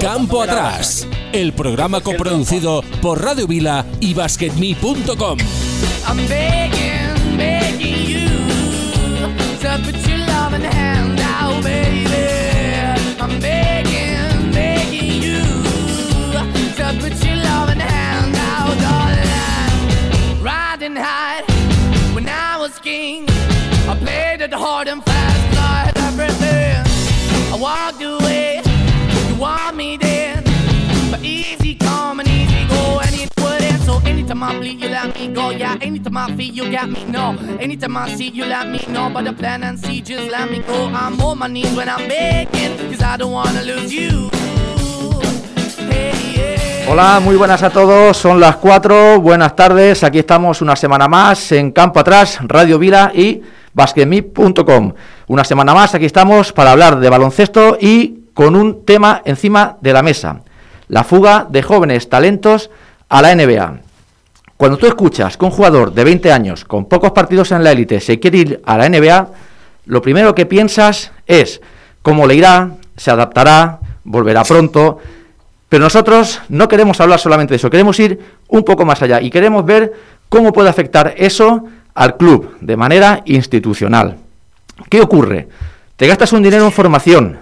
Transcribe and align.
Campo 0.00 0.42
Atrás, 0.42 1.06
el 1.32 1.52
programa 1.52 2.00
coproducido 2.00 2.82
por 3.00 3.22
Radio 3.22 3.46
Vila 3.46 3.84
y 4.00 4.14
BasketMe.com. 4.14 5.38
I 23.88 23.94
played 24.00 24.42
hard 24.52 24.88
and 24.88 25.04
fast, 25.04 25.54
had 25.54 25.96
everything. 26.08 26.82
I 27.54 27.56
Hola, 46.88 47.20
muy 47.20 47.36
buenas 47.36 47.62
a 47.62 47.70
todos, 47.70 48.16
son 48.16 48.38
las 48.38 48.56
4, 48.56 49.20
buenas 49.20 49.56
tardes, 49.56 50.04
aquí 50.04 50.18
estamos 50.18 50.60
una 50.60 50.76
semana 50.76 51.08
más 51.08 51.50
en 51.52 51.72
Campo 51.72 51.98
Atrás, 51.98 52.38
Radio 52.42 52.78
Vila 52.78 53.10
y 53.14 53.42
basketme.com. 53.72 54.92
Una 55.28 55.44
semana 55.44 55.74
más, 55.74 55.94
aquí 55.94 56.04
estamos 56.04 56.52
para 56.52 56.72
hablar 56.72 57.00
de 57.00 57.08
baloncesto 57.08 57.78
y 57.80 58.26
con 58.34 58.54
un 58.54 58.84
tema 58.84 59.22
encima 59.24 59.78
de 59.80 59.92
la 59.94 60.02
mesa, 60.02 60.42
la 60.88 61.04
fuga 61.04 61.46
de 61.48 61.62
jóvenes 61.62 62.10
talentos 62.10 62.70
a 63.08 63.22
la 63.22 63.34
NBA. 63.34 63.85
Cuando 64.56 64.78
tú 64.78 64.86
escuchas 64.86 65.36
que 65.36 65.44
un 65.44 65.50
jugador 65.50 65.92
de 65.92 66.04
20 66.04 66.32
años 66.32 66.64
con 66.64 66.86
pocos 66.86 67.12
partidos 67.12 67.52
en 67.52 67.62
la 67.62 67.72
élite 67.72 68.00
se 68.00 68.18
quiere 68.18 68.38
ir 68.38 68.62
a 68.64 68.78
la 68.78 68.88
NBA, 68.88 69.28
lo 69.84 70.00
primero 70.00 70.34
que 70.34 70.46
piensas 70.46 71.12
es 71.26 71.60
cómo 72.00 72.26
le 72.26 72.36
irá, 72.36 72.70
se 72.96 73.10
adaptará, 73.10 73.80
volverá 74.04 74.44
pronto, 74.44 74.98
pero 75.68 75.84
nosotros 75.84 76.40
no 76.48 76.68
queremos 76.68 77.00
hablar 77.00 77.18
solamente 77.18 77.52
de 77.52 77.56
eso, 77.56 77.68
queremos 77.68 78.00
ir 78.00 78.18
un 78.48 78.62
poco 78.62 78.86
más 78.86 79.02
allá 79.02 79.20
y 79.20 79.30
queremos 79.30 79.66
ver 79.66 79.92
cómo 80.30 80.52
puede 80.52 80.70
afectar 80.70 81.14
eso 81.18 81.64
al 81.94 82.16
club 82.16 82.56
de 82.60 82.76
manera 82.76 83.22
institucional. 83.26 84.16
¿Qué 84.88 85.02
ocurre? 85.02 85.48
Te 85.96 86.06
gastas 86.06 86.32
un 86.32 86.42
dinero 86.42 86.64
en 86.64 86.72
formación, 86.72 87.38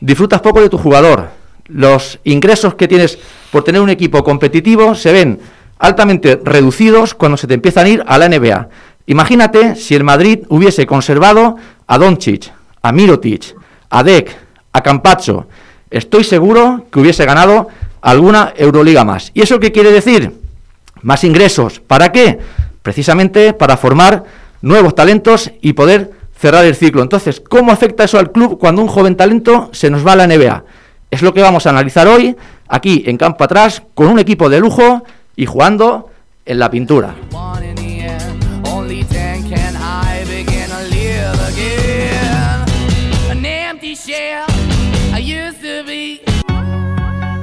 disfrutas 0.00 0.42
poco 0.42 0.60
de 0.60 0.68
tu 0.68 0.76
jugador, 0.76 1.30
los 1.68 2.18
ingresos 2.24 2.74
que 2.74 2.88
tienes 2.88 3.18
por 3.50 3.64
tener 3.64 3.80
un 3.80 3.90
equipo 3.90 4.22
competitivo 4.22 4.94
se 4.94 5.12
ven 5.12 5.40
altamente 5.82 6.40
reducidos 6.42 7.12
cuando 7.12 7.36
se 7.36 7.48
te 7.48 7.54
empiezan 7.54 7.86
a 7.86 7.88
ir 7.88 8.04
a 8.06 8.16
la 8.16 8.28
NBA. 8.28 8.68
Imagínate 9.06 9.74
si 9.74 9.96
el 9.96 10.04
Madrid 10.04 10.44
hubiese 10.48 10.86
conservado 10.86 11.56
a 11.88 11.98
Doncic, 11.98 12.52
a 12.82 12.92
Mirotic, 12.92 13.56
a 13.90 14.04
Dek, 14.04 14.30
a 14.72 14.80
Campacho. 14.80 15.48
Estoy 15.90 16.22
seguro 16.22 16.86
que 16.90 17.00
hubiese 17.00 17.26
ganado 17.26 17.66
alguna 18.00 18.54
Euroliga 18.56 19.04
más. 19.04 19.32
¿Y 19.34 19.42
eso 19.42 19.58
qué 19.58 19.72
quiere 19.72 19.90
decir? 19.90 20.32
Más 21.02 21.24
ingresos. 21.24 21.80
¿Para 21.80 22.12
qué? 22.12 22.38
Precisamente 22.82 23.52
para 23.52 23.76
formar 23.76 24.22
nuevos 24.62 24.94
talentos 24.94 25.50
y 25.60 25.72
poder 25.72 26.12
cerrar 26.38 26.64
el 26.64 26.76
ciclo. 26.76 27.02
Entonces, 27.02 27.40
¿cómo 27.40 27.72
afecta 27.72 28.04
eso 28.04 28.20
al 28.20 28.30
club 28.30 28.56
cuando 28.56 28.82
un 28.82 28.88
joven 28.88 29.16
talento 29.16 29.68
se 29.72 29.90
nos 29.90 30.06
va 30.06 30.12
a 30.12 30.16
la 30.16 30.28
NBA? 30.28 30.64
Es 31.10 31.22
lo 31.22 31.34
que 31.34 31.42
vamos 31.42 31.66
a 31.66 31.70
analizar 31.70 32.06
hoy, 32.06 32.36
aquí 32.68 33.02
en 33.04 33.16
Campo 33.16 33.42
Atrás, 33.42 33.82
con 33.94 34.06
un 34.06 34.20
equipo 34.20 34.48
de 34.48 34.60
lujo 34.60 35.02
y 35.36 35.46
jugando 35.46 36.10
en 36.44 36.58
la 36.58 36.70
pintura. 36.70 37.14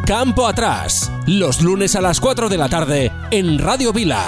Campo 0.06 0.48
Atrás, 0.48 1.12
los 1.28 1.62
lunes 1.62 1.96
a 1.96 2.02
las 2.02 2.20
4 2.20 2.50
de 2.50 2.58
la 2.58 2.68
tarde 2.68 3.12
en 3.30 3.60
Radio 3.60 3.94
Vila. 3.94 4.26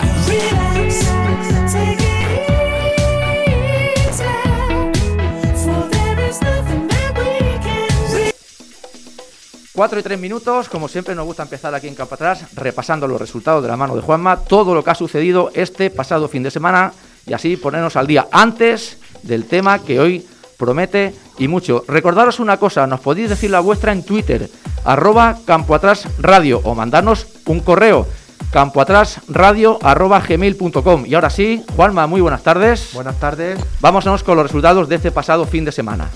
4 9.82 10.00
y 10.00 10.04
3 10.04 10.20
minutos, 10.20 10.70
como 10.70 10.88
siempre 10.88 11.16
nos 11.16 11.26
gusta 11.26 11.42
empezar 11.42 11.74
aquí 11.74 11.88
en 11.88 11.96
Campo 11.96 12.14
Atrás, 12.14 12.46
repasando 12.54 13.08
los 13.08 13.20
resultados 13.20 13.64
de 13.64 13.68
la 13.68 13.76
mano 13.76 13.96
de 13.96 14.04
Juanma, 14.04 14.38
todo 14.38 14.76
lo 14.76 14.84
que 14.84 14.92
ha 14.92 14.94
sucedido 14.94 15.50
este 15.56 15.90
pasado 15.90 16.28
fin 16.28 16.44
de 16.44 16.52
semana 16.52 16.94
y 17.26 17.34
así 17.34 17.58
ponernos 17.58 17.96
al 17.96 18.06
día 18.06 18.28
antes 18.32 19.00
del 19.24 19.46
tema 19.46 19.80
que 19.80 20.00
hoy 20.00 20.24
promete 20.56 21.16
y 21.40 21.48
mucho. 21.48 21.84
Recordaros 21.88 22.40
una 22.40 22.58
cosa, 22.58 22.86
nos 22.86 23.00
podéis 23.00 23.30
decir 23.30 23.50
la 23.50 23.60
vuestra 23.60 23.92
en 23.92 24.06
Twitter, 24.06 24.52
arroba 24.86 25.40
Campo 25.46 25.74
Atrás 25.74 26.08
Radio 26.20 26.62
o 26.64 26.76
mandarnos 26.76 27.26
un 27.48 27.62
correo, 27.62 28.06
campoatrásradio 28.52 29.80
arroba 29.82 30.20
gmail.com. 30.20 31.08
Y 31.08 31.16
ahora 31.16 31.32
sí, 31.32 31.66
Juanma, 31.76 32.06
muy 32.06 32.22
buenas 32.22 32.44
tardes. 32.44 32.92
Buenas 32.94 33.20
tardes. 33.20 33.60
Vámonos 33.80 34.22
con 34.22 34.36
los 34.36 34.46
resultados 34.46 34.88
de 34.88 34.98
este 34.98 35.10
pasado 35.10 35.48
fin 35.48 35.66
de 35.66 35.72
semana. 35.72 36.08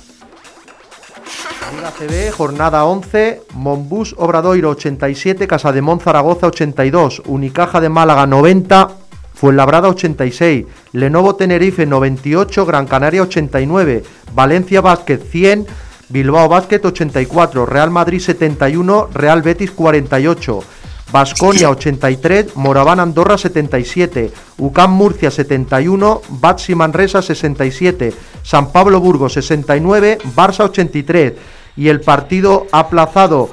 Liga 1.72 1.92
CB, 1.92 2.32
jornada 2.32 2.86
11, 2.86 3.42
Monbus 3.54 4.14
Obradoiro 4.18 4.70
87, 4.70 5.48
Casa 5.48 5.72
de 5.72 5.82
Mon 5.82 6.00
Zaragoza 6.00 6.48
82, 6.48 7.24
Unicaja 7.26 7.82
de 7.82 7.90
Málaga 7.90 8.28
90, 8.28 8.90
Fuenlabrada 9.34 9.90
86, 9.90 10.66
Lenovo 10.94 11.36
Tenerife 11.36 11.86
98, 11.86 12.66
Gran 12.66 12.86
Canaria 12.86 13.24
89, 13.24 14.04
Valencia 14.34 14.82
Basket 14.82 15.22
100, 15.22 15.66
Bilbao 16.10 16.48
Basket 16.48 16.86
84, 16.86 17.66
Real 17.66 17.90
Madrid 17.90 18.20
71, 18.20 19.08
Real 19.14 19.42
Betis 19.42 19.72
48, 19.72 20.64
Basconia 21.12 21.70
83, 21.70 22.56
Moraván 22.56 23.00
Andorra 23.00 23.38
77, 23.38 24.32
UCAM 24.58 24.92
Murcia 24.92 25.32
71, 25.32 26.22
Batsi 26.30 26.76
Manresa 26.76 27.22
67, 27.22 28.14
San 28.44 28.72
Pablo 28.72 29.00
Burgos 29.00 29.34
69, 29.34 30.18
Barça 30.36 30.66
83 30.66 31.34
y 31.78 31.90
el 31.90 32.02
partido 32.02 32.68
aplazado 32.72 33.50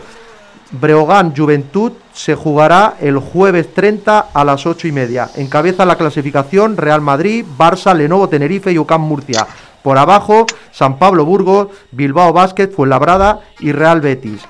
Breogán 0.72 1.36
Juventud 1.36 1.92
se 2.14 2.34
jugará 2.34 2.94
el 3.00 3.18
jueves 3.18 3.74
30 3.74 4.28
a 4.32 4.44
las 4.44 4.64
8 4.64 4.88
y 4.88 4.92
media. 4.92 5.28
Encabeza 5.36 5.84
la 5.84 5.96
clasificación 5.96 6.78
Real 6.78 7.02
Madrid, 7.02 7.44
Barça, 7.58 7.94
Lenovo 7.94 8.28
Tenerife 8.28 8.72
y 8.72 8.78
UCAM 8.78 9.02
Murcia. 9.02 9.46
Por 9.82 9.98
abajo, 9.98 10.46
San 10.70 10.98
Pablo 10.98 11.26
Burgos, 11.26 11.69
Bilbao 11.90 12.32
Basket, 12.32 12.69
Fuenlabrada 12.69 13.40
y 13.60 13.72
Real 13.72 14.00
Betis. 14.00 14.40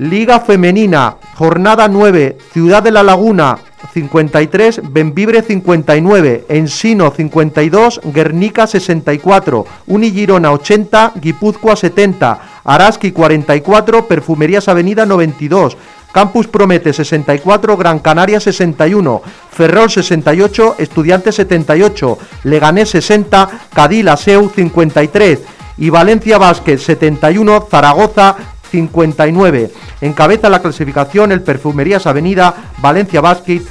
Liga 0.00 0.40
Femenina, 0.40 1.16
jornada 1.36 1.86
9, 1.86 2.38
Ciudad 2.54 2.82
de 2.82 2.90
la 2.90 3.02
Laguna 3.02 3.58
53, 3.92 4.80
Benvibre 4.90 5.42
59, 5.42 6.46
Ensino 6.48 7.10
52, 7.10 8.00
Guernica 8.04 8.66
64, 8.66 9.66
Unigirona 9.88 10.52
80, 10.52 11.12
Guipúzcoa 11.16 11.76
70, 11.76 12.40
Araski 12.64 13.12
44, 13.12 14.08
Perfumerías 14.08 14.68
Avenida 14.68 15.04
92, 15.04 15.76
Campus 16.12 16.46
Promete 16.46 16.94
64, 16.94 17.76
Gran 17.76 17.98
Canaria 17.98 18.40
61, 18.40 19.20
Ferrol 19.50 19.90
68, 19.90 20.76
Estudiantes 20.78 21.34
78, 21.34 22.18
Leganés 22.44 22.88
60, 22.88 23.50
Cadila 23.74 24.16
Seu 24.16 24.48
53 24.48 25.40
y 25.76 25.90
Valencia 25.90 26.38
Basket 26.38 26.78
71, 26.78 27.66
Zaragoza 27.70 28.36
59. 28.70 29.70
Encabeza 30.00 30.48
la 30.48 30.62
clasificación 30.62 31.32
el 31.32 31.42
Perfumerías 31.42 32.06
Avenida, 32.06 32.54
Valencia 32.78 33.20
Basket, 33.20 33.62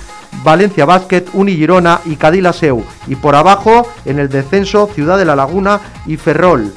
Valencia 0.44 0.86
Basket, 0.86 1.26
Unigirona 1.34 2.02
y 2.06 2.16
Cadila 2.16 2.54
Seu. 2.54 2.84
Y 3.08 3.16
por 3.16 3.36
abajo, 3.36 3.88
en 4.06 4.20
el 4.20 4.30
descenso, 4.30 4.90
Ciudad 4.94 5.18
de 5.18 5.26
la 5.26 5.36
Laguna 5.36 5.80
y 6.06 6.18
Ferrol. 6.18 6.74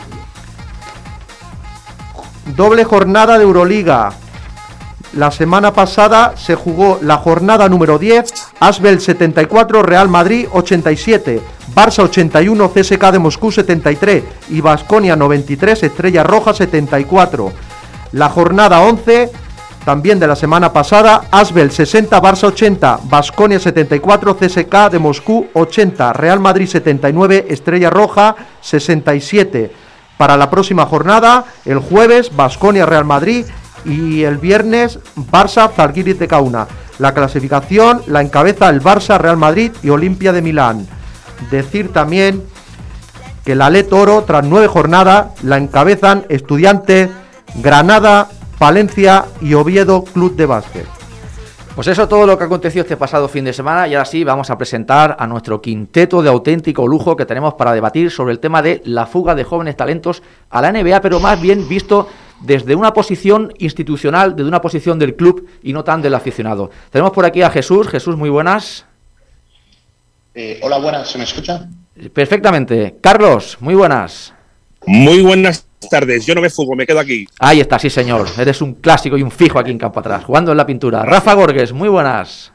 Doble 2.57 2.85
jornada 2.85 3.39
de 3.39 3.45
Euroliga. 3.45 4.13
La 5.15 5.31
semana 5.31 5.75
pasada 5.75 6.35
se 6.39 6.55
jugó 6.55 6.99
la 7.03 7.19
jornada 7.19 7.69
número 7.69 7.99
10, 7.99 8.33
Asbel 8.61 8.99
74, 8.99 9.83
Real 9.83 10.09
Madrid 10.09 10.47
87, 10.51 11.43
Barça 11.75 12.05
81, 12.05 12.71
CSK 12.71 13.11
de 13.13 13.19
Moscú 13.19 13.53
73 13.53 14.25
y 14.49 14.63
Basconia 14.63 15.15
93, 15.15 15.83
Estrella 15.83 16.23
Roja 16.23 16.55
74. 16.55 17.53
La 18.12 18.29
jornada 18.29 18.82
11, 18.82 19.31
también 19.87 20.20
de 20.20 20.26
la 20.26 20.37
semana 20.37 20.73
pasada, 20.73 21.23
Asbel 21.31 21.73
60, 21.73 22.20
Barça 22.20 22.44
80, 22.44 23.00
Basconia 23.05 23.59
74, 23.59 24.37
CSK 24.37 24.91
de 24.91 24.99
Moscú 24.99 25.49
80, 25.55 26.12
Real 26.12 26.38
Madrid 26.38 26.67
79, 26.67 27.47
Estrella 27.49 27.88
Roja 27.88 28.37
67. 28.61 29.73
Para 30.19 30.37
la 30.37 30.50
próxima 30.50 30.85
jornada, 30.85 31.47
el 31.64 31.79
jueves, 31.79 32.37
Basconia 32.37 32.85
Real 32.85 33.06
Madrid 33.06 33.47
y 33.85 34.23
el 34.23 34.37
viernes 34.37 34.99
Barça 35.17 35.70
Zalgiris 35.73 36.19
de 36.19 36.29
Kauna. 36.29 36.69
La 36.99 37.15
clasificación 37.15 38.03
la 38.06 38.20
encabeza 38.20 38.69
el 38.69 38.82
Barça, 38.82 39.19
Real 39.19 39.38
Madrid 39.38 39.73
y 39.82 39.88
Olimpia 39.88 40.32
de 40.32 40.43
Milán. 40.43 40.87
Decir 41.50 41.93
también 41.93 42.44
que 43.44 43.56
la 43.56 43.70
Le 43.70 43.82
Toro, 43.82 44.23
tras 44.23 44.44
nueve 44.44 44.69
jornadas, 44.69 45.29
la 45.43 45.56
encabezan 45.56 46.26
Estudiantes, 46.29 47.08
Granada, 47.55 48.29
Palencia 48.59 49.27
y 49.41 49.55
Oviedo 49.55 50.05
Club 50.05 50.37
de 50.37 50.47
Básquet. 50.47 50.87
Pues 51.75 51.89
eso 51.89 52.07
todo 52.07 52.27
lo 52.27 52.37
que 52.37 52.45
aconteció 52.45 52.83
este 52.83 52.97
pasado 52.97 53.29
fin 53.29 53.45
de 53.45 53.53
semana 53.53 53.89
y 53.89 53.95
ahora 53.95 54.05
sí 54.05 54.25
vamos 54.25 54.51
a 54.51 54.59
presentar 54.59 55.17
a 55.19 55.27
nuestro 55.27 55.63
quinteto 55.63 56.23
de 56.23 56.29
auténtico 56.29 56.87
lujo 56.87 57.17
que 57.17 57.25
tenemos 57.25 57.55
para 57.55 57.73
debatir 57.73 58.11
sobre 58.11 58.33
el 58.33 58.41
tema 58.41 58.61
de 58.61 58.83
la 58.85 59.07
fuga 59.07 59.35
de 59.35 59.45
jóvenes 59.45 59.77
talentos 59.77 60.23
a 60.51 60.61
la 60.61 60.71
NBA, 60.71 61.01
pero 61.01 61.19
más 61.19 61.41
bien 61.41 61.67
visto 61.69 62.09
desde 62.41 62.75
una 62.75 62.93
posición 62.93 63.55
institucional, 63.59 64.37
desde 64.37 64.49
una 64.49 64.61
posición 64.61 64.99
del 64.99 65.17
club 65.17 65.49
y 65.63 65.73
no 65.73 65.83
tan 65.83 66.03
del 66.03 66.15
aficionado. 66.15 66.71
Tenemos 66.91 67.13
por 67.13 67.25
aquí 67.25 67.41
a 67.41 67.51
Jesús. 67.51 67.89
Jesús, 67.89 68.17
muy 68.17 68.29
buenas. 68.29 68.85
Eh, 70.35 70.61
hola, 70.63 70.79
buenas, 70.79 71.11
¿se 71.11 71.19
me 71.19 71.25
escucha? 71.25 71.69
Perfectamente. 72.13 72.97
Carlos, 73.01 73.57
muy 73.61 73.75
buenas. 73.75 74.35
Muy 74.85 75.23
buenas 75.23 75.67
tardes, 75.88 76.26
yo 76.26 76.34
no 76.34 76.40
me 76.40 76.50
fugo, 76.50 76.75
me 76.75 76.87
quedo 76.87 77.00
aquí. 77.00 77.26
Ahí 77.38 77.61
está, 77.61 77.79
sí 77.79 77.90
señor. 77.90 78.26
Eres 78.38 78.61
un 78.61 78.75
clásico 78.75 79.17
y 79.17 79.23
un 79.23 79.31
fijo 79.31 79.58
aquí 79.58 79.70
en 79.70 79.79
campo 79.79 80.00
atrás, 80.00 80.25
jugando 80.25 80.50
en 80.52 80.56
la 80.56 80.67
pintura. 80.67 81.05
Rafa 81.05 81.34
Gorges, 81.34 81.73
muy 81.73 81.88
buenas. 81.88 82.52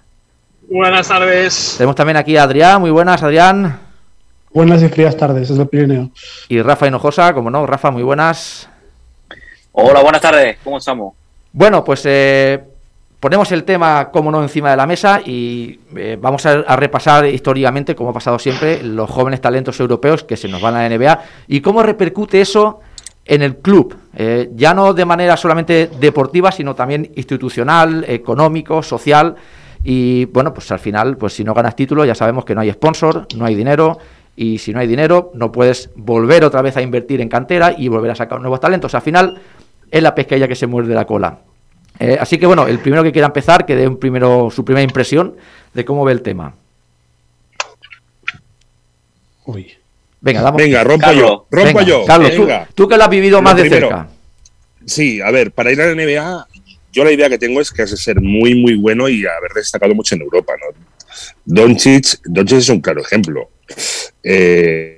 Buenas 0.69 1.07
tardes. 1.07 1.75
Tenemos 1.77 1.95
también 1.95 2.17
aquí 2.17 2.35
a 2.35 2.43
Adrián, 2.43 2.81
muy 2.81 2.91
buenas, 2.91 3.23
Adrián. 3.23 3.79
Buenas 4.51 4.81
y 4.83 4.89
frías 4.89 5.15
tardes, 5.15 5.49
es 5.49 5.57
el 5.57 5.67
Pirineo. 5.67 6.09
Y 6.49 6.61
Rafa 6.61 6.87
Hinojosa, 6.87 7.33
como 7.33 7.49
no, 7.49 7.65
Rafa, 7.65 7.91
muy 7.91 8.03
buenas. 8.03 8.67
Hola, 9.71 10.01
buenas 10.01 10.21
tardes, 10.21 10.57
¿cómo 10.63 10.77
estamos? 10.79 11.13
Bueno, 11.53 11.83
pues 11.83 12.01
eh, 12.05 12.63
ponemos 13.19 13.51
el 13.51 13.63
tema, 13.63 14.09
como 14.11 14.31
no, 14.31 14.41
encima 14.41 14.71
de 14.71 14.77
la 14.77 14.87
mesa 14.87 15.21
y 15.23 15.79
eh, 15.95 16.17
vamos 16.19 16.45
a, 16.45 16.51
a 16.67 16.75
repasar 16.75 17.27
históricamente, 17.27 17.95
como 17.95 18.09
ha 18.09 18.13
pasado 18.13 18.39
siempre, 18.39 18.81
los 18.83 19.09
jóvenes 19.09 19.41
talentos 19.41 19.79
europeos 19.79 20.23
que 20.23 20.35
se 20.35 20.47
nos 20.47 20.61
van 20.61 20.75
a 20.75 20.87
la 20.87 20.97
NBA 20.97 21.23
y 21.47 21.61
cómo 21.61 21.83
repercute 21.83 22.41
eso 22.41 22.81
en 23.27 23.41
el 23.41 23.57
club, 23.57 23.95
eh, 24.15 24.49
ya 24.55 24.73
no 24.73 24.93
de 24.93 25.05
manera 25.05 25.37
solamente 25.37 25.89
deportiva, 25.99 26.51
sino 26.51 26.73
también 26.73 27.11
institucional, 27.15 28.05
económico, 28.07 28.81
social. 28.81 29.35
Y 29.83 30.25
bueno, 30.25 30.53
pues 30.53 30.71
al 30.71 30.79
final, 30.79 31.17
pues 31.17 31.33
si 31.33 31.43
no 31.43 31.53
ganas 31.53 31.75
título, 31.75 32.05
ya 32.05 32.15
sabemos 32.15 32.45
que 32.45 32.55
no 32.55 32.61
hay 32.61 32.71
sponsor, 32.71 33.27
no 33.35 33.45
hay 33.45 33.55
dinero, 33.55 33.99
y 34.35 34.57
si 34.59 34.71
no 34.71 34.79
hay 34.79 34.87
dinero, 34.87 35.31
no 35.33 35.51
puedes 35.51 35.89
volver 35.95 36.45
otra 36.45 36.61
vez 36.61 36.77
a 36.77 36.81
invertir 36.81 37.21
en 37.21 37.29
cantera 37.29 37.73
y 37.77 37.87
volver 37.87 38.11
a 38.11 38.15
sacar 38.15 38.39
nuevos 38.39 38.59
talentos. 38.59 38.95
Al 38.95 39.01
final, 39.01 39.39
es 39.91 40.03
la 40.03 40.15
pesqueña 40.15 40.47
que 40.47 40.55
se 40.55 40.67
muerde 40.67 40.93
la 40.93 41.05
cola. 41.05 41.39
Eh, 41.99 42.17
así 42.19 42.37
que 42.37 42.45
bueno, 42.45 42.67
el 42.67 42.79
primero 42.79 43.03
que 43.03 43.11
quiera 43.11 43.27
empezar, 43.27 43.65
que 43.65 43.75
dé 43.75 43.87
un 43.87 43.97
primero, 43.97 44.49
su 44.51 44.63
primera 44.63 44.83
impresión 44.83 45.35
de 45.73 45.83
cómo 45.83 46.05
ve 46.05 46.13
el 46.13 46.21
tema. 46.21 46.53
Uy. 49.45 49.73
Venga, 50.27 50.41
damos. 50.41 50.61
Venga, 50.61 50.83
rompo 50.83 51.05
Carlos. 51.05 51.23
yo, 51.23 51.47
rompo 51.49 51.77
Venga, 51.79 51.83
yo. 51.83 52.05
Carlos, 52.05 52.35
tú, 52.35 52.41
venga. 52.45 52.69
tú 52.75 52.87
que 52.87 52.97
lo 52.97 53.03
has 53.03 53.09
vivido 53.09 53.37
Lo 53.37 53.41
más 53.41 53.55
de 53.55 53.61
primero. 53.61 53.87
cerca. 53.87 54.07
Sí, 54.85 55.21
a 55.21 55.31
ver, 55.31 55.51
para 55.51 55.71
ir 55.71 55.81
a 55.81 55.87
la 55.87 55.95
NBA, 55.95 56.47
yo 56.93 57.03
la 57.03 57.11
idea 57.11 57.29
que 57.29 57.37
tengo 57.37 57.59
es 57.61 57.71
que 57.71 57.81
has 57.81 57.91
de 57.91 57.97
ser 57.97 58.21
muy, 58.21 58.55
muy 58.55 58.75
bueno 58.75 59.09
y 59.09 59.25
haber 59.25 59.51
destacado 59.55 59.93
mucho 59.95 60.15
en 60.15 60.21
Europa, 60.21 60.53
¿no? 60.59 60.77
Doncic, 61.45 62.19
Doncic 62.25 62.57
es 62.59 62.69
un 62.69 62.81
claro 62.81 63.01
ejemplo. 63.01 63.49
Eh, 64.23 64.97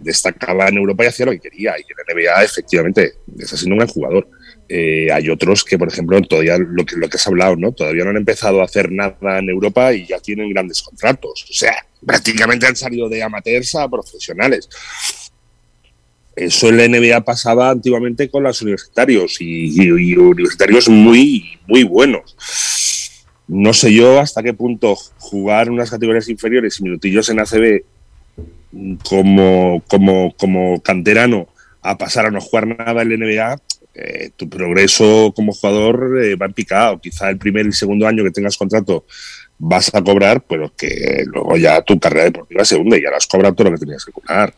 destacaba 0.00 0.68
en 0.68 0.76
Europa 0.76 1.04
y 1.04 1.06
hacía 1.08 1.26
lo 1.26 1.32
que 1.32 1.40
quería. 1.40 1.74
Y 1.78 1.82
en 1.82 1.96
la 2.06 2.14
NBA, 2.14 2.44
efectivamente, 2.44 3.14
está 3.38 3.56
siendo 3.56 3.74
un 3.74 3.78
gran 3.78 3.88
jugador. 3.88 4.28
Eh, 4.68 5.10
hay 5.10 5.30
otros 5.30 5.64
que, 5.64 5.78
por 5.78 5.88
ejemplo, 5.88 6.20
todavía 6.22 6.58
lo 6.58 6.84
que, 6.84 6.96
lo 6.96 7.08
que 7.08 7.16
has 7.16 7.26
hablado, 7.26 7.56
¿no? 7.56 7.72
Todavía 7.72 8.04
no 8.04 8.10
han 8.10 8.18
empezado 8.18 8.60
a 8.60 8.64
hacer 8.64 8.92
nada 8.92 9.38
en 9.38 9.48
Europa 9.48 9.94
y 9.94 10.06
ya 10.06 10.18
tienen 10.20 10.50
grandes 10.50 10.82
contratos. 10.82 11.46
O 11.48 11.54
sea, 11.54 11.86
prácticamente 12.04 12.66
han 12.66 12.76
salido 12.76 13.08
de 13.08 13.22
amateurs 13.22 13.74
a 13.76 13.88
profesionales. 13.88 14.68
Eso 16.36 16.68
en 16.68 16.76
la 16.76 16.86
NBA 16.86 17.24
pasaba 17.24 17.70
antiguamente 17.70 18.30
con 18.30 18.44
los 18.44 18.62
universitarios 18.62 19.38
y, 19.40 19.90
universitarios 19.90 20.88
muy, 20.88 21.58
muy 21.66 21.82
buenos. 21.82 22.36
No 23.48 23.72
sé 23.72 23.92
yo 23.92 24.20
hasta 24.20 24.42
qué 24.42 24.52
punto 24.52 24.94
jugar 25.16 25.70
unas 25.70 25.90
categorías 25.90 26.28
inferiores 26.28 26.78
y 26.78 26.84
minutillos 26.84 27.28
en 27.30 27.40
ACB 27.40 27.82
como, 29.02 29.82
como, 29.88 30.34
como 30.36 30.80
canterano 30.82 31.48
a 31.82 31.98
pasar 31.98 32.26
a 32.26 32.30
no 32.30 32.40
jugar 32.40 32.66
nada 32.66 33.02
en 33.02 33.08
la 33.08 33.16
NBA, 33.16 33.60
eh, 34.00 34.30
tu 34.36 34.48
progreso 34.48 35.32
como 35.34 35.52
jugador 35.52 36.22
eh, 36.22 36.36
va 36.36 36.46
en 36.46 36.52
picado. 36.52 37.00
Quizá 37.00 37.28
el 37.30 37.38
primer 37.38 37.66
y 37.66 37.72
segundo 37.72 38.06
año 38.06 38.22
que 38.22 38.30
tengas 38.30 38.56
contrato 38.56 39.04
vas 39.58 39.92
a 39.92 40.02
cobrar, 40.02 40.40
pero 40.40 40.72
que 40.76 41.24
luego 41.26 41.56
ya 41.56 41.82
tu 41.82 41.98
carrera 41.98 42.24
deportiva 42.24 42.64
se 42.64 42.76
hunde 42.76 42.98
y 42.98 43.02
ya 43.02 43.10
has 43.16 43.26
cobrado 43.26 43.54
todo 43.54 43.70
lo 43.70 43.74
que 43.76 43.84
tenías 43.84 44.04
que 44.04 44.12
cobrar. 44.12 44.54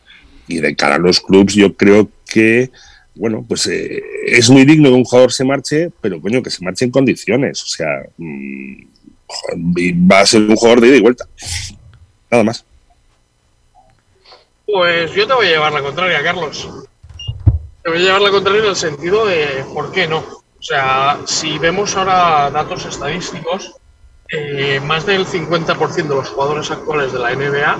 Y 0.47 0.59
de 0.59 0.75
cara 0.75 0.95
a 0.95 0.99
los 0.99 1.19
clubs, 1.19 1.55
yo 1.55 1.75
creo 1.75 2.07
que, 2.27 2.69
bueno, 3.15 3.43
pues 3.47 3.65
eh, 3.67 4.01
es 4.27 4.49
muy 4.49 4.63
digno 4.63 4.89
que 4.89 4.95
un 4.95 5.03
jugador 5.03 5.31
se 5.31 5.43
marche, 5.43 5.89
pero 6.01 6.21
coño, 6.21 6.43
que 6.43 6.51
se 6.51 6.63
marche 6.63 6.85
en 6.85 6.91
condiciones. 6.91 7.63
O 7.63 7.67
sea, 7.67 8.05
mm, 8.17 8.83
va 10.11 10.19
a 10.19 10.25
ser 10.25 10.41
un 10.41 10.55
jugador 10.55 10.81
de 10.81 10.87
ida 10.89 10.97
y 10.97 11.01
vuelta. 11.01 11.25
Nada 12.29 12.43
más. 12.43 12.63
Pues 14.65 15.11
yo 15.13 15.27
te 15.27 15.33
voy 15.33 15.47
a 15.47 15.51
llevar 15.51 15.73
la 15.73 15.81
contraria, 15.81 16.23
Carlos. 16.23 16.69
Te 17.83 17.89
voy 17.89 17.99
a 17.99 18.01
llevar 18.01 18.21
la 18.21 18.29
contraria 18.29 18.61
en 18.61 18.69
el 18.69 18.75
sentido 18.75 19.25
de 19.25 19.65
por 19.73 19.91
qué 19.91 20.07
no. 20.07 20.19
O 20.19 20.63
sea, 20.63 21.19
si 21.25 21.57
vemos 21.57 21.95
ahora 21.95 22.51
datos 22.51 22.85
estadísticos, 22.85 23.73
eh, 24.29 24.79
más 24.79 25.05
del 25.07 25.25
50% 25.25 25.95
de 25.95 26.15
los 26.15 26.29
jugadores 26.29 26.69
actuales 26.69 27.11
de 27.11 27.19
la 27.19 27.33
NBA 27.33 27.71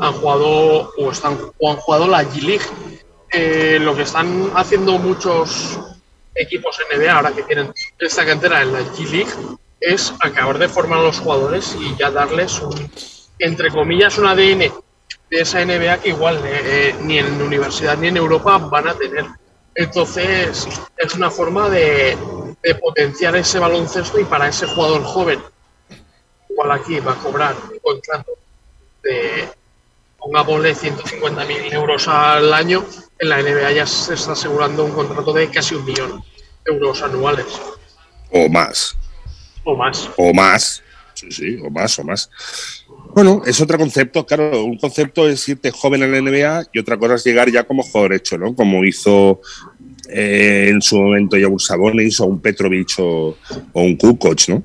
han 0.00 0.12
jugado 0.14 0.92
o, 0.98 1.10
están, 1.12 1.34
han 1.34 1.76
jugado 1.76 2.08
la 2.08 2.24
G-League. 2.24 2.64
Eh, 3.32 3.78
lo 3.80 3.94
que 3.94 4.02
están 4.02 4.50
haciendo 4.56 4.98
muchos 4.98 5.78
equipos 6.34 6.78
NBA 6.92 7.12
ahora 7.12 7.32
que 7.32 7.44
tienen 7.44 7.72
esta 7.98 8.26
cantera 8.26 8.62
en 8.62 8.72
la 8.72 8.80
G-League 8.80 9.30
es 9.80 10.12
acabar 10.20 10.58
de 10.58 10.68
formar 10.68 10.98
a 10.98 11.02
los 11.02 11.20
jugadores 11.20 11.76
y 11.80 11.94
ya 11.96 12.10
darles 12.10 12.60
un, 12.60 12.74
entre 13.38 13.70
comillas, 13.70 14.18
un 14.18 14.26
ADN 14.26 14.72
de 15.30 15.40
esa 15.40 15.64
NBA 15.64 15.98
que 15.98 16.10
igual 16.10 16.36
eh, 16.44 16.60
eh, 16.64 16.94
ni 17.02 17.18
en 17.18 17.40
universidad 17.42 17.96
ni 17.98 18.08
en 18.08 18.16
Europa 18.16 18.58
van 18.58 18.88
a 18.88 18.94
tener. 18.94 19.24
Entonces, 19.74 20.66
es 20.96 21.14
una 21.14 21.30
forma 21.30 21.68
de, 21.68 22.16
de 22.62 22.74
potenciar 22.76 23.36
ese 23.36 23.58
baloncesto 23.58 24.18
y 24.18 24.24
para 24.24 24.48
ese 24.48 24.66
jugador 24.66 25.02
joven, 25.04 25.42
igual 26.48 26.70
aquí 26.72 26.98
va 27.00 27.12
a 27.12 27.16
cobrar 27.16 27.54
un 27.70 27.78
contrato 27.80 28.32
de, 29.02 29.48
pongámosle 30.18 30.74
150.000 30.74 31.72
euros 31.74 32.08
al 32.08 32.52
año, 32.54 32.84
en 33.18 33.28
la 33.28 33.42
NBA 33.42 33.72
ya 33.72 33.86
se 33.86 34.14
está 34.14 34.32
asegurando 34.32 34.84
un 34.84 34.92
contrato 34.92 35.32
de 35.32 35.50
casi 35.50 35.74
un 35.74 35.84
millón 35.84 36.22
de 36.64 36.72
euros 36.72 37.02
anuales 37.02 37.46
O 38.30 38.48
más. 38.48 38.96
o 39.64 39.76
más. 39.76 40.10
O 40.16 40.32
más. 40.32 40.82
Sí, 41.14 41.30
sí, 41.30 41.58
o 41.64 41.70
más, 41.70 41.98
o 41.98 42.04
más. 42.04 42.30
Bueno, 43.16 43.42
es 43.46 43.58
otro 43.62 43.78
concepto, 43.78 44.26
claro. 44.26 44.62
Un 44.62 44.76
concepto 44.76 45.26
es 45.26 45.48
irte 45.48 45.70
joven 45.70 46.02
en 46.02 46.12
la 46.12 46.20
NBA 46.20 46.68
y 46.70 46.78
otra 46.78 46.98
cosa 46.98 47.14
es 47.14 47.24
llegar 47.24 47.50
ya 47.50 47.64
como 47.64 47.82
jugador 47.82 48.12
hecho, 48.12 48.36
¿no? 48.36 48.54
Como 48.54 48.84
hizo 48.84 49.40
eh, 50.10 50.66
en 50.68 50.82
su 50.82 51.00
momento 51.00 51.38
ya 51.38 51.48
un 51.48 51.58
Sabonis 51.58 52.20
o 52.20 52.26
un 52.26 52.42
Petrovic 52.42 52.90
o, 52.98 53.34
un 53.72 53.96
Kukoc, 53.96 54.48
¿no? 54.48 54.62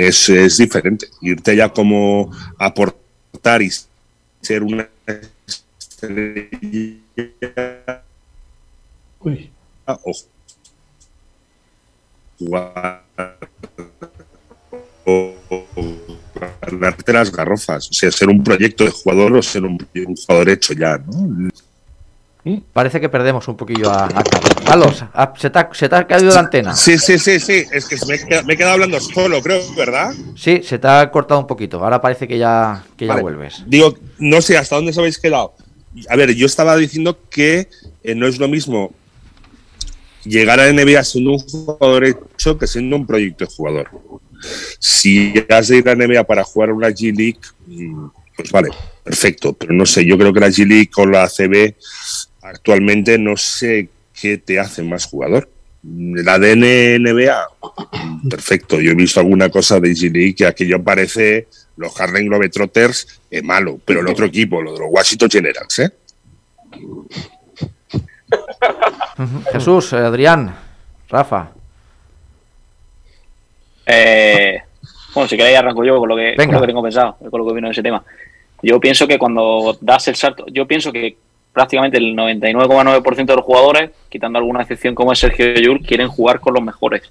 Es, 0.00 0.30
es 0.30 0.56
diferente. 0.56 1.08
Irte 1.20 1.54
ya 1.54 1.68
como 1.68 2.32
a 2.58 2.64
aportar 2.68 3.60
y 3.60 3.70
ser 4.40 4.62
una 4.62 4.88
estrella 5.76 6.96
Uy. 9.20 9.50
o 9.84 10.12
jugar 12.38 13.04
o 16.72 16.76
darte 16.76 17.12
las 17.12 17.30
garrofas, 17.30 17.88
o 17.90 17.92
sea, 17.92 18.10
ser 18.10 18.28
un 18.28 18.42
proyecto 18.42 18.84
de 18.84 18.90
jugador 18.90 19.36
o 19.36 19.42
ser 19.42 19.64
un, 19.64 19.78
un 19.94 20.16
jugador 20.16 20.48
hecho 20.48 20.74
ya, 20.74 20.98
¿no? 20.98 21.50
Parece 22.74 23.00
que 23.00 23.08
perdemos 23.08 23.48
un 23.48 23.56
poquillo 23.56 23.90
a, 23.90 24.04
a 24.04 24.22
Carlos. 24.66 25.02
Ah, 25.14 25.32
se 25.34 25.48
te, 25.48 25.58
ha, 25.58 25.70
se 25.72 25.88
te 25.88 25.96
ha 25.96 26.06
caído 26.06 26.30
la 26.30 26.40
antena. 26.40 26.76
Sí, 26.76 26.98
sí, 26.98 27.18
sí, 27.18 27.40
sí, 27.40 27.64
es 27.72 27.86
que 27.86 27.96
me 28.06 28.16
he 28.16 28.18
quedado, 28.18 28.46
me 28.46 28.52
he 28.52 28.56
quedado 28.56 28.74
hablando 28.74 29.00
solo, 29.00 29.40
creo, 29.40 29.62
¿verdad? 29.74 30.12
Sí, 30.36 30.60
se 30.62 30.78
te 30.78 30.86
ha 30.86 31.10
cortado 31.10 31.40
un 31.40 31.46
poquito. 31.46 31.82
Ahora 31.82 32.02
parece 32.02 32.28
que 32.28 32.36
ya, 32.36 32.84
que 32.98 33.06
ya 33.06 33.16
vuelves. 33.16 33.64
Digo, 33.66 33.94
no 34.18 34.42
sé 34.42 34.58
hasta 34.58 34.76
dónde 34.76 34.90
os 34.90 34.98
habéis 34.98 35.18
quedado. 35.18 35.54
A 36.10 36.16
ver, 36.16 36.34
yo 36.34 36.44
estaba 36.44 36.76
diciendo 36.76 37.18
que 37.30 37.68
eh, 38.02 38.14
no 38.14 38.26
es 38.26 38.38
lo 38.38 38.48
mismo 38.48 38.92
llegar 40.24 40.60
a 40.60 40.70
NBA 40.70 41.02
siendo 41.04 41.32
un 41.32 41.38
jugador 41.38 42.04
hecho 42.04 42.58
que 42.58 42.66
siendo 42.66 42.96
un 42.96 43.06
proyecto 43.06 43.46
de 43.46 43.50
jugador. 43.50 43.88
Si 44.78 45.34
has 45.48 45.68
de 45.68 45.78
ir 45.78 45.88
a 45.88 45.94
NBA 45.94 46.24
para 46.24 46.44
jugar 46.44 46.72
una 46.72 46.88
G 46.88 47.14
League, 47.16 47.40
mm, 47.66 48.06
pues 48.36 48.50
vale, 48.50 48.70
perfecto. 49.02 49.52
Pero 49.52 49.72
no 49.72 49.86
sé, 49.86 50.04
yo 50.04 50.18
creo 50.18 50.32
que 50.32 50.40
la 50.40 50.48
G 50.48 50.66
League 50.66 50.90
o 50.96 51.06
la 51.06 51.24
ACB 51.24 51.74
actualmente 52.42 53.18
no 53.18 53.36
sé 53.36 53.88
qué 54.20 54.38
te 54.38 54.58
hace 54.58 54.82
más 54.82 55.06
jugador. 55.06 55.50
La 55.82 56.38
DNNBA, 56.38 57.46
perfecto. 58.30 58.80
Yo 58.80 58.92
he 58.92 58.94
visto 58.94 59.20
alguna 59.20 59.50
cosa 59.50 59.80
de 59.80 59.90
G 59.90 60.34
que 60.34 60.46
aquello 60.46 60.82
parece 60.82 61.48
los 61.76 62.00
Harlem 62.00 62.26
Globetrotters 62.26 63.20
es 63.30 63.42
malo, 63.42 63.80
pero 63.84 64.00
el 64.00 64.08
otro 64.08 64.26
equipo, 64.26 64.62
lo 64.62 64.72
de 64.72 64.80
los 64.80 64.88
Washington 64.90 65.28
Generals, 65.30 65.78
¿eh? 65.80 65.90
Jesús, 69.52 69.92
eh, 69.92 69.96
Adrián, 69.96 70.54
Rafa. 71.08 71.52
Eh, 73.86 74.60
bueno, 75.14 75.28
si 75.28 75.36
queréis 75.36 75.58
arranco 75.58 75.84
yo 75.84 75.98
con 75.98 76.08
lo, 76.08 76.16
que, 76.16 76.34
con 76.34 76.44
Venga. 76.46 76.54
lo 76.54 76.60
que 76.60 76.66
tengo 76.66 76.82
pensado, 76.82 77.16
con 77.30 77.40
lo 77.40 77.46
que 77.46 77.54
vino 77.54 77.68
de 77.68 77.72
ese 77.72 77.82
tema. 77.82 78.02
Yo 78.62 78.80
pienso 78.80 79.06
que 79.06 79.18
cuando 79.18 79.76
das 79.80 80.08
el 80.08 80.14
salto, 80.16 80.46
yo 80.50 80.66
pienso 80.66 80.90
que 80.90 81.16
prácticamente 81.52 81.98
el 81.98 82.16
99,9% 82.16 83.26
de 83.26 83.36
los 83.36 83.44
jugadores, 83.44 83.90
quitando 84.08 84.38
alguna 84.38 84.62
excepción 84.62 84.94
como 84.94 85.12
es 85.12 85.18
Sergio 85.18 85.54
Yul, 85.54 85.82
quieren 85.82 86.08
jugar 86.08 86.40
con 86.40 86.54
los 86.54 86.62
mejores. 86.62 87.02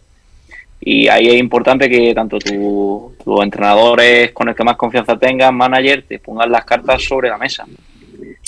Y 0.81 1.07
ahí 1.07 1.27
es 1.27 1.35
importante 1.35 1.89
que 1.89 2.13
tanto 2.13 2.39
tu- 2.39 3.13
tus 3.23 3.41
entrenadores 3.41 4.31
con 4.33 4.49
el 4.49 4.55
que 4.55 4.65
más 4.65 4.75
confianza 4.75 5.17
tengas, 5.17 5.53
manager, 5.53 6.03
te 6.05 6.19
pongan 6.19 6.51
las 6.51 6.65
cartas 6.65 7.01
sobre 7.03 7.29
la 7.29 7.37
mesa. 7.37 7.65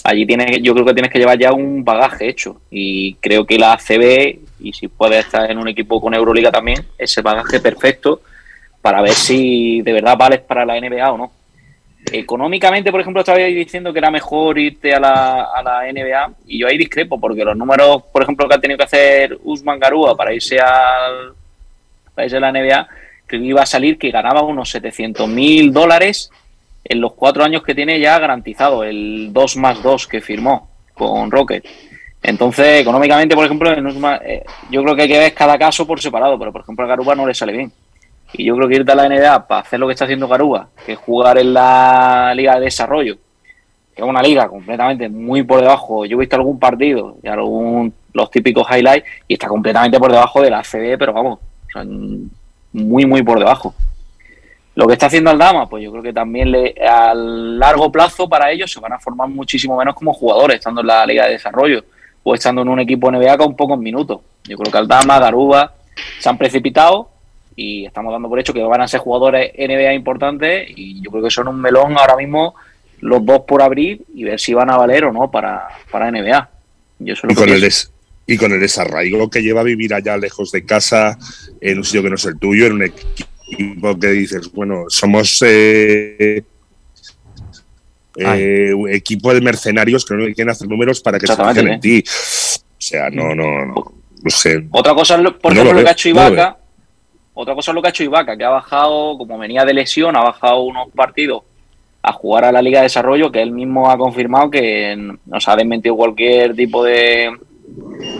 Allí 0.07 0.24
tienes, 0.24 0.62
yo 0.62 0.75
creo 0.75 0.85
que 0.85 0.93
tienes 0.93 1.12
que 1.12 1.17
llevar 1.17 1.39
ya 1.39 1.51
un 1.51 1.83
bagaje 1.83 2.29
hecho. 2.29 2.62
Y 2.69 3.15
creo 3.15 3.43
que 3.43 3.57
la 3.57 3.74
ACB, 3.74 4.38
y 4.59 4.71
si 4.71 4.88
puedes 4.88 5.25
estar 5.25 5.50
en 5.50 5.57
un 5.57 5.67
equipo 5.67 6.00
con 6.00 6.13
Euroliga 6.13 6.51
también, 6.51 6.85
ese 6.95 7.24
bagaje 7.24 7.59
perfecto 7.59 8.21
para 8.83 9.01
ver 9.01 9.13
si 9.13 9.81
de 9.81 9.93
verdad 9.93 10.15
vales 10.15 10.41
para 10.41 10.63
la 10.63 10.79
NBA 10.79 11.12
o 11.12 11.17
no. 11.17 11.31
Económicamente, 12.12 12.91
por 12.91 13.01
ejemplo, 13.01 13.21
estabais 13.21 13.55
diciendo 13.55 13.91
que 13.91 13.97
era 13.97 14.12
mejor 14.12 14.59
irte 14.59 14.93
a 14.93 15.00
la, 15.00 15.45
a 15.45 15.63
la 15.63 15.91
NBA 15.91 16.33
y 16.45 16.59
yo 16.59 16.67
ahí 16.67 16.77
discrepo 16.77 17.19
porque 17.19 17.43
los 17.43 17.57
números, 17.57 18.03
por 18.13 18.21
ejemplo, 18.21 18.47
que 18.47 18.53
ha 18.53 18.62
tenido 18.62 18.77
que 18.77 18.83
hacer 18.83 19.39
Usman 19.43 19.79
Garúa 19.79 20.15
para 20.15 20.35
irse 20.35 20.59
al 20.59 21.33
para 22.13 22.25
irse 22.25 22.38
a 22.38 22.41
la 22.41 22.51
NBA, 22.51 22.88
creo 23.25 23.41
que 23.41 23.47
iba 23.47 23.63
a 23.63 23.65
salir 23.65 23.97
que 23.97 24.12
ganaba 24.12 24.43
unos 24.43 24.69
700 24.69 25.27
mil 25.27 25.74
dólares 25.74 26.29
en 26.87 27.01
los 27.01 27.13
cuatro 27.13 27.43
años 27.43 27.63
que 27.63 27.73
tiene 27.73 27.99
ya 27.99 28.19
garantizado, 28.19 28.83
el 28.83 29.33
2 29.33 29.57
más 29.57 29.81
2 29.81 30.07
que 30.07 30.21
firmó 30.21 30.69
con 30.93 31.31
Rocket. 31.31 31.65
Entonces, 32.21 32.81
económicamente, 32.81 33.35
por 33.35 33.45
ejemplo, 33.45 33.71
eh, 33.71 34.43
yo 34.69 34.83
creo 34.83 34.95
que 34.95 35.01
hay 35.03 35.07
que 35.07 35.17
ver 35.17 35.33
cada 35.33 35.57
caso 35.57 35.85
por 35.85 35.99
separado, 35.99 36.37
pero 36.39 36.51
por 36.51 36.61
ejemplo 36.61 36.85
a 36.85 36.87
Garuba 36.87 37.15
no 37.15 37.27
le 37.27 37.33
sale 37.33 37.53
bien. 37.53 37.71
Y 38.33 38.45
yo 38.45 38.55
creo 38.55 38.67
que 38.67 38.75
irte 38.75 38.91
a 38.91 38.95
la 38.95 39.09
NBA 39.09 39.47
para 39.47 39.61
hacer 39.61 39.79
lo 39.79 39.87
que 39.87 39.93
está 39.93 40.05
haciendo 40.05 40.27
Garuba, 40.27 40.69
que 40.85 40.93
es 40.93 40.97
jugar 40.97 41.37
en 41.37 41.53
la 41.53 42.33
Liga 42.35 42.55
de 42.55 42.65
Desarrollo, 42.65 43.17
que 43.95 44.01
es 44.01 44.07
una 44.07 44.21
liga 44.21 44.47
completamente 44.47 45.09
muy 45.09 45.43
por 45.43 45.61
debajo. 45.61 46.05
Yo 46.05 46.17
he 46.17 46.19
visto 46.19 46.35
algún 46.35 46.59
partido 46.59 47.17
y 47.23 47.27
algún 47.27 47.93
los 48.13 48.31
típicos 48.31 48.67
highlights 48.69 49.07
y 49.27 49.33
está 49.33 49.47
completamente 49.47 49.99
por 49.99 50.11
debajo 50.11 50.41
de 50.41 50.49
la 50.49 50.59
ACB, 50.59 50.97
pero 50.97 51.13
vamos, 51.13 51.39
muy, 52.73 53.05
muy 53.05 53.23
por 53.23 53.39
debajo. 53.39 53.73
Lo 54.75 54.86
que 54.88 54.94
está 54.94 55.05
haciendo 55.05 55.29
Aldama, 55.29 55.70
pues 55.70 55.84
yo 55.84 55.91
creo 55.91 56.03
que 56.03 56.12
también 56.13 56.51
le, 56.51 56.75
a 56.86 57.13
largo 57.13 57.91
plazo 57.91 58.27
para 58.27 58.51
ellos 58.51 58.72
se 58.72 58.79
van 58.82 58.91
a 58.94 59.00
formar 59.00 59.29
muchísimo 59.29 59.77
menos 59.77 59.96
como 59.96 60.13
jugadores, 60.13 60.58
estando 60.58 60.82
en 60.82 60.88
la 60.88 61.05
Liga 61.05 61.25
de 61.25 61.32
Desarrollo 61.34 61.84
o 62.24 62.36
estando 62.36 62.62
en 62.62 62.67
un 62.70 62.79
equipo 62.79 63.10
NBA 63.10 63.38
con 63.38 63.55
pocos 63.55 63.79
minutos. 63.79 64.20
Yo 64.44 64.58
creo 64.58 64.72
que 64.72 64.77
Aldama, 64.77 65.17
Garuba 65.20 65.74
se 66.20 66.27
han 66.27 66.38
precipitado 66.38 67.10
y 67.55 67.86
estamos 67.86 68.12
dando 68.12 68.27
por 68.27 68.38
hecho 68.38 68.53
que 68.53 68.62
van 68.63 68.82
a 68.82 68.88
ser 68.88 69.00
jugadores 69.00 69.53
NBA 69.58 69.94
importantes 69.94 70.67
y 70.75 71.01
yo 71.01 71.10
creo 71.10 71.24
que 71.24 71.32
son 71.32 71.48
un 71.48 71.62
melón 71.62 71.98
ahora 71.98 72.17
mismo 72.17 72.55
los 73.00 73.25
dos 73.25 73.41
por 73.48 73.62
abrir 73.62 74.03
y 74.13 74.24
ver 74.25 74.39
si 74.39 74.53
van 74.53 74.70
a 74.72 74.77
valer 74.77 75.05
o 75.05 75.13
no 75.13 75.32
para, 75.32 75.67
para 75.89 76.12
NBA. 76.12 76.50
Yo 77.00 77.13
Y 77.29 77.34
con, 77.36 77.48
el 77.50 77.62
des- 77.62 77.91
y 78.27 78.38
con 78.38 78.51
el 78.51 78.60
desarraigo 78.60 79.29
que 79.29 79.41
lleva 79.41 79.62
a 79.62 79.63
vivir 79.63 79.94
allá 79.94 80.17
lejos 80.17 80.51
de 80.51 80.65
casa, 80.65 81.17
en 81.62 81.77
un 81.77 81.84
sitio 81.86 82.03
que 82.03 82.10
no 82.10 82.15
es 82.15 82.25
el 82.25 82.38
tuyo, 82.39 82.65
en 82.65 82.74
un 82.74 82.84
equipo 82.84 83.29
que 83.99 84.07
dices, 84.09 84.51
bueno, 84.51 84.85
somos 84.89 85.41
eh, 85.45 86.43
eh, 88.17 88.71
equipo 88.91 89.33
de 89.33 89.41
mercenarios 89.41 90.05
que 90.05 90.13
no 90.15 90.25
quieren 90.25 90.49
hacer 90.49 90.67
números 90.67 91.01
para 91.01 91.19
que 91.19 91.27
se 91.27 91.35
fijen 91.35 91.67
en 91.67 91.79
ti. 91.79 92.03
O 92.07 92.81
sea, 92.81 93.09
no, 93.09 93.35
no, 93.35 93.65
no, 93.65 93.73
no 94.23 94.29
sé. 94.29 94.65
Otra 94.71 94.93
cosa 94.93 95.15
es, 95.15 95.21
lo- 95.21 95.37
por 95.37 95.53
No 95.53 95.61
ejemplo, 95.61 95.73
lo 95.73 95.79
lo, 95.79 95.83
que 95.85 95.89
ha 95.89 95.93
hecho 95.93 96.09
no 96.09 96.15
Ibaka. 96.15 96.57
Otra 97.33 97.53
cosa 97.55 97.71
es 97.71 97.75
lo 97.75 97.81
que 97.81 97.87
ha 97.87 97.89
hecho 97.89 98.03
Ibaka, 98.03 98.37
que 98.37 98.43
ha 98.45 98.49
bajado, 98.49 99.17
como 99.17 99.37
venía 99.37 99.65
de 99.65 99.73
lesión, 99.73 100.15
ha 100.15 100.21
bajado 100.23 100.61
unos 100.63 100.87
partidos 100.95 101.43
a 102.01 102.13
jugar 102.13 102.45
a 102.45 102.51
la 102.51 102.61
Liga 102.61 102.79
de 102.79 102.83
Desarrollo, 102.83 103.31
que 103.31 103.41
él 103.41 103.51
mismo 103.51 103.89
ha 103.89 103.97
confirmado 103.97 104.49
que 104.51 104.95
nos 105.25 105.47
ha 105.47 105.55
desmentido 105.55 105.95
cualquier 105.95 106.55
tipo 106.55 106.83
de, 106.83 107.31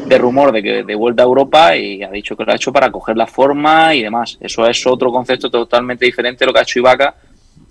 de 0.06 0.18
rumor 0.18 0.52
de 0.52 0.62
que 0.62 0.84
de 0.84 0.96
vuelta 0.96 1.24
a 1.24 1.26
Europa 1.26 1.76
y 1.76 2.04
ha 2.04 2.12
dicho 2.12 2.36
que 2.36 2.46
lo 2.46 2.52
ha 2.52 2.56
hecho 2.56 2.72
para 2.72 2.92
coger 2.92 3.18
la 3.18 3.28
forma 3.28 3.94
y 3.96 4.04
demás. 4.04 4.38
Eso 4.40 4.68
es 4.68 4.86
otro 4.86 5.12
concepto 5.12 5.50
totalmente 5.50 6.06
diferente 6.06 6.40
de 6.40 6.48
lo 6.48 6.54
que 6.54 6.60
ha 6.60 6.64
hecho 6.64 6.80
Ibaka 6.80 7.16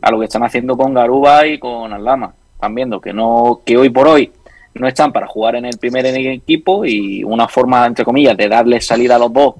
a 0.00 0.10
lo 0.10 0.18
que 0.18 0.26
están 0.26 0.42
haciendo 0.42 0.76
con 0.76 0.92
Garuba 0.92 1.46
y 1.46 1.58
con 1.58 1.92
Aldama. 1.92 2.34
Están 2.54 2.74
viendo 2.74 3.00
que 3.00 3.12
no 3.12 3.60
que 3.64 3.76
hoy 3.76 3.90
por 3.90 4.08
hoy 4.08 4.30
no 4.74 4.88
están 4.88 5.12
para 5.12 5.26
jugar 5.26 5.54
en 5.56 5.66
el 5.66 5.78
primer 5.78 6.04
equipo 6.06 6.84
y 6.84 7.22
una 7.22 7.46
forma, 7.46 7.86
entre 7.86 8.04
comillas, 8.04 8.36
de 8.36 8.48
darles 8.48 8.86
salida 8.86 9.16
a 9.16 9.18
los 9.20 9.32
dos 9.32 9.54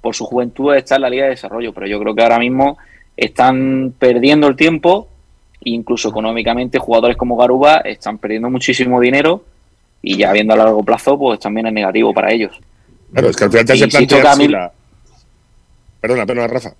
por 0.00 0.14
su 0.14 0.24
juventud 0.24 0.74
está 0.74 0.96
en 0.96 1.02
la 1.02 1.10
Liga 1.10 1.24
de 1.24 1.30
Desarrollo. 1.30 1.72
Pero 1.74 1.86
yo 1.86 1.98
creo 1.98 2.14
que 2.14 2.22
ahora 2.22 2.38
mismo 2.38 2.78
están 3.16 3.92
perdiendo 3.98 4.46
el 4.46 4.56
tiempo, 4.56 5.08
incluso 5.62 6.08
económicamente 6.08 6.78
jugadores 6.78 7.16
como 7.16 7.36
Garuba 7.36 7.78
están 7.78 8.18
perdiendo 8.18 8.48
muchísimo 8.48 9.00
dinero 9.00 9.42
y 10.02 10.16
ya 10.16 10.32
viendo 10.32 10.54
a 10.54 10.56
largo 10.56 10.82
plazo, 10.82 11.18
pues 11.18 11.38
también 11.40 11.66
es 11.66 11.72
negativo 11.72 12.12
para 12.14 12.32
ellos. 12.32 12.58
Claro, 13.12 13.28
es 13.30 13.36
que 13.36 13.44
al 13.44 13.50
final 13.50 13.66
te 13.66 13.72
de 13.72 13.78
Insisto 13.78 14.06
plantear 14.16 14.34
si 14.34 14.42
mí- 14.42 14.48
la- 14.48 14.72
Perdona, 16.00 16.24
perdona, 16.26 16.46
Rafa. 16.48 16.72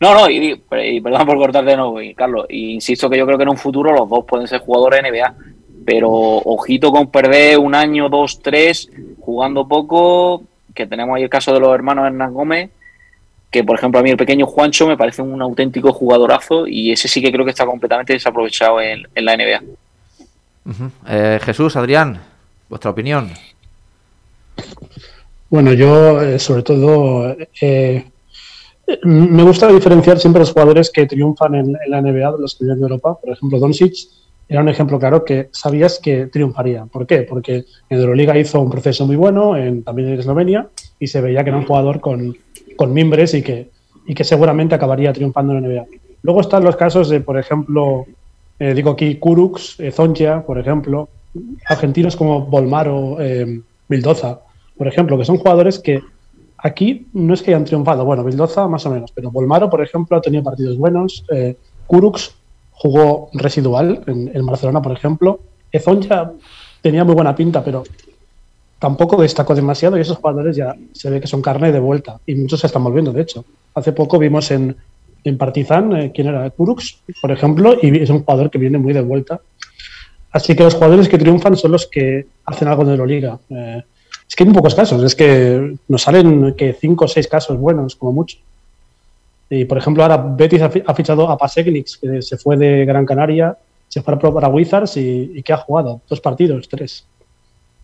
No, 0.00 0.14
no, 0.14 0.30
y, 0.30 0.60
y 0.84 1.00
perdón 1.00 1.26
por 1.26 1.36
cortarte 1.38 1.70
de 1.70 1.76
nuevo, 1.76 2.00
y 2.00 2.14
Carlos. 2.14 2.46
Y 2.48 2.72
insisto 2.72 3.08
que 3.10 3.16
yo 3.18 3.24
creo 3.26 3.36
que 3.38 3.42
en 3.44 3.50
un 3.50 3.56
futuro 3.56 3.92
los 3.92 4.08
dos 4.08 4.24
pueden 4.26 4.46
ser 4.48 4.60
jugadores 4.60 5.00
NBA. 5.02 5.34
Pero 5.84 6.10
ojito 6.10 6.90
con 6.92 7.10
perder 7.10 7.58
un 7.58 7.74
año, 7.74 8.08
dos, 8.08 8.40
tres, 8.40 8.90
jugando 9.20 9.66
poco. 9.66 10.42
Que 10.74 10.86
tenemos 10.86 11.16
ahí 11.16 11.22
el 11.22 11.30
caso 11.30 11.52
de 11.52 11.60
los 11.60 11.72
hermanos 11.74 12.06
Hernán 12.06 12.34
Gómez. 12.34 12.70
Que 13.50 13.64
por 13.64 13.76
ejemplo, 13.78 13.98
a 14.00 14.02
mí 14.02 14.10
el 14.10 14.16
pequeño 14.16 14.46
Juancho 14.46 14.86
me 14.86 14.96
parece 14.96 15.22
un 15.22 15.40
auténtico 15.40 15.92
jugadorazo. 15.92 16.66
Y 16.66 16.92
ese 16.92 17.08
sí 17.08 17.22
que 17.22 17.30
creo 17.32 17.44
que 17.44 17.52
está 17.52 17.64
completamente 17.64 18.12
desaprovechado 18.12 18.80
en, 18.80 19.06
en 19.14 19.24
la 19.24 19.36
NBA. 19.36 19.62
Eh, 21.08 21.40
Jesús, 21.42 21.76
Adrián, 21.76 22.20
vuestra 22.68 22.90
opinión. 22.90 23.30
Bueno, 25.50 25.72
yo 25.72 26.20
eh, 26.20 26.38
sobre 26.38 26.62
todo 26.62 27.36
eh, 27.60 28.04
me 29.02 29.42
gusta 29.42 29.68
diferenciar 29.68 30.18
siempre 30.18 30.40
los 30.40 30.52
jugadores 30.52 30.90
que 30.90 31.06
triunfan 31.06 31.54
en, 31.54 31.76
la 31.88 32.00
NBA 32.00 32.32
de 32.32 32.38
los 32.40 32.54
que 32.54 32.64
viven 32.64 32.78
en 32.78 32.82
Europa. 32.84 33.18
Por 33.20 33.32
ejemplo, 33.32 33.58
Doncic 33.58 33.94
era 34.48 34.62
un 34.62 34.68
ejemplo 34.68 34.98
claro 34.98 35.24
que 35.24 35.48
sabías 35.52 35.98
que 35.98 36.26
triunfaría. 36.26 36.86
¿Por 36.86 37.06
qué? 37.06 37.22
Porque 37.22 37.64
en 37.88 37.98
Euroliga 37.98 38.38
hizo 38.38 38.60
un 38.60 38.70
proceso 38.70 39.06
muy 39.06 39.16
bueno, 39.16 39.56
en, 39.56 39.82
también 39.82 40.08
en 40.08 40.18
Eslovenia, 40.18 40.68
y 40.98 41.06
se 41.06 41.20
veía 41.20 41.44
que 41.44 41.50
era 41.50 41.58
un 41.58 41.66
jugador 41.66 42.00
con, 42.00 42.36
con 42.76 42.92
mimbres 42.92 43.34
y 43.34 43.42
que, 43.42 43.70
y 44.06 44.14
que 44.14 44.24
seguramente 44.24 44.74
acabaría 44.74 45.12
triunfando 45.12 45.52
en 45.52 45.62
la 45.62 45.68
NBA. 45.68 45.86
Luego 46.22 46.40
están 46.40 46.64
los 46.64 46.76
casos 46.76 47.08
de, 47.10 47.20
por 47.20 47.38
ejemplo, 47.38 48.06
eh, 48.58 48.74
digo 48.74 48.90
aquí 48.90 49.16
Kuruks, 49.16 49.80
eh, 49.80 49.92
Zonja, 49.92 50.42
por 50.44 50.58
ejemplo, 50.58 51.08
argentinos 51.66 52.16
como 52.16 52.42
Volmaro, 52.42 53.16
eh, 53.20 53.60
Vildoza, 53.88 54.40
por 54.76 54.88
ejemplo, 54.88 55.18
que 55.18 55.24
son 55.24 55.38
jugadores 55.38 55.78
que 55.78 56.00
aquí 56.58 57.06
no 57.12 57.34
es 57.34 57.42
que 57.42 57.52
hayan 57.52 57.64
triunfado. 57.64 58.04
Bueno, 58.04 58.24
Vildoza 58.24 58.68
más 58.68 58.84
o 58.86 58.90
menos, 58.90 59.12
pero 59.12 59.30
Volmaro, 59.30 59.68
por 59.70 59.82
ejemplo, 59.82 60.16
ha 60.16 60.20
tenido 60.20 60.42
partidos 60.42 60.76
buenos. 60.76 61.24
Eh, 61.30 61.56
jugó 62.70 63.28
residual 63.32 64.02
en, 64.06 64.30
en 64.34 64.46
Barcelona, 64.46 64.80
por 64.80 64.92
ejemplo. 64.92 65.40
Ezonja 65.72 66.32
tenía 66.80 67.04
muy 67.04 67.14
buena 67.14 67.34
pinta, 67.34 67.62
pero 67.64 67.82
tampoco 68.78 69.20
destacó 69.20 69.54
demasiado 69.54 69.96
y 69.96 70.00
esos 70.00 70.18
jugadores 70.18 70.56
ya 70.56 70.76
se 70.92 71.10
ve 71.10 71.20
que 71.20 71.26
son 71.26 71.42
carne 71.42 71.72
de 71.72 71.80
vuelta 71.80 72.20
y 72.26 72.34
muchos 72.34 72.60
se 72.60 72.66
están 72.66 72.84
volviendo, 72.84 73.12
de 73.12 73.22
hecho. 73.22 73.44
Hace 73.74 73.92
poco 73.92 74.18
vimos 74.18 74.50
en, 74.50 74.76
Partizan, 75.36 75.94
eh, 75.94 76.12
quién 76.14 76.28
era, 76.28 76.48
Kuruks, 76.48 77.02
por 77.20 77.30
ejemplo, 77.30 77.76
y 77.82 77.98
es 77.98 78.08
un 78.08 78.20
jugador 78.20 78.50
que 78.50 78.56
viene 78.56 78.78
muy 78.78 78.94
de 78.94 79.02
vuelta. 79.02 79.40
Así 80.30 80.54
que 80.54 80.62
los 80.64 80.74
jugadores 80.74 81.08
que 81.08 81.18
triunfan 81.18 81.56
son 81.56 81.72
los 81.72 81.86
que 81.86 82.26
hacen 82.44 82.68
algo 82.68 82.84
de 82.84 82.92
Euroliga. 82.92 83.38
Eh, 83.50 83.82
es 84.28 84.36
que 84.36 84.42
hay 84.44 84.48
muy 84.48 84.54
pocos 84.56 84.74
casos, 84.74 85.02
es 85.02 85.14
que 85.14 85.74
nos 85.88 86.02
salen 86.02 86.54
que 86.54 86.74
cinco 86.74 87.06
o 87.06 87.08
seis 87.08 87.26
casos 87.26 87.56
buenos, 87.58 87.96
como 87.96 88.12
mucho. 88.12 88.36
Y 89.50 89.64
por 89.64 89.78
ejemplo, 89.78 90.02
ahora 90.02 90.18
Betis 90.18 90.60
ha 90.60 90.68
fi- 90.68 90.82
ha 90.86 90.94
fichado 90.94 91.30
a 91.30 91.38
Pasecnix, 91.38 91.96
que 91.96 92.20
se 92.20 92.36
fue 92.36 92.58
de 92.58 92.84
Gran 92.84 93.06
Canaria, 93.06 93.56
se 93.88 94.02
fue 94.02 94.12
a 94.12 94.18
probar 94.18 94.44
a 94.44 94.48
Wizards 94.48 94.98
y, 94.98 95.32
y 95.36 95.42
que 95.42 95.54
ha 95.54 95.56
jugado 95.56 96.02
dos 96.08 96.20
partidos, 96.20 96.68
tres. 96.68 97.06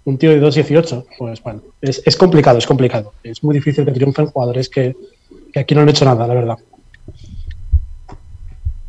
Un 0.04 0.18
tío 0.18 0.28
de 0.28 0.42
2.18, 0.42 1.06
pues 1.16 1.42
bueno, 1.42 1.62
es, 1.80 2.02
es 2.04 2.14
complicado, 2.14 2.58
es 2.58 2.66
complicado. 2.66 3.14
Es 3.22 3.42
muy 3.42 3.54
difícil 3.54 3.86
que 3.86 3.92
triunfen 3.92 4.26
jugadores 4.26 4.68
que, 4.68 4.94
que 5.50 5.60
aquí 5.60 5.74
no 5.74 5.80
han 5.80 5.88
hecho 5.88 6.04
nada, 6.04 6.26
la 6.26 6.34
verdad. 6.34 6.58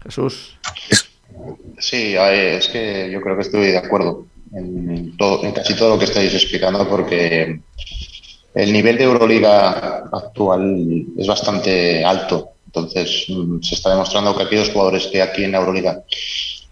Jesús. 0.04 0.58
Sí, 1.78 2.16
es 2.16 2.68
que 2.70 3.10
yo 3.12 3.22
creo 3.22 3.36
que 3.36 3.42
estoy 3.42 3.68
de 3.68 3.78
acuerdo 3.78 4.26
en, 4.54 5.16
todo, 5.18 5.44
en 5.44 5.52
casi 5.52 5.76
todo 5.76 5.90
lo 5.90 6.00
que 6.00 6.06
estáis 6.06 6.34
explicando 6.34 6.88
porque 6.88 7.60
el 8.54 8.74
nivel 8.74 8.98
de 8.98 9.04
Euroliga 9.04 10.08
actual 10.12 11.06
es 11.18 11.28
bastante 11.28 12.04
alto. 12.04 12.52
Entonces, 12.68 13.26
mm, 13.30 13.62
se 13.62 13.76
está 13.76 13.92
demostrando 13.92 14.36
que 14.36 14.44
aquellos 14.44 14.70
jugadores 14.70 15.08
que 15.08 15.22
aquí 15.22 15.44
en 15.44 15.52
la 15.52 15.60
Euroliga 15.60 16.04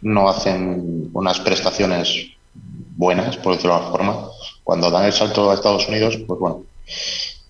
no 0.02 0.30
hacen 0.30 1.10
unas 1.14 1.40
prestaciones 1.40 2.28
buenas, 2.96 3.38
por 3.38 3.54
decirlo 3.54 3.74
de 3.74 3.80
alguna 3.86 3.98
forma, 3.98 4.30
cuando 4.64 4.92
dan 4.92 5.06
el 5.06 5.14
salto 5.14 5.50
a 5.50 5.56
Estados 5.56 5.88
Unidos, 5.88 6.18
pues 6.28 6.40
bueno, 6.40 6.66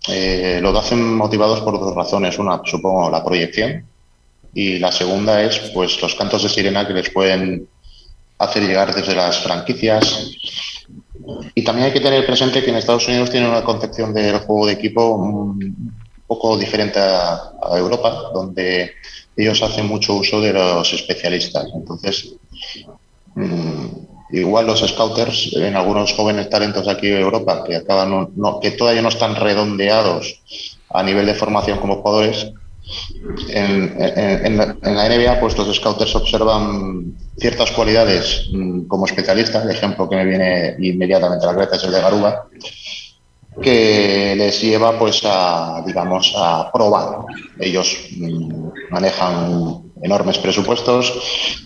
eh, 0.09 0.59
lo 0.61 0.77
hacen 0.77 1.15
motivados 1.15 1.61
por 1.61 1.79
dos 1.79 1.95
razones. 1.95 2.37
Una, 2.39 2.61
supongo, 2.65 3.09
la 3.09 3.23
proyección. 3.23 3.85
Y 4.53 4.79
la 4.79 4.91
segunda 4.91 5.41
es, 5.41 5.59
pues, 5.73 6.01
los 6.01 6.15
cantos 6.15 6.43
de 6.43 6.49
sirena 6.49 6.87
que 6.87 6.93
les 6.93 7.09
pueden 7.09 7.67
hacer 8.37 8.63
llegar 8.63 8.93
desde 8.93 9.15
las 9.15 9.39
franquicias. 9.39 10.31
Y 11.55 11.63
también 11.63 11.87
hay 11.87 11.93
que 11.93 11.99
tener 11.99 12.25
presente 12.25 12.63
que 12.63 12.69
en 12.69 12.75
Estados 12.77 13.07
Unidos 13.07 13.31
tienen 13.31 13.49
una 13.49 13.63
concepción 13.63 14.13
del 14.13 14.37
juego 14.39 14.67
de 14.67 14.73
equipo 14.73 15.15
un 15.15 15.93
poco 16.27 16.57
diferente 16.57 16.99
a, 16.99 17.51
Europa, 17.75 18.31
donde 18.33 18.91
ellos 19.35 19.61
hacen 19.63 19.87
mucho 19.87 20.15
uso 20.15 20.41
de 20.41 20.53
los 20.53 20.91
especialistas. 20.93 21.65
Entonces, 21.73 22.35
mm, 23.35 23.85
igual 24.31 24.67
los 24.67 24.81
scouters 24.81 25.53
en 25.55 25.75
algunos 25.75 26.13
jóvenes 26.13 26.49
talentos 26.49 26.87
aquí 26.87 27.07
de 27.07 27.21
Europa 27.21 27.63
que 27.63 27.77
acaban 27.77 28.29
no- 28.35 28.59
que 28.59 28.71
todavía 28.71 29.01
no 29.01 29.09
están 29.09 29.35
redondeados 29.35 30.41
a 30.89 31.03
nivel 31.03 31.25
de 31.25 31.35
formación 31.35 31.79
como 31.79 32.01
jugadores 32.01 32.51
en, 33.49 34.57
la, 34.57 34.75
NBA 34.83 35.39
pues 35.39 35.57
los 35.57 35.75
scouters 35.75 36.15
observan 36.15 37.13
ciertas 37.37 37.71
cualidades 37.71 38.49
mm, 38.51 38.83
como 38.87 39.05
especialistas 39.05 39.63
el 39.63 39.71
ejemplo 39.71 40.09
que 40.09 40.17
me 40.17 40.25
viene 40.25 40.75
inmediatamente 40.79 41.45
a 41.45 41.49
la 41.49 41.55
cabeza 41.55 41.75
es 41.77 41.83
el 41.85 41.91
de 41.91 42.01
Garuba 42.01 42.47
que 43.61 44.35
les 44.35 44.61
lleva 44.61 44.97
pues 44.97 45.21
a 45.25 45.83
digamos 45.85 46.33
a 46.35 46.71
probar. 46.71 47.19
Ellos 47.59 48.07
mm, 48.17 48.69
manejan 48.89 49.83
enormes 50.01 50.37
presupuestos 50.39 51.13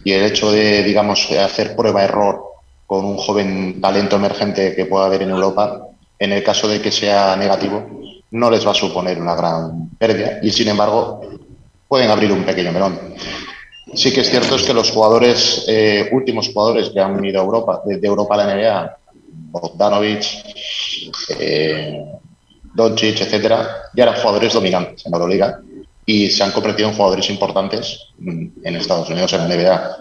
y 0.03 0.11
el 0.11 0.23
hecho 0.23 0.51
de 0.51 0.83
digamos 0.83 1.31
hacer 1.31 1.75
prueba 1.75 2.03
error 2.03 2.43
con 2.85 3.05
un 3.05 3.17
joven 3.17 3.81
talento 3.81 4.15
emergente 4.15 4.75
que 4.75 4.85
pueda 4.85 5.05
haber 5.05 5.23
en 5.23 5.31
Europa 5.31 5.87
en 6.19 6.33
el 6.33 6.43
caso 6.43 6.67
de 6.67 6.81
que 6.81 6.91
sea 6.91 7.35
negativo 7.35 7.85
no 8.31 8.49
les 8.49 8.65
va 8.65 8.71
a 8.71 8.75
suponer 8.75 9.19
una 9.19 9.35
gran 9.35 9.89
pérdida 9.97 10.39
y 10.41 10.51
sin 10.51 10.67
embargo 10.69 11.21
pueden 11.87 12.09
abrir 12.09 12.31
un 12.31 12.43
pequeño 12.43 12.71
melón 12.71 12.99
sí 13.93 14.13
que 14.13 14.21
es 14.21 14.29
cierto 14.29 14.55
es 14.55 14.63
que 14.63 14.73
los 14.73 14.91
jugadores 14.91 15.65
eh, 15.67 16.09
últimos 16.11 16.49
jugadores 16.49 16.89
que 16.89 16.99
han 16.99 17.23
ido 17.23 17.41
a 17.41 17.45
Europa 17.45 17.81
de, 17.85 17.97
de 17.97 18.07
Europa 18.07 18.35
a 18.35 18.37
la 18.37 18.55
NBA 18.55 18.97
Bogdanovic 19.51 20.25
eh, 21.39 22.03
Doncic, 22.77 23.21
etcétera, 23.21 23.89
ya 23.95 24.03
eran 24.03 24.15
jugadores 24.15 24.53
dominantes 24.53 25.03
en 25.05 25.11
la 25.11 25.17
Euroliga 25.17 25.59
y 26.05 26.29
se 26.29 26.43
han 26.43 26.51
convertido 26.51 26.89
en 26.89 26.95
jugadores 26.95 27.27
importantes 27.31 28.09
mm, 28.19 28.47
en 28.63 28.75
Estados 28.75 29.09
Unidos, 29.09 29.33
en 29.33 29.39
la 29.39 29.55
NBA. 29.55 29.97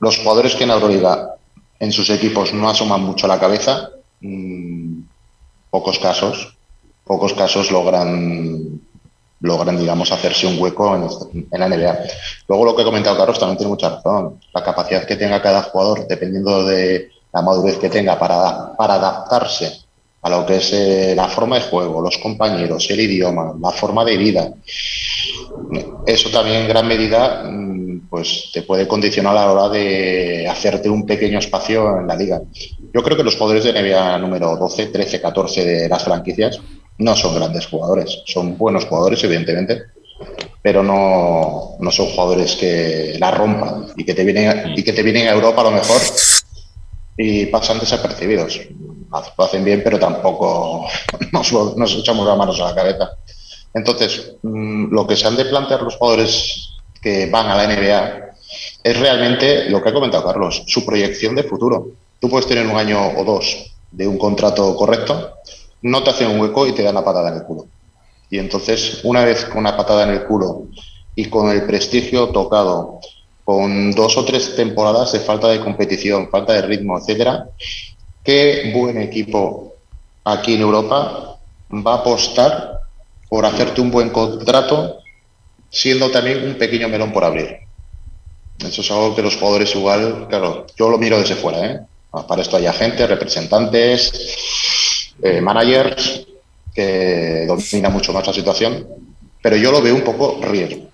Los 0.00 0.18
jugadores 0.18 0.56
que 0.56 0.64
en 0.64 0.70
la 0.70 0.74
Euroliga 0.74 1.36
en 1.78 1.92
sus 1.92 2.10
equipos 2.10 2.52
no 2.52 2.68
asoman 2.68 3.02
mucho 3.02 3.28
la 3.28 3.38
cabeza, 3.38 3.90
mm, 4.20 5.02
pocos 5.70 6.00
casos, 6.00 6.53
pocos 7.04 7.34
casos 7.34 7.70
logran 7.70 8.80
logran, 9.44 9.78
digamos, 9.78 10.10
hacerse 10.10 10.46
un 10.46 10.60
hueco 10.60 10.96
en, 10.96 11.60
la 11.60 11.68
NBA. 11.68 11.98
Luego 12.48 12.64
lo 12.64 12.74
que 12.74 12.82
ha 12.82 12.86
comentado 12.86 13.16
Carlos 13.16 13.38
también 13.38 13.58
tiene 13.58 13.70
mucha 13.70 13.90
razón. 13.90 14.40
La 14.54 14.62
capacidad 14.62 15.04
que 15.04 15.16
tenga 15.16 15.42
cada 15.42 15.62
jugador, 15.64 16.06
dependiendo 16.08 16.64
de 16.64 17.10
la 17.32 17.42
madurez 17.42 17.78
que 17.78 17.90
tenga 17.90 18.18
para, 18.18 18.74
para 18.74 18.94
adaptarse 18.94 19.84
a 20.22 20.30
lo 20.30 20.46
que 20.46 20.56
es 20.56 20.72
eh, 20.72 21.12
la 21.14 21.28
forma 21.28 21.56
de 21.56 21.62
juego, 21.62 22.00
los 22.00 22.16
compañeros, 22.16 22.88
el 22.88 23.00
idioma, 23.00 23.52
la 23.60 23.70
forma 23.70 24.02
de 24.02 24.16
vida. 24.16 24.50
Eso 26.06 26.30
también 26.30 26.62
en 26.62 26.68
gran 26.68 26.88
medida 26.88 27.44
mm, 27.44 28.08
pues, 28.08 28.50
te 28.50 28.62
puede 28.62 28.88
condicionar 28.88 29.36
a 29.36 29.44
la 29.44 29.52
hora 29.52 29.68
de 29.68 30.48
hacerte 30.48 30.88
un 30.88 31.04
pequeño 31.04 31.38
espacio 31.38 32.00
en 32.00 32.06
la 32.06 32.16
liga. 32.16 32.40
Yo 32.94 33.02
creo 33.02 33.18
que 33.18 33.24
los 33.24 33.34
jugadores 33.36 33.64
de 33.64 33.74
NBA 33.74 34.18
número 34.18 34.56
12, 34.56 34.86
13, 34.86 35.20
14 35.20 35.64
de 35.66 35.88
las 35.90 36.02
franquicias 36.02 36.58
no 36.98 37.16
son 37.16 37.34
grandes 37.34 37.66
jugadores. 37.66 38.22
Son 38.26 38.56
buenos 38.56 38.84
jugadores, 38.86 39.22
evidentemente, 39.24 39.82
pero 40.62 40.82
no, 40.82 41.76
no 41.78 41.90
son 41.90 42.06
jugadores 42.06 42.56
que 42.56 43.16
la 43.18 43.30
rompan 43.30 43.88
y 43.96 44.04
que 44.04 44.14
te 44.14 44.24
vienen, 44.24 44.74
y 44.76 44.82
que 44.82 44.92
te 44.92 45.02
vienen 45.02 45.28
a 45.28 45.32
Europa 45.32 45.60
a 45.60 45.64
lo 45.64 45.70
mejor 45.72 46.00
y 47.16 47.46
pasan 47.46 47.80
desapercibidos. 47.80 48.60
Lo 49.38 49.44
hacen 49.44 49.64
bien, 49.64 49.82
pero 49.84 49.98
tampoco 49.98 50.86
nos, 51.32 51.52
nos 51.76 51.94
echamos 51.94 52.26
las 52.26 52.36
manos 52.36 52.60
a 52.60 52.66
la 52.66 52.74
cabeza. 52.74 53.10
Entonces, 53.74 54.36
mm, 54.42 54.92
lo 54.92 55.06
que 55.06 55.16
se 55.16 55.26
han 55.26 55.36
de 55.36 55.44
plantear 55.44 55.82
los 55.82 55.96
jugadores 55.96 56.70
que 57.02 57.26
van 57.26 57.48
a 57.48 57.56
la 57.56 57.66
NBA 57.66 58.24
es 58.82 58.98
realmente 58.98 59.68
lo 59.68 59.82
que 59.82 59.88
ha 59.88 59.94
comentado 59.94 60.24
Carlos, 60.24 60.62
su 60.66 60.84
proyección 60.84 61.34
de 61.34 61.42
futuro. 61.42 61.88
Tú 62.20 62.28
puedes 62.28 62.46
tener 62.46 62.66
un 62.66 62.76
año 62.76 63.12
o 63.16 63.24
dos 63.24 63.72
de 63.90 64.06
un 64.06 64.18
contrato 64.18 64.74
correcto, 64.76 65.34
no 65.84 66.02
te 66.02 66.10
hacen 66.10 66.30
un 66.30 66.40
hueco 66.40 66.66
y 66.66 66.72
te 66.72 66.82
dan 66.82 66.94
la 66.94 67.04
patada 67.04 67.28
en 67.28 67.36
el 67.36 67.44
culo. 67.44 67.66
Y 68.30 68.38
entonces, 68.38 69.00
una 69.04 69.22
vez 69.24 69.44
con 69.44 69.58
una 69.58 69.76
patada 69.76 70.04
en 70.04 70.10
el 70.10 70.24
culo 70.24 70.68
y 71.14 71.26
con 71.26 71.50
el 71.50 71.64
prestigio 71.66 72.28
tocado, 72.28 73.00
con 73.44 73.92
dos 73.92 74.16
o 74.16 74.24
tres 74.24 74.56
temporadas 74.56 75.12
de 75.12 75.20
falta 75.20 75.48
de 75.48 75.60
competición, 75.60 76.30
falta 76.30 76.54
de 76.54 76.62
ritmo, 76.62 76.98
etcétera, 76.98 77.50
qué 78.22 78.72
buen 78.74 79.00
equipo 79.00 79.74
aquí 80.24 80.54
en 80.54 80.62
Europa 80.62 81.38
va 81.70 81.92
a 81.92 81.98
apostar 81.98 82.80
por 83.28 83.44
hacerte 83.44 83.82
un 83.82 83.90
buen 83.90 84.08
contrato, 84.08 85.00
siendo 85.68 86.10
también 86.10 86.48
un 86.48 86.54
pequeño 86.54 86.88
melón 86.88 87.12
por 87.12 87.24
abrir. 87.24 87.58
Eso 88.58 88.80
es 88.80 88.90
algo 88.90 89.14
que 89.14 89.20
los 89.20 89.36
jugadores 89.36 89.74
igual, 89.74 90.28
claro, 90.30 90.66
yo 90.76 90.88
lo 90.88 90.96
miro 90.96 91.18
desde 91.18 91.34
fuera, 91.34 91.66
¿eh? 91.66 91.80
Para 92.26 92.40
esto 92.40 92.56
hay 92.56 92.66
agentes, 92.66 93.08
representantes, 93.08 94.12
eh, 95.22 95.40
managers, 95.40 96.26
que 96.74 97.44
dominan 97.46 97.92
mucho 97.92 98.12
más 98.12 98.26
la 98.26 98.32
situación, 98.32 98.86
pero 99.40 99.56
yo 99.56 99.70
lo 99.70 99.80
veo 99.80 99.94
un 99.94 100.02
poco 100.02 100.40
riesgo. 100.44 100.90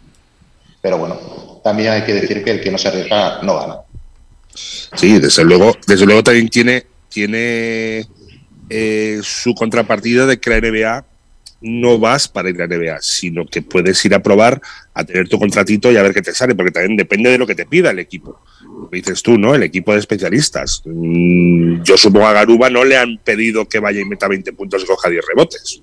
Pero 0.82 0.98
bueno, 0.98 1.60
también 1.62 1.92
hay 1.92 2.02
que 2.02 2.14
decir 2.14 2.42
que 2.44 2.52
el 2.52 2.60
que 2.60 2.70
no 2.70 2.78
se 2.78 2.88
arriesga 2.88 3.42
no 3.42 3.58
gana. 3.58 3.76
Sí, 4.52 5.18
desde 5.18 5.44
luego, 5.44 5.76
desde 5.86 6.06
luego 6.06 6.22
también 6.22 6.48
tiene, 6.48 6.86
tiene 7.08 8.06
eh, 8.68 9.20
su 9.22 9.54
contrapartida 9.54 10.26
de 10.26 10.38
que 10.38 10.50
la 10.50 10.60
NBA 10.60 11.04
no 11.62 11.98
vas 11.98 12.28
para 12.28 12.50
ir 12.50 12.60
a 12.60 12.66
la 12.66 12.76
NBA, 12.76 12.98
sino 13.02 13.46
que 13.46 13.62
puedes 13.62 14.04
ir 14.04 14.14
a 14.14 14.22
probar, 14.22 14.60
a 14.94 15.04
tener 15.04 15.28
tu 15.28 15.38
contratito 15.38 15.92
y 15.92 15.96
a 15.96 16.02
ver 16.02 16.14
qué 16.14 16.22
te 16.22 16.34
sale, 16.34 16.54
porque 16.54 16.72
también 16.72 16.96
depende 16.96 17.30
de 17.30 17.38
lo 17.38 17.46
que 17.46 17.54
te 17.54 17.66
pida 17.66 17.90
el 17.90 17.98
equipo. 17.98 18.40
Dices 18.90 19.22
tú, 19.22 19.38
¿no? 19.38 19.54
El 19.54 19.62
equipo 19.62 19.92
de 19.92 19.98
especialistas. 20.00 20.82
Mm, 20.84 21.82
yo 21.82 21.96
supongo 21.96 22.26
a 22.26 22.32
Garuba 22.32 22.70
no 22.70 22.84
le 22.84 22.96
han 22.96 23.18
pedido 23.18 23.68
que 23.68 23.78
vaya 23.80 24.00
y 24.00 24.04
meta 24.04 24.28
20 24.28 24.52
puntos 24.52 24.82
y 24.82 24.86
coja 24.86 25.08
10 25.08 25.24
rebotes. 25.26 25.82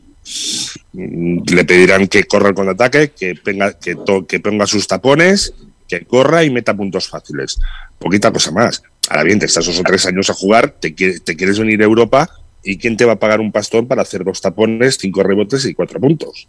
Mm, 0.94 1.40
Le 1.54 1.66
pedirán 1.66 2.08
que 2.08 2.24
corra 2.26 2.50
el 2.50 2.56
contraataque, 2.56 3.12
que, 3.12 4.40
ponga 4.40 4.68
sus 4.68 4.88
tapones, 4.88 5.54
que 5.88 6.06
corra 6.06 6.44
y 6.44 6.50
meta 6.50 6.76
puntos 6.76 7.08
fáciles. 7.08 7.58
Poquita 8.00 8.32
cosa 8.32 8.52
más. 8.52 8.82
Ahora 9.10 9.24
bien, 9.24 9.40
te 9.40 9.46
estás 9.46 9.66
dos 9.66 9.80
o 9.80 9.84
tres 9.84 10.06
años 10.06 10.30
a 10.30 10.34
jugar, 10.34 10.72
te, 10.80 10.96
quie- 10.96 11.22
te 11.24 11.36
quieres 11.36 11.60
venir 11.60 11.82
a 11.82 11.86
Europa 11.86 12.30
y 12.64 12.78
¿quién 12.78 12.98
te 12.98 13.06
va 13.06 13.14
a 13.14 13.20
pagar 13.20 13.40
un 13.40 13.52
pastón 13.52 13.88
para 13.88 14.02
hacer 14.02 14.24
dos 14.24 14.42
tapones, 14.42 14.98
cinco 15.00 15.24
rebotes 15.24 15.66
y 15.66 15.74
cuatro 15.74 16.00
puntos? 16.00 16.48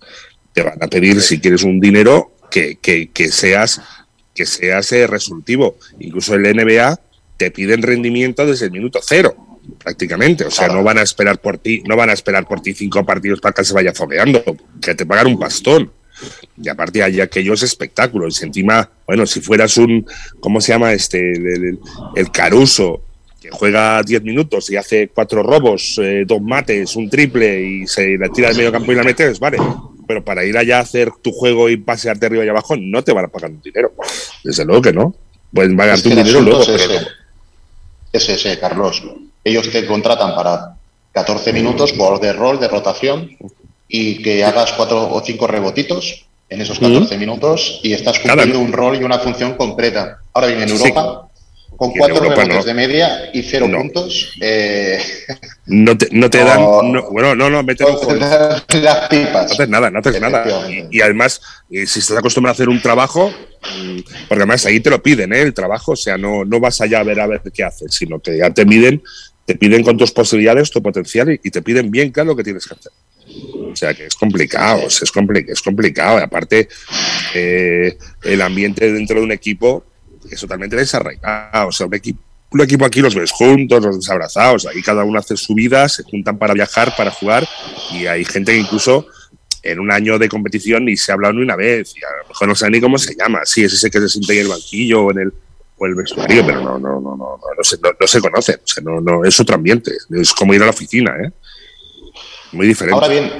Te 0.53 0.63
van 0.63 0.83
a 0.83 0.89
pedir, 0.89 1.21
si 1.21 1.39
quieres 1.41 1.63
un 1.63 1.79
dinero, 1.79 2.33
que 2.51 2.79
seas 3.31 3.81
que 4.39 4.47
seas 4.47 4.93
eh, 4.93 5.07
resolutivo. 5.09 5.77
Incluso 5.99 6.37
en 6.37 6.45
la 6.45 6.53
NBA 6.53 7.01
te 7.37 7.51
piden 7.51 7.83
rendimiento 7.83 8.47
desde 8.47 8.67
el 8.67 8.71
minuto 8.71 9.01
cero, 9.03 9.35
prácticamente. 9.83 10.45
O 10.45 10.51
sea, 10.51 10.69
no 10.69 10.85
van 10.85 10.99
a 10.99 11.03
esperar 11.03 11.41
por 11.41 11.59
ti, 11.59 11.83
no 11.89 11.97
van 11.97 12.11
a 12.11 12.13
esperar 12.13 12.47
por 12.47 12.61
ti 12.61 12.73
cinco 12.73 13.05
partidos 13.05 13.41
para 13.41 13.53
que 13.53 13.65
se 13.65 13.75
vaya 13.75 13.93
fogueando, 13.93 14.45
que 14.81 14.95
te 14.95 15.05
pagan 15.05 15.27
un 15.27 15.39
pastón. 15.41 15.91
Y 16.61 16.69
aparte 16.69 17.03
hay 17.03 17.21
aquellos 17.21 17.63
espectáculos. 17.65 18.41
Y 18.41 18.47
encima, 18.47 18.89
bueno, 19.07 19.27
si 19.27 19.41
fueras 19.41 19.77
un, 19.77 20.07
¿cómo 20.39 20.61
se 20.61 20.73
llama 20.73 20.93
este? 20.93 21.19
El, 21.33 21.47
el- 21.47 21.79
el 22.15 22.31
Caruso, 22.31 23.03
que 23.41 23.51
juega 23.51 24.03
10 24.05 24.23
minutos 24.23 24.71
y 24.71 24.77
hace 24.77 25.09
cuatro 25.09 25.43
robos, 25.43 25.99
eh, 26.03 26.23
dos 26.27 26.41
mates, 26.43 26.95
un 26.97 27.09
triple 27.11 27.61
y 27.63 27.87
se 27.89 28.17
la 28.19 28.29
tira 28.29 28.49
al 28.49 28.57
medio 28.57 28.71
campo 28.73 28.93
y 28.93 28.97
la 28.97 29.03
metes, 29.05 29.39
vale. 29.41 29.59
Pero 30.09 30.25
para 30.25 30.45
ir 30.45 30.57
allá 30.57 30.79
a 30.79 30.81
hacer 30.81 31.13
tu 31.23 31.31
juego 31.31 31.69
y 31.69 31.77
pasearte 31.77 32.27
arriba 32.27 32.45
y 32.45 32.49
abajo, 32.49 32.75
no 32.77 33.05
te 33.05 33.13
van 33.13 33.27
a 33.27 33.29
pagar 33.29 33.51
un 33.51 33.61
dinero. 33.61 33.93
Desde 34.43 34.65
luego 34.65 34.83
que 34.83 34.93
no. 34.93 35.15
Pueden 35.53 35.73
Es 35.73 35.79
pagarte 35.79 36.03
que 36.03 36.09
un 36.09 36.17
dinero 36.17 36.41
luego, 36.41 36.63
es 36.63 36.69
ese. 36.69 37.07
Es 38.13 38.29
ese, 38.29 38.59
Carlos. 38.59 39.03
Ellos 39.45 39.71
te 39.71 39.87
contratan 39.87 40.35
para 40.35 40.77
14 41.13 41.53
minutos, 41.53 41.93
jugador 41.93 42.21
de 42.21 42.33
rol, 42.33 42.59
de 42.59 42.69
rotación, 42.69 43.37
y 43.87 44.23
que 44.23 44.45
hagas 44.45 44.73
cuatro 44.73 45.13
o 45.13 45.23
cinco 45.25 45.47
rebotitos 45.47 46.27
en 46.49 46.63
esos 46.63 46.79
14 46.79 47.19
minutos 47.19 47.81
y 47.83 47.93
estás 47.93 48.19
cumpliendo 48.19 48.59
un 48.59 48.73
rol 48.73 48.97
y 48.97 49.05
una 49.05 49.19
función 49.19 49.55
concreta. 49.55 50.19
Ahora 50.33 50.49
bien, 50.49 50.63
en. 50.63 50.71
Europa 50.71 51.28
Con 51.79 51.93
cuatro 51.93 52.17
Europa 52.17 52.43
rebotes 52.43 52.59
no. 52.59 52.65
de 52.65 52.75
media 52.75 53.31
y 53.33 53.43
cero 53.43 53.69
No. 53.69 53.79
puntos, 53.79 54.33
eh, 54.41 54.99
No 55.67 55.97
te, 55.97 56.09
no 56.11 56.29
te 56.29 56.39
dan. 56.39 56.61
No. 56.61 56.83
no- 56.83 57.11
bueno, 57.11 57.35
no, 57.35 57.49
no, 57.49 57.63
meten 57.63 57.87
un 57.87 57.93
no 57.95 57.99
te 58.01 58.05
juego. 58.07 58.21
dan 58.27 58.63
las 58.83 59.09
pipas. 59.09 59.33
No 59.47 59.53
haces 59.55 59.69
nada, 59.69 59.91
no 59.91 59.99
haces 60.01 60.21
nada. 60.21 60.71
Y, 60.71 60.89
y 60.91 61.01
además, 61.01 61.41
eh, 61.71 61.87
si 61.87 62.01
estás 62.01 62.19
acostumbrado 62.19 62.53
a 62.53 62.57
hacer 62.57 62.69
un 62.69 62.83
trabajo, 62.83 63.31
mm, 63.31 63.99
porque 64.29 64.43
además 64.43 64.67
ahí 64.67 64.81
te 64.81 64.91
lo 64.91 65.03
piden, 65.03 65.33
¿eh? 65.33 65.41
El 65.43 65.55
trabajo, 65.55 65.93
o 65.93 65.97
sea, 65.97 66.19
no, 66.19 66.45
no 66.45 66.59
vas 66.59 66.81
allá 66.81 67.01
a 67.01 67.05
ver 67.05 67.21
a 67.21 67.27
ver 67.29 67.43
qué 67.55 67.63
haces, 67.65 67.95
sino 67.95 68.19
que 68.19 68.37
ya 68.39 68.51
te 68.51 68.65
miden, 68.67 69.03
te 69.47 69.55
piden 69.55 69.83
con 69.85 69.97
tus 69.97 70.11
posibilidades, 70.11 70.71
tu 70.71 70.83
potencial 70.83 71.31
y, 71.33 71.41
y 71.45 71.51
te 71.51 71.63
piden 71.63 71.91
bien 71.91 72.11
claro 72.11 72.31
lo 72.31 72.37
que 72.37 72.45
tienes 72.45 72.67
que 72.67 72.75
hacer. 72.75 72.93
O 73.71 73.77
sea 73.77 73.95
que 73.95 74.07
es 74.07 74.15
complicado, 74.17 74.87
es, 74.87 75.01
compli- 75.13 75.45
es 75.49 75.63
complicado. 75.63 76.19
Y 76.19 76.23
aparte, 76.23 76.69
eh, 77.35 77.97
el 78.25 78.43
ambiente 78.43 78.91
dentro 78.93 79.19
de 79.19 79.25
un 79.25 79.33
equipo 79.33 79.85
es 80.35 80.41
totalmente 80.41 80.77
desarraigado. 80.77 81.69
O 81.69 81.73
sea, 81.73 81.87
un 81.87 81.95
equipo, 81.95 82.21
un 82.51 82.61
equipo 82.61 82.85
aquí 82.85 83.01
los 83.01 83.15
ves 83.15 83.31
juntos, 83.31 83.85
los 83.85 83.97
ves 83.99 84.11
abrazados, 84.11 84.67
ahí 84.67 84.83
cada 84.83 85.05
uno 85.05 85.19
hace 85.19 85.37
su 85.37 85.55
vida, 85.55 85.89
se 85.89 86.03
juntan 86.03 86.39
para 86.39 86.55
viajar, 86.55 86.95
para 86.97 87.11
jugar, 87.11 87.47
y 87.93 88.07
hay 88.07 88.25
gente 88.25 88.53
que 88.53 88.59
incluso 88.59 89.07
en 89.63 89.81
un 89.81 89.93
año 89.93 90.19
de 90.19 90.29
competición 90.29 90.85
ni 90.85 90.97
se 90.97 91.13
ha 91.13 91.15
hablado 91.15 91.35
ni 91.35 91.43
una 91.43 91.57
vez, 91.57 91.95
y 91.97 92.05
a 92.05 92.23
lo 92.23 92.29
mejor 92.29 92.49
no 92.49 92.55
sabe 92.55 92.73
ni 92.73 92.81
cómo 92.81 92.99
se 92.99 93.15
llama. 93.15 93.41
Sí, 93.45 93.65
es 93.65 93.73
ese 93.73 93.91
que 93.91 94.01
se 94.01 94.09
siente 94.09 94.35
en 94.35 94.41
el 94.41 94.49
banquillo 94.49 95.03
o 95.03 95.11
en 95.11 95.19
el, 95.19 95.33
o 95.77 95.87
el 95.87 95.95
vestuario, 95.95 96.45
pero 96.47 96.61
no, 96.61 96.79
no, 96.79 97.01
no, 97.01 97.17
no, 97.17 97.39
no, 97.57 97.65
se, 97.65 97.77
no, 97.79 97.91
no 97.99 98.07
se 98.07 98.21
conocen. 98.21 98.57
O 98.57 98.67
sea, 98.67 98.83
no, 98.83 99.01
no, 99.01 99.25
es 99.25 99.39
otro 99.41 99.55
ambiente. 99.55 99.93
Es 100.11 100.33
como 100.33 100.55
ir 100.55 100.63
a 100.63 100.67
la 100.67 100.71
oficina, 100.71 101.15
¿eh? 101.23 101.31
Muy 102.53 102.67
diferente. 102.67 102.95
Ahora 102.95 103.09
bien, 103.09 103.31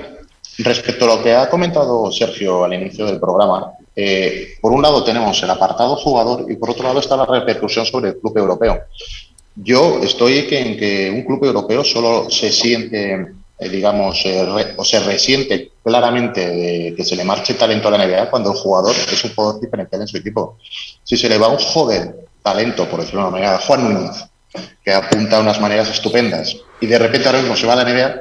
respecto 0.59 1.05
a 1.05 1.17
lo 1.17 1.23
que 1.23 1.35
ha 1.35 1.49
comentado 1.49 2.11
Sergio 2.13 2.65
al 2.65 2.75
inicio 2.75 3.07
del 3.07 3.19
programa, 3.19 3.73
eh, 4.01 4.57
por 4.61 4.71
un 4.71 4.81
lado 4.81 5.03
tenemos 5.03 5.43
el 5.43 5.51
apartado 5.51 5.97
jugador 5.97 6.47
y 6.49 6.55
por 6.55 6.71
otro 6.71 6.85
lado 6.85 7.01
está 7.01 7.17
la 7.17 7.27
repercusión 7.27 7.85
sobre 7.85 8.11
el 8.11 8.19
club 8.21 8.39
europeo. 8.39 8.83
Yo 9.57 9.99
estoy 10.01 10.47
en 10.53 10.79
que 10.79 11.11
un 11.11 11.25
club 11.25 11.45
europeo 11.45 11.83
solo 11.83 12.31
se 12.31 12.53
siente, 12.53 13.27
eh, 13.59 13.69
digamos, 13.69 14.25
eh, 14.25 14.75
o 14.77 14.85
se 14.85 15.01
resiente 15.01 15.73
claramente 15.83 16.49
de 16.49 16.95
que 16.97 17.03
se 17.03 17.17
le 17.17 17.25
marche 17.25 17.55
talento 17.55 17.89
a 17.89 17.91
la 17.91 18.07
NBA 18.07 18.31
cuando 18.31 18.53
el 18.53 18.57
jugador 18.57 18.95
es 18.95 19.25
un 19.25 19.35
jugador 19.35 19.61
diferencial 19.61 20.03
en 20.03 20.07
su 20.07 20.17
equipo. 20.17 20.59
Si 21.03 21.17
se 21.17 21.29
le 21.29 21.37
va 21.37 21.49
un 21.49 21.59
joven 21.59 22.15
talento, 22.41 22.89
por 22.89 23.01
decirlo 23.01 23.23
de 23.23 23.27
una 23.27 23.37
manera, 23.37 23.59
Juan 23.59 23.83
Núñez, 23.83 24.25
que 24.85 24.93
apunta 24.93 25.39
a 25.39 25.41
unas 25.41 25.61
maneras 25.61 25.91
estupendas, 25.91 26.57
y 26.81 26.87
de 26.87 27.01
repente 27.01 27.27
ahora 27.27 27.41
mismo 27.41 27.57
se 27.57 27.67
va 27.67 27.73
a 27.73 27.83
la 27.83 27.85
NBA, 27.85 28.15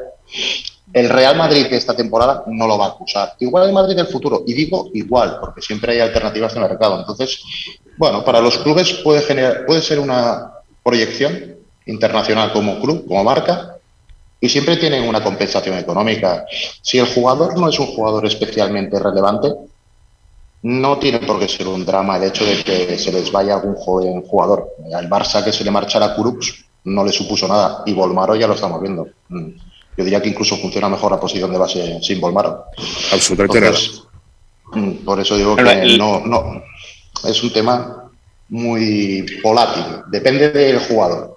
el 0.94 1.10
Real 1.10 1.36
Madrid 1.36 1.68
de 1.68 1.78
esta 1.78 1.96
temporada 1.96 2.44
no 2.48 2.68
lo 2.68 2.78
va 2.78 2.86
a 2.86 2.90
acusar. 2.90 3.34
Igual 3.40 3.68
el 3.68 3.74
Madrid 3.74 3.96
del 3.96 4.08
futuro, 4.08 4.44
y 4.48 4.54
digo 4.54 4.90
igual, 4.94 5.38
porque 5.40 5.62
siempre 5.62 5.94
hay 5.94 6.00
alternativas 6.00 6.54
de 6.54 6.60
mercado. 6.62 7.00
Entonces, 7.00 7.42
bueno, 7.98 8.24
para 8.24 8.40
los 8.40 8.58
clubes 8.60 8.94
puede, 9.04 9.22
generar, 9.22 9.66
puede 9.66 9.82
ser 9.82 10.00
una 10.00 10.52
proyección 10.84 11.56
internacional 11.86 12.54
como 12.54 12.80
club, 12.80 13.06
como 13.08 13.24
marca, 13.24 13.76
y 14.40 14.50
siempre 14.50 14.78
tienen 14.78 15.08
una 15.08 15.24
compensación 15.24 15.78
económica. 15.78 16.46
Si 16.82 17.00
el 17.00 17.08
jugador 17.08 17.60
no 17.60 17.70
es 17.70 17.80
un 17.80 17.88
jugador 17.88 18.26
especialmente 18.26 19.00
relevante, 19.00 19.52
no 20.62 20.98
tiene 20.98 21.20
por 21.20 21.40
qué 21.40 21.48
ser 21.48 21.68
un 21.68 21.86
drama 21.86 22.18
el 22.18 22.24
hecho 22.24 22.46
de 22.46 22.64
que 22.64 22.98
se 22.98 23.12
les 23.12 23.32
vaya 23.32 23.56
algún 23.56 23.76
joven 23.76 24.22
jugador. 24.24 24.70
Al 24.94 25.10
Barça 25.10 25.44
que 25.44 25.52
se 25.52 25.64
le 25.64 25.72
marchara 25.72 26.16
Kurups 26.16 26.66
no 26.86 27.04
le 27.04 27.12
supuso 27.12 27.48
nada, 27.48 27.84
y 27.86 27.94
Volmaro 27.94 28.36
ya 28.36 28.48
lo 28.48 28.54
estamos 28.54 28.82
viendo. 28.82 29.08
Yo 29.98 30.04
diría 30.04 30.22
que 30.22 30.30
incluso 30.30 30.56
funciona 30.58 30.88
mejor 30.90 31.12
la 31.12 31.20
posición 31.20 31.52
de 31.52 31.58
base 31.58 32.00
sin 32.02 32.22
Volmaro. 32.22 32.66
Absolutamente. 33.12 33.58
Entonces, 33.68 34.04
mm, 34.74 34.92
por 35.06 35.20
eso 35.20 35.36
digo 35.38 35.56
que 35.56 35.96
no, 35.98 36.20
no. 36.22 36.62
Es 37.28 37.42
un 37.44 37.52
tema 37.52 38.04
muy 38.50 39.26
volátil. 39.44 39.84
Depende 40.08 40.50
del 40.52 40.80
jugador. 40.80 41.36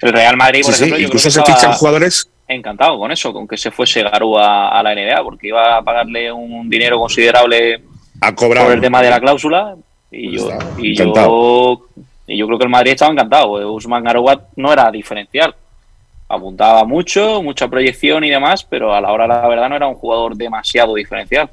El 0.00 0.12
Real 0.12 0.36
Madrid, 0.36 0.62
por 0.62 0.72
Sí, 0.72 0.78
sí, 0.78 0.84
ejemplo, 0.84 0.98
yo 1.02 1.08
creo 1.08 1.18
incluso 1.18 1.42
que 1.44 1.50
se 1.52 1.52
fichan 1.60 1.72
jugadores. 1.72 2.30
encantado 2.46 2.98
con 2.98 3.10
eso, 3.10 3.32
con 3.32 3.48
que 3.48 3.56
se 3.56 3.70
fuese 3.72 4.02
Garúa 4.04 4.68
a 4.68 4.82
la 4.82 4.94
NBA, 4.94 5.22
porque 5.24 5.48
iba 5.48 5.76
a 5.78 5.82
pagarle 5.82 6.30
un 6.32 6.70
dinero 6.70 6.98
considerable 6.98 7.82
A 8.20 8.32
cobrar. 8.34 8.64
por 8.64 8.74
el 8.74 8.80
tema 8.80 9.02
de 9.02 9.10
la 9.10 9.18
cláusula 9.20 9.74
y 10.12 10.36
yo, 10.38 10.48
y 10.78 10.94
yo, 10.96 11.82
y 12.28 12.36
yo 12.38 12.46
creo 12.46 12.58
que 12.58 12.64
el 12.64 12.70
Madrid 12.70 12.92
estaba 12.92 13.10
encantado. 13.12 13.72
Usman 13.74 14.04
Garouat 14.04 14.42
no 14.56 14.72
era 14.72 14.90
diferencial. 14.92 15.54
Apuntaba 16.28 16.84
mucho, 16.84 17.42
mucha 17.42 17.68
proyección 17.68 18.22
y 18.24 18.30
demás, 18.30 18.64
pero 18.64 18.94
a 18.94 19.00
la 19.00 19.10
hora 19.12 19.24
de 19.24 19.28
la 19.30 19.48
verdad 19.48 19.68
no 19.70 19.76
era 19.76 19.86
un 19.88 19.94
jugador 19.94 20.36
demasiado 20.36 20.94
diferencial. 20.94 21.48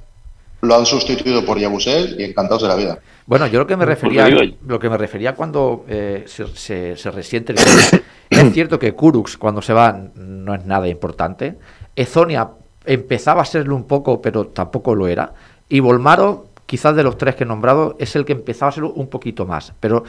Lo 0.62 0.76
han 0.76 0.86
sustituido 0.86 1.46
por 1.46 1.60
Yabusel 1.60 2.20
y 2.20 2.24
encantados 2.24 2.64
de 2.64 2.68
la 2.68 2.76
vida. 2.76 3.00
Bueno, 3.26 3.48
yo 3.48 3.60
lo 3.60 3.68
que 3.68 3.76
me 3.78 3.86
Pues 3.86 4.02
refería, 4.02 4.28
lo 4.68 4.80
que 4.80 4.90
me 4.90 4.98
refería 4.98 5.34
cuando 5.34 5.86
eh, 5.88 6.24
se, 6.28 6.48
se- 6.48 6.98
se 6.98 7.12
resiente 7.12 7.54
el 7.54 7.60
club, 7.60 8.02
es 8.30 8.54
cierto 8.54 8.78
que 8.80 8.94
Kurux 8.94 9.38
cuando 9.38 9.62
se 9.62 9.74
va 9.74 9.98
no 10.16 10.54
es 10.56 10.66
nada 10.66 10.88
importante. 10.88 11.56
Ezonia 11.96 12.50
empezaba 12.86 13.42
a 13.44 13.46
serlo 13.46 13.76
un 13.76 13.86
poco, 13.86 14.22
pero 14.22 14.48
tampoco 14.48 14.94
lo 14.96 15.08
era. 15.08 15.34
Y 15.70 15.80
Volmaro, 15.80 16.48
quizás 16.66 16.96
de 16.96 17.04
los 17.04 17.18
tres 17.18 17.36
que 17.36 17.44
he 17.44 17.48
nombrado, 17.48 17.96
es 18.00 18.16
el 18.16 18.26
que 18.26 18.34
empezaba 18.34 18.70
a 18.70 18.72
serlo 18.74 18.92
un 18.94 19.08
poquito 19.08 19.46
más. 19.46 19.74
Pero 19.80 20.04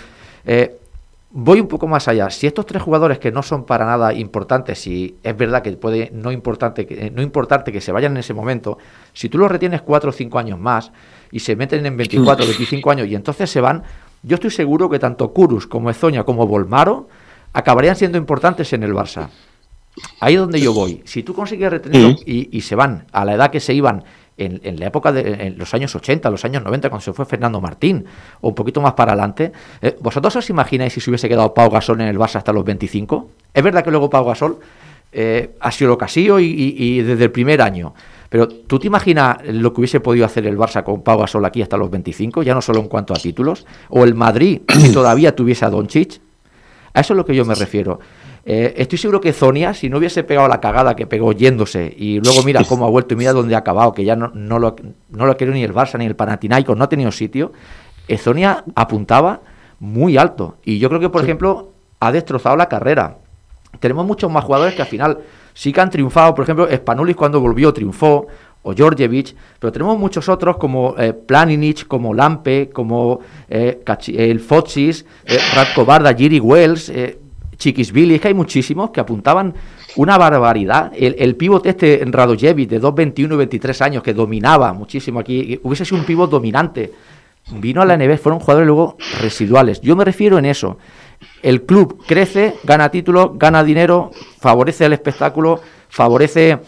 eh, 0.45 0.77
voy 1.31 1.61
un 1.61 1.69
poco 1.69 1.87
más 1.87 2.09
allá. 2.09 2.31
Si 2.31 2.47
estos 2.47 2.67
tres 2.67 2.83
jugadores 2.83 3.19
que 3.19 3.31
no 3.33 3.43
son 3.43 3.65
para 3.65 3.85
nada 3.85 4.13
importantes, 4.15 4.87
y 4.87 5.17
es 5.23 5.37
verdad 5.37 5.63
que 5.63 5.73
puede 5.73 6.11
no, 6.13 6.33
importante, 6.33 6.87
que- 6.87 7.11
no 7.11 7.23
importarte 7.23 7.73
que 7.73 7.81
se 7.81 7.93
vayan 7.93 8.13
en 8.13 8.19
ese 8.19 8.33
momento, 8.35 8.79
si 9.13 9.29
tú 9.29 9.39
los 9.39 9.51
retienes 9.51 9.83
cuatro 9.83 10.11
o 10.11 10.13
cinco 10.13 10.39
años 10.39 10.59
más 10.59 10.93
y 11.31 11.41
se 11.41 11.57
meten 11.57 11.85
en 11.85 11.97
24 11.97 12.47
25 12.47 12.91
años 12.91 13.07
y 13.09 13.15
entonces 13.15 13.51
se 13.51 13.61
van, 13.61 13.83
yo 14.23 14.35
estoy 14.37 14.51
seguro 14.51 14.89
que 14.89 14.99
tanto 14.99 15.33
Kurus 15.33 15.67
como 15.67 15.91
Ezonia 15.91 16.25
como 16.25 16.47
Volmaro 16.47 17.09
acabarían 17.53 17.97
siendo 17.97 18.19
importantes 18.19 18.73
en 18.73 18.83
el 18.83 18.93
Barça. 18.95 19.29
Ahí 20.21 20.35
es 20.35 20.41
donde 20.41 20.61
yo 20.61 20.75
voy. 20.75 21.01
Si 21.07 21.23
tú 21.23 21.33
consigues 21.35 21.71
retenerlos 21.71 22.23
y, 22.27 22.55
y 22.57 22.61
se 22.61 22.75
van 22.75 23.07
a 23.13 23.25
la 23.25 23.35
edad 23.35 23.51
que 23.51 23.61
se 23.61 23.73
iban 23.73 24.05
en, 24.39 24.61
en 24.65 24.79
la 24.79 24.87
época 24.87 25.13
de 25.13 25.47
en 25.47 25.59
los 25.59 25.73
años 25.75 25.95
80, 25.95 26.29
los 26.31 26.45
años 26.45 26.63
90, 26.63 26.89
cuando 26.91 27.03
se 27.05 27.13
fue 27.13 27.25
Fernando 27.25 27.61
Martín, 27.61 28.05
o 28.41 28.49
un 28.49 28.55
poquito 28.55 28.81
más 28.81 28.93
para 28.95 29.13
adelante, 29.13 29.53
eh, 29.83 29.97
¿vosotros 30.01 30.35
os 30.37 30.51
imagináis 30.51 30.93
si 30.93 31.01
se 31.01 31.11
hubiese 31.11 31.29
quedado 31.29 31.55
Pau 31.55 31.71
Gasol 31.71 32.01
en 32.01 32.09
el 32.09 32.19
Barça 32.19 32.37
hasta 32.37 32.53
los 32.53 32.65
25? 32.65 33.29
Es 33.55 33.63
verdad 33.63 33.83
que 33.83 33.91
luego 33.91 34.11
Pau 34.11 34.25
Gasol 34.25 34.59
eh, 35.13 35.51
ha 35.61 35.71
sido 35.73 35.91
lo 35.91 35.99
que 35.99 36.05
ha 36.05 36.09
sido 36.09 36.39
y, 36.41 36.45
y- 36.47 36.75
y 36.77 37.03
desde 37.03 37.25
el 37.25 37.31
primer 37.31 37.63
año. 37.63 37.95
Pero 38.29 38.49
¿tú 38.49 38.79
te 38.79 38.89
imaginas 38.89 39.39
lo 39.47 39.73
que 39.73 39.81
hubiese 39.81 40.01
podido 40.01 40.27
hacer 40.27 40.47
el 40.47 40.59
Barça 40.59 40.83
con 40.83 41.03
Pau 41.03 41.19
Gasol 41.19 41.45
aquí 41.45 41.63
hasta 41.63 41.77
los 41.77 41.89
25? 41.91 42.43
Ya 42.43 42.55
no 42.55 42.61
solo 42.61 42.81
en 42.81 42.89
cuanto 42.89 43.15
a 43.15 43.17
títulos. 43.17 43.65
O 43.89 44.05
el 44.05 44.15
Madrid, 44.15 44.61
si 44.69 44.93
todavía 44.93 45.35
tuviese 45.35 45.65
a 45.65 45.71
Doncic. 45.71 46.21
A 46.93 47.01
eso 47.01 47.13
es 47.15 47.17
lo 47.17 47.25
que 47.25 47.35
yo 47.37 47.45
me 47.45 47.55
refiero. 47.55 48.01
Eh, 48.49 48.75
estoy 48.77 48.97
seguro 48.97 49.21
que 49.21 49.33
Zonia, 49.33 49.75
si 49.75 49.91
no 49.91 49.99
hubiese 49.99 50.23
pegado 50.23 50.47
la 50.47 50.61
cagada 50.61 50.95
que 50.95 51.07
pegó 51.07 51.33
yéndose, 51.33 51.93
y 51.97 52.21
luego 52.21 52.45
mira 52.45 52.63
cómo 52.69 52.87
ha 52.87 52.91
vuelto 52.91 53.15
y 53.15 53.17
mira 53.17 53.33
dónde 53.33 53.57
ha 53.57 53.59
acabado, 53.59 53.93
que 53.93 54.05
ya 54.05 54.15
no, 54.15 54.31
no 54.35 54.61
lo, 54.61 54.77
no 55.11 55.27
lo 55.27 55.33
ha 55.33 55.37
querido 55.37 55.55
ni 55.55 55.65
el 55.65 55.75
Barça 55.75 55.99
ni 55.99 56.07
el 56.07 56.15
Panathinaikos, 56.15 56.77
no 56.77 56.85
ha 56.85 56.89
tenido 56.89 57.11
sitio, 57.11 57.53
eh, 58.07 58.17
Zonia 58.17 58.65
apuntaba 58.77 59.41
muy 59.81 60.17
alto. 60.17 60.59
Y 60.65 60.79
yo 60.79 60.89
creo 60.89 61.01
que, 61.01 61.09
por 61.09 61.25
ejemplo, 61.25 61.73
ha 61.99 62.13
destrozado 62.13 62.57
la 62.57 62.69
carrera. 62.69 63.19
Tenemos 63.81 64.07
muchos 64.07 64.31
más 64.31 64.45
jugadores 64.45 64.75
que 64.75 64.83
al 64.83 64.89
final 64.89 65.19
sí 65.53 65.73
que 65.73 65.81
han 65.81 65.91
triunfado. 65.91 66.35
Por 66.35 66.45
ejemplo, 66.45 66.69
Spanulis 66.73 67.17
cuando 67.17 67.41
volvió 67.41 67.73
triunfó, 67.75 68.29
o 68.67 68.75
Georgievich, 68.75 69.37
pero 69.61 69.73
tenemos 69.73 69.97
muchos 69.97 70.29
otros 70.29 70.57
como 70.57 70.97
eh, 70.99 71.13
Planinic, 71.13 71.87
como 71.87 72.13
Lampe, 72.13 72.69
como 72.73 73.21
eh, 73.49 73.81
el 74.09 74.41
Fochis, 74.41 75.07
eh, 75.25 75.39
Radko 75.55 75.85
Barda, 75.85 76.13
Jiri 76.13 76.41
Wells, 76.41 76.89
eh, 76.89 77.17
Chiquisvili, 77.57 78.17
es 78.17 78.21
que 78.21 78.29
hay 78.29 78.35
muchísimos 78.35 78.91
que 78.91 79.01
apuntaban 79.01 79.55
una 79.97 80.19
barbaridad. 80.19 80.93
El, 80.97 81.17
el 81.19 81.37
pívot 81.37 81.65
este 81.67 82.03
Radojevic 82.05 82.69
de 82.69 82.81
2'21 82.81 83.33
y 83.33 83.37
23 83.37 83.83
años 83.83 84.03
que 84.03 84.15
dominaba 84.15 84.73
muchísimo 84.73 85.21
aquí, 85.21 85.59
hubiese 85.63 85.85
sido 85.85 85.99
un 85.99 86.07
pívot 86.07 86.31
dominante. 86.31 86.93
Vino 87.53 87.81
a 87.81 87.85
la 87.85 87.97
NBA, 87.97 88.19
fueron 88.19 88.41
jugadores 88.41 88.67
luego 88.67 88.97
residuales. 89.21 89.81
Yo 89.81 89.95
me 89.95 90.05
refiero 90.05 90.37
en 90.39 90.47
eso. 90.47 90.79
El 91.43 91.63
club 91.63 92.03
crece, 92.07 92.55
gana 92.65 92.91
títulos, 92.91 93.31
gana 93.35 93.63
dinero, 93.63 94.11
favorece 94.41 94.87
el 94.87 94.93
espectáculo, 94.93 95.61
favorece 95.89 96.59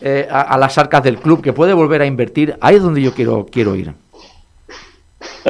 eh, 0.00 0.28
a, 0.30 0.42
a 0.42 0.58
las 0.58 0.76
arcas 0.76 1.02
del 1.02 1.18
club 1.18 1.42
que 1.42 1.54
puede 1.54 1.72
volver 1.72 2.02
a 2.02 2.06
invertir. 2.06 2.56
Ahí 2.60 2.76
es 2.76 2.82
donde 2.82 3.00
yo 3.00 3.14
quiero, 3.14 3.46
quiero 3.50 3.74
ir. 3.74 3.94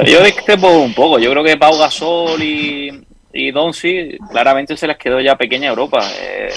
Yo 0.05 0.23
discrepo 0.23 0.69
un 0.69 0.95
poco. 0.95 1.19
Yo 1.19 1.31
creo 1.31 1.43
que 1.43 1.57
Pau 1.57 1.77
Gasol 1.79 2.43
y, 2.43 3.07
y 3.37 3.51
Donsi 3.51 4.17
claramente 4.31 4.77
se 4.77 4.87
les 4.87 4.97
quedó 4.97 5.21
ya 5.21 5.37
pequeña 5.37 5.69
Europa. 5.69 6.01
Eh, 6.21 6.49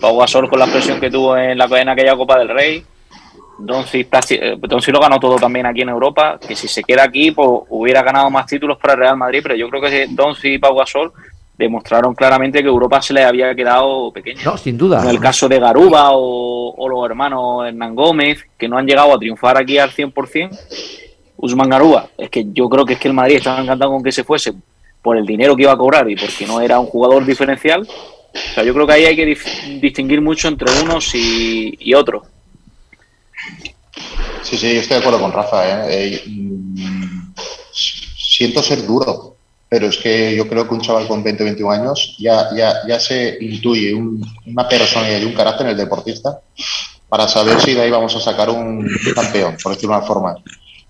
Pau 0.00 0.18
Gasol 0.18 0.48
con 0.48 0.58
la 0.58 0.66
presión 0.66 0.98
que 0.98 1.10
tuvo 1.10 1.36
en, 1.36 1.56
la, 1.58 1.66
en 1.66 1.88
aquella 1.88 2.16
Copa 2.16 2.38
del 2.38 2.48
Rey. 2.48 2.82
Donsi, 3.58 4.06
eh, 4.30 4.58
lo 4.88 5.00
ganó 5.00 5.20
todo 5.20 5.36
también 5.36 5.66
aquí 5.66 5.82
en 5.82 5.90
Europa. 5.90 6.38
Que 6.46 6.56
si 6.56 6.66
se 6.68 6.82
queda 6.82 7.04
aquí, 7.04 7.30
pues 7.30 7.48
hubiera 7.68 8.02
ganado 8.02 8.30
más 8.30 8.46
títulos 8.46 8.78
para 8.78 8.94
el 8.94 9.00
Real 9.00 9.16
Madrid. 9.16 9.40
Pero 9.42 9.54
yo 9.54 9.68
creo 9.68 9.82
que 9.82 10.06
Donsi 10.10 10.54
y 10.54 10.58
Pau 10.58 10.74
Gasol 10.74 11.12
demostraron 11.56 12.14
claramente 12.14 12.62
que 12.62 12.68
Europa 12.68 13.02
se 13.02 13.12
les 13.12 13.26
había 13.26 13.54
quedado 13.54 14.10
pequeña. 14.10 14.42
No, 14.44 14.56
sin 14.56 14.78
duda. 14.78 15.02
En 15.02 15.10
el 15.10 15.20
caso 15.20 15.48
de 15.48 15.60
Garuba 15.60 16.12
o, 16.12 16.74
o 16.76 16.88
los 16.88 17.04
hermanos 17.04 17.66
Hernán 17.68 17.94
Gómez, 17.94 18.44
que 18.58 18.68
no 18.68 18.78
han 18.78 18.86
llegado 18.86 19.14
a 19.14 19.18
triunfar 19.18 19.58
aquí 19.58 19.78
al 19.78 19.90
100%. 19.90 20.58
Usman 21.36 21.68
Garuba, 21.68 22.06
es 22.16 22.30
que 22.30 22.46
yo 22.52 22.68
creo 22.68 22.84
que 22.84 22.94
es 22.94 23.00
que 23.00 23.08
el 23.08 23.14
Madrid 23.14 23.36
estaba 23.36 23.60
encantado 23.60 23.90
con 23.90 24.02
que 24.02 24.12
se 24.12 24.22
fuese 24.22 24.52
por 25.02 25.16
el 25.16 25.26
dinero 25.26 25.56
que 25.56 25.62
iba 25.62 25.72
a 25.72 25.76
cobrar 25.76 26.08
y 26.10 26.16
porque 26.16 26.46
no 26.46 26.60
era 26.60 26.78
un 26.78 26.86
jugador 26.86 27.24
diferencial. 27.26 27.82
O 27.82 28.54
sea, 28.54 28.64
yo 28.64 28.72
creo 28.72 28.86
que 28.86 28.92
ahí 28.94 29.04
hay 29.04 29.16
que 29.16 29.36
distinguir 29.80 30.20
mucho 30.22 30.48
entre 30.48 30.68
unos 30.82 31.14
y, 31.14 31.92
otros. 31.94 32.22
Sí, 34.42 34.56
sí, 34.56 34.74
yo 34.74 34.80
estoy 34.80 34.96
de 34.96 35.00
acuerdo 35.00 35.20
con 35.20 35.32
Rafa. 35.32 35.86
¿eh? 35.86 36.14
Eh, 36.14 36.22
mm, 36.26 37.32
siento 37.74 38.62
ser 38.62 38.86
duro, 38.86 39.36
pero 39.68 39.86
es 39.86 39.96
que 39.98 40.34
yo 40.36 40.48
creo 40.48 40.66
que 40.66 40.74
un 40.74 40.80
chaval 40.80 41.06
con 41.08 41.22
20 41.22 41.42
o 41.42 41.46
21 41.46 41.70
años 41.72 42.16
ya, 42.18 42.48
ya, 42.56 42.74
ya 42.86 42.98
se 43.00 43.38
intuye 43.40 43.94
un- 43.94 44.24
una 44.46 44.68
personalidad 44.68 45.20
y 45.20 45.24
un 45.24 45.34
carácter 45.34 45.66
en 45.66 45.72
el 45.72 45.76
deportista 45.78 46.40
para 47.08 47.28
saber 47.28 47.60
si 47.60 47.74
de 47.74 47.82
ahí 47.82 47.90
vamos 47.90 48.14
a 48.16 48.20
sacar 48.20 48.48
un 48.50 48.88
campeón, 49.14 49.56
por 49.62 49.74
decirlo 49.74 49.94
de 49.94 49.98
una 49.98 50.06
forma. 50.06 50.34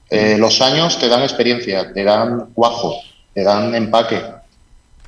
Eh, 0.09 0.37
los 0.39 0.61
años 0.61 0.99
te 0.99 1.09
dan 1.09 1.23
experiencia, 1.23 1.93
te 1.93 2.05
dan 2.05 2.51
cuajo, 2.55 3.01
te 3.35 3.43
dan 3.45 3.75
empaque, 3.75 4.23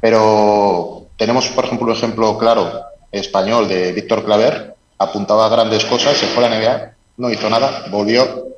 pero 0.01 1.07
tenemos, 1.17 1.49
por 1.49 1.65
ejemplo, 1.65 1.87
un 1.87 1.93
ejemplo 1.97 2.39
claro 2.39 2.83
español 3.13 3.69
de 3.69 3.93
Víctor 3.93 4.25
Claver, 4.25 4.75
apuntaba 4.99 5.47
a 5.47 5.49
grandes 5.49 5.85
cosas, 5.85 6.17
se 6.17 6.27
fue 6.27 6.43
la 6.43 6.49
NBA, 6.57 6.95
no 7.19 7.31
hizo 7.31 7.49
nada, 7.49 7.85
volvió 7.91 8.49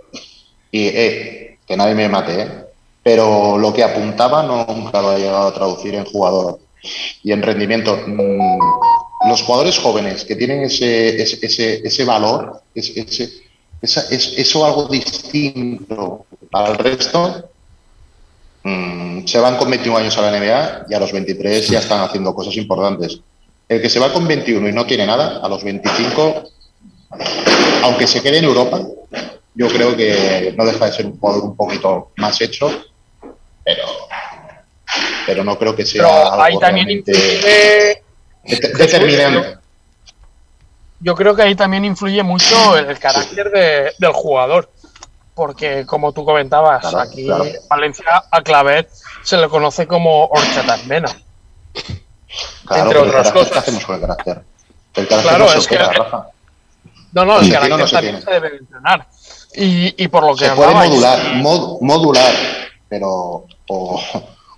y, 0.71 0.87
eh, 0.89 1.59
que 1.67 1.77
nadie 1.77 1.95
me 1.95 2.09
mate, 2.09 2.41
¿eh? 2.43 2.49
pero 3.03 3.57
lo 3.59 3.73
que 3.73 3.85
apuntaba 3.85 4.43
nunca 4.43 5.01
lo 5.03 5.11
ha 5.11 5.19
llegado 5.19 5.49
a 5.49 5.55
traducir 5.55 5.95
en 5.95 6.05
jugador 6.05 6.59
y 7.23 7.33
en 7.33 7.43
rendimiento. 7.43 7.99
Mm, 8.07 8.59
Los 9.29 9.43
jugadores 9.43 9.79
jóvenes 9.79 10.25
que 10.25 10.37
tienen 10.37 10.63
ese, 10.63 11.21
ese, 11.21 11.81
ese, 11.85 12.05
valor, 12.05 12.63
ese, 12.75 13.01
ese- 13.01 13.31
es, 13.83 13.97
eso 14.37 14.65
algo 14.65 14.87
distinto 14.89 16.27
al 16.53 16.77
resto, 16.79 17.49
mm, 18.67 19.27
se 19.27 19.39
van 19.39 19.57
con 19.57 19.71
21 19.71 19.99
años 19.99 20.17
a 20.19 20.23
la 20.23 20.39
NBA 20.39 20.87
y 20.89 20.95
a 20.95 21.01
los 21.01 21.13
23 21.13 21.69
ya 21.69 21.79
están 21.79 22.01
haciendo 22.01 22.35
cosas 22.35 22.57
importantes. 22.57 23.21
El 23.69 23.81
que 23.83 23.89
se 23.89 23.99
va 23.99 24.13
con 24.13 24.27
21 24.27 24.69
y 24.69 24.73
no 24.73 24.87
tiene 24.87 25.07
nada, 25.07 25.41
a 25.43 25.49
los 25.49 25.63
25, 25.65 26.45
aunque 27.83 28.07
se 28.07 28.23
quede 28.23 28.39
en 28.39 28.45
Europa, 28.45 28.81
yo 29.55 29.69
creo 29.69 29.97
que 29.97 30.55
no 30.57 30.65
deja 30.65 30.87
de 30.87 30.93
ser 30.93 31.07
un 31.07 31.19
jugador 31.19 31.45
un 31.45 31.57
poquito 31.57 32.11
más 32.17 32.41
hecho, 32.41 32.71
pero, 33.65 33.83
pero 35.27 35.43
no 35.45 35.59
creo 35.59 35.75
que 35.75 35.85
sea 35.87 36.03
Pero 36.05 36.31
algo 36.33 36.43
ahí 36.43 36.59
también 36.59 36.91
influye. 36.91 37.41
det- 38.45 38.77
determinante. 38.79 39.59
Yo 41.01 41.15
creo 41.15 41.35
que 41.37 41.43
ahí 41.43 41.55
también 41.55 41.85
influye 41.85 42.23
mucho 42.23 42.77
el 42.79 42.99
carácter 42.99 43.51
de- 43.51 43.93
del 43.99 44.13
jugador. 44.13 44.71
Porque, 45.37 45.85
como 45.85 46.13
tú 46.13 46.25
comentabas, 46.25 46.81
Claro, 46.81 46.99
aquí 46.99 47.27
claro. 47.27 47.45
en 47.45 47.55
Valencia 47.69 48.25
a 48.31 48.41
Clavet 48.43 48.89
se 49.23 49.37
le 49.37 49.49
conoce 49.51 49.87
como 49.87 50.25
horchata. 50.25 50.79
Claro, 50.87 51.11
entre 52.91 53.01
el 53.01 53.09
otras 53.09 53.31
carácter, 53.31 53.33
cosas. 53.35 53.53
¿Qué 53.53 53.59
hacemos 53.59 53.85
con 53.85 53.95
el 53.97 54.01
carácter? 54.01 54.43
El 54.95 55.09
carácter 55.09 55.37
Claro, 55.37 55.53
no 55.53 55.59
es 55.59 55.67
que- 55.69 55.79
Rafa. 55.79 56.27
No, 57.13 57.25
no, 57.27 57.39
el 57.39 57.45
Sí, 57.45 57.51
carácter 57.53 57.79
no 57.79 57.87
se 57.87 57.95
también 57.95 58.15
tiene. 58.17 58.25
se 58.27 58.41
debe 58.41 58.57
entrenar. 58.57 59.07
Y, 59.55 60.05
y 60.05 60.09
por 60.09 60.25
lo 60.25 60.35
que 60.35 60.47
Se 60.47 60.53
puede 60.53 60.75
modular, 60.75 61.19
y- 61.19 61.43
mod- 61.43 61.79
modular, 61.83 62.35
pero 62.89 63.45
o, 63.69 64.03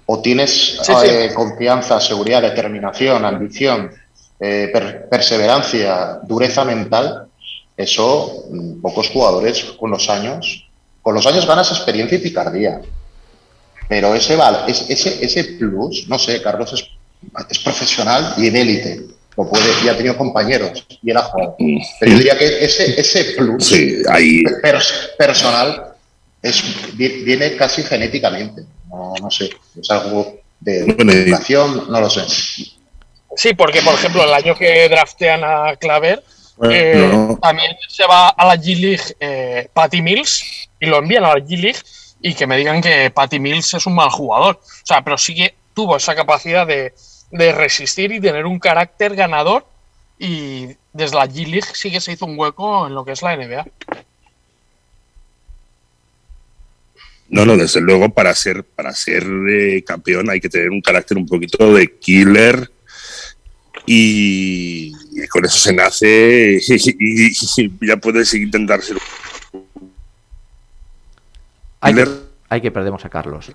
o 0.07 0.21
tienes 0.21 0.79
Sí, 0.81 0.93
eh, 1.05 1.33
confianza, 1.35 1.99
seguridad, 2.01 2.41
determinación, 2.43 3.25
ambición, 3.25 3.91
eh, 4.41 4.71
per- 4.73 5.09
perseverancia, 5.09 6.21
dureza 6.23 6.65
mental, 6.65 7.27
eso 7.77 8.45
mm, 8.51 8.81
pocos 8.81 9.11
jugadores 9.11 9.65
con 9.79 9.91
los 9.91 10.09
años, 10.09 10.68
con 11.09 11.15
los 11.15 11.27
años 11.27 11.47
ganas 11.47 11.71
experiencia 11.71 12.19
y 12.19 12.21
picardía. 12.21 12.83
Pero 13.89 14.15
ese, 14.15 14.37
ese, 14.67 15.25
ese 15.25 15.45
plus, 15.59 16.07
no 16.07 16.19
sé, 16.19 16.43
Carlos 16.43 16.71
es, 16.75 16.85
es 17.49 17.59
profesional 17.61 18.35
y 18.37 18.49
en 18.49 18.57
élite. 18.57 19.01
Lo 19.35 19.49
puede, 19.49 19.65
y 19.83 19.89
ha 19.89 19.97
tenido 19.97 20.19
compañeros 20.19 20.85
y 21.03 21.11
él 21.11 21.17
ha 21.17 21.23
jugado. 21.23 21.57
Pero 21.99 22.13
yo 22.13 22.19
diría 22.19 22.37
que 22.37 22.63
ese, 22.63 23.01
ese 23.01 23.25
plus 23.39 23.65
Sí, 23.65 24.03
ahí. 24.11 24.43
pers- 24.63 25.17
personal 25.17 25.95
es, 26.43 26.63
viene 26.95 27.57
casi 27.57 27.83
genéticamente. 27.83 28.65
No, 28.91 29.15
no 29.19 29.31
sé, 29.31 29.49
es 29.81 29.91
algo 29.91 30.37
de 30.61 30.81
educación, 30.81 31.87
no 31.91 32.01
lo 32.03 32.11
sé. 32.11 32.21
Sí, 33.35 33.55
porque, 33.55 33.81
por 33.81 33.95
ejemplo, 33.95 34.23
el 34.25 34.35
año 34.35 34.55
que 34.55 34.87
draftean 34.91 35.41
a 35.43 35.75
Claver, 35.77 36.23
Bueno, 36.59 36.75
eh, 36.75 37.09
no. 37.11 37.39
también 37.41 37.75
se 37.89 38.05
va 38.07 38.29
a 38.29 38.45
la 38.47 38.57
G-League 38.57 39.17
eh, 39.21 39.71
Patty 39.73 40.03
Mills 40.03 40.68
y 40.81 40.87
lo 40.87 40.99
envían 40.99 41.25
a 41.25 41.35
la 41.35 41.45
G-League 41.45 41.79
y 42.21 42.35
que 42.35 42.47
me 42.47 42.57
digan 42.57 42.81
que 42.81 43.11
Patty 43.11 43.39
Mills 43.39 43.75
es 43.75 43.87
un 43.87 43.95
mal 43.95 44.11
jugador. 44.11 44.57
O 44.57 44.87
sea, 44.87 45.03
pero 45.03 45.19
sí 45.19 45.35
que 45.35 45.55
tuvo 45.75 45.97
esa 45.97 46.15
capacidad 46.15 46.67
de, 46.67 46.95
de 47.31 47.53
resistir 47.53 48.13
y 48.13 48.21
tener 48.21 48.47
un 48.47 48.59
carácter 48.59 49.15
ganador 49.15 49.67
y 50.19 50.69
desde 50.93 51.17
la 51.17 51.27
G-League 51.27 51.69
sí 51.75 51.91
que 51.91 52.01
se 52.01 52.13
hizo 52.13 52.27
un 52.27 52.39
hueco 52.39 52.87
en 52.87 52.95
lo 52.95 53.05
que 53.05 53.13
es 53.13 53.23
la 53.23 53.37
NBA. 53.37 53.67
No, 57.31 57.45
no, 57.45 57.57
desde 57.57 57.81
luego 57.81 58.09
para 58.09 58.35
ser, 58.35 58.65
para 58.65 58.95
ser 58.95 59.25
eh, 59.51 59.85
campeón 59.85 60.31
hay 60.31 60.41
que 60.41 60.49
tener 60.49 60.71
un 60.71 60.81
carácter 60.81 61.19
un 61.19 61.27
poquito 61.27 61.75
de 61.75 61.99
killer 61.99 62.71
y, 63.85 64.93
con 65.29 65.45
eso 65.45 65.59
se 65.59 65.75
nace 65.75 66.59
y, 66.69 67.87
ya 67.87 67.97
puedes 67.99 68.33
intentar 68.35 68.83
ser 68.83 68.97
Hay 71.81 71.95
que, 71.95 72.09
hay 72.49 72.61
que 72.61 72.71
perdemos 72.71 73.05
a 73.05 73.09
Carlos. 73.11 73.51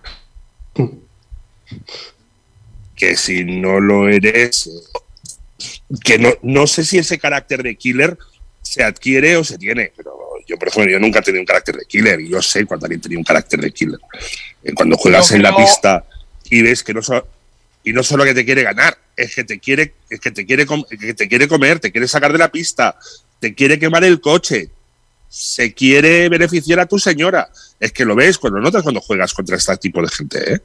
que 2.96 3.16
si 3.18 3.44
no 3.44 3.80
lo 3.80 4.08
eres, 4.08 4.70
que 6.04 6.18
no, 6.20 6.30
no 6.42 6.68
sé 6.68 6.84
si 6.86 6.98
ese 6.98 7.18
carácter 7.18 7.64
de 7.64 7.76
killer 7.76 8.18
se 8.62 8.84
adquiere 8.84 9.36
o 9.38 9.44
se 9.44 9.58
tiene, 9.58 9.92
pero 9.96 10.14
yo, 10.48 10.58
por 10.58 10.68
ejemplo, 10.68 10.92
yo 10.92 11.00
nunca 11.00 11.20
he 11.20 11.22
tenido 11.24 11.42
un 11.42 11.46
carácter 11.46 11.76
de 11.78 11.86
killer 11.86 12.20
y 12.22 12.30
yo 12.30 12.42
sé 12.42 12.66
cuando 12.66 12.86
alguien 12.86 13.02
tenía 13.02 13.18
un 13.18 13.24
carácter 13.24 13.60
de 13.62 13.72
killer. 13.72 14.00
Eh, 14.64 14.74
Cuando 14.74 14.96
juegas 14.98 15.32
en 15.32 15.42
la 15.42 15.56
pista 15.56 16.06
y 16.50 16.62
ves 16.62 16.84
que 16.84 16.94
no 16.94 17.02
so- 17.02 17.28
y 17.84 17.92
no 17.94 18.04
solo 18.04 18.24
que 18.24 18.34
te 18.34 18.46
quiere 18.46 18.64
ganar, 18.64 18.98
es 19.16 19.36
que 19.36 19.44
te 19.44 19.60
quiere, 19.60 19.94
es 20.10 20.20
que 20.20 20.32
te 20.32 20.46
quiere, 20.46 20.66
com- 20.66 20.86
que 20.86 21.14
te 21.14 21.28
quiere 21.28 21.48
comer, 21.48 21.80
te 21.80 21.92
quiere 21.92 22.08
sacar 22.08 22.32
de 22.32 22.38
la 22.40 22.50
pista, 22.52 22.98
te 23.40 23.54
quiere 23.54 23.78
quemar 23.80 24.04
el 24.06 24.22
coche, 24.22 24.70
se 25.36 25.74
quiere 25.74 26.30
beneficiar 26.30 26.80
a 26.80 26.86
tu 26.86 27.00
señora. 27.00 27.50
Es 27.80 27.91
que 27.91 28.06
lo 28.06 28.13
ves 28.13 28.38
cuando 28.38 28.60
notas 28.60 28.84
cuando 28.84 29.02
juegas 29.02 29.34
contra 29.34 29.58
este 29.58 29.76
tipo 29.78 30.00
de 30.00 30.08
gente, 30.10 30.54
¿eh? 30.54 30.62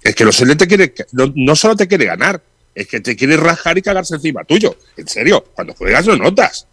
Es 0.00 0.14
que 0.14 0.24
los 0.24 0.36
te 0.36 0.68
quiere, 0.68 0.94
no, 1.10 1.32
no 1.34 1.56
solo 1.56 1.74
te 1.74 1.88
quiere 1.88 2.04
ganar, 2.04 2.40
es 2.72 2.86
que 2.86 3.00
te 3.00 3.16
quiere 3.16 3.36
rajar 3.36 3.78
y 3.78 3.82
cagarse 3.82 4.14
encima 4.14 4.44
tuyo. 4.44 4.76
En 4.96 5.08
serio, 5.08 5.44
cuando 5.54 5.74
juegas 5.74 6.06
lo 6.06 6.16
notas. 6.16 6.68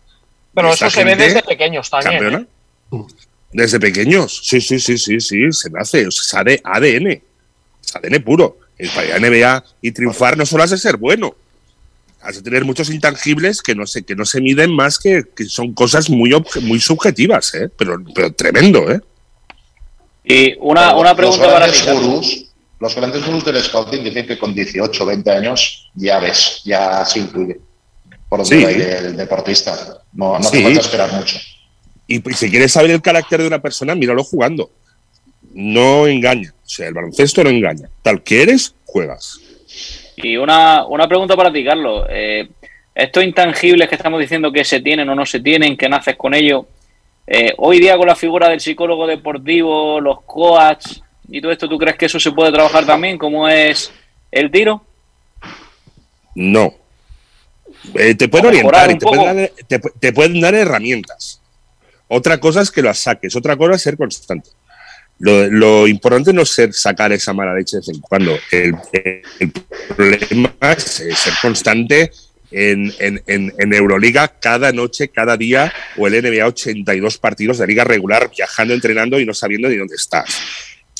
Pero 0.53 0.73
eso 0.73 0.91
se 0.91 1.03
ve 1.03 1.15
desde 1.15 1.41
pequeños 1.41 1.89
también. 1.89 2.21
campeona, 2.21 2.47
¿eh? 2.91 3.13
Desde 3.51 3.79
pequeños. 3.79 4.41
Sí, 4.43 4.61
sí, 4.61 4.79
sí, 4.79 4.99
sí, 4.99 5.19
sí, 5.19 5.51
se 5.51 5.71
nace. 5.71 6.05
O 6.05 6.11
sea, 6.11 6.41
es 6.45 6.61
ADN. 6.63 7.07
Es 7.07 7.95
ADN 7.95 8.23
puro. 8.23 8.59
El 8.77 8.89
para 8.89 9.07
ir 9.07 9.13
a 9.13 9.19
NBA 9.19 9.63
y 9.81 9.91
triunfar 9.91 10.37
no 10.37 10.45
solo 10.45 10.63
has 10.63 10.69
de 10.69 10.77
ser 10.77 10.97
bueno. 10.97 11.35
Has 12.21 12.35
de 12.35 12.41
tener 12.41 12.65
muchos 12.65 12.89
intangibles 12.89 13.61
que 13.61 13.75
no 13.75 13.87
se, 13.87 14.03
que 14.03 14.15
no 14.15 14.25
se 14.25 14.41
miden 14.41 14.71
más 14.75 14.99
que, 14.99 15.23
que 15.35 15.45
son 15.45 15.73
cosas 15.73 16.09
muy, 16.09 16.31
obje- 16.31 16.61
muy 16.61 16.79
subjetivas, 16.79 17.53
¿eh? 17.55 17.69
pero, 17.77 17.97
pero 18.13 18.33
tremendo, 18.33 18.91
¿eh? 18.91 18.99
Y 20.23 20.55
una, 20.59 20.95
una 20.95 21.15
pregunta 21.15 21.43
los 21.45 21.53
para 21.53 21.71
ti. 21.71 21.79
gurús, 21.91 22.45
los 22.79 22.95
grandes 22.95 23.25
gurús 23.25 23.45
del 23.45 23.61
scouting 23.63 24.03
dicen 24.03 24.27
que 24.27 24.37
con 24.37 24.53
18 24.53 25.01
o 25.03 25.05
20 25.05 25.31
años 25.31 25.89
ya 25.95 26.19
ves, 26.19 26.61
ya 26.65 27.03
se 27.05 27.19
intuye 27.19 27.59
por 28.27 28.45
Sí. 28.45 28.63
a 28.65 28.71
ir 28.71 28.81
el 28.81 29.17
deportista. 29.17 30.03
No, 30.13 30.37
no 30.37 30.43
Sí. 30.43 30.57
hace 30.57 30.63
falta 30.63 30.79
esperar 30.81 31.13
mucho. 31.13 31.37
Y, 32.05 32.17
y 32.29 32.33
si 32.33 32.49
quieres 32.49 32.71
saber 32.73 32.91
el 32.91 33.01
carácter 33.01 33.41
de 33.41 33.47
una 33.47 33.61
persona, 33.61 33.95
míralo 33.95 34.23
jugando. 34.23 34.69
No 35.53 36.05
engaña. 36.05 36.53
O 36.65 36.69
sea, 36.69 36.87
el 36.89 36.93
baloncesto 36.93 37.43
no 37.43 37.49
engaña. 37.49 37.89
Tal 38.03 38.21
que 38.23 38.43
eres, 38.43 38.75
juegas. 38.85 39.39
Y 40.21 40.37
una, 40.37 40.85
una 40.85 41.07
pregunta 41.07 41.35
para 41.35 41.51
ti, 41.51 41.63
Carlos. 41.63 42.05
Eh, 42.09 42.49
estos 42.93 43.23
intangibles 43.23 43.87
que 43.87 43.95
estamos 43.95 44.19
diciendo 44.19 44.51
que 44.51 44.65
se 44.65 44.81
tienen 44.81 45.07
o 45.09 45.15
no 45.15 45.25
se 45.25 45.39
tienen, 45.39 45.77
que 45.77 45.87
naces 45.87 46.15
con 46.17 46.33
ellos, 46.33 46.65
eh, 47.25 47.53
hoy 47.57 47.79
día 47.79 47.95
con 47.95 48.07
la 48.07 48.15
figura 48.15 48.49
del 48.49 48.59
psicólogo 48.59 49.07
deportivo, 49.07 50.01
los 50.01 50.21
coaches 50.23 51.01
y 51.29 51.39
todo 51.39 51.51
esto, 51.51 51.69
¿tú 51.69 51.77
crees 51.77 51.95
que 51.95 52.07
eso 52.07 52.19
se 52.19 52.31
puede 52.31 52.51
trabajar 52.51 52.85
también 52.85 53.17
como 53.17 53.47
es 53.47 53.93
el 54.31 54.51
tiro? 54.51 54.83
No. 56.35 56.73
Eh, 57.93 58.15
te 58.15 58.27
pueden 58.27 58.47
orientar 58.47 58.91
y 58.91 58.97
te 58.97 59.05
pueden, 59.05 59.25
dar, 59.25 59.51
te 59.67 59.79
te 59.79 60.13
pueden 60.13 60.41
dar 60.41 60.55
herramientas. 60.55 61.39
Otra 62.07 62.39
cosa 62.39 62.61
es 62.61 62.71
que 62.71 62.81
las 62.81 62.99
saques, 62.99 63.35
otra 63.35 63.55
cosa 63.55 63.75
es 63.75 63.81
ser 63.83 63.95
constante. 63.95 64.49
Lo, 65.19 65.47
lo 65.47 65.87
importante 65.87 66.31
no 66.31 66.43
es 66.43 66.49
ser 66.49 66.73
sacar 66.73 67.11
esa 67.11 67.33
mala 67.33 67.53
leche 67.53 67.77
de 67.77 67.81
vez 67.81 67.89
en 67.89 67.99
cuando. 67.99 68.37
El, 68.51 68.75
el 69.39 69.51
problema 69.95 70.53
es 70.61 71.01
eh, 71.01 71.13
ser 71.13 71.33
constante 71.41 72.11
en, 72.51 72.91
en, 72.99 73.21
en, 73.27 73.53
en 73.57 73.73
Euroliga 73.73 74.27
cada 74.39 74.71
noche, 74.71 75.09
cada 75.09 75.37
día, 75.37 75.71
o 75.97 76.07
el 76.07 76.13
NBA 76.23 76.47
82 76.47 77.17
partidos 77.17 77.57
de 77.57 77.67
liga 77.67 77.83
regular, 77.83 78.31
viajando, 78.35 78.73
entrenando 78.73 79.19
y 79.19 79.25
no 79.25 79.33
sabiendo 79.33 79.69
ni 79.69 79.75
dónde 79.75 79.95
estás. 79.95 80.41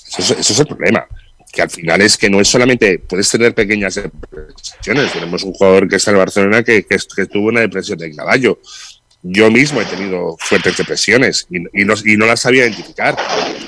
Eso 0.07 0.21
es, 0.21 0.39
eso 0.39 0.53
es 0.53 0.59
el 0.59 0.67
problema. 0.67 1.07
que 1.51 1.61
al 1.61 1.69
final 1.69 2.01
es 2.01 2.17
que 2.17 2.29
no 2.29 2.41
es 2.41 2.47
solamente, 2.47 2.99
puedes 2.99 3.29
tener 3.29 3.53
pequeñas 3.53 3.95
depresiones. 3.95 5.13
Tenemos 5.13 5.43
un 5.43 5.53
jugador 5.53 5.87
que 5.87 5.95
está 5.95 6.11
en 6.11 6.17
el 6.17 6.19
Barcelona 6.19 6.63
que, 6.63 6.83
que, 6.83 6.97
que 7.15 7.25
tuvo 7.25 7.47
una 7.47 7.61
depresión 7.61 7.97
de 7.97 8.13
caballo. 8.15 8.59
Yo 9.21 9.51
mismo 9.51 9.81
he 9.81 9.85
tenido 9.85 10.37
fuertes 10.39 10.77
depresiones 10.77 11.45
y, 11.49 11.85
no, 12.15 12.25
las 12.25 12.39
sabía 12.39 12.63
identificar. 12.65 13.17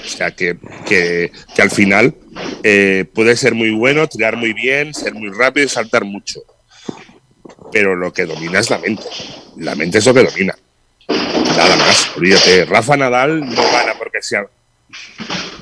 O 0.03 0.07
sea, 0.07 0.31
que, 0.31 0.57
que, 0.87 1.31
que 1.53 1.61
al 1.61 1.69
final 1.69 2.15
eh, 2.63 3.05
puede 3.13 3.35
ser 3.35 3.53
muy 3.53 3.71
bueno, 3.71 4.07
tirar 4.07 4.37
muy 4.37 4.53
bien, 4.53 4.93
ser 4.93 5.13
muy 5.13 5.29
rápido 5.29 5.65
y 5.65 5.69
saltar 5.69 6.05
mucho. 6.05 6.41
Pero 7.71 7.95
lo 7.95 8.13
que 8.13 8.25
domina 8.25 8.59
es 8.59 8.69
la 8.69 8.77
mente. 8.77 9.03
La 9.57 9.75
mente 9.75 9.97
es 9.97 10.05
lo 10.05 10.13
que 10.13 10.23
domina. 10.23 10.55
Nada 11.09 11.75
más, 11.75 12.15
olvídate. 12.15 12.65
Rafa 12.65 12.95
Nadal 12.95 13.41
no 13.41 13.63
gana 13.71 13.93
porque 13.97 14.21
sea. 14.21 14.45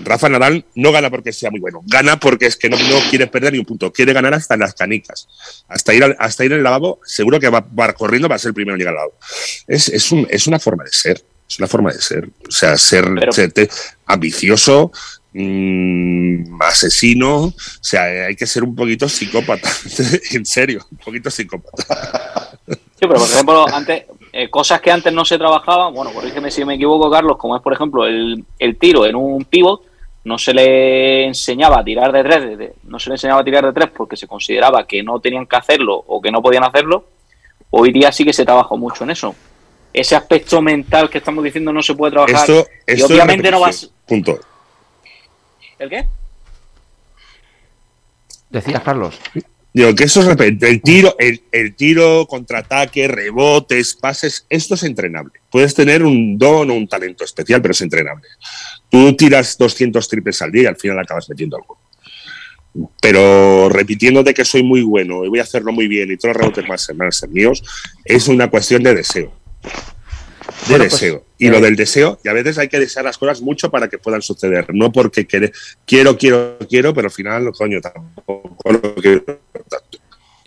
Rafa 0.04 0.30
Nadal 0.30 0.66
no 0.76 0.92
gana 0.92 1.10
porque 1.10 1.32
sea 1.34 1.52
muy 1.52 1.60
bueno, 1.60 1.82
gana 1.86 2.20
porque 2.20 2.46
es 2.48 2.56
que 2.56 2.70
no, 2.70 2.78
no 2.78 3.00
quiere 3.10 3.28
perder 3.28 3.54
ni 3.54 3.60
un 3.60 3.66
punto, 3.66 3.92
quiere 3.92 4.14
ganar 4.14 4.34
hasta 4.34 4.54
en 4.54 4.62
las 4.62 4.74
canicas, 4.74 5.28
hasta 5.68 5.94
ir 5.94 6.04
al, 6.04 6.16
hasta 6.20 6.46
ir 6.46 6.54
al 6.54 6.64
lavabo, 6.64 7.00
seguro 7.06 7.40
que 7.40 7.50
va, 7.50 7.60
va 7.78 7.94
corriendo 7.94 8.28
para 8.28 8.40
ser 8.40 8.50
el 8.50 8.54
primero 8.56 8.76
en 8.76 8.80
llegar 8.80 8.94
al 8.94 8.98
lavabo. 9.00 9.14
Es, 9.68 9.90
es, 9.90 10.12
un, 10.12 10.26
es 10.30 10.48
una 10.48 10.60
forma 10.60 10.84
de 10.84 10.92
ser, 10.92 11.24
es 11.48 11.60
una 11.60 11.68
forma 11.68 11.92
de 11.92 12.02
ser, 12.02 12.30
o 12.48 12.52
sea, 12.52 12.78
ser, 12.78 13.06
Pero- 13.14 13.32
ser- 13.32 13.52
te- 13.52 13.70
ambicioso, 14.06 14.92
mm, 15.34 16.62
asesino, 16.62 17.36
o 17.46 17.54
sea, 17.82 18.04
hay 18.28 18.36
que 18.36 18.48
ser 18.48 18.64
un 18.64 18.76
poquito 18.76 19.08
psicópata, 19.10 19.70
en 20.32 20.46
serio, 20.46 20.86
un 20.92 20.98
poquito 20.98 21.30
psicópata. 21.30 22.58
Sí, 22.68 22.76
pero 23.02 23.14
por 23.16 23.30
ejemplo, 23.30 23.68
antes, 23.74 24.04
eh, 24.34 24.50
cosas 24.50 24.82
que 24.82 24.92
antes 24.92 25.12
no 25.14 25.26
se 25.26 25.38
trabajaban, 25.38 25.94
bueno, 25.94 26.12
corrígeme 26.14 26.52
si 26.52 26.64
me 26.66 26.76
equivoco, 26.76 27.10
Carlos, 27.10 27.38
como 27.38 27.56
es 27.56 27.62
por 27.62 27.74
ejemplo 27.74 28.06
el, 28.06 28.44
el 28.60 28.78
tiro 28.78 29.06
en 29.06 29.16
un 29.16 29.44
pivot, 29.46 29.82
no 30.26 30.38
se 30.38 30.54
le 30.54 31.26
enseñaba 31.26 31.80
a 31.80 31.84
tirar 31.84 32.12
de 32.12 32.24
tres, 32.24 32.42
de- 32.42 32.58
de- 32.58 32.74
no 32.84 33.00
se 33.00 33.10
le 33.10 33.16
enseñaba 33.16 33.42
a 33.42 33.44
tirar 33.44 33.66
de 33.66 33.74
tres 33.74 33.90
porque 33.96 34.18
se 34.18 34.28
consideraba 34.28 34.86
que 34.86 35.02
no 35.02 35.20
tenían 35.20 35.46
que 35.48 35.56
hacerlo 35.56 35.96
o 36.08 36.22
que 36.22 36.32
no 36.32 36.42
podían 36.42 36.64
hacerlo. 36.64 37.06
Hoy 37.72 37.92
día 37.92 38.12
sí 38.12 38.26
que 38.26 38.34
se 38.34 38.46
trabajó 38.46 38.78
mucho 38.78 39.04
en 39.04 39.12
eso. 39.12 39.34
Ese 39.94 40.16
aspecto 40.16 40.62
mental 40.62 41.10
que 41.10 41.18
estamos 41.20 41.44
diciendo 41.44 41.72
no 41.74 41.82
se 41.82 41.96
puede 41.96 42.12
trabajar. 42.12 42.42
Esto, 42.50 42.54
y 42.88 42.92
esto 42.94 43.06
es 43.06 43.12
obviamente 43.12 43.50
no 43.50 43.60
vas. 43.60 43.90
Punto. 44.06 44.40
¿El 45.80 45.90
qué? 45.90 46.06
Decías, 48.50 48.82
Carlos. 48.84 49.20
Digo, 49.72 49.94
que 49.94 50.06
eso 50.06 50.22
es 50.22 50.28
repet- 50.28 50.64
el 50.68 50.82
tiro, 50.82 51.16
el, 51.20 51.42
el 51.52 51.76
tiro, 51.76 52.26
contraataque, 52.28 53.08
rebotes, 53.08 53.94
pases, 53.94 54.46
esto 54.50 54.74
es 54.76 54.84
entrenable. 54.84 55.34
Puedes 55.52 55.76
tener 55.76 56.04
un 56.04 56.38
don 56.40 56.72
o 56.72 56.74
un 56.74 56.88
talento 56.88 57.24
especial, 57.24 57.62
pero 57.62 57.74
es 57.74 57.82
entrenable. 57.82 58.28
Tú 58.90 59.16
tiras 59.16 59.58
200 59.58 60.08
triples 60.10 60.42
al 60.42 60.52
día 60.52 60.64
y 60.64 60.66
al 60.68 60.76
final 60.76 60.98
acabas 61.00 61.30
metiendo 61.30 61.58
algo. 61.58 61.78
Pero 63.02 63.70
repitiéndote 63.70 64.34
que 64.34 64.46
soy 64.46 64.64
muy 64.64 64.82
bueno 64.82 65.26
y 65.26 65.30
voy 65.30 65.40
a 65.40 65.44
hacerlo 65.44 65.72
muy 65.72 65.88
bien 65.88 66.12
y 66.12 66.18
todos 66.18 66.36
los 66.36 66.42
rebotes 66.44 66.68
van 66.98 67.08
a 67.08 67.12
ser 67.12 67.30
míos, 67.30 67.64
es 68.06 68.28
una 68.28 68.50
cuestión 68.50 68.84
de 68.84 68.96
deseo. 68.96 69.34
De 70.50 70.70
Bueno, 70.70 70.84
pues, 70.90 70.92
deseo. 70.94 71.24
y 71.38 71.48
eh, 71.48 71.52
lo 71.52 71.62
del 71.62 71.76
deseo, 71.76 72.20
y 72.24 72.30
a 72.30 72.34
veces 72.34 72.58
hay 72.58 72.68
que 72.68 72.80
desear 72.80 73.06
las 73.06 73.18
cosas 73.18 73.42
mucho 73.42 73.70
para 73.72 73.88
que 73.88 73.98
puedan 73.98 74.22
suceder. 74.22 74.68
No 74.74 74.92
porque 74.92 75.28
quere- 75.28 75.52
quiero, 75.86 76.18
quiero, 76.18 76.58
quiero, 76.70 76.94
pero 76.94 77.08
al 77.08 77.12
final, 77.12 77.52
coño, 77.58 77.80
tampoco 77.82 78.72
lo 78.72 78.96
quiero 78.96 79.22
tanto. 79.24 79.98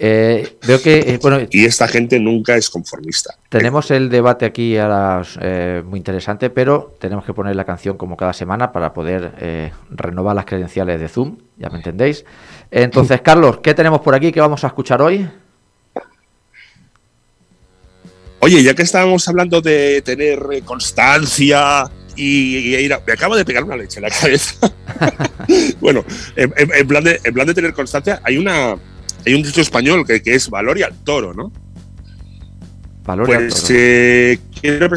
Eh, 0.04 0.56
veo 0.66 0.82
que, 0.82 0.98
eh, 0.98 1.18
bueno, 1.22 1.46
Y 1.50 1.64
esta 1.64 1.86
gente 1.86 2.18
nunca 2.18 2.56
es 2.56 2.68
conformista. 2.68 3.34
tenemos 3.48 3.88
el 3.92 4.08
debate 4.08 4.44
aquí 4.46 4.76
ahora 4.76 5.22
eh, 5.40 5.80
muy 5.86 5.98
interesante, 5.98 6.50
pero 6.50 6.96
tenemos 7.00 7.24
que 7.24 7.32
poner 7.32 7.54
la 7.54 7.64
canción 7.64 7.96
como 7.96 8.16
cada 8.16 8.32
semana 8.32 8.72
para 8.72 8.92
poder 8.92 9.70
renovar 9.90 10.34
las 10.34 10.44
credenciales 10.46 10.98
de 10.98 11.08
Zoom, 11.08 11.38
ya 11.56 11.68
me 11.70 11.76
entendéis. 11.76 12.24
Entonces, 12.72 13.20
Carlos, 13.22 13.58
¿qué 13.62 13.74
tenemos 13.74 14.00
por 14.00 14.14
aquí 14.16 14.32
que 14.32 14.40
vamos 14.40 14.64
a 14.64 14.68
escuchar 14.68 15.00
hoy? 15.02 15.28
Oye, 18.44 18.60
ya 18.60 18.74
que 18.74 18.82
estábamos 18.82 19.28
hablando 19.28 19.60
de 19.60 20.02
tener 20.02 20.40
eh, 20.50 20.62
constancia 20.62 21.88
y, 22.16 22.76
me 23.06 23.12
acabo 23.12 23.36
de 23.36 23.44
pegar 23.44 23.62
una 23.62 23.76
leche 23.76 24.00
en 24.00 24.02
la 24.02 24.10
cabeza. 24.10 24.56
bueno, 25.80 26.04
en, 26.34 26.88
plan 26.88 27.04
de, 27.04 27.20
en 27.22 27.34
plan 27.34 27.46
de 27.46 27.54
tener 27.54 27.72
constancia, 27.72 28.20
hay 28.24 28.36
una 28.36 28.74
hay 29.24 29.34
un 29.34 29.44
dicho 29.44 29.60
español 29.60 30.04
que, 30.04 30.20
que 30.24 30.34
es 30.34 30.50
valor 30.50 30.76
y 30.76 30.82
al 30.82 30.92
toro, 31.04 31.32
¿no? 31.32 31.52
Valor 33.04 33.30
y 33.30 33.32
al 33.32 33.38
Pues 33.42 33.62
toro. 33.62 33.74
eh, 33.78 34.38
quiero 34.60 34.88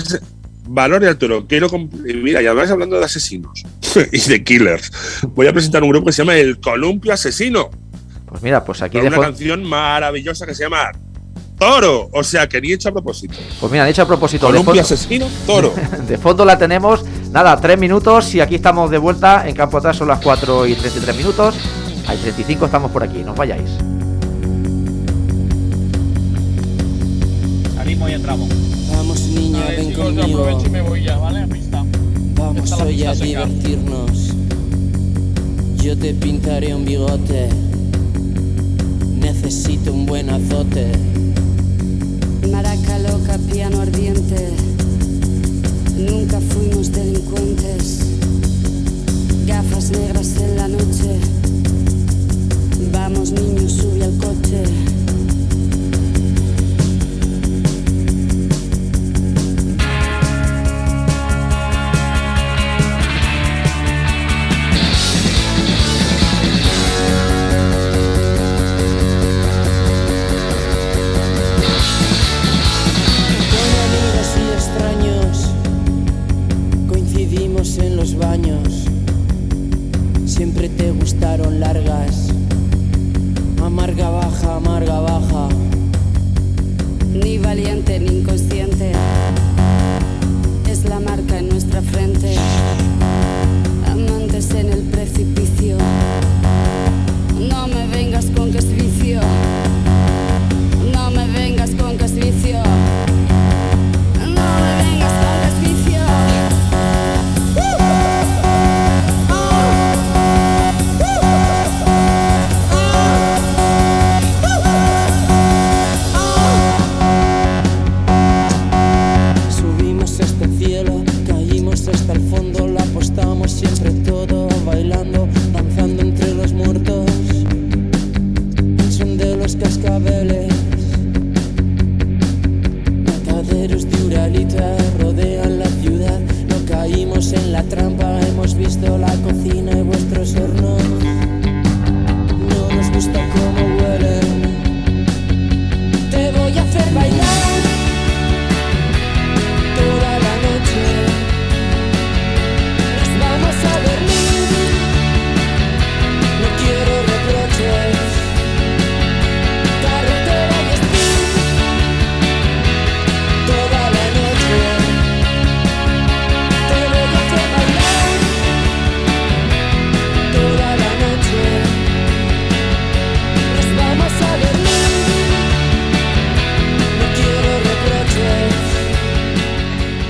valor 0.68 1.04
y 1.04 1.06
al 1.06 1.18
toro. 1.20 1.46
Quiero 1.46 1.70
mira, 1.70 2.42
y 2.42 2.48
además 2.48 2.72
hablando 2.72 2.98
de 2.98 3.06
asesinos 3.06 3.64
y 4.12 4.20
de 4.22 4.44
killers, 4.44 4.92
voy 5.36 5.46
a 5.46 5.54
presentar 5.54 5.84
un 5.84 5.90
grupo 5.90 6.08
que 6.08 6.14
se 6.14 6.24
llama 6.24 6.36
el 6.36 6.60
Columpio 6.60 7.14
Asesino. 7.14 7.70
Pues 8.26 8.42
mira, 8.42 8.66
pues 8.66 8.82
aquí 8.82 8.98
Con 8.98 9.02
una 9.02 9.12
dejo, 9.12 9.22
canción 9.22 9.64
maravillosa 9.64 10.48
que 10.48 10.56
se 10.56 10.64
llama 10.64 10.92
Toro. 11.66 12.10
O 12.12 12.24
sea, 12.24 12.48
que 12.48 12.62
ni 12.62 12.72
hecho 12.72 12.90
a 12.90 12.92
propósito. 12.92 13.34
pues 13.60 13.72
mira, 13.72 13.86
de 13.86 13.90
hecho 13.90 14.04
a 14.04 14.06
propósito, 14.06 14.46
de 14.46 14.52
Columpio 14.52 14.84
fondo, 14.84 14.94
Asesino, 14.94 15.28
Toro. 15.48 15.74
de 16.08 16.18
fondo 16.20 16.46
la 16.46 16.60
tenemos, 16.60 17.04
nada, 17.32 17.60
tres 17.60 17.80
minutos 17.80 18.36
y 18.36 18.40
aquí 18.40 18.54
estamos 18.56 18.92
de 18.92 19.00
vuelta, 19.00 19.48
en 19.48 19.56
campo 19.56 19.80
atrás 19.80 19.98
son 19.98 20.08
las 20.08 20.20
4 20.22 20.68
y 20.68 20.76
33 20.76 21.18
minutos, 21.18 21.56
hay 22.06 22.18
35 22.18 22.66
estamos 22.66 22.92
por 22.92 23.02
aquí, 23.02 23.24
no 23.24 23.32
os 23.32 23.38
vayáis. 23.38 23.68
Salimos 27.76 28.12
y 28.12 28.14
entramos. 28.14 28.50
Vamos 28.92 29.20
niña, 29.22 29.60
Vale, 29.62 29.76
ven 29.78 29.90
chicos, 29.90 30.14
yo 30.14 30.22
conmigo. 30.22 30.42
aprovecho 30.42 30.68
y 30.68 30.70
me 30.70 30.82
voy 30.82 31.04
ya, 31.04 31.18
¿vale? 31.18 31.40
A 31.42 31.48
pista. 31.48 31.84
Vamos 32.36 32.72
hoy 32.74 33.04
a 33.06 33.16
seca. 33.16 33.26
divertirnos. 33.26 34.34
Yo 35.78 35.98
te 35.98 36.14
pintaré 36.14 36.76
un 36.76 36.86
bigote. 36.86 37.50
Necesito 39.20 39.92
un 39.92 40.06
buen 40.06 40.30
azote. 40.30 40.92
Maraca 42.52 43.00
loca, 43.00 43.38
piano 43.52 43.82
ardiente. 43.82 44.50
Nunca 45.98 46.40
fuimos 46.40 46.92
delincuentes. 46.92 48.00
Gafas 49.46 49.90
negras 49.92 50.36
en 50.38 50.56
la 50.56 50.68
noche. 50.68 51.20
Vamos 52.92 53.32
niños, 53.32 53.72
sube 53.74 54.04
al 54.04 54.18
coche. 54.18 54.64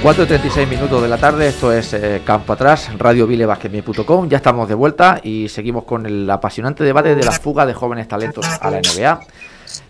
4.36 0.05 0.67
minutos 0.67 1.01
de 1.01 1.07
la 1.07 1.17
tarde, 1.17 1.47
esto 1.47 1.73
es 1.73 1.91
eh, 1.95 2.21
Campo 2.23 2.53
Atrás, 2.53 2.91
radiovilebasquetme.com. 2.95 4.29
Ya 4.29 4.37
estamos 4.37 4.69
de 4.69 4.75
vuelta 4.75 5.19
y 5.23 5.49
seguimos 5.49 5.83
con 5.85 6.05
el 6.05 6.29
apasionante 6.29 6.83
debate 6.83 7.15
de 7.15 7.23
la 7.23 7.31
fuga 7.31 7.65
de 7.65 7.73
jóvenes 7.73 8.07
talentos 8.07 8.45
a 8.61 8.69
la 8.69 8.81
NBA. 8.81 9.19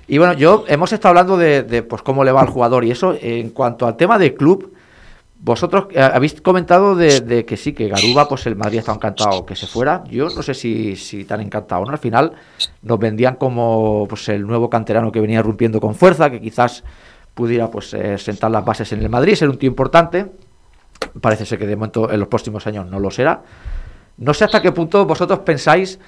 Y 0.07 0.17
bueno, 0.17 0.31
yo 0.31 0.63
hemos 0.69 0.93
estado 0.93 1.09
hablando 1.09 1.35
de, 1.35 1.83
pues 1.83 2.01
cómo 2.01 2.23
le 2.23 2.31
va 2.31 2.39
al 2.39 2.47
jugador 2.47 2.85
y 2.85 2.91
eso. 2.91 3.13
En 3.19 3.49
cuanto 3.49 3.87
al 3.87 3.97
tema 3.97 4.17
del 4.17 4.35
club, 4.35 4.71
vosotros 5.41 5.87
eh, 5.91 5.99
habéis 5.99 6.39
comentado 6.39 6.95
de, 6.95 7.43
que 7.45 7.57
sí, 7.57 7.73
que 7.73 7.89
Garuba, 7.89 8.29
pues 8.29 8.45
el 8.45 8.55
Madrid 8.55 8.79
estaba 8.79 8.95
encantado 8.95 9.45
que 9.45 9.57
se 9.57 9.67
fuera. 9.67 10.05
Yo 10.09 10.29
no 10.29 10.41
sé 10.43 10.53
si, 10.53 10.95
si 10.95 11.25
tan 11.25 11.41
encantado, 11.41 11.83
¿no? 11.83 11.91
Al 11.91 11.99
final 11.99 12.31
nos 12.83 12.99
vendían 12.99 13.35
como 13.35 14.05
pues 14.07 14.29
el 14.29 14.47
nuevo 14.47 14.69
canterano 14.69 15.11
que 15.11 15.19
venía 15.19 15.41
rompiendo 15.41 15.81
con 15.81 15.93
fuerza, 15.93 16.29
que 16.29 16.39
quizás 16.39 16.85
pudiera 17.35 17.69
pues 17.69 17.93
eh, 17.93 18.17
sentar 18.17 18.49
las 18.49 18.65
bases 18.65 18.91
en 18.93 19.01
el 19.03 19.09
Madrid, 19.09 19.35
ser 19.35 19.49
un 19.49 19.57
tío 19.59 19.67
importante. 19.69 20.25
Parece 21.21 21.45
ser 21.45 21.59
que 21.59 21.67
de 21.67 21.75
momento 21.75 22.11
en 22.11 22.19
los 22.19 22.27
próximos 22.29 22.65
años 22.65 22.87
no 22.89 22.99
lo 22.99 23.11
será. 23.11 23.43
No 24.17 24.33
sé 24.33 24.45
hasta 24.45 24.61
qué 24.61 24.71
punto 24.71 25.05
vosotros 25.05 25.39
pensáis 25.39 25.99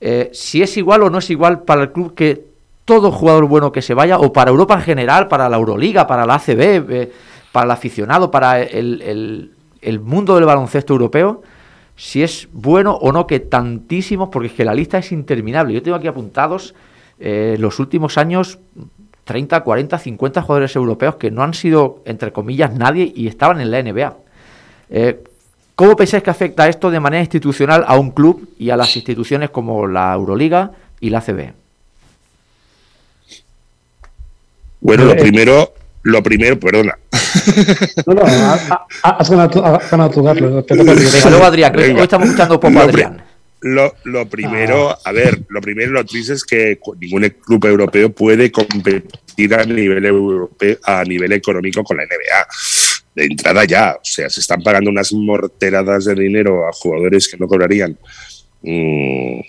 eh, 0.00 0.30
si 0.32 0.62
es 0.62 0.76
igual 0.76 1.02
o 1.02 1.10
no 1.10 1.18
es 1.18 1.28
igual 1.30 1.62
para 1.62 1.82
el 1.82 1.92
club 1.92 2.14
que 2.14 2.46
todo 2.84 3.10
jugador 3.10 3.46
bueno 3.46 3.72
que 3.72 3.82
se 3.82 3.94
vaya, 3.94 4.18
o 4.18 4.32
para 4.32 4.50
Europa 4.50 4.74
en 4.74 4.82
general, 4.82 5.26
para 5.28 5.48
la 5.48 5.56
Euroliga, 5.56 6.06
para 6.06 6.24
la 6.24 6.34
ACB, 6.36 6.60
eh, 6.90 7.12
para 7.52 7.64
el 7.64 7.70
aficionado, 7.72 8.30
para 8.30 8.62
el, 8.62 9.50
el- 9.82 10.00
mundo 10.00 10.34
del 10.36 10.44
baloncesto 10.44 10.92
europeo, 10.92 11.42
si 11.96 12.22
es 12.22 12.48
bueno 12.52 12.92
o 12.94 13.10
no 13.12 13.26
que 13.26 13.40
tantísimos, 13.40 14.28
porque 14.30 14.48
es 14.48 14.54
que 14.54 14.64
la 14.64 14.74
lista 14.74 14.98
es 14.98 15.12
interminable. 15.12 15.72
Yo 15.74 15.82
tengo 15.82 15.96
aquí 15.96 16.06
apuntados 16.06 16.74
los 17.18 17.78
últimos 17.80 18.16
años 18.18 18.58
30, 19.28 19.60
40, 19.60 19.98
50 19.98 20.40
jugadores 20.40 20.74
europeos 20.74 21.16
que 21.16 21.30
no 21.30 21.42
han 21.42 21.52
sido, 21.52 22.00
entre 22.06 22.32
comillas, 22.32 22.72
nadie 22.72 23.12
y 23.14 23.28
estaban 23.28 23.60
en 23.60 23.70
la 23.70 23.82
NBA. 23.82 24.14
Eh, 24.88 25.22
¿Cómo 25.74 25.94
pensáis 25.96 26.22
que 26.22 26.30
afecta 26.30 26.66
esto 26.66 26.90
de 26.90 26.98
manera 26.98 27.20
institucional 27.20 27.84
a 27.86 27.98
un 27.98 28.10
club 28.12 28.48
y 28.58 28.70
a 28.70 28.76
las 28.78 28.96
instituciones 28.96 29.50
como 29.50 29.86
la 29.86 30.14
Euroliga 30.14 30.70
y 30.98 31.10
la 31.10 31.18
ACB? 31.18 31.52
Bueno, 34.80 35.04
lo 35.04 35.12
Eh, 35.12 35.16
primero, 35.16 35.74
lo 36.04 36.22
primero, 36.22 36.58
perdona. 36.58 36.96
No, 38.06 38.14
no, 38.14 38.22
ha- 38.24 38.86
ha- 39.02 39.10
has 39.10 39.30
ganado. 39.30 39.78
Venga, 39.90 41.30
luego 41.30 41.44
Adrián, 41.44 41.72
que 41.72 41.78
Venga. 41.78 41.96
hoy 41.98 42.02
estamos 42.04 42.26
escuchando 42.28 42.58
poco 42.58 42.78
a 42.78 42.82
Adrián. 42.84 43.22
Lo, 43.60 43.96
lo 44.04 44.28
primero, 44.28 44.96
a 45.04 45.12
ver, 45.12 45.42
lo 45.48 45.60
primero, 45.60 45.90
lo 45.90 46.04
triste 46.04 46.34
es 46.34 46.44
que 46.44 46.78
ningún 47.00 47.28
club 47.44 47.64
europeo 47.66 48.10
puede 48.10 48.52
competir 48.52 49.54
a 49.54 49.64
nivel 49.64 50.06
europeo, 50.06 50.76
a 50.84 51.02
nivel 51.02 51.32
económico 51.32 51.82
con 51.82 51.96
la 51.96 52.04
NBA. 52.04 52.46
De 53.16 53.24
entrada 53.24 53.64
ya, 53.64 53.96
o 53.96 54.04
sea, 54.04 54.30
se 54.30 54.40
están 54.40 54.62
pagando 54.62 54.90
unas 54.90 55.12
morteradas 55.12 56.04
de 56.04 56.14
dinero 56.14 56.68
a 56.68 56.72
jugadores 56.72 57.26
que 57.26 57.36
no 57.36 57.48
cobrarían 57.48 57.98
mm, 58.62 59.40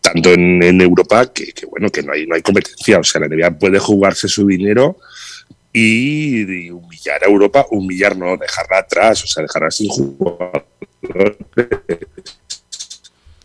tanto 0.00 0.32
en, 0.32 0.62
en 0.62 0.80
Europa 0.80 1.32
que, 1.32 1.52
que, 1.52 1.66
bueno, 1.66 1.90
que 1.90 2.04
no 2.04 2.12
hay, 2.12 2.26
no 2.26 2.36
hay 2.36 2.42
competencia. 2.42 3.00
O 3.00 3.04
sea, 3.04 3.20
la 3.20 3.28
NBA 3.28 3.58
puede 3.58 3.80
jugarse 3.80 4.28
su 4.28 4.46
dinero 4.46 4.98
y, 5.72 6.66
y 6.66 6.70
humillar 6.70 7.24
a 7.24 7.26
Europa, 7.26 7.66
humillar 7.70 8.16
no, 8.16 8.36
dejarla 8.36 8.78
atrás, 8.78 9.24
o 9.24 9.26
sea, 9.26 9.42
dejarla 9.42 9.70
sin 9.72 9.88
jugadores. 9.88 10.62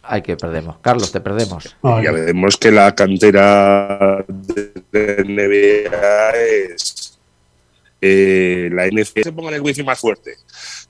Ay, 0.04 0.22
que 0.22 0.36
perdemos. 0.36 0.78
Carlos, 0.82 1.12
te 1.12 1.22
perdemos. 1.22 1.76
Ya 2.04 2.12
vemos 2.12 2.58
que 2.58 2.72
la 2.72 2.94
cantera 2.94 4.24
de 4.28 5.24
NBA 5.24 6.32
es 6.38 7.18
eh, 8.02 8.70
la 8.72 8.88
NFC. 8.88 9.24
Se 9.24 9.32
pongan 9.32 9.54
el 9.54 9.62
wifi 9.62 9.82
más 9.82 9.98
fuerte. 9.98 10.36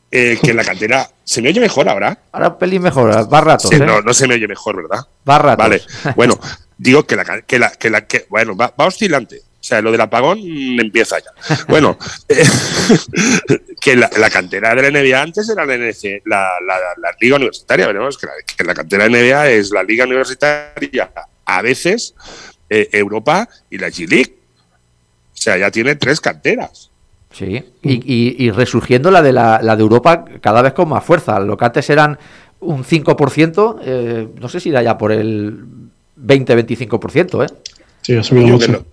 Eh, 0.10 0.38
que 0.42 0.54
la 0.54 0.64
cantera. 0.64 1.08
¿Se 1.24 1.42
me 1.42 1.50
oye 1.50 1.60
mejor 1.60 1.88
ahora? 1.90 2.20
Ahora 2.32 2.50
un 2.50 2.58
pelín 2.58 2.82
mejor, 2.82 3.10
va 3.32 3.42
ratos, 3.42 3.70
Sí, 3.70 3.76
¿eh? 3.76 3.80
no, 3.80 4.02
no 4.02 4.14
se 4.14 4.28
me 4.28 4.36
oye 4.36 4.48
mejor, 4.48 4.78
¿verdad? 4.78 5.06
Va 5.28 5.38
ratos. 5.40 5.58
Vale. 5.58 5.82
Bueno, 6.16 6.40
digo 6.78 7.04
que 7.06 7.16
la 7.16 7.42
que 7.42 7.60
la 7.60 7.70
que 7.70 7.90
la 7.90 8.06
que 8.08 8.26
bueno, 8.30 8.56
va, 8.56 8.74
va 8.80 8.88
oscilante. 8.88 9.42
O 9.64 9.66
sea, 9.66 9.82
lo 9.82 9.94
del 9.94 10.02
apagón 10.02 10.40
empieza 10.42 11.20
ya. 11.20 11.32
Bueno, 11.70 11.98
eh, 12.28 12.44
que 13.82 13.96
la, 13.96 14.10
la 14.20 14.30
cantera 14.30 14.76
de 14.76 14.92
la 14.92 15.02
NBA 15.02 15.22
antes 15.22 15.48
era 15.50 15.66
la, 15.66 15.76
NC, 15.78 16.22
la, 16.26 16.50
la, 16.68 16.76
la 17.02 17.10
liga 17.22 17.38
universitaria. 17.38 17.88
Veremos 17.88 18.18
que 18.18 18.28
la, 18.28 18.34
que 18.46 18.64
la 18.66 18.74
cantera 18.74 19.06
de 19.06 19.10
la 19.10 19.18
NBA 19.20 19.50
es 19.52 19.72
la 19.72 19.82
liga 19.84 20.04
universitaria, 20.06 21.10
a 21.46 21.62
veces 21.62 22.14
eh, 22.70 22.90
Europa 22.92 23.48
y 23.70 23.78
la 23.78 23.88
G 23.88 24.06
League. 24.10 24.36
O 25.34 25.38
sea, 25.44 25.58
ya 25.58 25.72
tiene 25.72 25.96
tres 25.96 26.20
canteras. 26.20 26.90
Sí, 27.32 27.64
y, 27.82 27.94
y- 27.94 28.36
y 28.46 28.52
resurgiendo 28.52 29.12
la 29.12 29.22
de, 29.22 29.32
la, 29.32 29.62
la 29.64 29.76
de 29.78 29.82
Europa 29.82 30.26
cada 30.42 30.62
vez 30.62 30.74
con 30.74 30.90
más 30.90 31.04
fuerza. 31.06 31.40
Lo 31.40 31.56
que 31.56 31.64
antes 31.66 31.90
eran 31.90 32.20
un 32.60 32.84
5%, 32.84 33.80
eh, 33.82 34.28
no 34.42 34.50
sé 34.50 34.60
si 34.60 34.72
da 34.72 34.82
ya 34.84 34.98
por 34.98 35.12
el 35.14 35.58
20-25%, 36.22 37.46
¿eh? 37.46 37.54
Sí, 38.02 38.16
ha 38.18 38.24
subido 38.24 38.48
mucho. 38.48 38.86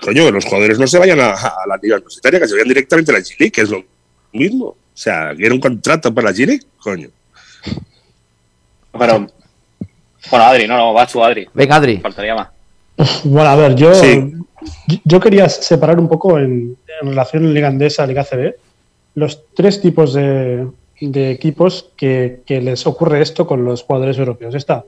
Coño, 0.00 0.24
que 0.26 0.32
los 0.32 0.44
jugadores 0.44 0.78
no 0.78 0.86
se 0.86 0.98
vayan 0.98 1.20
a, 1.20 1.30
a 1.32 1.66
la 1.68 1.76
liga 1.82 1.96
universitaria, 1.96 2.40
que 2.40 2.48
se 2.48 2.54
vayan 2.54 2.68
directamente 2.68 3.12
a 3.12 3.14
la 3.14 3.20
G 3.20 3.36
League, 3.38 3.52
que 3.52 3.60
es 3.62 3.70
lo 3.70 3.84
mismo. 4.32 4.66
O 4.66 4.76
sea, 4.94 5.34
quieren 5.34 5.54
un 5.54 5.60
contrato 5.60 6.12
para 6.14 6.30
la 6.30 6.36
G 6.36 6.62
coño. 6.78 7.08
Pero, 8.98 9.26
bueno, 10.30 10.44
Adri, 10.44 10.66
no, 10.66 10.76
no, 10.76 10.92
vas 10.92 11.10
tú, 11.12 11.22
Adri. 11.24 11.48
Venga, 11.54 11.76
Adri. 11.76 11.98
Faltaría 11.98 12.34
más. 12.34 12.48
Bueno, 13.24 13.48
a 13.48 13.56
ver, 13.56 13.74
yo, 13.76 13.94
Sí. 13.94 14.32
yo 15.04 15.20
quería 15.20 15.48
separar 15.48 15.98
un 15.98 16.08
poco 16.08 16.38
en, 16.38 16.76
en 17.00 17.08
relación 17.08 17.46
a 17.46 17.48
Liga 17.50 17.68
Andesa, 17.68 18.06
Liga 18.06 18.24
CB, 18.24 18.54
los 19.14 19.42
tres 19.54 19.80
tipos 19.80 20.12
de, 20.12 20.66
de 21.00 21.30
equipos 21.30 21.90
que, 21.96 22.40
que 22.44 22.60
les 22.60 22.86
ocurre 22.86 23.22
esto 23.22 23.46
con 23.46 23.64
los 23.64 23.82
jugadores 23.82 24.18
europeos. 24.18 24.54
Está 24.54 24.84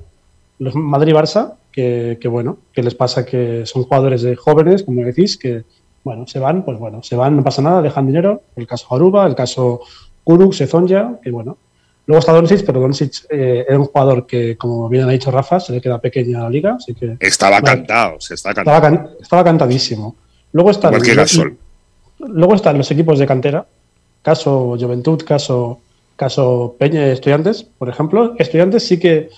los 0.58 0.74
Madrid-Barça, 0.74 1.54
que, 1.72 2.18
que 2.20 2.28
bueno, 2.28 2.58
que 2.72 2.82
les 2.82 2.94
pasa 2.94 3.24
que 3.24 3.64
son 3.66 3.84
jugadores 3.84 4.22
de 4.22 4.36
jóvenes, 4.36 4.82
como 4.82 5.02
decís, 5.04 5.36
que 5.36 5.64
bueno, 6.04 6.26
se 6.26 6.38
van, 6.38 6.64
pues 6.64 6.78
bueno, 6.78 7.02
se 7.02 7.16
van, 7.16 7.36
no 7.36 7.42
pasa 7.44 7.62
nada, 7.62 7.80
dejan 7.82 8.06
dinero. 8.06 8.42
El 8.56 8.66
caso 8.66 8.86
Garuba, 8.90 9.26
el 9.26 9.34
caso 9.34 9.80
Kuruk, 10.24 10.52
Sezonja, 10.52 11.18
que 11.22 11.30
bueno. 11.30 11.56
Luego 12.06 12.18
está 12.18 12.32
Doncic, 12.32 12.66
pero 12.66 12.80
Doncic 12.80 13.26
eh, 13.30 13.64
era 13.68 13.78
un 13.78 13.84
jugador 13.86 14.26
que, 14.26 14.56
como 14.56 14.88
bien 14.88 15.04
ha 15.04 15.10
dicho 15.12 15.30
Rafa, 15.30 15.60
se 15.60 15.72
le 15.72 15.80
queda 15.80 16.00
pequeña 16.00 16.40
la 16.40 16.50
liga, 16.50 16.74
así 16.74 16.94
que 16.94 17.16
Estaba 17.20 17.60
Vale. 17.60 17.78
cantado, 17.78 18.20
se 18.20 18.34
está 18.34 18.50
estaba, 18.50 18.80
can- 18.80 19.08
estaba 19.20 19.44
cantadísimo. 19.44 20.16
Luego 20.50 20.70
están, 20.72 20.92
Gasol. 20.92 21.56
luego 22.18 22.54
están 22.56 22.76
los 22.76 22.90
equipos 22.90 23.20
de 23.20 23.26
cantera, 23.26 23.64
caso 24.22 24.76
Juventud, 24.78 25.22
caso, 25.24 25.78
caso 26.16 26.74
Peña 26.76 27.06
Estudiantes, 27.06 27.62
por 27.62 27.88
ejemplo. 27.88 28.34
Estudiantes 28.36 28.82
sí 28.84 28.98
que 28.98 29.30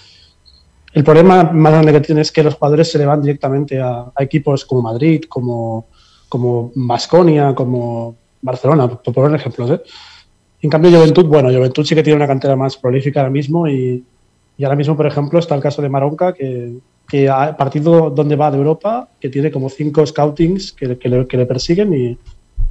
el 0.94 1.02
problema 1.02 1.42
más 1.42 1.72
grande 1.72 1.92
que 1.92 2.00
tiene 2.00 2.20
es 2.20 2.30
que 2.30 2.42
los 2.42 2.54
jugadores 2.54 2.90
se 2.90 2.98
le 2.98 3.04
van 3.04 3.20
directamente 3.20 3.80
a, 3.80 4.12
equipos 4.18 4.64
como 4.64 4.82
Madrid, 4.82 5.24
como 5.28 5.88
como 6.28 6.72
Basconia, 6.74 7.54
como 7.54 8.16
Barcelona, 8.42 8.88
por 8.88 9.14
poner 9.14 9.38
ejemplos. 9.38 9.70
¿eh? 9.70 9.80
En 10.62 10.70
cambio, 10.70 10.90
Juventud, 10.90 11.26
bueno, 11.26 11.48
Juventud 11.48 11.84
sí 11.84 11.94
que 11.94 12.02
tiene 12.02 12.16
una 12.16 12.26
cantera 12.26 12.56
más 12.56 12.76
prolífica 12.76 13.20
ahora 13.20 13.30
mismo 13.30 13.68
y, 13.68 14.04
y 14.56 14.64
ahora 14.64 14.74
mismo, 14.74 14.96
por 14.96 15.06
ejemplo, 15.06 15.38
está 15.38 15.54
el 15.54 15.60
caso 15.60 15.80
de 15.80 15.88
Maronca, 15.88 16.32
que, 16.32 16.76
que 17.06 17.28
a 17.28 17.56
partido 17.56 18.10
donde 18.10 18.34
va 18.34 18.50
de 18.50 18.56
Europa, 18.56 19.08
que 19.20 19.28
tiene 19.28 19.52
como 19.52 19.68
cinco 19.68 20.04
scoutings 20.04 20.72
que, 20.72 20.98
que 20.98 21.36
le 21.36 21.46
persiguen 21.46 21.94
y, 21.94 22.18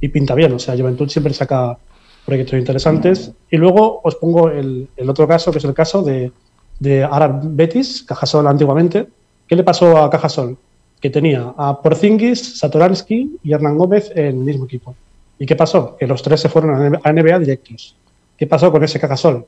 y 0.00 0.08
pinta 0.08 0.34
bien. 0.34 0.52
O 0.52 0.58
sea, 0.58 0.76
Juventud 0.76 1.08
siempre 1.08 1.32
saca 1.32 1.78
proyectos 2.26 2.58
interesantes. 2.58 3.32
Y 3.50 3.56
luego 3.56 4.00
os 4.02 4.16
pongo 4.16 4.50
el, 4.50 4.88
el 4.96 5.08
otro 5.08 5.26
caso, 5.26 5.50
que 5.52 5.58
es 5.58 5.64
el 5.64 5.74
caso 5.74 6.02
de, 6.02 6.32
de 6.78 7.04
Arab 7.04 7.40
Betis, 7.42 8.02
Cajasol 8.02 8.46
antiguamente. 8.46 9.06
¿Qué 9.46 9.56
le 9.56 9.64
pasó 9.64 9.98
a 9.98 10.10
Cajasol? 10.10 10.56
Que 11.00 11.10
tenía 11.10 11.52
a 11.56 11.80
Porzingis, 11.80 12.58
Satoransky 12.58 13.38
y 13.42 13.52
Hernán 13.52 13.76
Gómez 13.76 14.10
en 14.14 14.26
el 14.26 14.34
mismo 14.34 14.64
equipo. 14.64 14.94
¿Y 15.38 15.46
qué 15.46 15.56
pasó? 15.56 15.96
Que 15.96 16.06
los 16.06 16.22
tres 16.22 16.40
se 16.40 16.48
fueron 16.48 16.98
a 17.02 17.12
NBA 17.12 17.38
directos. 17.40 17.96
¿Qué 18.36 18.46
pasó 18.46 18.70
con 18.72 18.82
ese 18.82 18.98
Cajasol? 18.98 19.46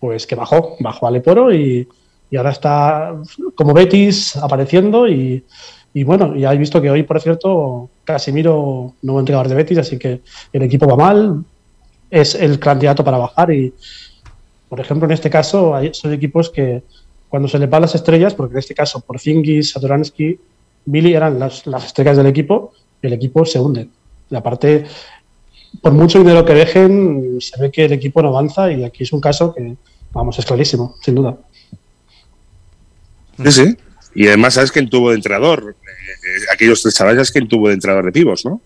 Pues 0.00 0.26
que 0.26 0.34
bajó, 0.34 0.76
bajó 0.80 1.06
a 1.06 1.10
Leporo 1.10 1.52
y, 1.52 1.88
y 2.30 2.36
ahora 2.36 2.50
está 2.50 3.14
como 3.54 3.74
Betis 3.74 4.36
apareciendo 4.36 5.08
y, 5.08 5.44
y 5.92 6.02
bueno, 6.02 6.34
ya 6.36 6.52
he 6.52 6.58
visto 6.58 6.82
que 6.82 6.90
hoy, 6.90 7.04
por 7.04 7.20
cierto, 7.20 7.88
Casimiro, 8.02 8.94
nuevo 9.02 9.20
entrenador 9.20 9.48
de 9.48 9.54
Betis, 9.54 9.78
así 9.78 9.98
que 9.98 10.20
el 10.52 10.62
equipo 10.62 10.86
va 10.88 10.96
mal, 10.96 11.44
es 12.10 12.34
el 12.34 12.58
candidato 12.58 13.04
para 13.04 13.18
bajar 13.18 13.52
y, 13.52 13.72
por 14.74 14.80
ejemplo, 14.80 15.06
en 15.06 15.12
este 15.12 15.30
caso 15.30 15.72
hay, 15.72 15.94
son 15.94 16.12
equipos 16.12 16.50
que 16.50 16.82
cuando 17.28 17.46
se 17.48 17.60
le 17.60 17.66
van 17.66 17.82
las 17.82 17.94
estrellas, 17.94 18.34
porque 18.34 18.54
en 18.54 18.58
este 18.58 18.74
caso 18.74 18.98
Porzingis, 19.02 19.70
Satoransky, 19.70 20.36
Billy 20.86 21.14
eran 21.14 21.38
las, 21.38 21.64
las 21.68 21.86
estrellas 21.86 22.16
del 22.16 22.26
equipo, 22.26 22.72
el 23.00 23.12
equipo 23.12 23.44
se 23.44 23.60
hunde. 23.60 23.86
Y 24.28 24.34
aparte, 24.34 24.84
por 25.80 25.92
mucho 25.92 26.18
dinero 26.18 26.44
que 26.44 26.54
dejen, 26.54 27.36
se 27.40 27.60
ve 27.60 27.70
que 27.70 27.84
el 27.84 27.92
equipo 27.92 28.20
no 28.20 28.30
avanza 28.30 28.72
y 28.72 28.82
aquí 28.82 29.04
es 29.04 29.12
un 29.12 29.20
caso 29.20 29.54
que, 29.54 29.76
vamos, 30.12 30.36
es 30.40 30.44
clarísimo, 30.44 30.96
sin 31.04 31.14
duda. 31.14 31.36
Sí, 33.44 33.52
sí. 33.52 33.76
Y 34.16 34.26
además, 34.26 34.54
¿sabes 34.54 34.72
quién 34.72 34.90
tuvo 34.90 35.10
de 35.10 35.16
entrenador? 35.16 35.76
Eh, 35.84 36.44
aquellos 36.52 36.82
tres 36.82 36.94
chavales, 36.94 37.16
¿sabes 37.18 37.30
quién 37.32 37.46
tuvo 37.48 37.68
de 37.68 37.74
entrenador 37.74 38.06
de 38.06 38.12
pibos, 38.12 38.44
no? 38.44 38.60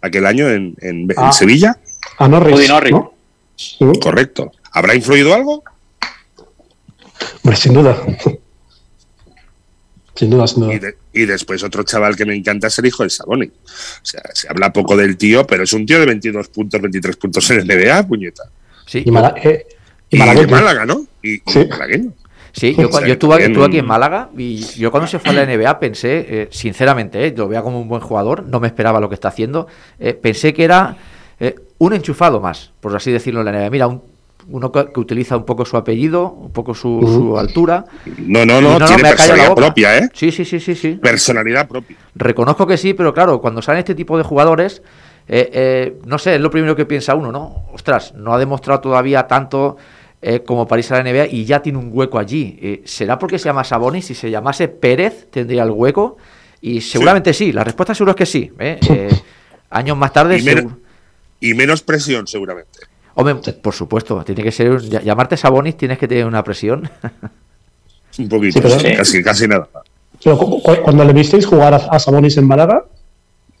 Aquel 0.00 0.24
año 0.24 0.48
en, 0.48 0.74
en- 0.80 1.02
en 1.10 1.14
Ah. 1.16 1.32
Sevilla. 1.32 1.78
A 2.18 2.28
Norris. 2.28 2.54
Woody 2.54 2.68
Norris. 2.68 2.92
¿no? 2.92 3.12
Sí, 3.56 3.78
Correcto. 4.00 4.52
¿Habrá 4.72 4.94
influido 4.94 5.34
algo? 5.34 5.62
hombre, 7.42 7.56
sin 7.56 7.74
duda. 7.74 7.96
Sin 10.14 10.30
duda, 10.30 10.46
sin 10.46 10.60
duda. 10.62 10.74
Y, 10.74 10.78
de- 10.78 10.96
y 11.12 11.24
después 11.26 11.62
otro 11.62 11.82
chaval 11.82 12.14
que 12.16 12.24
me 12.26 12.34
encanta 12.34 12.66
es 12.66 12.78
el 12.78 12.86
hijo 12.86 13.02
de 13.04 13.10
Saboni. 13.10 13.46
O 13.46 13.50
sea, 14.04 14.20
se 14.34 14.48
habla 14.48 14.72
poco 14.72 14.96
del 14.96 15.16
tío, 15.16 15.46
pero 15.46 15.62
es 15.64 15.72
un 15.72 15.86
tío 15.86 15.98
de 15.98 16.06
22 16.06 16.48
puntos, 16.48 16.80
23 16.80 17.16
puntos 17.16 17.50
en 17.50 17.60
el 17.60 17.66
NBA, 17.66 18.06
puñeta. 18.06 18.44
Sí, 18.86 19.02
Y, 19.06 19.10
Mala- 19.10 19.34
eh, 19.42 19.66
y 20.10 20.16
Y 20.16 20.18
de 20.18 20.24
malagueño. 20.26 20.50
Málaga, 20.50 20.86
¿no? 20.86 21.06
Y, 21.22 21.34
y 21.36 21.42
Sí. 21.46 21.66
malagueño. 21.68 22.12
Sí, 22.52 22.74
yo, 22.76 22.88
O 22.88 22.92
sea, 22.92 23.06
yo 23.06 23.12
estuve, 23.12 23.30
también- 23.34 23.52
estuve 23.52 23.64
aquí 23.66 23.78
en 23.78 23.86
Málaga 23.86 24.28
y 24.36 24.56
yo 24.76 24.90
cuando 24.90 25.06
se 25.06 25.20
fue 25.20 25.30
a 25.30 25.34
la 25.34 25.42
NBA 25.44 25.78
pensé, 25.78 26.26
eh, 26.28 26.48
sinceramente, 26.50 27.24
eh, 27.26 27.32
lo 27.36 27.46
veía 27.46 27.62
como 27.62 27.80
un 27.80 27.88
buen 27.88 28.02
jugador, 28.02 28.42
no 28.44 28.58
me 28.58 28.66
esperaba 28.66 28.98
lo 29.00 29.08
que 29.08 29.14
está 29.14 29.28
haciendo, 29.28 29.68
eh, 30.00 30.14
pensé 30.14 30.52
que 30.52 30.64
era 30.64 30.96
eh, 31.38 31.54
un 31.78 31.94
enchufado 31.94 32.40
más, 32.40 32.72
por 32.80 32.94
así 32.94 33.10
decirlo 33.12 33.40
en 33.40 33.46
la 33.46 33.52
NBA. 33.52 33.70
Mira, 33.70 33.86
un- 33.86 34.02
uno 34.48 34.70
que, 34.72 34.92
que 34.92 35.00
utiliza 35.00 35.36
un 35.36 35.44
poco 35.44 35.64
su 35.64 35.76
apellido, 35.76 36.30
un 36.32 36.52
poco 36.52 36.74
su, 36.74 37.00
su 37.02 37.38
altura. 37.38 37.84
No, 38.18 38.44
no, 38.46 38.60
Y 38.60 38.62
no, 38.62 38.78
tiene 38.86 39.02
me 39.02 39.08
ha 39.08 39.14
callado 39.14 39.34
la 39.40 39.54
personalidad 39.54 39.54
propia, 39.54 39.98
¿eh? 39.98 40.08
Sí, 40.14 40.30
sí, 40.32 40.44
sí, 40.44 40.60
sí, 40.60 40.74
sí. 40.74 40.92
Personalidad 41.02 41.68
propia. 41.68 41.96
Reconozco 42.14 42.66
que 42.66 42.76
sí, 42.76 42.94
pero 42.94 43.12
claro, 43.14 43.40
cuando 43.40 43.62
salen 43.62 43.80
este 43.80 43.94
tipo 43.94 44.16
de 44.18 44.24
jugadores, 44.24 44.82
eh, 45.28 45.50
eh, 45.52 45.98
no 46.06 46.18
sé, 46.18 46.34
es 46.36 46.40
lo 46.40 46.50
primero 46.50 46.74
que 46.74 46.86
piensa 46.86 47.14
uno, 47.14 47.30
¿no? 47.30 47.64
Ostras, 47.72 48.14
no 48.14 48.32
ha 48.34 48.38
demostrado 48.38 48.80
todavía 48.80 49.26
tanto 49.26 49.76
eh, 50.22 50.40
como 50.40 50.66
para 50.66 50.80
irse 50.80 50.94
a 50.94 51.02
la 51.02 51.10
NBA 51.12 51.26
y 51.28 51.44
ya 51.44 51.62
tiene 51.62 51.78
un 51.78 51.90
hueco 51.92 52.18
allí. 52.18 52.58
Eh, 52.60 52.82
¿Será 52.84 53.18
porque 53.18 53.38
se 53.38 53.44
llama 53.46 53.64
Sabonis? 53.64 54.06
Si 54.06 54.14
se 54.14 54.30
llamase 54.30 54.68
Pérez, 54.68 55.28
tendría 55.30 55.62
el 55.62 55.70
hueco. 55.70 56.16
Y 56.60 56.80
seguramente 56.80 57.32
sí, 57.32 57.52
la 57.52 57.64
respuesta 57.64 57.94
seguro 57.94 58.10
es 58.10 58.16
que 58.16 58.26
sí. 58.26 58.50
¿eh? 58.58 58.78
Eh, 58.90 59.08
años 59.70 59.96
más 59.96 60.12
tarde, 60.12 60.36
Y, 60.38 60.42
menos- 60.42 60.64
segu- 60.64 60.76
y 61.40 61.54
menos 61.54 61.82
presión, 61.82 62.26
seguramente. 62.26 62.80
Hombre, 63.20 63.52
por 63.54 63.74
supuesto, 63.74 64.22
tiene 64.24 64.42
que 64.42 64.52
ser, 64.52 64.70
ll- 64.72 65.02
llamarte 65.02 65.36
Sabonis 65.36 65.76
tienes 65.76 65.98
que 65.98 66.08
tener 66.08 66.26
una 66.26 66.42
presión. 66.44 66.88
Un 68.18 68.28
poquito, 68.28 68.54
Sí, 68.54 68.60
pero- 68.62 68.78
sí, 68.80 68.96
casi, 68.96 69.22
casi 69.22 69.48
nada. 69.48 69.68
Pero 70.22 70.36
cuando 70.36 71.04
le 71.04 71.12
visteis 71.12 71.46
jugar 71.46 71.72
a, 71.74 71.76
a 71.76 71.98
Sabonis 71.98 72.36
en 72.36 72.46
Málaga, 72.46 72.84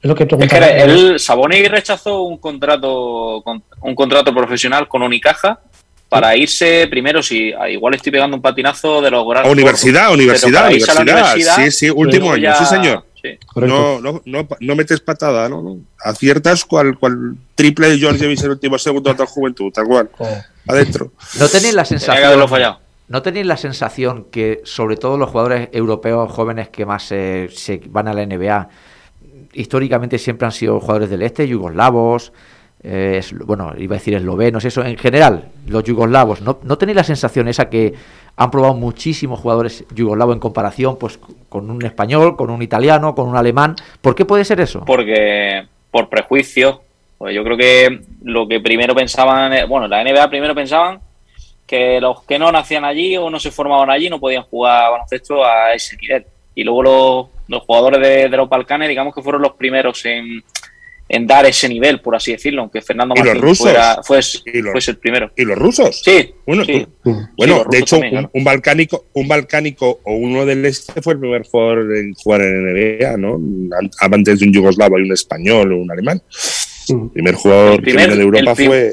es 0.02 0.08
lo 0.08 0.14
que 0.14 0.24
Es 0.24 0.48
que 0.48 0.82
él, 0.82 1.18
Saboni 1.20 1.62
rechazó 1.68 2.22
un 2.22 2.38
contrato, 2.38 3.40
con- 3.44 3.62
un 3.82 3.94
contrato 3.94 4.34
profesional 4.34 4.88
con 4.88 5.02
Unicaja 5.02 5.60
para 6.08 6.36
irse 6.36 6.86
primero, 6.90 7.22
si 7.22 7.52
ah, 7.52 7.68
igual 7.70 7.94
estoy 7.94 8.10
pegando 8.12 8.36
un 8.36 8.42
patinazo 8.42 9.00
de 9.00 9.10
los 9.10 9.26
grandes. 9.28 9.52
universidad, 9.52 10.12
universidad, 10.12 10.70
universidad. 11.00 11.56
Sí, 11.56 11.70
sí, 11.70 11.90
último 11.90 12.32
año, 12.32 12.42
ya- 12.42 12.56
sí, 12.56 12.64
señor. 12.66 13.04
Sí. 13.22 13.38
No, 13.56 14.00
no, 14.00 14.22
no, 14.24 14.48
no 14.60 14.76
metes 14.76 15.00
patada, 15.00 15.48
no, 15.48 15.62
no. 15.62 15.78
Aciertas 16.04 16.64
cual, 16.64 16.98
cual 16.98 17.36
triple 17.54 17.90
de 17.90 17.98
George 17.98 18.18
Davis 18.22 18.40
en 18.40 18.46
el 18.46 18.50
último 18.52 18.78
segundo 18.78 19.12
de 19.12 19.18
la 19.18 19.26
juventud, 19.26 19.70
tal 19.72 19.86
cual. 19.86 20.10
Adentro. 20.68 21.12
¿No 21.38 21.48
tenéis 21.48 21.74
la 21.74 21.84
sensación? 21.84 22.16
fallado. 22.48 22.78
¿No 23.08 23.22
tenéis 23.22 23.46
la 23.46 23.56
sensación 23.56 24.26
que, 24.30 24.60
sobre 24.64 24.96
todo 24.96 25.18
los 25.18 25.30
jugadores 25.30 25.68
europeos 25.72 26.30
jóvenes 26.30 26.68
que 26.68 26.86
más 26.86 27.10
eh, 27.10 27.48
se 27.52 27.80
van 27.86 28.06
a 28.08 28.14
la 28.14 28.24
NBA, 28.24 28.68
históricamente 29.52 30.18
siempre 30.18 30.46
han 30.46 30.52
sido 30.52 30.78
jugadores 30.80 31.10
del 31.10 31.22
este, 31.22 31.46
yugoslavos, 31.48 32.32
eh, 32.82 33.16
es- 33.18 33.32
bueno, 33.36 33.74
iba 33.76 33.96
a 33.96 33.98
decir 33.98 34.14
eslovenos, 34.14 34.64
eso 34.64 34.84
en 34.84 34.96
general, 34.96 35.50
los 35.66 35.82
yugoslavos, 35.84 36.40
¿no, 36.40 36.60
¿no 36.62 36.78
tenéis 36.78 36.96
la 36.96 37.04
sensación 37.04 37.48
esa 37.48 37.68
que 37.68 37.94
han 38.36 38.50
probado 38.50 38.74
muchísimos 38.74 39.40
jugadores 39.40 39.84
yugoslavos 39.94 40.34
en 40.34 40.40
comparación 40.40 40.96
pues 40.96 41.18
con 41.50 41.68
un 41.68 41.84
español, 41.84 42.36
con 42.36 42.48
un 42.48 42.62
italiano, 42.62 43.14
con 43.14 43.28
un 43.28 43.36
alemán? 43.36 43.76
¿Por 44.00 44.14
qué 44.14 44.24
puede 44.24 44.46
ser 44.46 44.60
eso? 44.60 44.84
porque 44.86 45.66
por 45.90 46.08
prejuicio, 46.08 46.80
pues 47.18 47.34
yo 47.34 47.44
creo 47.44 47.56
que 47.58 48.00
lo 48.22 48.48
que 48.48 48.60
primero 48.60 48.94
pensaban, 48.94 49.52
eh, 49.52 49.64
bueno, 49.66 49.86
la 49.86 50.02
NBA 50.02 50.30
primero 50.30 50.54
pensaban 50.54 51.00
que 51.66 52.00
los 52.00 52.22
que 52.22 52.38
no 52.38 52.50
nacían 52.50 52.84
allí 52.84 53.16
o 53.16 53.28
no 53.28 53.38
se 53.38 53.50
formaban 53.50 53.90
allí 53.90 54.08
no 54.08 54.18
podían 54.18 54.44
jugar 54.44 54.90
baloncesto 54.92 55.44
a 55.44 55.74
ese 55.74 55.96
nivel. 55.98 56.24
Y 56.54 56.64
luego 56.64 56.82
los, 56.82 57.26
los 57.48 57.62
jugadores 57.62 58.00
de, 58.00 58.28
de 58.28 58.36
los 58.36 58.48
Balcanes, 58.48 58.88
digamos 58.88 59.14
que 59.14 59.22
fueron 59.22 59.42
los 59.42 59.52
primeros 59.52 60.04
en, 60.04 60.42
en 61.12 61.26
dar 61.26 61.44
ese 61.44 61.68
nivel, 61.68 62.00
por 62.00 62.14
así 62.14 62.30
decirlo, 62.30 62.62
aunque 62.62 62.80
Fernando 62.82 63.14
¿Y 63.16 63.18
los 63.18 63.26
Martín 63.26 63.42
rusos? 63.42 63.58
fuera, 63.66 64.00
fue, 64.04 64.20
¿Y 64.46 64.62
los- 64.62 64.70
fuese 64.72 64.92
el 64.92 64.98
primero. 64.98 65.32
¿Y 65.36 65.44
los 65.44 65.58
rusos? 65.58 66.00
Sí, 66.04 66.32
Bueno, 66.46 66.64
sí. 66.64 66.86
Bueno, 67.02 67.28
Sí, 67.36 67.46
los 67.48 67.68
de 67.68 67.78
hecho, 67.78 67.96
también, 67.96 68.14
un, 68.14 68.20
claro. 68.20 68.30
un 68.32 68.44
balcánico, 68.44 69.04
un 69.14 69.26
balcánico 69.28 70.00
o 70.04 70.14
uno 70.14 70.46
del 70.46 70.64
este 70.66 71.02
fue 71.02 71.14
el 71.14 71.18
primer 71.18 71.42
jugador 71.48 71.96
en 71.96 72.14
jugar 72.14 72.42
en 72.42 72.62
NBA, 72.64 73.16
¿no? 73.16 73.34
An- 73.76 73.90
Antes 74.12 74.38
de 74.38 74.46
un 74.46 74.52
yugoslavo 74.52 74.98
y 75.00 75.02
un 75.02 75.12
español 75.12 75.72
o 75.72 75.78
un 75.78 75.90
alemán. 75.90 76.22
El 76.88 77.10
primer 77.10 77.34
jugador 77.34 77.72
El 77.74 77.80
primer- 77.82 77.96
que 78.02 78.06
viene 78.06 78.16
de 78.16 78.22
Europa 78.22 78.50
el 78.52 78.56
prim- 78.56 78.68
fue. 78.68 78.92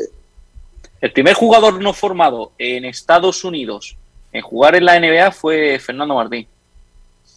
El 1.02 1.12
primer 1.12 1.34
jugador 1.36 1.80
no 1.82 1.94
formado 1.94 2.52
en 2.58 2.84
Estados 2.86 3.44
Unidos 3.44 3.96
en 4.34 4.42
jugar 4.42 4.76
en 4.76 4.86
la 4.86 4.96
NBA 5.00 5.32
fue 5.32 5.78
Fernando 5.80 6.16
Martín. 6.16 6.48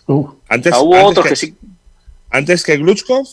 Uh, 0.07 0.27
Antes, 0.49 0.73
O 0.73 0.77
sea, 0.77 0.83
hubo 0.85 0.95
antes 0.97 1.11
otros 1.11 1.25
que, 1.25 1.31
que 1.31 1.37
sí, 1.37 1.55
antes 2.31 2.65
que 2.65 2.77
Gluchkov, 2.79 3.27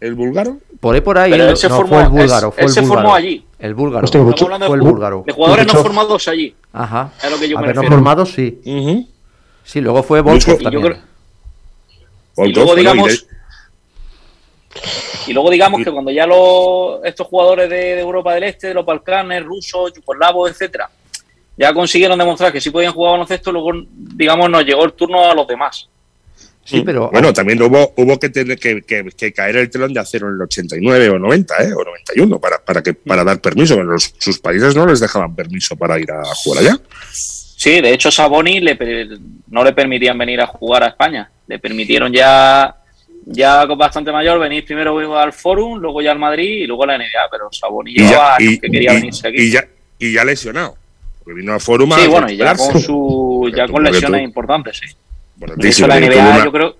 el 0.00 0.14
búlgaro. 0.14 0.58
Por 0.80 0.94
ahí 0.94 1.00
por 1.02 1.18
ahí, 1.18 1.30
Pero 1.30 1.48
él 1.50 1.56
se 1.56 1.68
no, 1.68 1.76
formó- 1.76 1.88
fue 1.88 2.02
el 2.04 2.08
búlgaro, 2.08 2.50
fue 2.52 2.62
él 2.62 2.68
el 2.68 2.74
se 2.74 2.80
búlgaro. 2.80 3.00
formó 3.02 3.14
allí. 3.14 3.44
El 3.58 3.74
búlgaro. 3.74 4.04
Hostia, 4.04 4.20
Estamos 4.20 4.42
hablando 4.42 4.66
fue 4.66 4.76
el 4.76 4.82
búlgaro. 4.82 5.22
de 5.26 5.32
jugadores 5.32 5.66
no 5.74 5.82
formados 5.82 6.28
allí. 6.28 6.54
Ajá. 6.72 7.12
Es 7.22 7.30
lo 7.30 7.38
que 7.38 7.48
yo 7.48 7.58
A 7.58 7.60
me 7.60 7.66
ver, 7.68 7.76
no 7.76 7.82
formados, 7.84 8.32
sí. 8.32 8.60
Sí, 9.64 9.80
luego 9.80 10.02
fue 10.02 10.20
Volkov 10.22 10.54
Y 10.54 10.56
yo 10.58 10.70
también. 10.70 10.82
creo- 10.82 11.02
Volkov, 12.36 12.46
Y 12.48 12.52
luego, 12.54 12.74
digamos, 12.74 13.26
y 15.26 15.32
luego 15.32 15.50
digamos 15.50 15.84
que 15.84 15.90
cuando 15.90 16.10
ya 16.10 16.26
los, 16.26 17.00
estos 17.04 17.26
jugadores 17.26 17.68
de, 17.68 17.76
de 17.76 18.00
Europa 18.00 18.34
del 18.34 18.44
Este, 18.44 18.68
de 18.68 18.74
los 18.74 18.84
Balcanes, 18.86 19.44
rusos, 19.44 19.92
yugoslavos, 19.94 20.50
etcétera, 20.50 20.88
ya 21.56 21.74
consiguieron 21.74 22.18
demostrar 22.18 22.52
que 22.52 22.60
sí 22.60 22.70
podían 22.70 22.92
jugar 22.92 23.12
baloncesto, 23.12 23.52
luego, 23.52 23.70
digamos, 23.92 24.48
nos 24.48 24.64
llegó 24.64 24.84
el 24.84 24.92
turno 24.94 25.30
a 25.30 25.34
los 25.34 25.46
demás. 25.46 25.88
Sí, 26.64 26.82
pero 26.84 27.10
Bueno, 27.10 27.32
también 27.32 27.60
hubo, 27.62 27.92
hubo 27.96 28.18
que 28.20 28.28
tener 28.28 28.58
que, 28.58 28.82
que- 28.82 29.08
que 29.16 29.32
caer 29.32 29.56
el 29.56 29.70
telón 29.70 29.92
de 29.92 30.00
acero 30.00 30.28
en 30.28 30.34
el 30.34 30.42
89 30.42 31.08
o 31.08 31.18
90, 31.18 31.54
¿eh? 31.64 31.72
o 31.72 31.82
91 31.84 32.38
para, 32.38 32.58
para, 32.58 32.82
que, 32.82 32.94
para 32.94 33.24
dar 33.24 33.40
permiso. 33.40 33.82
Los- 33.82 34.14
sus 34.18 34.38
países 34.38 34.76
no 34.76 34.86
les 34.86 35.00
dejaban 35.00 35.34
permiso 35.34 35.74
para 35.74 35.98
ir 35.98 36.10
a 36.12 36.22
jugar 36.44 36.62
allá. 36.62 36.78
Sí, 37.10 37.80
de 37.80 37.92
hecho 37.92 38.10
Saboni 38.10 38.60
le, 38.60 38.78
no 39.48 39.64
le 39.64 39.72
permitían 39.72 40.16
venir 40.16 40.40
a 40.40 40.46
jugar 40.46 40.84
a 40.84 40.88
España. 40.88 41.30
Le 41.48 41.58
permitieron 41.58 42.12
ya, 42.12 42.76
ya 43.26 43.66
con 43.66 43.76
bastante 43.76 44.12
mayor 44.12 44.38
venir 44.38 44.64
primero 44.64 45.18
al 45.18 45.32
Forum, 45.32 45.78
luego 45.80 46.00
ya 46.02 46.12
al 46.12 46.18
Madrid 46.18 46.62
y 46.62 46.66
luego 46.66 46.84
a 46.84 46.88
la 46.88 46.98
NBA. 46.98 47.28
Pero 47.32 47.48
Saboni 47.50 47.92
llevaba 47.94 48.36
y, 48.38 48.58
que 48.60 48.70
quería 48.70 48.92
y- 48.92 48.96
venirse 48.96 49.26
aquí. 49.28 49.42
y 49.42 49.50
ya, 49.50 49.64
y 49.98 50.12
ya 50.12 50.24
lesionado. 50.24 50.76
Porque 51.24 51.40
vino 51.40 51.52
a 51.52 51.58
Forum 51.58 51.92
a 51.92 51.98
sí, 51.98 52.06
bueno, 52.06 52.30
y 52.30 52.36
ya 52.36 52.54
con, 52.54 52.80
su, 52.80 53.50
ya 53.54 53.66
con 53.66 53.82
lesiones 53.82 54.20
tú- 54.20 54.24
importantes, 54.24 54.78
sí. 54.78 54.94
De 55.56 55.68
hecho, 55.68 55.86
la 55.86 55.98
NBA, 56.00 56.14
una- 56.30 56.44
yo 56.44 56.52
creo, 56.52 56.76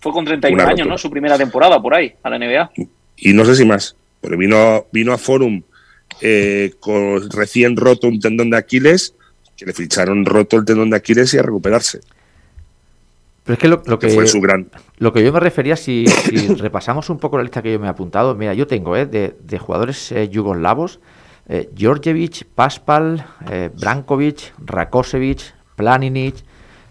fue 0.00 0.12
con 0.12 0.24
31 0.24 0.54
una 0.62 0.64
años, 0.70 0.78
rotura. 0.80 0.94
¿no? 0.94 0.98
Su 0.98 1.10
primera 1.10 1.38
temporada 1.38 1.80
por 1.80 1.94
ahí, 1.94 2.12
a 2.22 2.30
la 2.30 2.36
NBA. 2.38 2.70
y 3.16 3.32
no 3.32 3.44
sé 3.44 3.54
si 3.54 3.64
más, 3.64 3.96
porque 4.20 4.36
vino, 4.36 4.86
vino 4.92 5.12
a 5.12 5.18
Forum 5.18 5.62
eh, 6.20 6.72
con 6.80 7.30
recién 7.30 7.76
roto 7.76 8.08
un 8.08 8.18
tendón 8.20 8.50
de 8.50 8.56
Aquiles, 8.56 9.14
que 9.56 9.66
le 9.66 9.72
ficharon 9.72 10.24
roto 10.24 10.56
el 10.56 10.64
tendón 10.64 10.90
de 10.90 10.96
Aquiles 10.96 11.32
y 11.34 11.38
a 11.38 11.42
recuperarse, 11.42 12.00
Pero 13.44 13.54
es 13.54 13.58
que 13.58 13.68
lo, 13.68 13.82
lo 13.86 13.98
que 13.98 14.08
que, 14.08 14.14
fue 14.14 14.26
su 14.26 14.40
gran... 14.40 14.68
lo 14.98 15.12
que 15.12 15.22
yo 15.22 15.32
me 15.32 15.40
refería, 15.40 15.76
si, 15.76 16.06
si 16.06 16.48
repasamos 16.56 17.08
un 17.10 17.18
poco 17.18 17.36
la 17.36 17.42
lista 17.44 17.62
que 17.62 17.72
yo 17.72 17.78
me 17.78 17.86
he 17.86 17.90
apuntado, 17.90 18.34
mira, 18.34 18.54
yo 18.54 18.66
tengo 18.66 18.96
eh, 18.96 19.06
de, 19.06 19.36
de 19.42 19.58
jugadores 19.58 20.10
eh, 20.12 20.28
yugoslavos, 20.28 20.98
eh, 21.48 21.68
Djordjevic, 21.74 22.44
Paspal, 22.54 23.24
eh, 23.50 23.70
Brankovic, 23.78 24.52
Rakosevic, 24.64 25.40
Planinic, 25.76 26.36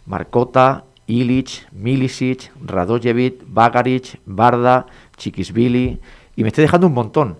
Markota, 0.10 0.86
Ilic, 1.07 1.72
Milicic, 1.72 2.51
Radojevic, 2.66 3.43
Bagaric, 3.47 4.20
Barda, 4.26 4.88
Chiquisvili, 5.16 6.01
y 6.36 6.41
me 6.41 6.49
estoy 6.49 6.64
dejando 6.64 6.88
un 6.88 6.93
montón. 6.93 7.38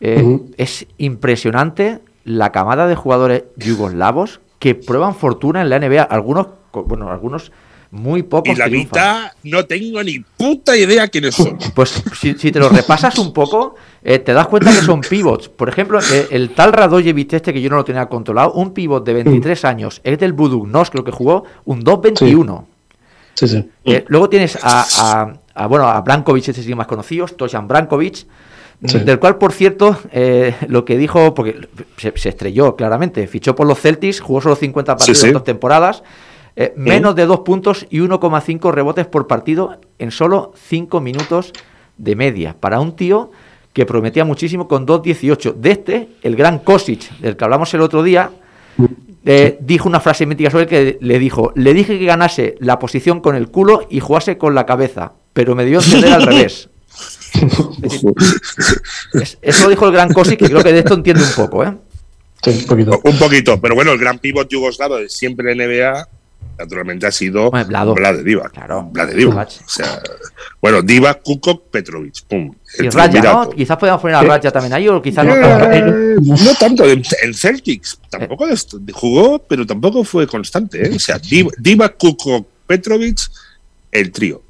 Eh. 0.00 0.38
Es 0.56 0.86
impresionante 0.98 2.00
la 2.24 2.52
camada 2.52 2.86
de 2.86 2.94
jugadores 2.94 3.44
yugoslavos 3.56 4.40
que 4.58 4.74
prueban 4.74 5.14
fortuna 5.14 5.62
en 5.62 5.70
la 5.70 5.78
NBA. 5.78 6.02
Algunos, 6.02 6.48
bueno, 6.72 7.10
algunos 7.10 7.50
muy 7.92 8.22
pocos 8.22 8.54
Y 8.54 8.58
la 8.58 8.64
triunfan. 8.64 8.88
mitad 8.88 9.32
no 9.44 9.64
tengo 9.66 10.02
ni 10.02 10.18
puta 10.20 10.74
idea 10.76 11.06
quiénes 11.08 11.34
son. 11.34 11.58
Pues 11.74 12.02
si, 12.18 12.34
si 12.34 12.50
te 12.50 12.58
lo 12.58 12.68
repasas 12.70 13.18
un 13.18 13.32
poco, 13.32 13.74
eh, 14.02 14.18
te 14.18 14.32
das 14.32 14.46
cuenta 14.48 14.70
que 14.70 14.80
son 14.82 15.02
pivots. 15.02 15.48
Por 15.50 15.68
ejemplo, 15.68 16.00
eh, 16.00 16.26
el 16.30 16.50
tal 16.54 16.72
Radojevic 16.72 17.34
este 17.34 17.52
que 17.52 17.60
yo 17.60 17.68
no 17.70 17.76
lo 17.76 17.84
tenía 17.84 18.06
controlado, 18.06 18.52
un 18.54 18.72
pivot 18.72 19.04
de 19.04 19.12
23 19.12 19.64
años, 19.66 20.00
es 20.04 20.18
del 20.18 20.32
Budugnos, 20.32 20.88
creo 20.90 21.04
que 21.04 21.12
jugó 21.12 21.44
un 21.66 21.82
2-21. 21.84 22.64
sí, 23.34 23.46
sí. 23.48 23.68
Eh, 23.84 24.04
luego 24.08 24.28
tienes 24.28 24.58
a, 24.62 24.84
a- 24.98 25.32
a, 25.54 25.66
bueno, 25.66 25.86
a 25.86 26.00
Brankovic, 26.00 26.48
este 26.48 26.62
sí 26.62 26.74
más 26.74 26.86
conocido, 26.86 27.28
Stojan 27.28 27.68
Brankovic, 27.68 28.24
mm, 28.80 28.88
Sí. 28.88 28.98
del 29.00 29.18
cual, 29.18 29.36
por 29.36 29.52
cierto, 29.52 29.98
eh, 30.12 30.54
lo 30.68 30.86
que 30.86 30.96
dijo, 30.96 31.34
porque 31.34 31.68
se, 31.98 32.12
se 32.16 32.30
estrelló 32.30 32.74
claramente, 32.74 33.26
fichó 33.26 33.54
por 33.54 33.66
los 33.66 33.78
Celtics, 33.78 34.20
jugó 34.20 34.40
solo 34.40 34.56
50 34.56 34.96
partidos 34.96 35.18
sí. 35.18 35.26
en 35.26 35.34
dos 35.34 35.44
temporadas, 35.44 36.02
eh, 36.56 36.72
menos 36.76 37.14
de 37.14 37.26
dos 37.26 37.40
puntos 37.40 37.86
y 37.90 37.98
1,5 38.00 38.70
rebotes 38.72 39.06
por 39.06 39.26
partido 39.26 39.78
en 39.98 40.10
solo 40.10 40.52
5 40.68 41.00
minutos 41.00 41.52
de 41.98 42.16
media. 42.16 42.54
Para 42.58 42.80
un 42.80 42.94
tío 42.96 43.30
que 43.72 43.86
prometía 43.86 44.24
muchísimo 44.24 44.68
con 44.68 44.86
2.18. 44.86 45.54
De 45.54 45.70
este, 45.70 46.08
el 46.22 46.36
gran 46.36 46.58
Kosic, 46.58 47.10
del 47.18 47.36
que 47.36 47.44
hablamos 47.44 47.72
el 47.74 47.80
otro 47.80 48.02
día, 48.02 48.30
eh, 49.24 49.56
dijo 49.60 49.88
una 49.88 50.00
frase 50.00 50.26
mítica 50.26 50.50
sobre 50.50 50.64
él 50.64 50.68
que 50.68 50.98
le 51.00 51.18
dijo, 51.18 51.52
le 51.54 51.72
dije 51.72 51.98
que 51.98 52.04
ganase 52.04 52.56
la 52.60 52.78
posición 52.78 53.20
con 53.20 53.34
el 53.36 53.48
culo 53.48 53.86
y 53.88 54.00
jugase 54.00 54.36
con 54.36 54.54
la 54.54 54.66
cabeza, 54.66 55.12
pero 55.32 55.54
me 55.54 55.64
dio 55.64 55.78
a 55.78 55.82
entender 55.82 56.12
al 56.12 56.22
revés. 56.24 56.68
Es- 59.14 59.38
eso 59.40 59.64
lo 59.64 59.70
dijo 59.70 59.86
el 59.86 59.92
gran 59.92 60.12
Kosic, 60.12 60.38
que 60.38 60.46
creo 60.46 60.62
que 60.62 60.72
de 60.72 60.80
esto 60.80 60.94
entiende 60.94 61.22
un 61.22 61.32
poco, 61.34 61.64
¿eh? 61.64 61.72
Sí, 62.42 62.50
un 62.50 62.66
poquito. 62.66 63.00
Un 63.04 63.18
poquito, 63.18 63.60
pero 63.60 63.74
bueno, 63.74 63.92
el 63.92 63.98
gran 63.98 64.18
pivot 64.18 64.48
yugoslavo 64.48 64.96
de 64.96 65.08
siempre 65.08 65.52
en 65.52 65.58
NBA, 65.58 66.08
naturalmente 66.62 67.06
ha 67.06 67.12
sido 67.12 67.50
Bueno, 67.50 67.66
Vlado. 67.66 67.94
Vlade 67.94 68.22
Divac. 68.22 68.52
Claro. 68.52 68.88
Vlade 68.92 69.14
Divac. 69.14 69.34
Vlad. 69.34 69.48
O 69.48 69.68
sea, 69.68 70.02
bueno, 70.60 70.82
Divac, 70.82 71.22
Kukok, 71.22 71.64
Petrovic. 71.70 72.22
Pum. 72.28 72.54
Y 72.78 72.88
Raya, 72.88 73.22
¿no? 73.22 73.50
Quizás 73.50 73.76
podemos 73.76 74.00
poner 74.00 74.16
a. 74.16 74.22
Raya 74.22 74.50
también 74.50 74.72
ahí, 74.72 74.88
o 74.88 75.00
quizás 75.02 75.24
no. 75.26 75.34
Eh, 75.34 76.16
no 76.20 76.54
tanto, 76.58 76.84
en, 76.88 77.02
en 77.22 77.34
Celtics 77.34 77.98
tampoco 78.08 78.46
est- 78.48 78.74
jugó, 78.92 79.38
pero 79.40 79.66
tampoco 79.66 80.04
fue 80.04 80.26
constante. 80.26 80.86
¿eh? 80.86 80.92
O 80.96 80.98
sea, 80.98 81.18
Div- 81.20 81.52
Divac, 81.58 81.96
Kukok, 81.98 82.46
Petrovic, 82.66 83.18
el 83.90 84.10
trío. 84.12 84.42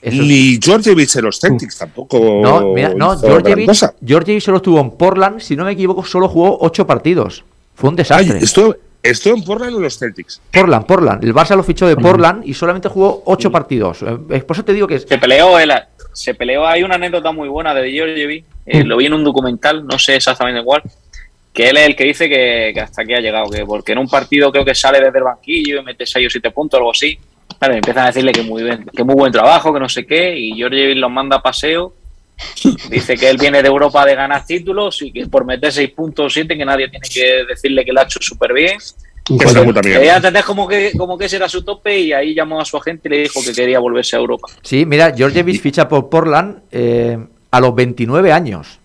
Eso 0.00 0.20
es- 0.20 0.26
Ni 0.28 0.58
Georgievich 0.60 1.14
en 1.16 1.24
los 1.24 1.38
Celtics 1.38 1.78
tampoco. 1.78 2.40
No, 2.42 2.72
mira, 2.72 2.92
no, 2.94 3.16
Georgievich. 3.18 3.70
Georgievich 4.04 4.42
solo 4.42 4.56
estuvo 4.56 4.80
en 4.80 4.90
Portland, 4.90 5.38
si 5.40 5.54
no 5.54 5.64
me 5.64 5.72
equivoco, 5.72 6.04
solo 6.04 6.28
jugó 6.28 6.58
ocho 6.60 6.86
partidos. 6.86 7.44
Fue 7.76 7.88
un 7.88 7.94
Ay, 7.94 8.26
desastre. 8.26 8.74
Estuvo, 9.02 9.34
en 9.36 9.44
Portland 9.44 9.74
o 9.74 9.76
en 9.78 9.82
los 9.84 9.98
Celtics. 9.98 10.40
Portland, 10.52 10.86
Portland. 10.86 11.24
El 11.24 11.34
Barça 11.34 11.56
lo 11.56 11.62
fichó 11.62 11.86
de 11.86 11.96
Portland 11.96 12.42
y 12.46 12.54
solamente 12.54 12.88
jugó 12.88 13.22
ocho 13.26 13.50
partidos. 13.50 14.02
Eh, 14.02 14.16
eh, 14.30 14.40
Por 14.40 14.56
eso 14.56 14.64
te 14.64 14.72
digo 14.72 14.86
que 14.86 14.96
es- 14.96 15.02
Se 15.08 15.18
peleó, 15.18 15.58
él, 15.58 15.72
se 16.12 16.34
peleó. 16.34 16.66
Hay 16.66 16.82
una 16.82 16.94
anécdota 16.96 17.32
muy 17.32 17.48
buena 17.48 17.74
de 17.74 17.90
Georgievi. 17.90 18.44
eh, 18.64 18.84
lo 18.84 18.96
vi 18.96 19.06
en 19.06 19.14
un 19.14 19.24
documental, 19.24 19.84
no 19.86 19.98
sé 19.98 20.14
exactamente 20.16 20.62
cuál. 20.64 20.82
Que 21.52 21.68
él 21.70 21.76
es 21.78 21.86
el 21.86 21.96
que 21.96 22.04
dice 22.04 22.28
que, 22.28 22.70
que 22.72 22.80
hasta 22.80 23.02
aquí 23.02 23.12
ha 23.12 23.20
llegado. 23.20 23.50
Que 23.50 23.64
porque 23.66 23.92
en 23.92 23.98
un 23.98 24.08
partido 24.08 24.50
creo 24.52 24.64
que 24.64 24.74
sale 24.74 25.00
desde 25.00 25.18
el 25.18 25.24
banquillo 25.24 25.80
y 25.80 25.84
mete 25.84 26.06
6 26.06 26.26
o 26.28 26.30
7 26.30 26.50
puntos, 26.52 26.78
algo 26.78 26.92
así. 26.92 27.18
Claro, 27.58 27.74
empiezan 27.74 28.04
a 28.04 28.06
decirle 28.06 28.32
que 28.32 28.42
muy 28.42 28.62
bien, 28.62 28.86
que 28.96 29.04
muy 29.04 29.14
buen 29.14 29.30
trabajo, 29.32 29.72
que 29.74 29.80
no 29.80 29.88
sé 29.88 30.06
qué. 30.06 30.38
Y 30.38 30.54
Georgievi 30.54 30.94
los 30.94 31.10
manda 31.10 31.36
a 31.36 31.42
paseo. 31.42 31.92
Dice 32.90 33.16
que 33.16 33.28
él 33.28 33.36
viene 33.38 33.62
de 33.62 33.68
Europa 33.68 34.04
de 34.04 34.14
ganar 34.14 34.44
títulos 34.46 35.00
y 35.02 35.12
que 35.12 35.26
por 35.26 35.44
meter 35.44 35.72
6 35.72 35.90
puntos 35.90 36.32
7 36.32 36.56
que 36.56 36.64
nadie 36.64 36.88
tiene 36.88 37.06
que 37.08 37.44
decirle 37.48 37.84
que 37.84 37.92
lo 37.92 38.00
ha 38.00 38.04
hecho 38.04 38.18
súper 38.20 38.52
bien. 38.52 38.78
Que 39.24 39.36
Que 39.38 39.88
mierda. 39.88 40.16
entendés 40.16 40.44
como 40.44 40.66
que, 40.66 40.92
como 40.98 41.16
que 41.16 41.26
ese 41.26 41.36
era 41.36 41.48
su 41.48 41.62
tope 41.62 41.96
y 41.98 42.12
ahí 42.12 42.34
llamó 42.34 42.60
a 42.60 42.64
su 42.64 42.76
agente 42.76 43.08
y 43.08 43.10
le 43.12 43.18
dijo 43.22 43.40
que 43.44 43.52
quería 43.52 43.78
volverse 43.78 44.16
a 44.16 44.18
Europa. 44.18 44.48
Sí, 44.62 44.84
mira, 44.84 45.14
Georgievich 45.14 45.60
ficha 45.60 45.88
por 45.88 46.08
Portland 46.08 46.62
eh, 46.72 47.18
a 47.50 47.60
los 47.60 47.74
29 47.74 48.32
años. 48.32 48.78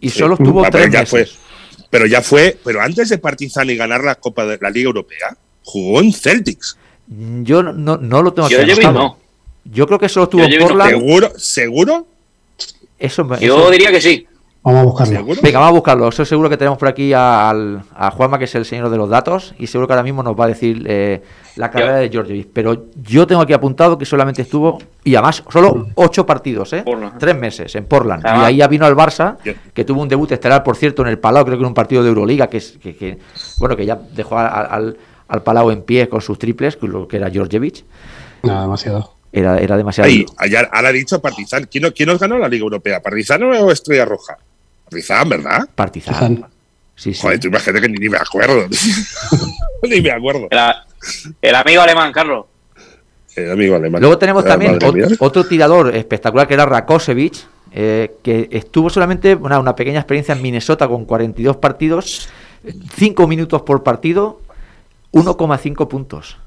Y 0.00 0.08
Sí. 0.10 0.18
solo 0.20 0.34
estuvo 0.34 0.64
Ah, 0.64 0.68
pero 0.70 0.84
tres 0.84 0.92
ya 0.94 1.00
meses. 1.00 1.32
fue. 1.32 1.86
Pero 1.90 2.06
ya 2.06 2.22
fue, 2.22 2.56
pero 2.64 2.80
antes 2.80 3.08
de 3.10 3.18
Partizan 3.18 3.68
y 3.70 3.76
ganar 3.76 4.02
la 4.02 4.14
Copa 4.16 4.44
de 4.46 4.58
la 4.60 4.70
Liga 4.70 4.86
Europea, 4.86 5.36
jugó 5.62 6.00
en 6.00 6.12
Celtics. 6.12 6.76
Yo 7.08 7.62
no, 7.62 7.72
no, 7.72 7.96
no 7.98 8.22
lo 8.22 8.32
tengo 8.32 8.48
anotado. 8.48 8.92
no. 8.92 9.18
Yo 9.64 9.86
creo 9.86 9.98
que 9.98 10.08
solo 10.08 10.24
estuvo 10.24 10.42
Portland. 10.60 10.90
¿Seguro? 10.90 11.32
¿Seguro? 11.38 12.06
Eso, 12.98 13.24
me- 13.24 13.38
Yo 13.40 13.58
eso- 13.58 13.70
diría 13.70 13.90
que 13.90 14.00
sí. 14.00 14.26
Vamos 14.62 14.80
a 14.80 14.84
buscarlo. 14.84 15.14
¿Seguro? 15.18 15.40
Venga, 15.44 15.58
vamos 15.60 15.70
a 15.70 15.74
buscarlo. 15.76 16.08
Eso 16.08 16.24
seguro 16.24 16.48
que 16.50 16.56
tenemos 16.56 16.76
por 16.76 16.88
aquí 16.88 17.12
a, 17.12 17.48
al- 17.50 17.82
a 17.94 18.10
Juanma, 18.10 18.36
que 18.36 18.46
es 18.46 18.54
el 18.56 18.64
señor 18.64 18.90
de 18.90 18.96
los 18.96 19.08
datos, 19.08 19.54
y 19.60 19.68
seguro 19.68 19.86
que 19.86 19.92
ahora 19.92 20.02
mismo 20.02 20.24
nos 20.24 20.34
va 20.34 20.46
a 20.46 20.48
decir 20.48 20.82
eh, 20.88 21.22
la 21.54 21.70
carrera 21.70 21.96
de 21.98 22.08
Georgievich. 22.08 22.48
Pero 22.52 22.86
yo 23.00 23.28
tengo 23.28 23.42
aquí 23.42 23.52
apuntado 23.52 23.96
que 23.96 24.04
solamente 24.04 24.42
estuvo, 24.42 24.78
y 25.04 25.14
además, 25.14 25.44
solo 25.52 25.86
ocho 25.94 26.26
partidos, 26.26 26.72
¿eh? 26.72 26.82
Portland. 26.82 27.16
Tres 27.16 27.36
meses 27.38 27.76
en 27.76 27.84
Portland. 27.84 28.24
Ah. 28.26 28.38
Y 28.40 28.44
ahí 28.46 28.56
ya 28.56 28.66
vino 28.66 28.84
al 28.86 28.96
Barça, 28.96 29.36
que 29.72 29.84
tuvo 29.84 30.02
un 30.02 30.08
debut 30.08 30.32
estelar, 30.32 30.64
por 30.64 30.74
cierto, 30.74 31.02
en 31.02 31.08
el 31.08 31.20
Palau, 31.20 31.44
creo 31.44 31.58
que 31.58 31.62
en 31.62 31.68
un 31.68 31.74
partido 31.74 32.02
de 32.02 32.08
Euroliga, 32.08 32.48
que, 32.48 32.56
es, 32.56 32.76
que, 32.82 32.96
que, 32.96 33.18
bueno, 33.60 33.76
que 33.76 33.86
ya 33.86 33.94
dejó 34.16 34.36
al, 34.36 34.96
al 35.28 35.42
Palau 35.44 35.70
en 35.70 35.82
pie 35.82 36.08
con 36.08 36.20
sus 36.20 36.40
triples, 36.40 36.76
que 36.76 36.88
lo 36.88 37.06
que 37.06 37.18
era 37.18 37.30
Georgievich. 37.30 37.84
Nada, 38.42 38.62
demasiado. 38.62 39.12
Era, 39.36 39.58
era 39.58 39.76
demasiado. 39.76 40.08
Ahí, 40.08 40.24
allá, 40.38 40.68
ahora 40.72 40.88
ha 40.88 40.92
dicho 40.92 41.20
Partizan. 41.20 41.68
¿Quién, 41.70 41.90
quién 41.94 42.08
nos 42.08 42.18
ganó 42.18 42.38
la 42.38 42.48
Liga 42.48 42.62
Europea? 42.62 43.02
¿Partizan 43.02 43.42
o 43.42 43.70
Estrella 43.70 44.04
Roja? 44.06 44.38
Partizan, 44.84 45.28
¿verdad? 45.28 45.68
Partizan. 45.74 46.46
Sí, 46.94 47.12
sí. 47.12 47.20
Joder, 47.20 47.38
tú 47.40 47.48
imagínate 47.48 47.82
que 47.82 47.88
ni, 47.90 47.98
ni 47.98 48.08
me 48.08 48.16
acuerdo. 48.16 48.66
ni 49.82 50.00
me 50.00 50.10
acuerdo. 50.10 50.48
El, 50.50 50.58
el 51.42 51.54
amigo 51.54 51.82
alemán, 51.82 52.12
Carlos. 52.12 52.46
Eh, 53.36 53.50
amigo 53.52 53.76
alemán. 53.76 54.00
Luego 54.00 54.16
tenemos 54.16 54.42
Ah, 54.46 54.48
también 54.48 54.78
otro 55.18 55.44
tirador 55.44 55.94
espectacular 55.94 56.48
que 56.48 56.54
era 56.54 56.64
Rakosevich, 56.64 57.46
eh, 57.72 58.14
que 58.22 58.48
estuvo 58.50 58.88
solamente 58.88 59.34
una, 59.34 59.58
una 59.60 59.76
pequeña 59.76 59.98
experiencia 60.00 60.34
en 60.34 60.40
Minnesota 60.40 60.88
con 60.88 61.04
42 61.04 61.56
partidos, 61.58 62.30
5 62.94 63.26
minutos 63.28 63.60
por 63.60 63.82
partido, 63.82 64.40
1,5 65.12 65.86
puntos. 65.88 66.38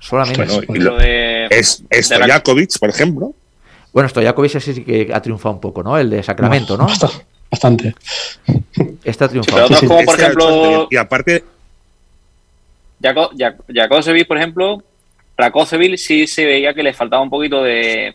Solamente. 0.00 0.44
Bueno, 0.44 0.62
y 0.74 0.78
Lo 0.80 0.90
lo- 0.90 0.96
de, 0.98 1.41
es 1.58 1.84
Stojakovic, 2.06 2.78
por 2.78 2.88
ejemplo. 2.90 3.32
Bueno, 3.92 4.08
Stojakovic 4.08 4.58
sí 4.60 4.84
que 4.84 5.10
ha 5.12 5.20
triunfado 5.20 5.54
un 5.54 5.60
poco, 5.60 5.82
¿no? 5.82 5.98
El 5.98 6.10
de 6.10 6.22
Sacramento, 6.22 6.76
¿no? 6.76 6.86
Basta- 6.86 7.10
Bastante. 7.50 7.94
Este 9.04 9.24
ha 9.24 9.28
pero 9.28 9.42
triunfado. 9.42 9.64
otros 9.64 9.80
sí. 9.80 9.86
como 9.86 10.00
por 10.04 10.14
Este 10.14 10.22
ejemplo. 10.22 10.88
Y 10.90 10.96
aparte, 10.96 11.44
Jakosevic, 13.68 14.26
por 14.26 14.38
ejemplo, 14.38 14.82
Rakosevic 15.36 15.96
sí 15.96 16.26
se 16.26 16.44
veía 16.46 16.72
que 16.72 16.82
le 16.82 16.92
faltaba 16.92 17.22
un 17.22 17.30
poquito 17.30 17.62
de... 17.62 18.14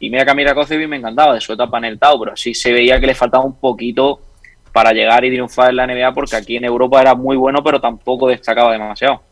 Y 0.00 0.10
mira 0.10 0.24
que 0.24 0.30
a 0.32 0.34
mí 0.34 0.44
Rakosevic 0.44 0.88
me 0.88 0.96
encantaba 0.96 1.34
de 1.34 1.40
su 1.40 1.52
etapa 1.52 1.78
en 1.78 1.84
el 1.84 1.98
Tau, 1.98 2.18
pero 2.18 2.36
sí 2.36 2.52
se 2.52 2.72
veía 2.72 2.98
que 2.98 3.06
le 3.06 3.14
faltaba 3.14 3.44
un 3.44 3.54
poquito 3.56 4.20
para 4.72 4.92
llegar 4.92 5.24
y 5.24 5.30
triunfar 5.30 5.70
en 5.70 5.76
la 5.76 5.86
NBA 5.86 6.12
porque 6.12 6.36
aquí 6.36 6.56
en 6.56 6.64
Europa 6.64 7.00
era 7.00 7.14
muy 7.14 7.36
bueno, 7.36 7.62
pero 7.62 7.80
tampoco 7.80 8.28
destacaba 8.28 8.72
demasiado. 8.72 9.22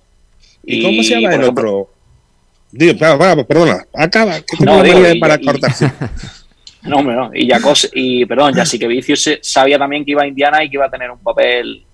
¿y 0.64 0.80
cómo 0.82 1.02
se 1.02 1.20
llama 1.20 1.34
el 1.34 1.40
ejemplo, 1.40 1.78
otro? 1.78 1.90
Digo, 2.72 2.98
perdona, 3.46 3.84
acaba. 3.94 4.40
Que 4.40 4.56
tengo 4.56 4.76
No, 4.78 4.82
digo, 4.82 4.98
y- 5.08 5.20
para 5.20 5.36
y- 5.40 5.44
cortarse. 5.44 5.92
No, 6.84 6.96
hombre, 6.96 7.14
no. 7.14 7.30
Y 7.32 7.48
Jacos, 7.48 7.88
y 7.94 8.26
perdón, 8.26 8.54
ya 8.56 8.66
sí 8.66 8.76
que 8.76 8.88
Vicius 8.88 9.22
se- 9.22 9.38
sabía 9.40 9.78
también 9.78 10.04
que 10.04 10.10
iba 10.10 10.22
a 10.22 10.26
Indiana 10.26 10.64
y 10.64 10.68
que 10.68 10.74
iba 10.78 10.86
a 10.86 10.90
tener 10.90 11.12
un 11.12 11.18
papel 11.20 11.84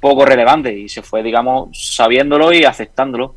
poco 0.00 0.24
relevante 0.24 0.72
y 0.72 0.88
se 0.88 1.02
fue, 1.02 1.22
digamos, 1.22 1.68
sabiéndolo 1.94 2.52
y 2.54 2.64
aceptándolo. 2.64 3.34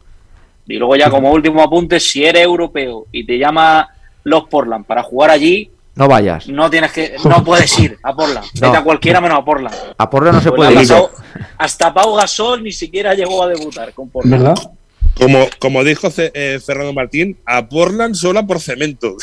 Y 0.66 0.78
luego 0.78 0.96
ya 0.96 1.10
como 1.10 1.32
último 1.32 1.62
apunte, 1.62 2.00
si 2.00 2.24
eres 2.26 2.44
europeo 2.44 3.06
y 3.12 3.26
te 3.26 3.38
llama 3.38 3.90
los 4.24 4.46
Portland 4.48 4.86
para 4.86 5.04
jugar 5.04 5.30
allí, 5.32 5.70
No 5.94 6.08
vayas. 6.08 6.48
no 6.48 6.70
tienes 6.70 6.92
que, 6.94 7.16
no 7.26 7.44
puedes 7.44 7.78
ir 7.78 7.98
a 8.02 8.16
Portland. 8.16 8.46
No. 8.62 8.68
Vete 8.68 8.78
a 8.78 8.84
cualquiera 8.84 9.20
menos 9.20 9.38
a 9.40 9.44
Portland. 9.46 9.76
A 9.98 10.10
Portland 10.10 10.38
no 10.38 10.42
se 10.42 10.50
Pues 10.52 10.58
puede 10.70 10.72
ir. 10.72 10.78
pasado- 10.88 11.12
hasta 11.58 11.94
Pau 11.94 12.16
Gasol 12.16 12.64
ni 12.64 12.72
siquiera 12.72 13.14
llegó 13.14 13.44
a 13.44 13.48
debutar 13.50 13.92
con 13.94 14.10
Portland. 14.10 14.42
¿Verdad? 14.42 14.72
Como, 15.18 15.48
como 15.60 15.84
dijo 15.84 16.10
eh, 16.18 16.60
Fernando 16.66 16.94
Martín, 16.94 17.38
a 17.46 17.68
Portland 17.68 18.16
sola 18.16 18.46
por 18.46 18.60
cemento. 18.60 19.16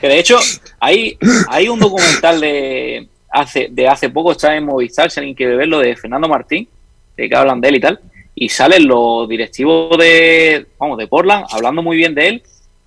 Que 0.00 0.08
de 0.08 0.18
hecho, 0.18 0.38
hay, 0.80 1.16
hay 1.48 1.68
un 1.68 1.78
documental 1.78 2.40
de 2.40 3.08
hace, 3.30 3.68
de 3.70 3.88
hace 3.88 4.10
poco, 4.10 4.32
está 4.32 4.56
en 4.56 4.64
Movistar, 4.64 5.10
si 5.10 5.20
alguien 5.20 5.36
quiere 5.36 5.56
verlo, 5.56 5.78
de 5.78 5.96
Fernando 5.96 6.28
Martín, 6.28 6.68
de 7.16 7.28
que 7.28 7.36
hablan 7.36 7.60
de 7.60 7.68
él 7.68 7.76
y 7.76 7.80
tal, 7.80 8.00
y 8.34 8.48
salen 8.48 8.86
los 8.86 9.28
directivos 9.28 9.96
de, 9.98 10.66
vamos, 10.78 10.98
de 10.98 11.06
Portland 11.06 11.46
hablando 11.50 11.82
muy 11.82 11.96
bien 11.96 12.14
de 12.14 12.28
él 12.28 12.42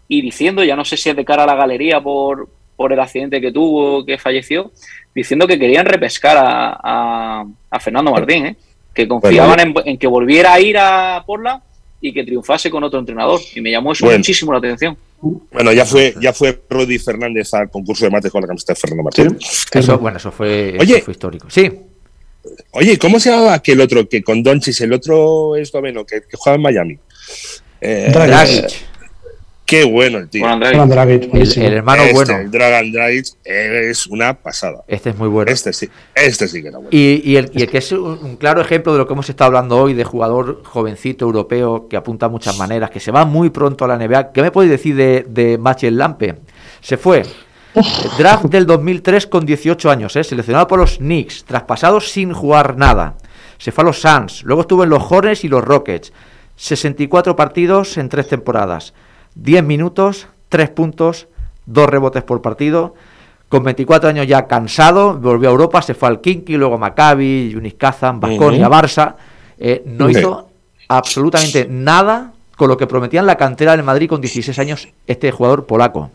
y 0.08 0.22
diciendo, 0.22 0.64
ya 0.64 0.76
no 0.76 0.84
sé 0.86 0.98
si 0.98 1.10
es 1.10 1.16
de 1.16 1.26
cara 1.26 1.44
a 1.44 1.48
la 1.48 1.56
galería 1.56 2.02
por, 2.02 2.50
por 2.76 2.92
el 2.92 3.00
accidente 3.00 3.40
que 3.40 3.52
tuvo, 3.52 4.06
que 4.06 4.18
falleció, 4.18 4.72
diciendo 5.16 5.48
que 5.48 5.60
querían 5.60 5.86
repescar 5.86 6.38
a, 6.38 6.80
a, 6.82 7.46
a 7.70 7.80
Fernando 7.80 8.12
Martín, 8.12 8.48
¿eh? 8.48 8.56
Que 8.94 9.08
confiaban 9.08 9.60
en, 9.60 9.74
en 9.86 9.98
que 9.98 10.08
volviera 10.08 10.54
a 10.54 10.60
ir 10.60 10.78
a 10.78 11.24
Portland 11.26 11.62
y 12.02 12.12
que 12.14 12.24
triunfase 12.24 12.70
con 12.70 12.84
otro 12.84 13.00
entrenador. 13.00 13.40
Y 13.56 13.62
me 13.62 13.72
llamó 13.72 13.92
eso 13.94 14.06
Bueno. 14.06 14.20
muchísimo 14.20 14.52
la 14.52 14.58
atención. 14.58 14.98
Bueno, 15.52 15.72
ya 15.72 15.86
fue, 15.86 16.16
ya 16.20 16.34
fue 16.34 16.60
Rudy 16.70 16.98
Fernández 16.98 17.54
al 17.54 17.70
concurso 17.70 18.06
de 18.06 18.12
mates 18.12 18.32
con 18.32 18.42
la 18.42 18.48
camiseta 18.48 18.74
de 18.74 18.80
Fernando 18.80 19.04
Martín. 19.04 19.38
Eso, 19.72 19.98
bueno, 20.00 20.18
eso 20.18 20.32
fue, 20.32 20.70
eso 20.70 20.80
Oye. 20.82 21.02
fue 21.02 21.12
histórico. 21.12 21.48
Sí, 21.50 21.72
Oye, 22.72 22.98
¿cómo 22.98 23.20
se 23.20 23.30
llamaba 23.30 23.54
aquel 23.54 23.80
otro 23.82 24.10
que 24.10 24.24
con 24.24 24.42
Donchis, 24.42 24.82
el 24.82 24.92
otro 24.94 25.56
esloveno 25.56 26.04
que, 26.06 26.22
que 26.22 26.36
juega 26.38 26.56
en 26.56 26.62
Miami? 26.64 26.98
Eh, 27.80 28.10
Dragic. 28.12 28.91
Qué 29.72 29.86
bueno 29.86 30.18
el 30.18 30.28
tío. 30.28 30.46
Dragic, 30.58 31.34
el, 31.34 31.74
hermano 31.74 32.04
Este, 32.04 32.14
bueno. 32.14 32.38
El 32.40 32.52
Dragan 32.52 32.92
Dragic 32.92 33.28
es 33.46 34.06
una 34.06 34.34
pasada. 34.34 34.84
Este 34.86 35.12
es 35.12 35.18
muy 35.18 35.30
bueno. 35.30 35.50
Este 35.50 35.72
sí, 35.72 35.90
este 36.14 36.50
sí 36.50 36.62
que 36.62 36.68
era 36.68 36.78
bueno. 36.80 36.90
Y, 36.92 37.22
y 37.24 37.38
el, 37.38 37.50
y 37.54 37.62
el 37.62 37.70
que 37.70 37.78
es 37.78 37.90
un, 37.94 38.20
un 38.22 38.36
claro 38.36 38.60
ejemplo 38.60 38.92
de 38.92 38.98
lo 39.00 39.08
que 39.08 39.14
hemos 39.14 39.30
estado 39.30 39.48
hablando 39.48 39.78
hoy, 39.78 39.94
de 39.94 40.04
jugador 40.04 40.62
jovencito 40.66 41.24
europeo 41.24 41.88
que 41.88 41.96
apunta 41.96 42.26
a 42.26 42.30
muchas 42.30 42.58
maneras, 42.58 42.90
que 42.90 43.00
se 43.00 43.12
va 43.12 43.24
muy 43.24 43.50
pronto 43.50 43.86
a 43.86 43.88
la 43.88 43.98
NBA. 43.98 44.34
¿Qué 44.34 44.42
me 44.42 44.52
podéis 44.52 44.72
decir 44.72 44.94
de, 44.94 45.26
de 45.30 45.58
Machel 45.58 45.98
Lampe? 45.98 46.36
Se 46.82 46.98
fue. 46.98 47.24
Draft 48.18 48.48
del 48.48 48.66
2003 48.66 49.28
con 49.28 49.46
18 49.46 49.90
años, 49.90 50.18
¿eh? 50.18 50.26
seleccionado 50.26 50.68
por 50.68 50.80
los 50.80 50.98
Knicks, 50.98 51.46
traspasado 51.46 52.02
sin 52.02 52.34
jugar 52.34 52.76
nada. 52.76 53.16
Se 53.58 53.72
fue 53.72 53.84
a 53.84 53.88
los 53.88 54.02
Suns, 54.02 54.44
luego 54.44 54.64
estuvo 54.64 54.84
en 54.84 54.90
los 54.90 55.10
Hornets 55.10 55.46
y 55.46 55.48
los 55.48 55.64
Rockets. 55.64 56.12
64 56.58 57.38
partidos 57.38 57.98
en 57.98 58.10
tres 58.10 58.28
temporadas. 58.28 58.94
10 59.36 59.64
minutos, 59.64 60.28
3 60.50 60.70
puntos, 60.70 61.28
2 61.66 61.90
rebotes 61.90 62.24
por 62.24 62.42
partido. 62.42 62.96
con 63.50 63.64
24 63.66 64.08
años 64.08 64.28
ya 64.28 64.48
cansado, 64.48 65.16
volvió 65.20 65.50
a 65.50 65.52
Europa, 65.52 65.82
se 65.82 65.94
fue 65.94 66.08
al 66.08 66.22
Kinky, 66.22 66.56
luego 66.56 66.76
a 66.76 66.78
Maccabi, 66.78 67.50
Yunis 67.50 67.74
Kazan, 67.74 68.22
Baskonia, 68.22 68.70
Ujú. 68.70 68.74
Barça. 68.78 69.16
Eh, 69.60 69.84
no 69.86 70.08
Sí. 70.08 70.18
hizo 70.18 70.48
absolutamente 70.88 71.68
nada 71.70 72.32
con 72.56 72.70
lo 72.70 72.78
que 72.78 72.88
prometía 72.88 73.20
en 73.20 73.26
la 73.26 73.36
cantera 73.36 73.76
del 73.76 73.84
Madrid 73.84 74.08
con 74.08 74.22
16 74.22 74.58
años 74.58 74.88
este 75.06 75.32
jugador 75.32 75.66
polaco. 75.66 76.10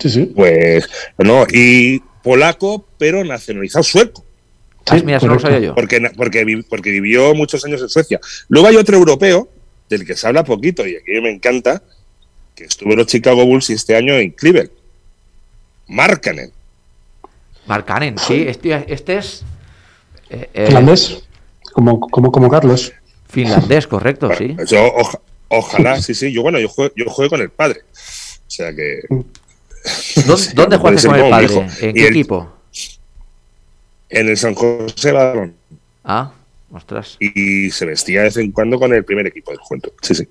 Sí, 0.00 0.08
sí. 0.08 0.32
Pues, 0.34 0.88
no, 1.18 1.44
y 1.52 1.98
polaco, 2.22 2.86
pero 2.96 3.22
nacionalizado 3.22 3.82
sueco. 3.82 4.24
Ah, 4.86 4.96
mira, 5.04 5.18
eso 5.18 5.26
no 5.26 5.34
lo 5.34 5.40
sabía 5.40 5.58
yo. 5.58 5.74
Porque, 5.74 6.00
porque, 6.16 6.64
porque 6.70 6.90
vivió 6.90 7.34
muchos 7.34 7.62
años 7.66 7.82
en 7.82 7.90
Suecia. 7.90 8.18
Luego 8.48 8.68
hay 8.68 8.76
otro 8.76 8.96
europeo, 8.96 9.46
del 9.88 10.06
que 10.06 10.16
se 10.16 10.26
habla 10.26 10.44
poquito 10.44 10.86
y 10.86 10.96
aquí 10.96 11.20
me 11.20 11.30
encanta, 11.30 11.82
que 12.54 12.64
estuvo 12.64 12.90
en 12.92 12.98
los 12.98 13.06
Chicago 13.06 13.44
Bulls 13.44 13.70
y 13.70 13.74
este 13.74 13.96
año 13.96 14.14
en 14.14 14.30
Cleveland. 14.32 14.70
Markkanen. 15.86 16.52
Marcanen, 17.66 18.18
sí, 18.18 18.44
este, 18.46 18.84
este 18.92 19.18
es 19.18 19.42
eh, 20.30 20.48
eh, 20.54 20.66
Finlandés, 20.66 21.22
como, 21.72 22.00
como, 22.00 22.32
como 22.32 22.48
Carlos. 22.50 22.92
finlandés, 23.28 23.86
correcto, 23.88 24.30
sí. 24.36 24.56
Yo, 24.66 24.84
oja- 24.94 25.20
ojalá, 25.48 26.00
sí, 26.00 26.14
sí. 26.14 26.32
Yo, 26.32 26.42
bueno, 26.42 26.58
yo 26.58 26.68
juego, 26.68 26.92
yo 26.96 27.04
juego 27.10 27.30
con 27.30 27.40
el 27.42 27.50
padre. 27.50 27.80
O 27.92 28.50
sea 28.50 28.74
que. 28.74 29.00
¿Dónde, 30.54 30.76
juegas 30.76 31.06
con 31.06 31.14
el 31.14 31.30
padre? 31.30 31.44
hijo. 31.46 31.66
¿En 31.80 31.90
Y 31.90 31.94
qué 31.94 32.00
el- 32.08 32.16
equipo? 32.16 32.52
En 34.10 34.28
el 34.28 34.36
San 34.38 34.54
José 34.54 35.12
Badalón. 35.12 35.54
Ah, 36.04 36.32
ostras. 36.72 37.16
y 37.20 37.70
se 37.70 37.86
vestía 37.86 38.20
de 38.20 38.24
vez 38.26 38.36
en 38.38 38.52
cuando 38.52 38.78
con 38.78 38.92
el 38.92 39.04
primer 39.04 39.26
equipo 39.26 39.50
del 39.50 39.60
Juventud. 39.60 39.90
Sí, 40.02 40.14
sí. 40.14 40.28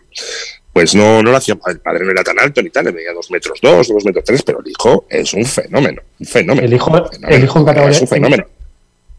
Pues 0.73 0.93
no, 0.93 1.23
no 1.23 1.31
lo 1.31 1.37
hacía. 1.37 1.57
El 1.67 1.79
padre 1.79 2.05
no 2.05 2.11
era 2.11 2.23
tan 2.23 2.39
alto 2.39 2.61
ni 2.61 2.69
tal, 2.69 2.85
le 2.85 2.91
medía 2.91 3.11
dos 3.13 3.31
metros 3.31 3.59
dos, 3.61 3.87
dos 3.87 4.05
metros 4.05 4.23
tres, 4.23 4.43
pero 4.43 4.59
el 4.63 4.69
hijo 4.69 5.05
es 5.09 5.33
un 5.33 5.43
fenómeno. 5.45 6.01
Un 6.19 6.25
fenómeno. 6.27 6.65
El 6.67 6.73
hijo, 6.73 6.91
Fenómeno. 6.91 7.27
el 7.35 7.43
hijo 7.43 7.59
en, 7.59 7.65
categoría- 7.65 7.95
Es 7.95 8.01
un 8.01 8.07
fenómeno. 8.07 8.45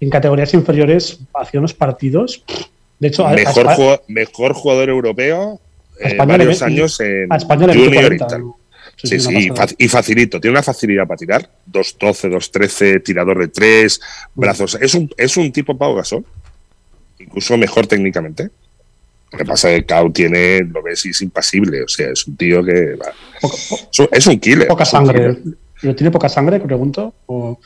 en 0.01 0.11
categorías 0.11 0.55
inferiores 0.55 1.19
hacía 1.35 1.59
unos 1.61 1.75
partidos. 1.75 2.45
De 3.01 3.09
hecho, 3.09 3.27
a, 3.27 3.31
a 3.31 3.35
Mejor, 3.35 3.67
Espa- 3.67 3.75
jugado- 3.75 4.03
mejor 4.09 4.53
jugador 4.55 4.89
europeo 4.89 5.61
a 6.01 6.05
eh, 6.07 6.11
España 6.13 6.37
varios 6.37 6.61
le- 6.61 6.67
años 6.67 7.01
en 7.01 7.33
a 7.33 7.37
España 7.37 7.67
le 7.67 7.73
Junior 7.75 7.93
y 7.93 7.97
40, 8.19 8.27
tal. 8.29 8.43
Sí, 9.03 9.21
sí, 9.21 9.29
una 9.29 9.41
y, 9.41 9.49
pasada. 9.51 9.67
fa- 9.69 9.75
y 9.79 9.89
facilito. 9.89 10.41
Tiene 10.41 10.53
una 10.53 10.63
facilidad 10.63 11.07
para 11.09 11.19
tirar. 11.19 11.51
2'12, 11.73 12.29
2'13, 12.31 13.03
tirador 13.03 13.39
de 13.39 13.49
tres, 13.49 14.01
brazos. 14.35 14.77
Es 14.81 14.95
un, 14.95 15.11
es 15.17 15.37
un 15.37 15.51
tipo 15.53 15.77
Pau 15.77 15.95
Gasol. 15.97 16.25
Incluso 17.19 17.57
mejor 17.57 17.87
técnicamente. 17.87 18.51
Lo 19.33 19.39
que 19.39 19.45
pasa 19.45 19.71
es 19.71 19.81
que 19.81 19.87
Cao 19.87 20.11
tiene, 20.11 20.61
lo 20.65 20.83
ves 20.83 21.05
y 21.05 21.11
es 21.11 21.21
impasible. 21.21 21.83
O 21.83 21.89
sea, 21.89 22.11
es 22.11 22.27
un 22.27 22.37
tío 22.37 22.65
que. 22.65 22.95
va. 22.95 23.13
Es 24.13 24.27
un- 24.27 24.39
killer. 24.41 24.67
Poca 24.69 24.85
sangre. 24.85 25.37
¿Pero 25.81 25.95
tiene 25.95 26.11
poca 26.11 26.29
sangre, 26.29 26.59
pregunto? 26.59 27.15
O- 27.27 27.61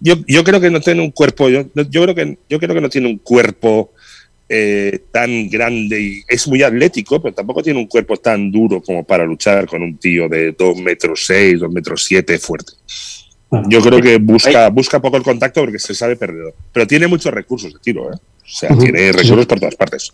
Yo, 0.00 0.14
yo 0.26 0.44
creo 0.44 0.60
que 0.60 0.70
no 0.70 0.80
tiene 0.80 1.02
un 1.02 1.10
cuerpo. 1.10 1.48
Yo, 1.48 1.64
yo 1.74 2.02
creo 2.02 2.14
que 2.14 2.38
yo 2.48 2.58
creo 2.58 2.74
que 2.74 2.80
no 2.80 2.88
tiene 2.88 3.08
un 3.08 3.18
cuerpo 3.18 3.92
eh, 4.48 5.00
tan 5.10 5.48
grande 5.48 6.00
y 6.00 6.22
es 6.28 6.46
muy 6.46 6.62
atlético, 6.62 7.20
pero 7.20 7.34
tampoco 7.34 7.62
tiene 7.62 7.78
un 7.80 7.86
cuerpo 7.86 8.16
tan 8.16 8.50
duro 8.50 8.80
como 8.80 9.04
para 9.04 9.24
luchar 9.24 9.66
con 9.66 9.82
un 9.82 9.98
tío 9.98 10.28
de 10.28 10.52
2 10.52 10.76
metros 10.78 11.26
6, 11.26 11.60
2 11.60 11.72
metros 11.72 12.04
7 12.04 12.38
fuerte. 12.38 12.72
Yo 13.68 13.80
creo 13.80 14.00
que 14.00 14.18
busca, 14.18 14.68
busca 14.70 15.00
poco 15.00 15.16
el 15.16 15.22
contacto 15.22 15.60
porque 15.60 15.78
se 15.78 15.94
sabe 15.94 16.16
perdedor. 16.16 16.54
Pero 16.72 16.86
tiene 16.86 17.06
muchos 17.06 17.32
recursos 17.32 17.72
de 17.72 17.78
tiro, 17.78 18.12
¿eh? 18.12 18.16
O 18.16 18.48
sea, 18.48 18.70
tiene 18.76 19.12
recursos 19.12 19.46
por 19.46 19.58
todas 19.60 19.74
partes. 19.76 20.12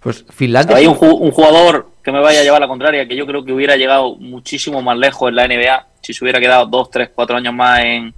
Pues 0.00 0.24
Finlandia. 0.30 0.76
Hay 0.76 0.86
un, 0.86 0.94
ju- 0.94 1.18
un 1.20 1.30
jugador 1.30 1.88
que 2.02 2.12
me 2.12 2.20
vaya 2.20 2.40
a 2.40 2.42
llevar 2.42 2.60
la 2.60 2.68
contraria, 2.68 3.08
que 3.08 3.16
yo 3.16 3.26
creo 3.26 3.44
que 3.44 3.52
hubiera 3.52 3.76
llegado 3.76 4.16
muchísimo 4.16 4.82
más 4.82 4.96
lejos 4.98 5.28
en 5.30 5.36
la 5.36 5.48
NBA 5.48 5.86
si 6.02 6.12
se 6.14 6.22
hubiera 6.24 6.38
quedado 6.38 6.66
dos, 6.66 6.90
tres, 6.90 7.10
cuatro 7.14 7.36
años 7.36 7.52
más 7.54 7.80
en 7.82 8.14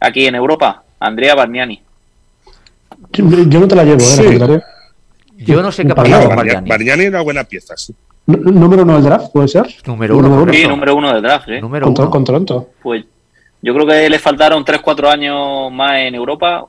aquí 0.00 0.26
en 0.26 0.34
Europa. 0.34 0.82
Andrea 0.98 1.34
Bargnani. 1.34 1.80
Yo 3.12 3.24
yo 3.44 3.60
no 3.60 3.68
te 3.68 3.76
la 3.76 3.84
llevo, 3.84 4.00
¿eh? 4.00 4.04
Sí. 4.04 4.22
La 4.22 4.28
contraria. 4.30 4.64
Yo 5.36 5.62
no 5.62 5.70
sé 5.72 5.82
qué 5.86 5.94
pasado 5.94 6.10
nada. 6.10 6.26
con 6.26 6.36
Bargnani. 6.36 6.68
Bargnani 6.68 7.02
era 7.02 7.10
una 7.10 7.20
buena 7.22 7.44
pieza, 7.44 7.76
sí. 7.76 7.94
¿Número 8.26 8.82
uno 8.84 8.94
del 8.94 9.02
draft, 9.04 9.30
puede 9.32 9.48
ser? 9.48 9.66
Número 9.86 10.16
uno, 10.16 10.28
Número. 10.30 10.52
Sí, 10.54 10.66
número 10.66 10.96
uno 10.96 11.12
del 11.12 11.22
draft. 11.22 11.48
¿eh? 11.50 11.60
Número 11.60 11.84
Con, 11.86 11.94
uno. 12.00 12.10
con 12.10 12.24
Toronto. 12.24 12.70
Pues 12.82 13.04
yo 13.64 13.74
creo 13.74 13.86
que 13.86 14.10
le 14.10 14.18
faltaron 14.18 14.64
3-4 14.64 15.08
años 15.10 15.72
más 15.72 15.98
en 16.00 16.14
Europa 16.14 16.64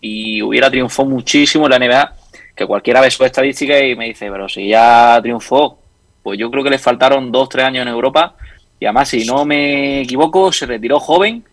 y 0.00 0.42
hubiera 0.42 0.68
triunfado 0.70 1.08
muchísimo 1.08 1.66
en 1.66 1.70
la 1.70 1.78
NBA. 1.78 2.12
Que 2.54 2.66
cualquiera 2.66 3.00
ve 3.00 3.10
su 3.10 3.24
estadística 3.24 3.78
y 3.78 3.94
me 3.96 4.06
dice, 4.06 4.30
pero 4.30 4.48
si 4.48 4.68
ya 4.68 5.18
triunfó, 5.22 5.78
pues 6.22 6.38
yo 6.38 6.50
creo 6.50 6.62
que 6.64 6.70
le 6.70 6.78
faltaron 6.78 7.32
2-3 7.32 7.62
años 7.64 7.82
en 7.82 7.88
Europa. 7.88 8.34
Y 8.80 8.84
además, 8.86 9.08
si 9.08 9.24
no 9.24 9.44
me 9.44 10.00
equivoco, 10.02 10.50
se 10.52 10.66
retiró 10.66 10.98
joven 11.00 11.44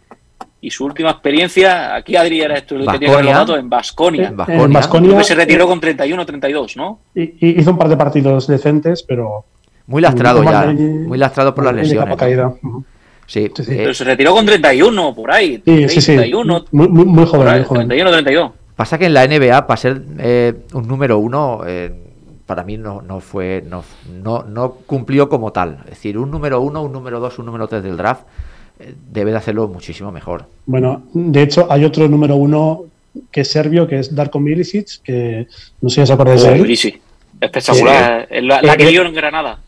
y 0.61 0.71
su 0.71 0.83
última 0.85 1.11
experiencia, 1.11 1.95
aquí 1.95 2.15
Adri 2.17 2.41
era 2.41 2.57
esto, 2.57 2.75
el 2.75 2.81
que 2.81 2.97
tiene 2.97 3.05
que 3.05 3.11
ver 3.15 3.25
los 3.25 3.33
Baskonia. 3.33 3.39
datos, 3.39 3.59
en 3.59 3.69
Basconia. 3.69 4.27
En 4.65 4.73
Baskonia 4.73 5.23
se 5.23 5.35
retiró 5.35 5.67
con 5.67 5.79
31-32, 5.79 6.75
¿no? 6.75 6.99
y- 7.15 7.21
y 7.47 7.59
hizo 7.61 7.71
un 7.71 7.77
par 7.77 7.87
de 7.87 7.95
partidos 7.97 8.47
decentes, 8.47 9.03
pero. 9.03 9.45
Muy 9.87 10.01
lastrado 10.01 10.43
ya. 10.43 10.65
Muy 10.73 11.17
lastrado 11.17 11.55
por 11.55 11.63
las 11.65 11.73
lesiones. 11.75 12.17
Sí, 13.29 13.47
Sí, 13.55 13.63
sí. 13.63 13.71
eh, 13.73 13.77
Pero 13.77 13.93
se 13.93 14.03
retiró 14.03 14.33
con 14.33 14.45
31, 14.45 15.13
por 15.13 15.31
ahí. 15.31 15.61
Sí, 15.63 15.87
sí, 15.89 16.01
sí. 16.01 16.15
31, 16.15 16.65
Muy, 16.71 16.87
muy, 16.87 17.05
muy 17.05 17.25
joven, 17.25 17.47
ahí, 17.47 17.59
muy 17.59 17.65
joven. 17.67 17.87
31-32. 17.89 18.51
Pasa 18.75 18.97
que 18.97 19.05
en 19.05 19.13
la 19.13 19.27
NBA, 19.27 19.67
para 19.67 19.77
ser 19.77 20.01
eh, 20.17 20.53
un 20.73 20.87
número 20.87 21.19
uno, 21.19 21.61
eh, 21.67 21.91
para 22.45 22.63
mí 22.63 22.77
no, 22.77 23.01
no 23.03 23.19
fue, 23.19 23.63
no, 23.69 23.83
no, 24.23 24.43
no 24.43 24.71
cumplió 24.87 25.29
como 25.29 25.51
tal. 25.51 25.79
Es 25.83 25.91
decir, 25.91 26.17
un 26.17 26.31
número 26.31 26.59
uno, 26.61 26.81
un 26.81 26.91
número 26.91 27.19
dos, 27.19 27.37
un 27.37 27.45
número 27.45 27.67
tres 27.67 27.83
del 27.83 27.97
draft 27.97 28.23
eh, 28.79 28.93
debe 29.11 29.31
de 29.31 29.37
hacerlo 29.37 29.67
muchísimo 29.67 30.11
mejor. 30.11 30.45
Bueno, 30.65 31.03
de 31.13 31.43
hecho, 31.43 31.67
hay 31.69 31.85
otro 31.85 32.07
número 32.07 32.35
uno 32.35 32.85
que 33.31 33.41
es 33.41 33.51
serbio, 33.51 33.87
que 33.87 33.99
es 33.99 34.15
Darko 34.15 34.39
Milicic, 34.39 35.01
que 35.03 35.45
no 35.81 35.89
sé 35.89 35.95
si 35.95 36.01
os 36.01 36.09
acordáis 36.11 36.41
de 36.41 36.55
él. 36.55 36.65
Sí, 36.67 36.75
sí. 36.75 37.01
Espectacular. 37.41 38.27
Es 38.29 38.43
La, 38.43 38.61
la 38.61 38.75
que 38.77 38.85
vio 38.87 39.03
en 39.05 39.13
Granada. 39.13 39.59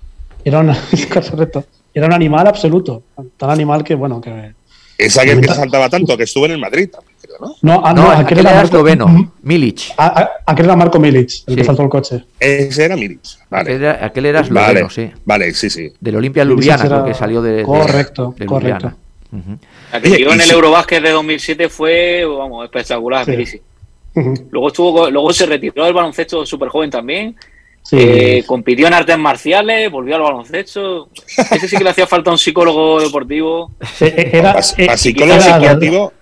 Era, 0.43 0.59
una- 0.61 0.77
correcto. 1.13 1.63
Era 1.93 2.07
un 2.07 2.13
animal 2.13 2.47
absoluto. 2.47 3.03
Tan 3.37 3.49
animal 3.49 3.83
que, 3.83 3.95
bueno, 3.95 4.19
que. 4.21 4.53
Es 4.97 5.17
aquel 5.17 5.41
que 5.41 5.47
saltaba 5.47 5.89
tanto, 5.89 6.15
que 6.15 6.23
estuvo 6.25 6.45
en 6.45 6.51
el 6.51 6.57
Madrid 6.59 6.87
también, 6.91 7.15
creo, 7.19 7.37
¿no? 7.39 7.55
No, 7.63 7.81
ah, 7.83 7.91
no, 7.91 8.03
no, 8.03 8.11
aquel 8.11 8.37
era 8.39 8.51
Marco- 8.51 8.65
esloveno, 8.65 9.33
Milic. 9.41 9.93
Ah, 9.97 10.13
ah, 10.15 10.29
aquel 10.45 10.65
era 10.65 10.75
Marco 10.75 10.99
Milic, 10.99 11.31
el 11.47 11.55
que 11.55 11.63
saltó 11.63 11.81
el 11.81 11.89
coche. 11.89 12.23
Ese 12.39 12.85
era 12.85 12.95
Milic. 12.95 13.19
Vale. 13.49 13.63
Aquel 13.71 13.81
era, 13.83 14.05
aquel 14.05 14.25
era 14.27 14.39
esloveno, 14.41 14.67
vale, 14.81 14.89
sí. 14.91 15.11
vale, 15.25 15.53
sí, 15.55 15.69
sí. 15.71 15.91
Del 15.99 16.17
Olimpia 16.17 16.43
Ljubljana, 16.43 16.85
era- 16.85 17.03
que 17.03 17.15
salió 17.15 17.41
de, 17.41 17.51
de- 17.57 17.63
Correcto, 17.63 18.35
de 18.37 18.45
correcto. 18.45 18.91
La 19.91 19.99
que 20.01 20.11
Oye, 20.11 20.33
en 20.33 20.41
el 20.41 20.51
Eurobásquet 20.51 21.01
de 21.01 21.09
2007 21.11 21.69
fue, 21.69 22.23
vamos, 22.25 22.63
espectacular. 22.65 23.25
Sí. 23.25 23.59
Luego, 24.51 24.67
estuvo, 24.67 25.09
luego 25.09 25.31
se 25.33 25.45
retiró 25.45 25.85
del 25.85 25.93
baloncesto 25.93 26.45
súper 26.45 26.67
joven 26.69 26.89
también. 26.91 27.35
Sí. 27.83 27.97
Eh, 27.99 28.43
compitió 28.45 28.87
en 28.87 28.93
artes 28.93 29.17
marciales, 29.17 29.91
volvió 29.91 30.15
al 30.15 30.21
baloncesto. 30.21 31.09
Ese 31.37 31.67
sí 31.67 31.77
que 31.77 31.83
le 31.83 31.89
hacía 31.89 32.07
falta 32.07 32.31
un 32.31 32.37
psicólogo 32.37 33.01
deportivo 33.01 33.71
Era, 33.99 34.59
eh, 34.77 34.97
psicólogo 34.97 35.33
era- 35.33 35.41
psiquiátrico, 35.41 36.13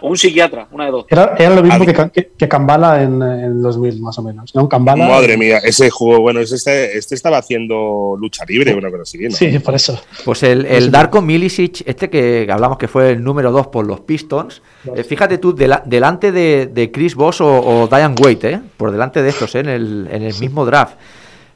o 0.00 0.08
un 0.08 0.16
psiquiatra, 0.16 0.68
una 0.70 0.84
de 0.86 0.90
dos. 0.90 1.06
Era, 1.08 1.34
era 1.38 1.54
lo 1.54 1.62
mismo 1.62 1.84
que, 1.84 1.94
que, 2.12 2.30
que 2.38 2.48
Kambala 2.48 3.02
en, 3.02 3.20
en 3.22 3.60
2000, 3.62 4.00
más 4.00 4.18
o 4.18 4.22
menos. 4.22 4.54
¿no? 4.54 4.68
Kambala, 4.68 5.08
madre 5.08 5.36
mía, 5.36 5.58
ese 5.58 5.90
juego, 5.90 6.20
bueno, 6.22 6.40
ese 6.40 6.54
este, 6.56 6.96
este 6.96 7.14
estaba 7.14 7.38
haciendo 7.38 8.16
lucha 8.18 8.44
libre, 8.46 8.74
una 8.74 8.90
cosa 8.90 9.02
así, 9.02 9.18
¿no? 9.18 9.30
Sí, 9.30 9.58
por 9.58 9.74
eso. 9.74 10.00
Pues 10.24 10.42
el, 10.42 10.66
el 10.66 10.90
Darko 10.90 11.20
Milicic, 11.20 11.82
este 11.86 12.08
que 12.10 12.46
hablamos 12.50 12.78
que 12.78 12.88
fue 12.88 13.10
el 13.10 13.22
número 13.24 13.50
2 13.52 13.66
por 13.68 13.86
los 13.86 14.00
Pistons, 14.00 14.62
eh, 14.94 15.02
fíjate 15.04 15.38
tú, 15.38 15.54
dela- 15.54 15.82
delante 15.84 16.32
de, 16.32 16.66
de 16.72 16.90
Chris 16.92 17.14
Boss 17.14 17.40
o, 17.40 17.46
o 17.82 17.86
Diane 17.88 18.14
Wade, 18.22 18.52
eh, 18.52 18.60
por 18.76 18.90
delante 18.92 19.22
de 19.22 19.28
estos, 19.30 19.54
eh, 19.54 19.60
en, 19.60 19.68
el, 19.68 20.08
en 20.10 20.22
el 20.22 20.34
mismo 20.38 20.64
draft. 20.64 20.94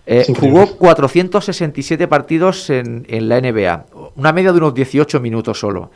Eh, 0.04 0.26
jugó 0.40 0.66
467 0.76 2.08
partidos 2.08 2.68
en, 2.70 3.06
en 3.08 3.28
la 3.28 3.40
NBA, 3.40 3.86
una 4.16 4.32
media 4.32 4.50
de 4.50 4.58
unos 4.58 4.74
18 4.74 5.20
minutos 5.20 5.60
solo. 5.60 5.90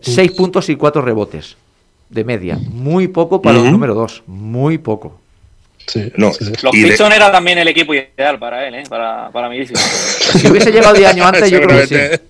6 0.00 0.32
puntos 0.32 0.68
y 0.68 0.76
4 0.76 1.02
rebotes 1.02 1.56
de 2.08 2.24
media. 2.24 2.58
Muy 2.70 3.08
poco 3.08 3.42
para 3.42 3.58
un 3.58 3.64
Ujú. 3.64 3.72
número 3.72 3.94
2, 3.94 4.22
muy 4.26 4.78
poco. 4.78 5.20
Sí, 5.86 6.10
No, 6.16 6.32
sí, 6.32 6.44
sí. 6.46 6.52
Los 6.62 6.74
y 6.74 6.80
de- 6.82 6.88
Pistons 6.88 7.14
era 7.14 7.30
también 7.30 7.58
el 7.58 7.68
equipo 7.68 7.94
ideal 7.94 8.38
para 8.38 8.66
él, 8.66 8.74
¿eh? 8.74 8.82
para, 8.88 9.30
para. 9.30 9.48
Si 9.52 10.48
hubiese 10.50 10.72
llegado 10.72 10.94
10 10.94 11.10
años 11.10 11.26
antes, 11.32 11.50
yo 11.50 11.60
creo 11.60 11.80
que 11.80 11.86
sí. 11.86 12.20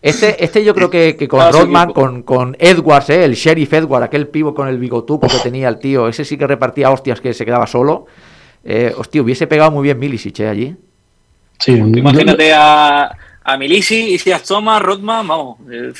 Este, 0.00 0.44
este 0.44 0.62
yo 0.62 0.74
creo 0.74 0.90
que, 0.90 1.16
que 1.16 1.26
con 1.26 1.40
Ah, 1.40 1.50
Rodman, 1.50 1.92
con, 1.92 2.22
con 2.22 2.54
Edwards, 2.60 3.08
¿eh? 3.08 3.24
el 3.24 3.34
sheriff 3.34 3.72
Edwards, 3.72 4.04
aquel 4.04 4.28
pivo 4.28 4.54
con 4.54 4.68
el 4.68 4.76
bigotuco 4.78 5.26
que 5.28 5.38
tenía 5.38 5.66
el 5.68 5.78
tío, 5.78 6.06
ese 6.08 6.26
sí 6.26 6.36
que 6.36 6.46
repartía 6.46 6.90
hostias 6.90 7.20
que 7.22 7.32
se 7.32 7.44
quedaba 7.46 7.66
solo. 7.66 8.04
Eh, 8.64 8.92
hostia, 8.96 9.22
hubiese 9.22 9.46
pegado 9.46 9.70
muy 9.70 9.82
bien 9.84 9.98
Milicic 9.98 10.40
¿eh? 10.40 10.48
allí. 10.48 10.76
Sí, 11.58 11.78
Tú 11.78 11.86
Imagínate 11.98 12.52
a, 12.52 13.10
a 13.42 13.56
Milicic, 13.56 14.08
Isias 14.08 14.42
Thomas, 14.42 14.82
Rodman, 14.82 15.26
vamos. 15.26 15.56
eh, 15.72 15.92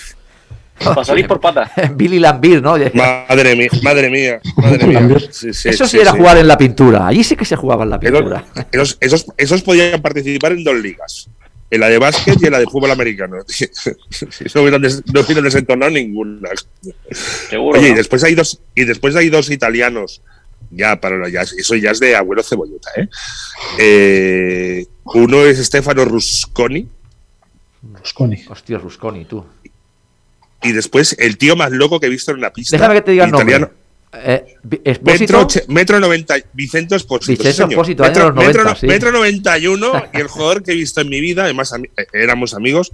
para 0.83 1.05
salir 1.05 1.27
por 1.27 1.41
patas. 1.41 1.71
Billy 1.95 2.19
Lambir, 2.19 2.61
¿no? 2.63 2.77
Madre 2.95 3.55
mía, 3.57 3.69
madre 3.83 4.11
mía, 4.11 4.41
madre 4.57 4.87
mía. 4.87 5.19
Sí, 5.31 5.53
sí, 5.53 5.69
Eso 5.69 5.85
sí, 5.85 5.93
sí, 5.93 5.99
era 5.99 6.13
sí. 6.13 6.19
jugar 6.19 6.39
en 6.39 6.49
la 6.49 6.59
pintura. 6.59 7.07
Allí 7.07 7.23
sí 7.25 7.37
que 7.37 7.45
se 7.45 7.57
jugaba 7.57 7.85
en 7.85 7.91
la 7.91 8.01
pintura. 8.01 8.45
esos, 8.73 8.99
esos, 9.01 9.27
esos 9.37 9.63
podían 9.63 10.01
participar 10.03 10.53
en 10.53 10.65
dos 10.65 10.77
ligas. 10.77 11.29
en 11.71 11.81
la 11.81 11.89
de 11.89 11.99
básquet 11.99 12.41
y 12.41 12.47
en 12.47 12.53
la 12.53 12.59
de 12.59 12.67
fútbol 12.67 12.91
americano. 12.91 13.37
no 14.55 14.61
hubieran, 14.61 14.83
des- 14.83 15.03
no 15.13 15.21
hubieran 15.21 15.45
desentonado 15.45 15.91
ninguna. 15.91 16.51
Seguro. 17.11 17.79
Oye, 17.81 17.91
y 17.91 17.95
después 17.95 18.23
hay 18.25 18.35
dos, 18.35 18.61
y 18.75 18.85
después 18.85 19.15
hay 19.17 19.29
dos 19.29 19.51
italianos. 19.51 20.23
Ya, 20.71 21.01
para 21.01 21.29
ya, 21.29 21.43
eso 21.43 21.77
ya 21.77 21.93
es 21.93 22.01
de 22.01 22.17
abuelo 22.17 22.43
cebolleta, 22.43 22.91
¿eh? 22.97 23.09
Eh, 23.79 24.87
uno 25.05 25.45
es 25.45 25.59
Stefano 25.65 26.05
Rusconi 26.05 26.89
Rusconi. 27.99 28.43
Hostia, 28.49 28.79
Rusconi, 28.79 29.25
tú. 29.27 29.45
Y 30.65 30.73
después 30.73 31.15
el 31.19 31.39
tío 31.39 31.55
más 31.55 31.71
loco 31.71 32.01
que 32.01 32.07
he 32.07 32.11
visto 32.11 32.33
en 32.33 32.39
una 32.39 32.53
pista. 32.53 32.77
Déjame 32.77 32.95
que 32.95 33.03
te 33.03 33.11
diga 33.13 33.25
el 33.25 33.31
italiano. 33.31 33.71
Eh, 34.17 34.57
Metro, 35.03 35.47
metro 35.69 36.01
90, 36.01 36.37
Vicente 36.53 36.95
Espósito. 36.97 37.43
Vicente. 37.43 37.75
Espósito, 37.75 38.03
metro, 38.05 38.27
los 38.27 38.35
90, 38.37 38.59
metro, 38.59 38.77
sí. 38.77 38.87
metro 38.87 39.13
91 39.13 40.05
y 40.13 40.21
el 40.21 40.29
jugador 40.29 40.63
que 40.63 40.73
he 40.73 40.75
visto 40.75 41.01
en 41.01 41.09
mi 41.09 41.21
vida, 41.21 41.45
además 41.45 41.75
éramos 42.13 42.55
amigos, 42.55 42.93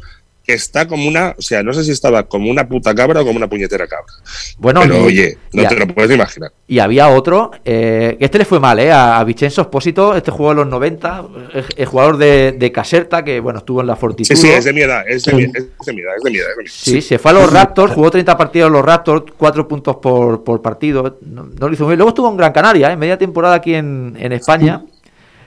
está 0.52 0.86
como 0.88 1.06
una, 1.08 1.34
o 1.38 1.42
sea, 1.42 1.62
no 1.62 1.72
sé 1.72 1.84
si 1.84 1.90
estaba 1.92 2.24
como 2.24 2.50
una 2.50 2.68
puta 2.68 2.94
cabra 2.94 3.20
o 3.20 3.24
como 3.24 3.36
una 3.36 3.48
puñetera 3.48 3.86
cabra. 3.86 4.12
Bueno, 4.58 4.80
Pero 4.82 4.96
y- 4.96 5.04
oye, 5.06 5.38
no 5.52 5.62
a- 5.62 5.68
te 5.68 5.76
lo 5.76 5.86
puedes 5.88 6.10
imaginar. 6.12 6.52
Y 6.66 6.78
había 6.78 7.08
otro, 7.08 7.50
eh, 7.64 8.16
que 8.18 8.24
este 8.24 8.38
le 8.38 8.44
fue 8.44 8.60
mal, 8.60 8.78
¿eh? 8.78 8.92
A, 8.92 9.22
Vicenzo 9.24 9.62
Espósito, 9.62 10.14
este 10.14 10.30
jugó 10.30 10.52
en 10.52 10.58
los 10.58 10.66
90, 10.68 11.24
el, 11.54 11.64
el 11.76 11.86
jugador 11.86 12.16
de, 12.16 12.52
de 12.52 12.70
Caserta, 12.72 13.24
que 13.24 13.40
bueno, 13.40 13.58
estuvo 13.60 13.80
en 13.80 13.86
la 13.88 13.94
Sí, 13.94 14.00
Fortitudo. 14.00 14.36
sí, 14.36 14.48
es 14.48 14.64
de 14.64 14.72
mi 14.72 14.80
edad, 14.82 15.02
es 15.08 15.24
de 15.24 15.32
mi, 15.34 15.42
es 15.44 15.52
de 15.52 15.92
mi 15.92 16.00
edad, 16.00 16.14
es 16.16 16.22
de 16.22 16.30
mi 16.30 16.36
edad. 16.38 16.48
es 16.50 16.56
de 16.56 16.62
mi 16.62 16.66
edad. 16.66 16.72
Sí, 16.72 17.00
se 17.02 17.18
fue 17.18 17.32
a 17.32 17.34
los 17.34 17.52
Raptors, 17.52 17.92
jugó 17.92 18.10
30 18.10 18.36
partidos 18.36 18.68
en 18.68 18.72
los 18.74 18.84
Raptors, 18.84 19.24
4 19.36 19.66
puntos 19.66 19.96
por, 19.96 20.44
por 20.44 20.62
partido. 20.62 21.18
No, 21.22 21.44
no 21.58 21.68
lo 21.68 21.74
hizo 21.74 21.84
muy 21.84 21.92
bien. 21.92 21.98
Luego 21.98 22.10
estuvo 22.10 22.30
en 22.30 22.36
Gran 22.36 22.52
Canaria, 22.52 22.92
¿eh? 22.92 22.96
media 22.96 23.18
temporada 23.18 23.54
aquí 23.56 23.74
en, 23.74 24.16
en 24.18 24.32
España. 24.32 24.82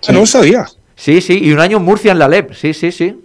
Ah, 0.08 0.12
no 0.12 0.20
lo 0.20 0.26
sabía. 0.26 0.66
Sí, 0.96 1.22
sí, 1.22 1.40
y 1.42 1.52
un 1.52 1.60
año 1.60 1.78
en 1.78 1.84
Murcia 1.84 2.12
en 2.12 2.20
la 2.20 2.28
LEP. 2.28 2.54
Sí, 2.54 2.74
sí, 2.74 2.92
sí. 2.92 3.20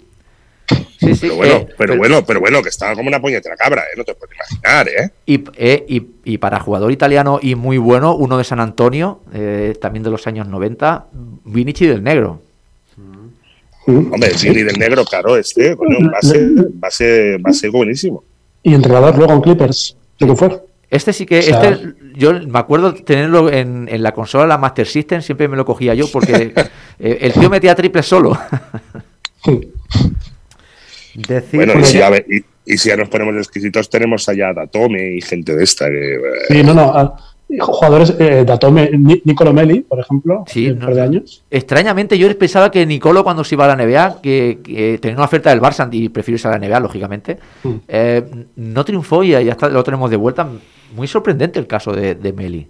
Sí, 0.99 1.15
sí. 1.15 1.21
Pero 1.29 1.37
bueno, 1.37 1.55
eh, 1.55 1.69
pero 1.79 1.97
bueno, 1.97 2.25
pero 2.27 2.41
bueno, 2.41 2.63
que 2.63 2.69
estaba 2.69 2.95
como 2.95 3.09
una 3.09 3.21
puñetera 3.21 3.57
cabra, 3.57 3.83
¿eh? 3.83 3.97
No 3.97 4.05
te 4.05 4.15
puedes 4.15 4.37
imaginar, 4.37 4.89
¿eh? 4.89 5.11
Y, 5.27 5.45
eh, 5.57 5.85
y, 5.89 6.07
y 6.25 6.39
para 6.39 6.61
jugador 6.61 6.93
italiano 6.93 7.39
y 7.41 7.55
muy 7.55 7.79
bueno, 7.79 8.15
uno 8.15 8.37
de 8.37 8.45
San 8.45 8.61
Antonio, 8.61 9.21
eh, 9.33 9.75
también 9.81 10.03
de 10.03 10.11
los 10.11 10.27
años 10.27 10.47
90, 10.49 11.07
Vinici 11.45 11.87
del 11.87 12.03
Negro. 12.03 12.43
Hombre, 13.87 14.31
el 14.31 14.37
Vini 14.37 14.63
del 14.65 14.79
negro, 14.79 15.03
claro, 15.07 15.35
este, 15.39 15.75
bueno, 15.75 16.11
va 16.13 16.19
a 16.19 16.23
ser, 16.23 16.51
va 16.83 16.89
a 16.89 16.91
ser, 16.91 17.39
va 17.39 17.51
a 17.51 17.55
ser 17.55 17.71
buenísimo. 17.71 18.23
Y 18.63 18.75
entrenador 18.75 19.17
luego 19.17 19.33
en 19.33 19.41
Clippers. 19.41 19.97
¿Qué 20.19 20.27
que 20.27 20.37
fue? 20.37 20.61
Este 20.91 21.15
sí 21.15 21.25
que, 21.25 21.39
O 21.39 21.43
sea- 21.43 21.71
este, 21.71 21.95
yo 22.15 22.35
me 22.35 22.59
acuerdo 22.59 22.93
tenerlo 22.93 23.51
en, 23.51 23.89
en 23.91 24.03
la 24.03 24.13
consola, 24.13 24.47
la 24.47 24.59
Master 24.59 24.87
System, 24.87 25.23
siempre 25.23 25.49
me 25.49 25.57
lo 25.57 25.65
cogía 25.65 25.95
yo 25.95 26.07
porque 26.13 26.53
eh, 26.99 27.19
el 27.23 27.33
tío 27.33 27.49
metía 27.49 27.75
triple 27.75 28.03
solo. 28.03 28.39
Decir 31.27 31.57
Bueno, 31.65 31.81
y 31.81 31.85
si, 31.85 32.01
a 32.01 32.11
ver, 32.11 32.27
y, 32.29 32.45
y 32.75 32.79
si 32.79 32.89
ya 32.91 32.97
nos 32.97 33.09
ponemos 33.09 33.35
exquisitos, 33.37 33.89
tenemos 33.91 34.29
allá 34.29 34.51
a 34.51 34.55
Datome 34.55 35.15
y 35.17 35.21
gente 35.21 35.55
de 35.57 35.65
esta. 35.65 35.87
Que, 35.89 36.15
eh, 36.15 36.21
Sí, 36.49 36.63
no, 36.63 36.75
no. 36.75 37.17
jugadores, 37.61 38.15
eh, 38.19 38.45
Datome, 38.47 38.91
Ni- 38.93 39.23
Nicolo 39.25 39.53
Meli, 39.55 39.81
por 39.81 39.99
ejemplo, 39.99 40.45
Sí, 40.47 40.69
no, 40.69 40.85
par 40.87 40.95
de 40.95 41.01
años. 41.01 41.45
Extrañamente, 41.51 42.19
yo 42.19 42.37
pensaba 42.39 42.71
que 42.71 42.85
Nicolo, 42.85 43.25
cuando 43.25 43.43
se 43.43 43.55
iba 43.55 43.65
a 43.65 43.75
la 43.75 43.83
NBA, 43.85 44.21
que, 44.23 44.59
que 44.63 44.99
tenía 45.01 45.17
una 45.17 45.25
oferta 45.25 45.49
del 45.51 45.61
Barça 45.61 45.89
y 45.91 46.09
prefiero 46.11 46.37
irse 46.37 46.47
a 46.49 46.51
la 46.53 46.59
NBA, 46.59 46.79
lógicamente, 46.81 47.39
Mm. 47.65 47.71
eh, 47.89 48.23
no 48.57 48.85
triunfó 48.85 49.25
y 49.25 49.31
ya 49.31 49.41
está, 49.41 49.69
lo 49.71 49.83
tenemos 49.83 50.11
de 50.11 50.17
vuelta. 50.17 50.47
Muy 50.95 51.07
sorprendente 51.09 51.59
el 51.59 51.67
caso 51.67 51.93
de, 51.93 52.15
de 52.15 52.33
Meli. 52.33 52.67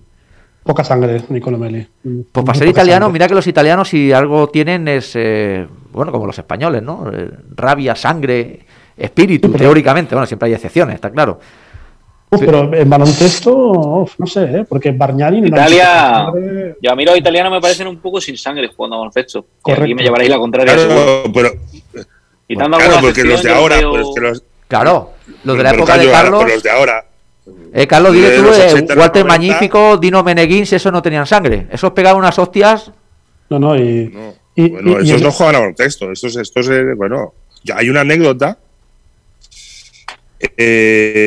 Poca 0.62 0.84
sangre, 0.84 1.22
Nicolo 1.30 1.56
Meli. 1.58 1.86
Mm, 2.04 2.20
Pues 2.30 2.44
para 2.44 2.58
ser 2.58 2.68
italiano, 2.68 3.06
sangre. 3.06 3.12
mira 3.14 3.28
que 3.28 3.34
los 3.34 3.46
italianos 3.46 3.88
si 3.88 4.12
algo 4.12 4.48
tienen 4.48 4.86
es, 4.88 5.12
eh, 5.14 5.66
bueno, 5.92 6.12
como 6.12 6.26
los 6.26 6.38
españoles, 6.38 6.82
¿no? 6.82 7.10
Eh, 7.12 7.30
rabia, 7.56 7.94
sangre, 7.96 8.60
espíritu, 8.96 9.48
Sí, 9.48 9.52
pero- 9.52 9.64
teóricamente. 9.64 10.14
Bueno, 10.14 10.26
siempre 10.26 10.48
hay 10.48 10.54
excepciones, 10.54 10.96
está 10.96 11.10
claro. 11.10 11.40
Uf, 12.30 12.40
pero 12.40 12.70
en 12.74 12.90
baloncesto, 12.90 13.56
uf, 13.56 14.12
no 14.18 14.26
sé, 14.26 14.44
¿eh? 14.44 14.66
porque 14.68 14.90
Bargnani... 14.90 15.40
no 15.40 15.46
Italia, 15.46 15.86
sangre- 16.26 16.76
yo 16.82 16.92
a 16.92 16.94
mí 16.94 17.04
los 17.06 17.16
italianos 17.16 17.50
me 17.50 17.58
parecen 17.62 17.86
un 17.86 17.96
poco 18.00 18.20
sin 18.20 18.36
sangre 18.36 18.68
jugando 18.68 18.96
a 18.96 18.98
baloncesto. 18.98 19.38
Y 19.38 19.62
Correcto. 19.62 19.94
me 19.96 20.02
llevaréis 20.02 20.28
la 20.30 20.38
contraria, 20.38 20.74
claro, 20.74 21.22
pero, 21.32 21.50
Quitando 22.46 22.76
claro, 22.76 22.92
alguna 22.96 23.00
porque 23.14 23.24
los 23.24 23.42
de 23.42 23.50
ahora, 23.50 23.76
veo- 23.78 23.90
pues 23.92 24.06
que 24.14 24.20
los, 24.20 24.42
Claro, 24.68 25.12
los 25.44 25.56
de 25.56 25.62
la 25.62 25.70
pero 25.70 25.82
época 25.84 25.96
de 25.98 26.04
claro, 26.08 26.30
Carlos. 26.38 26.52
los 26.52 26.62
de 26.62 26.70
ahora. 26.70 27.04
Eh, 27.72 27.86
Carlos, 27.86 28.12
dile 28.12 28.30
tú, 28.36 28.44
eh, 28.48 28.66
80, 28.72 28.94
los 28.94 29.02
Walter 29.04 29.24
90. 29.24 29.28
Magnífico, 29.28 29.96
Dino 29.98 30.22
Meneguins, 30.22 30.72
esos 30.72 30.90
no 30.92 31.02
tenían 31.02 31.26
sangre. 31.26 31.66
Esos 31.70 31.92
pegaban 31.92 32.18
unas 32.20 32.38
hostias. 32.38 32.90
No, 33.50 33.58
no, 33.58 33.76
y... 33.76 34.08
No, 34.08 34.34
y- 34.54 34.68
bueno, 34.70 35.00
y- 35.02 35.20
no 35.22 35.30
juegan 35.32 35.56
a 35.56 35.58
baloncesto. 35.60 36.10
Estos, 36.12 36.36
estos, 36.36 36.68
eh, 36.68 36.94
bueno, 36.94 37.34
ya 37.64 37.76
hay 37.78 37.88
una 37.90 38.00
anécdota. 38.00 38.58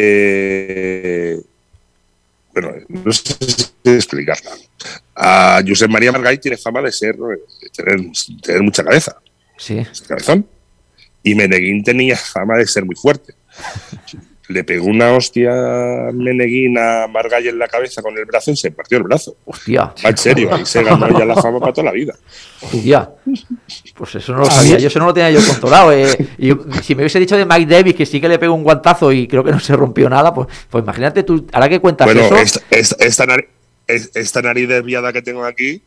Eh, 0.03 1.39
bueno, 2.53 2.72
no 2.89 3.11
sé 3.13 3.36
si 3.39 3.89
explicarla. 3.89 4.51
A 5.15 5.61
Josep 5.65 5.89
María 5.89 6.11
Margall 6.11 6.39
tiene 6.39 6.57
fama 6.57 6.82
de 6.82 6.91
ser, 6.91 7.15
de 7.15 7.38
tener, 7.76 7.99
tener 8.41 8.61
mucha 8.63 8.84
cabeza, 8.84 9.15
Sí. 9.57 9.86
cabezón. 10.07 10.45
Y 11.24 11.36
Meneguín 11.36 11.84
tenía 11.84 12.15
fama 12.17 12.57
de 12.57 12.65
ser 12.65 12.84
muy 12.84 12.95
fuerte. 12.95 13.34
Le 14.52 14.64
pegó 14.64 14.86
una 14.88 15.12
hostia 15.14 15.52
Meneguín 16.14 16.78
a 16.78 17.08
Margall 17.08 17.47
en 17.47 17.58
la 17.60 17.68
cabeza 17.68 18.02
con 18.02 18.18
el 18.18 18.26
brazo 18.26 18.52
y 18.52 18.58
se 18.58 18.72
partió 18.72 18.97
el 18.97 19.04
brazo. 19.04 19.36
Hostia. 19.45 19.93
En 20.04 20.18
serio, 20.18 20.54
ahí 20.54 20.66
se 20.66 20.84
ganó 20.84 21.08
ya 21.18 21.26
la 21.26 21.36
fama 21.36 21.60
para 21.60 21.72
toda 21.74 21.86
la 21.86 21.91
vida. 21.91 22.14
Hostia. 22.62 23.10
Pues 23.95 24.16
eso 24.16 24.34
no 24.34 24.39
lo 24.39 24.45
sabía, 24.45 24.78
yo 24.78 24.88
eso 24.88 24.99
no 24.99 25.06
lo 25.06 25.14
tenía 25.14 25.32
yo 25.32 25.45
controlado. 25.47 25.91
eh. 25.93 26.08
Y 26.38 26.52
si 26.82 26.95
me 26.95 27.04
hubiese 27.04 27.20
dicho 27.20 27.38
de 27.38 27.45
Mike 27.45 27.66
Davis 27.74 27.95
que 27.95 28.06
sí 28.06 28.20
que 28.20 28.28
le 28.28 28.39
pegó 28.39 28.54
un 28.54 28.64
guantazo 28.64 29.12
y 29.12 29.28
creo 29.28 29.43
que 29.43 29.52
no 29.52 29.60
se 29.60 29.76
rompió 29.76 30.10
nada, 30.10 30.34
pues, 30.34 30.47
pues 30.70 30.84
imagínate 30.84 31.24
tú, 31.24 31.45
ahora 31.54 31.70
que 31.70 31.80
cuentas 31.80 32.06
Bueno, 32.06 32.22
eso. 32.22 32.36
esta, 32.38 32.62
esta- 32.72 33.06
esta 33.06 33.26
nariz, 33.26 33.45
es- 33.88 34.12
esta 34.16 34.41
nariz 34.41 34.68
desviada 34.68 35.12
que 35.14 35.22
tengo 35.22 35.43
aquí 35.43 35.82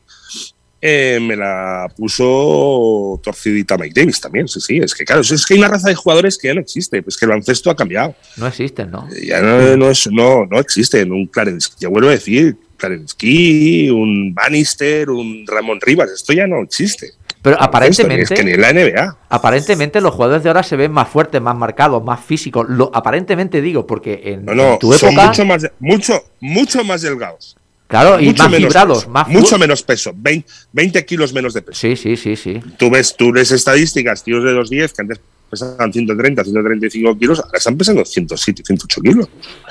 eh, 0.86 1.18
me 1.18 1.34
la 1.34 1.90
puso 1.96 3.18
torcidita 3.24 3.78
Mike 3.78 3.98
Davis 3.98 4.20
también. 4.20 4.46
Sí, 4.46 4.60
sí, 4.60 4.76
es 4.76 4.94
que 4.94 5.06
claro, 5.06 5.22
es 5.22 5.46
que 5.46 5.54
hay 5.54 5.60
una 5.60 5.68
raza 5.68 5.88
de 5.88 5.94
jugadores 5.94 6.36
que 6.36 6.48
ya 6.48 6.54
no 6.54 6.60
existe. 6.60 7.02
Pues 7.02 7.16
que 7.16 7.24
el 7.24 7.30
baloncesto 7.30 7.70
ha 7.70 7.74
cambiado. 7.76 8.14
No 8.36 8.46
existen, 8.46 8.90
¿no? 8.90 9.08
Ya 9.26 9.40
no, 9.40 9.78
no, 9.78 9.88
es, 9.88 10.06
no, 10.12 10.44
no 10.44 10.58
existen. 10.60 11.10
Un 11.10 11.26
Clarence, 11.26 11.70
ya 11.80 11.88
vuelvo 11.88 12.08
a 12.10 12.12
decir, 12.12 12.58
Clarence 12.76 13.14
Key, 13.16 13.88
un 13.88 14.34
Bannister, 14.34 15.08
un 15.08 15.46
Ramón 15.46 15.80
Rivas. 15.80 16.10
Esto 16.10 16.34
ya 16.34 16.46
no 16.46 16.60
existe. 16.60 17.12
Pero 17.40 17.60
aparentemente, 17.62 18.22
Es 18.34 18.38
que 18.38 18.44
ni 18.44 18.52
en 18.52 18.60
la 18.60 18.72
NBA. 18.74 19.16
aparentemente 19.30 20.02
los 20.02 20.12
jugadores 20.12 20.42
de 20.42 20.50
ahora 20.50 20.62
se 20.62 20.76
ven 20.76 20.92
más 20.92 21.08
fuertes, 21.08 21.40
más 21.40 21.56
marcados, 21.56 22.04
más 22.04 22.22
físicos. 22.22 22.66
Lo, 22.68 22.90
aparentemente 22.94 23.62
digo, 23.62 23.86
porque 23.86 24.20
en, 24.24 24.44
No, 24.44 24.54
no, 24.54 24.72
en 24.74 24.78
tu 24.78 24.92
son 24.92 25.12
época, 25.12 25.28
mucho 25.28 25.44
más, 25.46 25.70
mucho, 25.78 26.24
mucho 26.40 26.84
más 26.84 27.00
delgados. 27.00 27.56
Claro, 28.02 28.20
y 28.20 28.26
mucho 28.26 28.42
más 28.42 28.52
menos 28.52 28.68
fibrados, 28.68 28.98
peso, 28.98 29.10
más 29.10 29.26
fu- 29.26 29.32
mucho 29.32 29.58
menos 29.58 29.82
peso, 29.82 30.12
20, 30.16 30.48
20 30.72 31.04
kilos 31.06 31.32
menos 31.32 31.54
de 31.54 31.62
peso. 31.62 31.78
Sí, 31.80 31.96
sí, 31.96 32.16
sí, 32.16 32.36
sí. 32.36 32.60
Tú 32.78 32.90
ves, 32.90 33.14
tú 33.16 33.32
ves 33.32 33.50
estadísticas, 33.52 34.22
tíos 34.24 34.42
de 34.44 34.52
210 34.52 34.92
que 34.92 35.02
antes 35.02 35.20
pesaban 35.50 35.92
130, 35.92 36.42
135 36.44 37.18
kilos, 37.18 37.40
ahora 37.40 37.58
están 37.58 37.76
pesando 37.76 38.04
107, 38.04 38.62
108 38.66 39.00
kilos. 39.00 39.28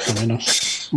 o 0.10 0.20
menos. 0.20 0.90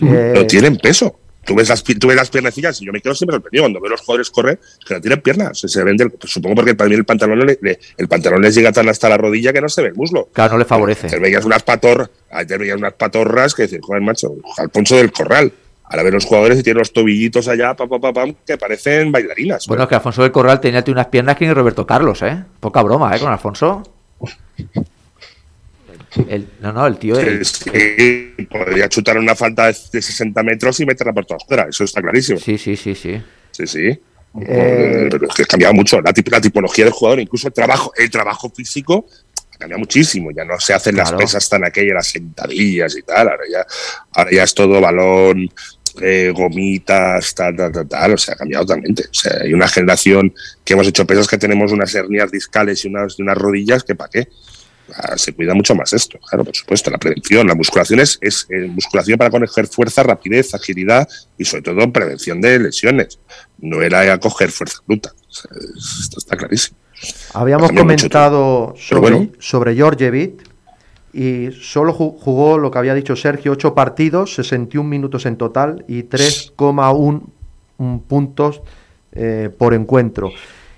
Eh, 0.00 0.32
No 0.34 0.46
tienen 0.46 0.76
peso. 0.76 1.18
Tú 1.46 1.54
ves, 1.54 1.68
las, 1.68 1.84
tú 1.84 2.06
ves 2.08 2.16
las 2.16 2.30
piernecillas 2.30 2.80
y 2.80 2.86
yo 2.86 2.92
me 2.92 3.02
quedo 3.02 3.14
siempre 3.14 3.34
sorprendido 3.34 3.64
cuando 3.64 3.78
veo 3.78 3.88
a 3.88 3.90
los 3.90 4.00
jugadores 4.00 4.30
correr 4.30 4.58
que 4.86 4.94
no 4.94 5.00
tienen 5.02 5.20
piernas. 5.20 5.58
Se, 5.58 5.68
se 5.68 5.84
ven 5.84 5.94
del- 5.94 6.10
pues 6.10 6.32
supongo 6.32 6.54
porque 6.54 6.74
para 6.74 6.88
mí 6.88 6.94
el 6.96 7.04
pantalón, 7.04 7.40
le- 7.46 7.58
le- 7.60 7.78
el 7.98 8.08
pantalón 8.08 8.40
les 8.40 8.54
llega 8.54 8.72
tan 8.72 8.88
hasta 8.88 9.10
la 9.10 9.18
rodilla 9.18 9.52
que 9.52 9.60
no 9.60 9.68
se 9.68 9.82
ve 9.82 9.88
el 9.88 9.94
muslo. 9.94 10.30
claro, 10.32 10.54
no 10.54 10.60
le 10.60 10.64
favorece. 10.64 11.06
Te 11.08 11.18
veías 11.18 11.44
unas 11.44 11.62
te 11.62 12.56
veías 12.56 12.78
unas 12.78 12.94
patorras 12.94 13.52
que 13.54 13.62
decir, 13.64 13.80
joder, 13.82 14.00
macho, 14.00 14.34
Alfonso 14.56 14.96
del 14.96 15.12
Corral. 15.12 15.52
Ahora 15.84 16.02
ven 16.02 16.14
los 16.14 16.24
jugadores 16.24 16.58
y 16.58 16.62
tienen 16.62 16.78
los 16.78 16.92
tobillitos 16.92 17.46
allá, 17.46 17.74
pa, 17.74 17.86
pa, 17.86 17.98
pa, 18.00 18.12
pam, 18.12 18.34
que 18.46 18.56
parecen 18.56 19.12
bailarinas. 19.12 19.66
Bueno, 19.66 19.82
es 19.84 19.88
que 19.88 19.94
Alfonso 19.94 20.22
del 20.22 20.32
Corral 20.32 20.60
tenía 20.60 20.82
unas 20.88 21.06
piernas 21.08 21.36
que 21.36 21.46
ni 21.46 21.52
Roberto 21.52 21.86
Carlos, 21.86 22.22
¿eh? 22.22 22.42
Poca 22.60 22.82
broma, 22.82 23.14
¿eh? 23.14 23.20
Con 23.20 23.30
Alfonso. 23.30 23.82
El- 26.28 26.48
no, 26.60 26.72
no, 26.72 26.86
el 26.86 26.96
tío. 26.96 27.18
el- 27.18 27.44
Sí, 27.44 27.70
sí, 27.98 28.46
podría 28.50 28.88
chutar 28.88 29.18
una 29.18 29.34
falta 29.34 29.66
de 29.66 29.76
de 29.92 30.00
60 30.02 30.42
metros 30.42 30.78
y 30.80 30.86
meterla 30.86 31.12
por 31.12 31.26
todas 31.26 31.44
fuera, 31.44 31.66
eso 31.68 31.82
está 31.84 32.00
clarísimo. 32.00 32.38
sí, 32.38 32.56
sí, 32.56 32.76
sí, 32.76 32.94
sí. 32.94 33.20
Sí, 33.50 33.66
sí. 33.66 34.00
Eh, 34.40 35.08
Pero 35.10 35.28
es 35.28 35.34
que 35.34 35.42
ha 35.42 35.46
cambiado 35.46 35.74
mucho 35.74 36.00
la, 36.00 36.12
tip- 36.12 36.30
la 36.30 36.40
tipología 36.40 36.84
del 36.84 36.92
jugador, 36.94 37.20
incluso 37.20 37.46
el 37.48 37.52
trabajo, 37.54 37.92
el 37.96 38.10
trabajo 38.10 38.50
físico 38.50 39.06
ha 39.64 39.68
cambiado 39.68 39.80
muchísimo. 39.80 40.30
Ya 40.30 40.44
no 40.44 40.58
se 40.60 40.74
hacen 40.74 40.94
Claro. 40.94 41.10
las 41.12 41.20
pesas 41.20 41.48
tan 41.48 41.64
aquellas, 41.64 41.94
las 41.94 42.06
sentadillas 42.08 42.96
y 42.96 43.02
tal. 43.02 43.28
Ahora 43.28 43.44
ya, 43.50 43.66
ahora 44.12 44.30
ya 44.32 44.42
es 44.44 44.54
todo 44.54 44.80
balón, 44.80 45.48
eh, 46.00 46.32
gomitas, 46.34 47.34
tal, 47.34 47.56
tal, 47.56 47.72
tal, 47.72 47.88
tal. 47.88 48.12
O 48.14 48.18
sea, 48.18 48.34
ha 48.34 48.36
cambiado 48.36 48.64
totalmente. 48.66 49.04
O 49.10 49.14
sea, 49.14 49.38
hay 49.42 49.52
una 49.54 49.68
generación 49.68 50.34
que 50.64 50.72
hemos 50.74 50.86
hecho 50.86 51.06
pesas 51.06 51.26
que 51.28 51.38
tenemos 51.38 51.72
unas 51.72 51.94
hernias 51.94 52.30
discales 52.30 52.84
y 52.84 52.88
unas, 52.88 53.18
y 53.18 53.22
unas 53.22 53.36
rodillas 53.38 53.82
que 53.84 53.94
para 53.94 54.10
qué. 54.10 54.28
Ah, 54.96 55.16
Se 55.16 55.32
cuida 55.32 55.54
mucho 55.54 55.74
más 55.74 55.94
esto, 55.94 56.18
claro, 56.28 56.44
por 56.44 56.54
supuesto. 56.54 56.90
La 56.90 56.98
prevención, 56.98 57.46
la 57.46 57.54
musculación 57.54 58.00
es, 58.00 58.18
es 58.20 58.46
eh, 58.50 58.66
musculación 58.66 59.16
para 59.16 59.30
coger 59.30 59.66
fuerza, 59.66 60.02
rapidez, 60.02 60.52
agilidad 60.54 61.08
y 61.38 61.44
sobre 61.46 61.62
todo 61.62 61.90
prevención 61.90 62.38
de 62.40 62.58
lesiones. 62.58 63.18
No 63.58 63.80
era 63.80 64.18
coger 64.20 64.50
fuerza 64.50 64.78
bruta. 64.86 65.10
O 65.26 65.32
sea, 65.32 65.50
esto 66.02 66.18
está 66.18 66.36
clarísimo. 66.36 66.76
Habíamos 67.34 67.70
comentado 67.72 68.74
sobre, 68.76 69.00
bueno. 69.00 69.26
sobre 69.38 69.74
Georgievich 69.74 70.40
y 71.12 71.48
solo 71.52 71.92
ju- 71.94 72.16
jugó 72.18 72.58
lo 72.58 72.70
que 72.70 72.78
había 72.78 72.94
dicho 72.94 73.14
Sergio, 73.16 73.52
8 73.52 73.74
partidos, 73.74 74.34
61 74.34 74.88
minutos 74.88 75.26
en 75.26 75.36
total 75.36 75.84
y 75.88 76.02
3,1 76.04 77.22
mm, 77.78 77.96
puntos 77.98 78.62
eh, 79.12 79.50
por 79.56 79.74
encuentro. 79.74 80.30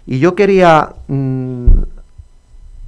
Y 0.06 0.18
yo 0.18 0.34
quería 0.34 0.94
mm, 1.08 1.66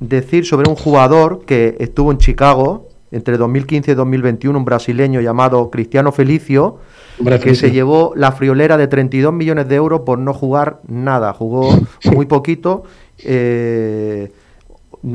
decir 0.01 0.47
sobre 0.47 0.69
un 0.69 0.77
jugador 0.77 1.45
que 1.45 1.77
estuvo 1.81 2.11
en 2.13 2.19
Chicago 2.19 2.89
entre 3.11 3.39
2015 3.39 3.93
y 3.93 3.95
2021, 3.95 4.59
un 4.59 4.65
brasileño 4.67 5.21
llamado 5.23 5.71
Cristiano 5.71 6.13
Felicio, 6.13 6.79
que 7.41 7.55
se 7.55 7.71
llevó 7.71 8.13
la 8.15 8.33
friolera 8.33 8.77
de 8.77 8.87
32 8.87 9.33
millones 9.33 9.67
de 9.67 9.77
euros 9.77 10.03
por 10.03 10.19
no 10.19 10.35
jugar 10.35 10.81
nada. 10.87 11.33
Jugó 11.33 11.71
muy 12.13 12.27
poquito, 12.27 12.85
eh, 13.25 14.33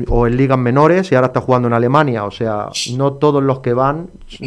o 0.08 0.26
en 0.26 0.36
ligas 0.36 0.58
menores, 0.58 1.12
y 1.12 1.14
ahora 1.14 1.26
está 1.28 1.40
jugando 1.40 1.68
en 1.68 1.74
Alemania. 1.74 2.24
O 2.24 2.30
sea, 2.30 2.68
no 2.92 3.12
todos 3.14 3.42
los 3.42 3.60
que 3.60 3.72
van 3.74 4.08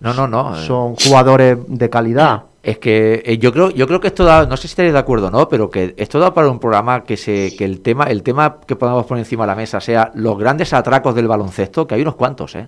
No, 0.00 0.14
no, 0.14 0.28
no. 0.28 0.56
eh. 0.58 0.66
son 0.66 0.96
jugadores 0.96 1.58
de 1.66 1.90
calidad. 1.90 2.42
Es 2.62 2.78
que 2.78 3.22
eh, 3.24 3.38
yo 3.38 3.52
creo, 3.52 3.70
yo 3.70 3.86
creo 3.86 4.00
que 4.00 4.08
esto 4.08 4.24
da, 4.24 4.44
no 4.44 4.56
sé 4.56 4.62
si 4.62 4.72
estaréis 4.72 4.92
de 4.92 4.98
acuerdo 4.98 5.28
o 5.28 5.30
no, 5.30 5.48
pero 5.48 5.70
que 5.70 5.94
esto 5.96 6.18
da 6.18 6.34
para 6.34 6.48
un 6.50 6.58
programa 6.58 7.04
que 7.04 7.16
se, 7.16 7.54
que 7.56 7.64
el 7.64 7.80
tema, 7.80 8.04
el 8.06 8.24
tema 8.24 8.58
que 8.66 8.74
podamos 8.74 9.06
poner 9.06 9.22
encima 9.22 9.44
de 9.44 9.48
la 9.48 9.54
mesa 9.54 9.80
sea 9.80 10.10
los 10.16 10.36
grandes 10.36 10.72
atracos 10.72 11.14
del 11.14 11.28
baloncesto, 11.28 11.86
que 11.86 11.94
hay 11.94 12.02
unos 12.02 12.16
cuantos, 12.16 12.56
¿eh? 12.56 12.66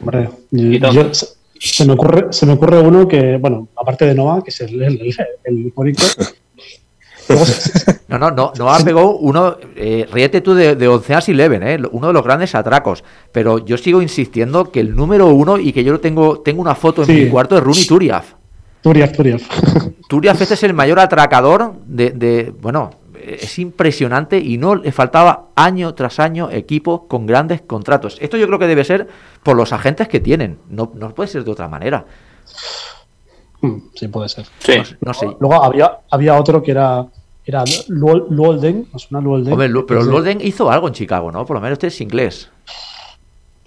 Hombre, 0.00 0.30
yo- 0.50 0.78
yo- 0.92 1.12
se, 1.12 1.26
se 1.60 1.84
me 1.84 1.92
ocurre, 1.92 2.28
se 2.32 2.46
me 2.46 2.54
ocurre 2.54 2.80
uno 2.80 3.06
que, 3.06 3.36
bueno, 3.36 3.68
aparte 3.76 4.06
de 4.06 4.14
Noah, 4.14 4.42
que 4.42 4.48
es 4.48 4.60
el, 4.62 4.80
el, 4.82 5.14
el, 5.44 5.72
No, 8.08 8.18
no, 8.18 8.30
no, 8.30 8.52
no 8.58 8.70
ha 8.72 8.78
pegado 8.80 9.16
uno, 9.18 9.56
eh, 9.76 10.06
ríete 10.10 10.40
tú 10.40 10.54
de, 10.54 10.74
de 10.76 10.88
Onceas 10.88 11.28
Eleven, 11.28 11.62
¿eh? 11.62 11.78
uno 11.92 12.06
de 12.06 12.12
los 12.14 12.24
grandes 12.24 12.54
atracos, 12.54 13.04
pero 13.32 13.58
yo 13.58 13.76
sigo 13.76 14.00
insistiendo 14.00 14.70
que 14.72 14.80
el 14.80 14.96
número 14.96 15.26
uno 15.26 15.58
y 15.58 15.72
que 15.72 15.84
yo 15.84 15.92
lo 15.92 16.00
tengo, 16.00 16.40
tengo 16.40 16.62
una 16.62 16.74
foto 16.74 17.02
en 17.02 17.06
Sí. 17.06 17.12
mi 17.24 17.28
cuarto 17.28 17.54
de 17.54 17.60
Rooney 17.60 17.86
Turiaf. 17.86 18.32
Turiaf, 18.80 19.12
Turiaf. 19.12 19.42
Turiaf 20.08 20.40
este 20.40 20.54
es 20.54 20.62
el 20.62 20.72
mayor 20.72 20.98
atracador 21.00 21.74
de, 21.84 22.10
de- 22.10 22.52
bueno, 22.62 22.90
es 23.22 23.58
impresionante 23.58 24.38
y 24.38 24.56
no 24.56 24.76
le 24.76 24.90
faltaba 24.90 25.48
año 25.54 25.92
tras 25.94 26.18
año 26.18 26.48
equipos 26.50 27.02
con 27.08 27.26
grandes 27.26 27.60
contratos. 27.60 28.16
Esto 28.20 28.38
yo 28.38 28.46
creo 28.46 28.58
que 28.58 28.66
debe 28.66 28.84
ser 28.84 29.06
por 29.42 29.54
los 29.56 29.72
agentes 29.74 30.08
que 30.08 30.20
tienen, 30.20 30.58
no, 30.70 30.92
no 30.94 31.14
puede 31.14 31.28
ser 31.28 31.44
de 31.44 31.50
otra 31.50 31.68
manera. 31.68 32.06
Mm, 33.60 33.76
Sí, 33.94 34.08
puede 34.08 34.28
ser. 34.28 34.46
Sí. 34.60 34.76
No, 34.78 34.84
sé- 34.84 34.96
no 35.00 35.14
sé. 35.14 35.26
Luego 35.40 35.62
había, 35.62 35.98
había 36.10 36.38
otro 36.38 36.62
que 36.62 36.70
era, 36.70 37.06
era 37.44 37.64
Luol- 37.88 38.26
Luolden, 38.30 38.86
¿os 38.92 39.02
suena 39.02 39.20
Luolden? 39.24 39.52
Hombre, 39.52 39.68
Lu- 39.68 39.86
pero 39.86 40.02
Sí. 40.02 40.10
Lorden 40.10 40.40
hizo 40.42 40.70
algo 40.70 40.88
en 40.88 40.94
Chicago, 40.94 41.32
¿no? 41.32 41.44
Por 41.46 41.56
lo 41.56 41.60
menos 41.60 41.74
este 41.74 41.88
es 41.88 42.00
inglés. 42.00 42.50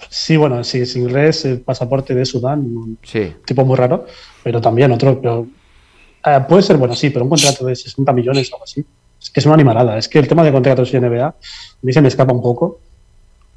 Sí, 0.10 0.36
bueno, 0.36 0.64
sí, 0.64 0.80
es 0.82 0.96
inglés, 0.96 1.46
el 1.46 1.62
pasaporte 1.62 2.14
de 2.14 2.26
Sudán, 2.26 2.60
un 2.60 2.98
Sí. 3.04 3.34
tipo 3.46 3.64
muy 3.66 3.76
raro, 3.78 4.06
pero 4.44 4.60
también 4.60 4.92
otro, 4.92 5.20
pero 5.22 5.48
eh, 6.26 6.39
puede 6.48 6.62
ser 6.64 6.78
bueno, 6.78 6.94
sí, 6.96 7.10
pero 7.10 7.24
un 7.26 7.30
contrato 7.30 7.66
de 7.66 7.76
60 7.76 8.12
millones 8.14 8.52
o 8.52 8.56
algo 8.56 8.64
así. 8.66 8.84
Es 9.22 9.30
que 9.30 9.39
es 9.39 9.46
una 9.46 9.56
animalada. 9.56 9.98
Es 9.98 10.08
que 10.10 10.20
el 10.20 10.28
tema 10.28 10.44
de 10.44 10.52
contratos 10.52 10.92
de 10.92 11.00
NBA 11.00 11.28
a 11.28 11.36
mí 11.82 11.94
se 11.94 12.02
me 12.02 12.08
escapa 12.08 12.34
un 12.34 12.42
poco. 12.42 12.80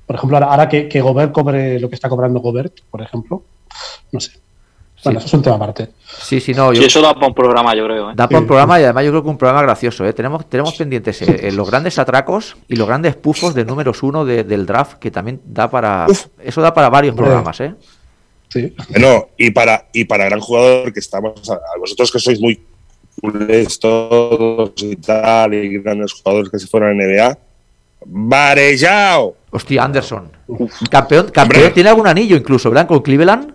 Por 0.06 0.16
ejemplo, 0.16 0.36
ahora, 0.36 0.48
ahora 0.50 0.68
que, 0.68 0.88
que 0.88 1.00
Gobert 1.00 1.32
cobre 1.32 1.80
lo 1.80 1.88
que 1.88 1.94
está 1.94 2.08
cobrando 2.08 2.40
Gobert, 2.40 2.80
por 2.90 3.00
ejemplo, 3.02 3.42
no 4.12 4.20
sé. 4.20 4.32
Bueno, 5.04 5.18
eso 5.18 5.26
es 5.28 5.34
un 5.34 5.42
tema 5.42 5.56
aparte. 5.56 5.90
Sí, 6.22 6.40
sí, 6.40 6.52
no, 6.54 6.72
yo, 6.72 6.80
Sí, 6.80 6.86
eso 6.86 7.00
da 7.02 7.14
para 7.14 7.26
un 7.26 7.34
programa, 7.34 7.74
yo 7.76 7.84
creo. 7.84 8.10
¿eh? 8.10 8.14
Da 8.16 8.26
para 8.26 8.38
un 8.38 8.44
Sí. 8.44 8.48
programa 8.48 8.80
y 8.80 8.84
además 8.84 9.04
yo 9.04 9.10
creo 9.10 9.22
que 9.22 9.28
un 9.28 9.38
programa 9.38 9.62
gracioso. 9.62 10.04
¿eh? 10.06 10.12
Tenemos, 10.12 10.48
tenemos 10.48 10.74
pendientes 10.74 11.20
eh, 11.22 11.50
los 11.52 11.70
grandes 11.70 11.98
atracos 11.98 12.56
y 12.68 12.76
los 12.76 12.86
grandes 12.86 13.14
pufos 13.16 13.54
de 13.54 13.64
números 13.64 14.02
uno 14.02 14.24
de- 14.24 14.44
del 14.44 14.64
draft 14.66 14.94
que 14.98 15.10
también 15.10 15.40
da 15.44 15.70
para... 15.70 16.06
Eso 16.42 16.60
da 16.62 16.72
para 16.72 16.88
varios 16.88 17.12
Hombre. 17.12 17.24
programas, 17.26 17.60
¿eh? 17.60 17.74
Sí. 18.48 18.74
No, 19.00 19.28
y 19.36 19.50
para, 19.50 19.88
y 19.92 20.04
para 20.04 20.24
gran 20.26 20.40
jugador 20.40 20.92
que 20.92 21.00
estamos, 21.00 21.50
a 21.50 21.54
a 21.54 21.78
vosotros 21.78 22.10
que 22.12 22.18
sois 22.20 22.40
muy 22.40 22.60
culés 23.20 23.78
todos 23.80 24.72
y 24.76 24.96
tal, 24.96 25.54
y 25.54 25.78
grandes 25.80 26.12
jugadores 26.12 26.50
que 26.50 26.58
se 26.58 26.66
fueron 26.66 26.90
a 26.90 27.04
NBA, 27.04 27.38
Varellao. 28.06 29.34
Hostia, 29.50 29.84
Anderson. 29.84 30.30
Campeón, 30.90 31.28
campeón 31.30 31.62
Hombre. 31.62 31.70
tiene 31.74 31.88
algún 31.90 32.06
anillo 32.06 32.36
incluso, 32.36 32.70
¿verdad? 32.70 32.86
Con 32.86 33.00
Cleveland. 33.00 33.54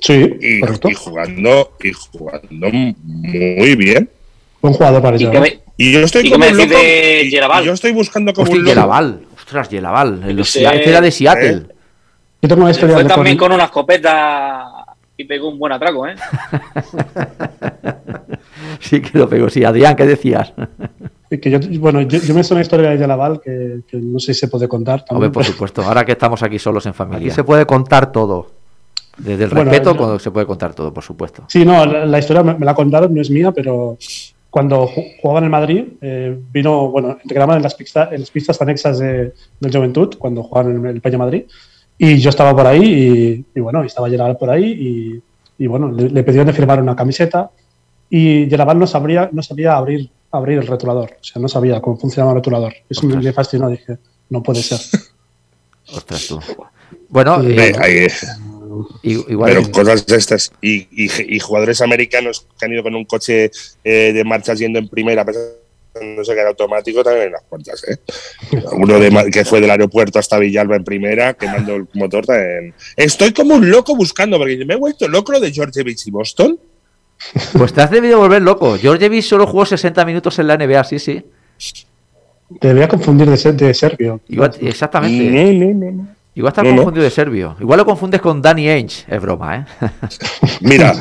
Sí, 0.00 0.36
Y, 0.40 0.60
correcto. 0.60 0.88
y 0.90 0.94
jugando, 0.94 1.72
y 1.82 1.92
jugando 1.92 2.68
muy 2.70 3.74
bien. 3.76 4.08
Buen 4.62 4.74
jugador 4.74 5.02
para 5.02 5.16
¿Y 5.16 5.24
¿eh? 5.24 5.60
yo 5.92 6.00
estoy 6.00 6.22
¿Y 6.22 6.24
qué 6.24 6.30
como 6.32 6.46
un 6.46 6.56
loco. 6.56 6.70
de 6.70 7.22
y- 7.24 7.30
yo 7.64 7.72
estoy 7.72 7.92
buscando 7.92 8.32
como 8.32 8.44
Hostia, 8.44 8.58
un 8.58 8.64
loco. 8.64 8.74
Yelaval. 8.74 9.20
Ostras, 9.36 9.68
Yelaval. 9.68 10.22
El. 10.26 10.44
Sea- 10.44 10.72
este 10.74 10.90
era 10.90 11.00
de 11.00 11.10
Seattle. 11.10 11.66
Yo 12.42 12.48
tengo 12.48 12.62
una 12.62 12.70
historia 12.70 12.94
fue 12.94 13.02
de 13.04 13.08
también 13.08 13.36
con- 13.36 13.48
con 13.48 13.54
una 13.56 13.64
escopeta 13.64 14.64
y 15.16 15.24
pegó 15.24 15.48
un 15.48 15.58
buen 15.58 15.72
atraco, 15.72 16.06
¿eh? 16.06 16.14
Sí, 18.80 19.00
que 19.00 19.18
lo 19.18 19.28
pegó. 19.28 19.48
Sí, 19.50 19.64
Adrián, 19.64 19.96
¿qué 19.96 20.06
decías? 20.06 20.52
que 21.30 21.50
yo, 21.50 21.58
bueno, 21.80 22.00
yo, 22.02 22.18
yo 22.20 22.34
me 22.34 22.42
sé 22.42 22.54
una 22.54 22.62
historia 22.62 22.90
de 22.90 22.98
Yalaval 22.98 23.40
que, 23.44 23.80
que 23.88 23.98
no 23.98 24.18
sé 24.18 24.32
si 24.34 24.40
se 24.40 24.48
puede 24.48 24.66
contar. 24.68 25.00
también, 25.04 25.26
Hombre, 25.26 25.30
por 25.30 25.44
supuesto. 25.44 25.82
Ahora 25.82 26.04
que 26.04 26.12
estamos 26.12 26.42
aquí 26.42 26.58
solos 26.58 26.86
en 26.86 26.90
Aquí 26.90 26.98
familia. 26.98 27.34
se 27.34 27.44
puede 27.44 27.66
contar 27.66 28.12
todo. 28.12 28.50
Desde 29.18 29.44
el 29.44 29.50
Bueno, 29.50 29.70
respeto, 29.70 29.92
yo- 29.92 29.96
cuando 29.96 30.18
se 30.18 30.30
puede 30.30 30.46
contar 30.46 30.74
todo, 30.74 30.92
por 30.94 31.02
supuesto. 31.04 31.44
Sí, 31.48 31.64
no, 31.64 31.84
la, 31.84 32.06
la 32.06 32.18
historia 32.18 32.42
me, 32.42 32.54
me 32.54 32.64
la 32.64 32.74
contaron, 32.74 33.12
no 33.14 33.20
es 33.20 33.30
mía, 33.30 33.52
pero 33.52 33.98
cuando 34.50 34.86
ju- 34.88 35.16
jugaba 35.20 35.38
en 35.40 35.44
el 35.44 35.50
Madrid, 35.50 35.84
eh, 36.00 36.38
vino, 36.52 36.88
bueno, 36.90 37.18
integraban 37.22 37.56
en 37.56 37.62
las, 37.62 37.74
pistas, 37.74 38.12
en 38.12 38.20
las 38.20 38.30
pistas 38.30 38.60
anexas 38.62 38.98
de, 38.98 39.32
del 39.60 39.72
Juventud, 39.72 40.14
cuando 40.18 40.42
jugaban 40.42 40.76
en 40.76 40.86
el 40.86 41.00
Peña 41.00 41.18
Madrid, 41.18 41.42
y 41.98 42.16
yo 42.18 42.30
estaba 42.30 42.54
por 42.56 42.66
ahí, 42.66 43.44
y, 43.54 43.58
y 43.58 43.60
bueno, 43.60 43.82
estaba 43.82 44.08
Gerard 44.08 44.36
por 44.38 44.50
ahí, 44.50 44.64
y, 45.58 45.64
y 45.64 45.66
bueno, 45.66 45.90
le, 45.90 46.08
le 46.10 46.22
pidieron 46.22 46.46
de 46.46 46.52
firmar 46.52 46.80
una 46.80 46.94
camiseta, 46.94 47.50
y 48.08 48.46
Gerard 48.48 48.76
no 48.76 48.86
sabría, 48.86 49.28
no 49.32 49.42
sabía 49.42 49.76
abrir, 49.76 50.08
abrir 50.30 50.58
el 50.58 50.66
rotulador, 50.66 51.10
o 51.20 51.24
sea, 51.24 51.42
no 51.42 51.48
sabía 51.48 51.80
cómo 51.80 51.96
funcionaba 51.96 52.30
el 52.32 52.36
rotulador. 52.36 52.72
Eso 52.88 53.02
me, 53.02 53.08
Ostras. 53.14 53.24
me 53.24 53.32
fascinó, 53.32 53.68
dije, 53.68 53.98
no 54.30 54.42
puede 54.44 54.62
ser. 54.62 54.78
Ostras, 55.92 56.26
tú. 56.28 56.38
Bueno, 57.08 57.42
eh, 57.42 57.72
ahí- 57.80 58.06
i- 58.06 58.47
igual. 59.02 59.52
pero 59.54 59.70
cosas 59.72 60.06
de 60.06 60.16
estas. 60.16 60.52
Y, 60.60 60.88
y- 60.90 61.36
y 61.36 61.38
jugadores 61.40 61.80
americanos 61.80 62.46
que 62.58 62.66
han 62.66 62.72
ido 62.72 62.82
con 62.82 62.94
un 62.94 63.04
coche 63.04 63.50
eh, 63.84 64.12
de 64.12 64.24
marchas 64.24 64.58
yendo 64.58 64.78
en 64.78 64.88
primera, 64.88 65.24
no 65.24 66.24
sé 66.24 66.34
qué 66.34 66.40
era 66.40 66.50
automático, 66.50 67.02
también 67.02 67.26
en 67.26 67.32
las 67.32 67.42
puertas. 67.44 67.82
¿eh? 67.88 67.96
Uno 68.72 68.98
de, 69.00 69.30
que 69.32 69.44
fue 69.44 69.60
del 69.60 69.70
aeropuerto 69.70 70.18
hasta 70.18 70.38
Villalba 70.38 70.76
en 70.76 70.84
primera, 70.84 71.34
quemando 71.34 71.74
el 71.74 71.86
motor. 71.94 72.24
también. 72.26 72.72
Estoy 72.96 73.32
como 73.32 73.54
un 73.56 73.68
loco 73.70 73.96
buscando, 73.96 74.38
porque 74.38 74.64
me 74.64 74.74
he 74.74 74.76
vuelto 74.76 75.08
loco 75.08 75.32
lo 75.32 75.40
de 75.40 75.50
Georgievich 75.52 76.06
y 76.06 76.10
Boston. 76.10 76.58
Pues 77.56 77.72
te 77.72 77.80
has 77.80 77.90
debido 77.90 78.18
volver 78.18 78.42
loco. 78.42 78.76
Georgievich 78.78 79.24
solo 79.24 79.44
jugó 79.46 79.66
60 79.66 80.04
minutos 80.04 80.38
en 80.38 80.46
la 80.46 80.56
NBA, 80.56 80.84
sí, 80.84 80.98
sí. 81.00 81.24
Te 82.60 82.68
debía 82.68 82.86
confundir 82.88 83.28
de, 83.28 83.36
ser, 83.36 83.54
de 83.56 83.74
serbio. 83.74 84.20
Igual, 84.28 84.52
exactamente. 84.60 85.24
No, 85.30 85.52
no, 85.52 85.74
no, 85.74 85.90
no. 86.02 86.08
Igual 86.38 86.52
está 86.52 86.62
No, 86.62 86.70
no. 86.70 86.76
confundido 86.76 87.04
de 87.04 87.10
serbio. 87.10 87.56
Igual 87.60 87.78
lo 87.78 87.84
confundes 87.84 88.20
con 88.20 88.40
Danny 88.40 88.68
Ainge. 88.68 89.04
Es 89.08 89.20
broma, 89.20 89.56
¿eh? 89.56 89.64
Mira, 90.60 90.94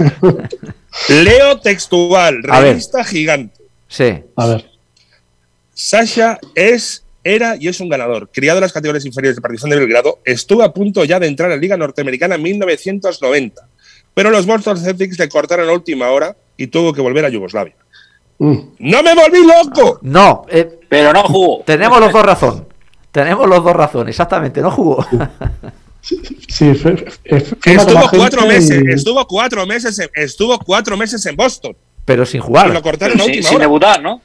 leo 1.09 1.59
textual, 1.59 2.41
revista 2.43 3.03
gigante. 3.03 3.61
sí. 3.87 4.23
A 4.35 4.47
ver. 4.47 4.69
Sasha 5.73 6.39
es, 6.55 7.03
era 7.23 7.55
y 7.59 7.67
es 7.67 7.79
un 7.79 7.87
ganador. 7.89 8.29
Criado 8.33 8.57
en 8.57 8.63
las 8.63 8.73
categorías 8.73 9.05
inferiores 9.05 9.35
de 9.35 9.41
Partizan 9.43 9.69
de 9.69 9.75
Belgrado, 9.77 10.19
estuvo 10.25 10.63
a 10.63 10.73
punto 10.73 11.03
ya 11.05 11.19
de 11.19 11.27
entrar 11.27 11.51
a 11.51 11.55
la 11.55 11.61
Liga 11.61 11.77
Norteamericana 11.77 12.33
en 12.35 12.41
1990. 12.41 13.61
Pero 14.15 14.31
los 14.31 14.47
Boston 14.47 14.77
Celtics 14.77 15.19
le 15.19 15.29
cortaron 15.29 15.69
a 15.69 15.73
última 15.73 16.09
hora 16.09 16.35
y 16.57 16.65
tuvo 16.67 16.91
que 16.93 17.01
volver 17.01 17.25
a 17.25 17.29
Yugoslavia. 17.29 17.75
Mm. 18.39 18.57
¡No 18.79 19.03
me 19.03 19.13
volví 19.13 19.39
loco! 19.45 19.99
No, 20.01 20.45
eh, 20.49 20.79
Pero 20.89 21.13
no 21.13 21.21
jugó. 21.23 21.63
tenemos 21.63 21.99
los 21.99 22.11
dos 22.11 22.25
razón. 22.25 22.67
Tenemos 23.17 23.49
los 23.49 23.63
dos 23.63 23.73
razón, 23.75 24.07
exactamente. 24.07 24.61
No 24.61 24.69
jugó. 24.69 25.03
Sí, 26.47 26.73
fue- 26.75 26.97
fue- 27.29 27.73
Estuvo 27.73 28.09
cuatro 28.11 28.45
meses, 28.45 28.81
y- 28.85 28.91
estuvo 28.91 29.25
cuatro 29.27 29.65
meses, 29.65 29.97
en, 29.99 30.09
estuvo 30.13 30.57
cuatro 30.59 30.95
meses 30.95 31.25
en 31.25 31.35
Boston. 31.35 31.75
Pero 32.05 32.25
sin 32.25 32.37
Y 32.37 32.41
lo 32.41 32.45
jugar. 32.45 32.81
cortaron 32.83 33.13
Pero 33.17 33.25
sin, 33.25 33.31
última 33.33 33.49
sin 33.49 33.55
hora. 33.57 33.65
debutar, 33.65 34.01
¿no? 34.03 34.21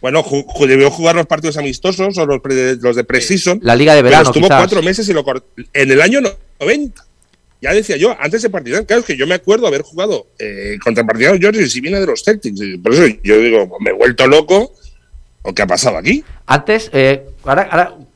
Bueno, 0.00 0.22
ju- 0.24 0.66
debió 0.66 0.90
jugar 0.90 1.14
los 1.14 1.26
partidos 1.26 1.56
amistosos 1.56 2.18
o 2.18 2.26
los, 2.26 2.40
pre- 2.40 2.76
los 2.76 2.96
de 2.96 3.04
Precision. 3.04 3.60
La 3.62 3.76
liga 3.76 3.94
de 3.94 4.00
pero 4.00 4.10
verano, 4.10 4.30
estuvo 4.30 4.42
quizás. 4.46 4.58
cuatro 4.58 4.82
meses 4.82 5.08
y 5.08 5.12
lo 5.12 5.24
en 5.72 5.90
el 5.92 6.02
año 6.02 6.20
90. 6.60 7.04
Ya 7.62 7.72
decía 7.72 7.96
yo, 7.96 8.14
antes 8.20 8.42
de 8.42 8.50
Partizan, 8.50 8.84
claro, 8.84 9.00
es 9.00 9.06
que 9.06 9.16
yo 9.16 9.26
me 9.28 9.36
acuerdo 9.36 9.66
haber 9.66 9.82
jugado 9.82 10.26
eh, 10.40 10.76
contra 10.82 11.04
Partizan 11.06 11.40
George 11.40 11.66
si 11.68 11.80
viene 11.80 12.00
de 12.00 12.06
los 12.06 12.22
Celtics. 12.22 12.60
y 12.60 12.76
Por 12.78 12.92
eso 12.92 13.06
yo 13.22 13.38
digo, 13.38 13.78
me 13.80 13.90
he 13.90 13.94
vuelto 13.94 14.26
loco. 14.26 14.72
¿O 15.46 15.52
qué 15.54 15.62
ha 15.62 15.66
pasado 15.66 15.98
aquí? 15.98 16.24
Antes, 16.46 16.88
eh, 16.92 17.28
ahora, 17.44 17.68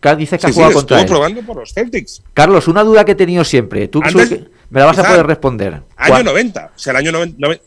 ahora 0.02 0.16
dices 0.16 0.40
que 0.40 0.46
Sí, 0.48 0.52
sí, 0.52 0.54
jugado 0.54 0.70
estuvo 0.70 0.80
contra 0.80 1.00
él. 1.02 1.06
probando 1.06 1.42
por 1.42 1.56
los 1.58 1.72
Celtics. 1.74 2.22
Carlos, 2.32 2.66
una 2.68 2.82
duda 2.82 3.04
que 3.04 3.12
he 3.12 3.14
tenido 3.14 3.44
siempre. 3.44 3.86
Tú 3.88 4.00
Antes- 4.02 4.28
que 4.30 4.44
me 4.70 4.80
la 4.80 4.86
vas 4.86 4.98
a 4.98 5.04
poder 5.04 5.26
responder. 5.26 5.74
Año 5.96 6.14
Cuan- 6.14 6.24
90. 6.24 6.70
O 6.74 6.78
sea, 6.78 6.92
el 6.92 6.96
año 6.96 7.12
90. 7.12 7.62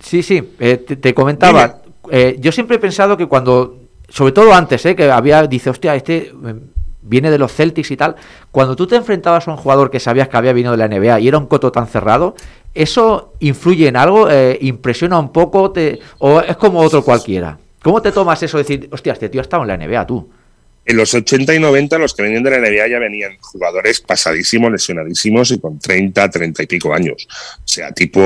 Sí, 0.00 0.22
sí, 0.22 0.42
eh, 0.58 0.76
te, 0.78 0.96
te 0.96 1.12
comentaba. 1.14 1.82
eh, 2.10 2.36
yo 2.40 2.50
siempre 2.52 2.76
he 2.76 2.80
pensado 2.80 3.16
que 3.16 3.26
cuando 3.26 3.76
sobre 4.08 4.32
todo 4.32 4.54
antes, 4.54 4.86
¿eh? 4.86 4.96
que 4.96 5.10
había, 5.10 5.46
dice, 5.46 5.68
hostia, 5.68 5.94
este 5.94 6.32
viene 7.02 7.30
de 7.30 7.36
los 7.38 7.52
Celtics 7.52 7.90
y 7.90 7.96
tal. 7.98 8.16
Cuando 8.50 8.74
tú 8.74 8.86
te 8.86 8.96
enfrentabas 8.96 9.46
a 9.48 9.50
un 9.50 9.56
jugador 9.58 9.90
que 9.90 10.00
sabías 10.00 10.28
que 10.28 10.36
había 10.38 10.52
venido 10.54 10.72
de 10.72 10.78
la 10.78 10.86
NBA 10.88 11.20
y 11.20 11.28
era 11.28 11.36
un 11.36 11.46
coto 11.46 11.70
tan 11.72 11.86
cerrado, 11.86 12.34
¿eso 12.74 13.34
influye 13.40 13.86
en 13.88 13.96
algo? 13.96 14.28
¿Impresiona 14.60 15.18
un 15.18 15.30
poco? 15.30 15.72
Te, 15.72 16.00
¿O 16.18 16.40
es 16.40 16.56
como 16.56 16.80
otro 16.80 17.02
cualquiera? 17.04 17.58
¿Cómo 17.88 18.02
te 18.02 18.12
tomas 18.12 18.42
eso 18.42 18.58
de 18.58 18.64
decir, 18.64 18.86
hostia, 18.92 19.14
este 19.14 19.30
tío 19.30 19.40
ha 19.40 19.42
estado 19.48 19.62
en 19.62 19.68
la 19.68 19.76
NBA, 19.78 20.06
tú? 20.06 20.28
En 20.84 20.94
los 20.98 21.14
80 21.14 21.54
y 21.54 21.58
90 21.58 21.96
los 21.96 22.12
que 22.12 22.22
venían 22.22 22.42
de 22.42 22.50
la 22.50 22.58
NBA 22.58 22.86
ya 22.86 22.98
venían 22.98 23.38
jugadores 23.40 24.00
pasadísimos, 24.02 24.70
lesionadísimos 24.70 25.50
y 25.52 25.58
con 25.58 25.78
30, 25.78 26.28
30 26.28 26.62
y 26.64 26.66
pico 26.66 26.92
años. 26.92 27.26
O 27.56 27.62
sea, 27.66 27.90
tipo 27.92 28.20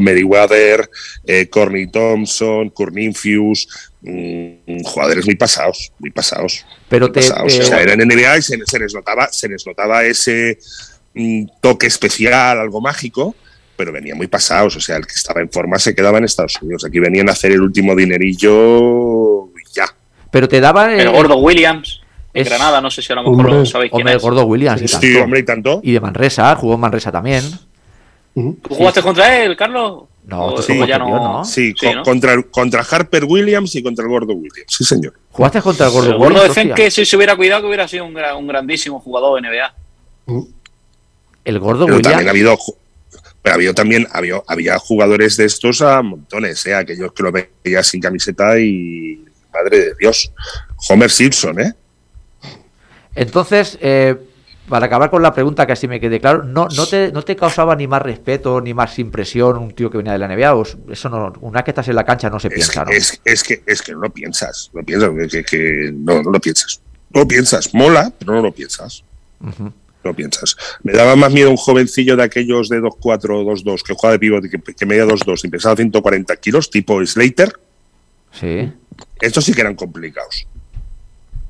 Meriwether, 0.00 0.90
eh, 1.24 1.46
Corny 1.48 1.86
Thompson, 1.92 2.70
Corninfius, 2.70 3.68
mm, 4.02 4.82
jugadores 4.82 5.24
muy 5.26 5.36
pasados, 5.36 5.92
muy 6.00 6.10
pasados. 6.10 6.66
Pero 6.88 7.06
muy 7.06 7.12
te- 7.14 7.20
pasados. 7.20 7.56
te- 7.56 7.62
O 7.62 7.66
sea, 7.66 7.82
eran 7.82 8.00
NBA 8.00 8.38
y 8.38 8.42
se, 8.42 8.58
se 8.66 8.78
les 8.80 8.92
notaba, 8.94 9.28
se 9.30 9.48
les 9.48 9.64
notaba 9.64 10.04
ese 10.04 10.58
mm, 11.14 11.44
toque 11.60 11.86
especial, 11.86 12.58
algo 12.58 12.80
mágico, 12.80 13.36
pero 13.76 13.92
venían 13.92 14.16
muy 14.16 14.26
pasados. 14.26 14.76
O 14.76 14.80
sea, 14.80 14.96
el 14.96 15.06
que 15.06 15.14
estaba 15.14 15.40
en 15.40 15.50
forma 15.50 15.78
se 15.78 15.94
quedaba 15.94 16.18
en 16.18 16.24
Estados 16.24 16.60
Unidos. 16.62 16.84
Aquí 16.84 16.98
venían 17.00 17.28
a 17.28 17.32
hacer 17.32 17.52
el 17.52 17.60
último 17.62 17.94
dinerillo 17.94 19.46
y 19.48 19.62
ya. 19.74 19.86
Pero 20.30 20.48
te 20.48 20.60
daban... 20.60 20.90
El 20.92 21.06
eh, 21.08 21.10
gordo 21.10 21.36
Williams, 21.36 22.00
en 22.32 22.42
es- 22.42 22.48
Granada, 22.48 22.80
no 22.80 22.90
sé 22.90 23.02
si 23.02 23.12
a 23.12 23.16
lo 23.16 23.22
mejor 23.22 23.36
Hombre, 23.40 23.52
lo 23.54 23.66
sabéis 23.66 23.90
quién 23.90 24.00
Hombre, 24.02 24.12
el 24.12 24.16
es. 24.18 24.22
gordo 24.22 24.44
Williams 24.44 24.82
y 24.82 24.88
Sí, 24.88 25.16
hombre, 25.16 25.40
y 25.40 25.44
tanto. 25.44 25.80
Y 25.82 25.92
de 25.92 26.00
Manresa, 26.00 26.54
jugó 26.56 26.74
en 26.74 26.80
Manresa 26.80 27.12
también. 27.12 27.42
¿Tú 28.34 28.58
jugaste 28.68 29.00
contra 29.02 29.42
él, 29.44 29.56
Carlos? 29.56 30.04
No, 30.26 30.46
O- 30.46 30.62
sí, 30.62 30.76
ya 30.78 30.86
yo 30.86 30.98
no. 30.98 31.08
no. 31.38 31.44
Sí, 31.44 31.72
Sí, 31.78 31.86
co- 31.86 31.94
¿no? 31.94 32.02
contra, 32.02 32.42
contra 32.44 32.80
Harper 32.80 33.24
Williams 33.24 33.74
y 33.76 33.82
contra 33.82 34.02
el 34.04 34.08
gordo 34.10 34.32
Williams. 34.32 34.66
Sí, 34.76 34.82
señor. 34.84 35.12
¿Jugaste 35.30 35.60
contra 35.60 35.86
el 35.86 35.92
gordo 35.92 36.10
El 36.12 36.16
gordo 36.16 36.34
Williams? 36.40 36.54
decían 36.56 36.74
que 36.74 36.90
si 36.90 37.04
se 37.04 37.16
hubiera 37.16 37.36
cuidado 37.36 37.60
que 37.60 37.68
hubiera 37.68 37.86
sido 37.86 38.06
un, 38.06 38.14
gra- 38.14 38.36
un 38.36 38.46
grandísimo 38.48 38.98
jugador 39.00 39.40
de 39.40 39.48
NBA. 39.48 39.74
El 41.44 41.58
gordo 41.58 41.84
Pero 41.84 41.96
Williams. 41.98 42.02
también 42.12 42.28
ha 42.28 42.30
habido, 42.30 42.56
pero 43.44 43.52
ha 43.52 43.56
habido 43.56 43.74
también 43.74 44.08
había, 44.10 44.40
había 44.48 44.78
jugadores 44.78 45.36
de 45.36 45.44
estos 45.44 45.82
a 45.82 46.00
montones, 46.00 46.64
¿eh? 46.64 46.74
aquellos 46.74 47.12
que 47.12 47.22
lo 47.22 47.30
veías 47.30 47.86
sin 47.86 48.00
camiseta 48.00 48.58
y 48.58 49.22
madre 49.52 49.78
de 49.80 49.92
Dios. 50.00 50.32
Homer 50.88 51.10
Simpson, 51.10 51.60
¿eh? 51.60 51.74
Entonces, 53.14 53.78
eh, 53.82 54.16
para 54.66 54.86
acabar 54.86 55.10
con 55.10 55.22
la 55.22 55.34
pregunta 55.34 55.66
que 55.66 55.74
así 55.74 55.86
me 55.86 56.00
quede 56.00 56.20
claro, 56.20 56.42
¿no, 56.42 56.68
no, 56.74 56.86
te, 56.86 57.12
¿no 57.12 57.22
te 57.22 57.36
causaba 57.36 57.76
ni 57.76 57.86
más 57.86 58.00
respeto 58.00 58.62
ni 58.62 58.72
más 58.72 58.98
impresión 58.98 59.58
un 59.58 59.72
tío 59.74 59.90
que 59.90 59.98
venía 59.98 60.14
de 60.14 60.18
la 60.20 60.28
NBA? 60.34 60.54
¿O 60.54 60.64
eso 60.90 61.08
no, 61.10 61.32
una 61.42 61.58
vez 61.58 61.64
que 61.64 61.70
estás 61.72 61.88
en 61.88 61.96
la 61.96 62.04
cancha 62.06 62.30
no 62.30 62.40
se 62.40 62.48
Es, 62.48 62.54
piensa, 62.54 62.84
¿no? 62.84 62.90
es, 62.92 63.20
es 63.26 63.42
que, 63.44 63.62
es 63.66 63.82
que 63.82 63.92
no 63.92 63.98
lo 64.00 64.10
piensas, 64.10 64.70
no 64.72 64.82
piensas, 64.82 65.10
que, 65.30 65.44
que- 65.44 65.92
no, 65.94 66.22
no 66.22 66.30
lo 66.30 66.40
piensas. 66.40 66.80
No 67.10 67.20
lo 67.20 67.28
piensas, 67.28 67.74
mola, 67.74 68.10
pero 68.18 68.32
no 68.32 68.40
lo 68.40 68.52
piensas. 68.52 69.04
Ujú. 69.40 69.70
No 70.04 70.14
piensas. 70.14 70.56
Me 70.82 70.92
daba 70.92 71.16
más 71.16 71.32
miedo 71.32 71.50
un 71.50 71.56
jovencillo 71.56 72.14
de 72.16 72.22
aquellos 72.24 72.68
de 72.68 72.80
2'4 72.80 73.30
o 73.30 73.44
2'2 73.44 73.82
que 73.82 73.94
juega 73.94 74.12
de 74.12 74.18
pivote, 74.18 74.50
que, 74.50 74.58
que 74.74 74.86
medía 74.86 75.06
2'2 75.06 75.44
y 75.44 75.48
pesaba 75.48 75.76
140 75.76 76.36
kilos, 76.36 76.68
tipo 76.70 77.04
Slater. 77.06 77.52
Sí. 78.38 78.70
Estos 79.20 79.44
sí 79.44 79.54
que 79.54 79.62
eran 79.62 79.74
complicados. 79.74 80.46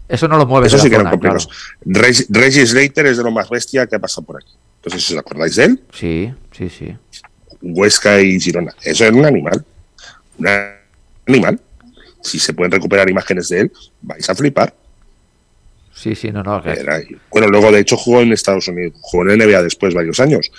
Eso 0.07 0.29
no 0.29 0.37
lo 0.37 0.47
mueve. 0.47 0.67
Esos 0.69 0.81
de 0.83 0.85
sí 0.85 0.91
que 0.91 0.97
eran 0.97 1.11
complicados. 1.11 1.49
Reg- 1.85 2.27
Reggie 2.29 2.67
Slater 2.67 3.07
es 3.07 3.17
de 3.17 3.25
lo 3.25 3.31
más 3.31 3.49
bestia 3.51 3.87
que 3.87 3.97
ha 3.97 3.99
pasado 3.99 4.23
por 4.27 4.37
aquí. 4.37 4.53
Entonces, 4.77 5.03
si 5.05 5.15
os 5.15 5.19
acordáis 5.21 5.57
de 5.57 5.65
él. 5.65 5.83
Sí, 5.93 6.33
sí, 6.53 6.69
sí. 6.69 6.95
Huesca 7.63 8.21
y 8.21 8.39
Girona. 8.39 8.75
Eso 8.83 9.05
era 9.05 9.17
un 9.17 9.25
animal. 9.25 9.65
Un 10.39 10.47
animal. 11.27 11.59
Si 12.23 12.39
se 12.39 12.53
pueden 12.53 12.71
recuperar 12.71 13.09
imágenes 13.09 13.49
de 13.49 13.61
él, 13.63 13.73
vais 14.03 14.29
a 14.29 14.35
flipar. 14.35 14.75
Sí, 16.05 16.15
sí, 16.15 16.31
no, 16.31 16.43
no. 16.43 16.63
Era- 16.63 17.01
bueno, 17.31 17.49
luego 17.49 17.73
de 17.73 17.81
hecho 17.81 17.97
jugó 17.97 18.21
en 18.21 18.31
Estados 18.35 18.69
Unidos, 18.69 18.93
jugó 19.01 19.23
en 19.31 19.39
NBA 19.39 19.63
después 19.63 19.95
varios 19.95 20.21
años. 20.21 20.53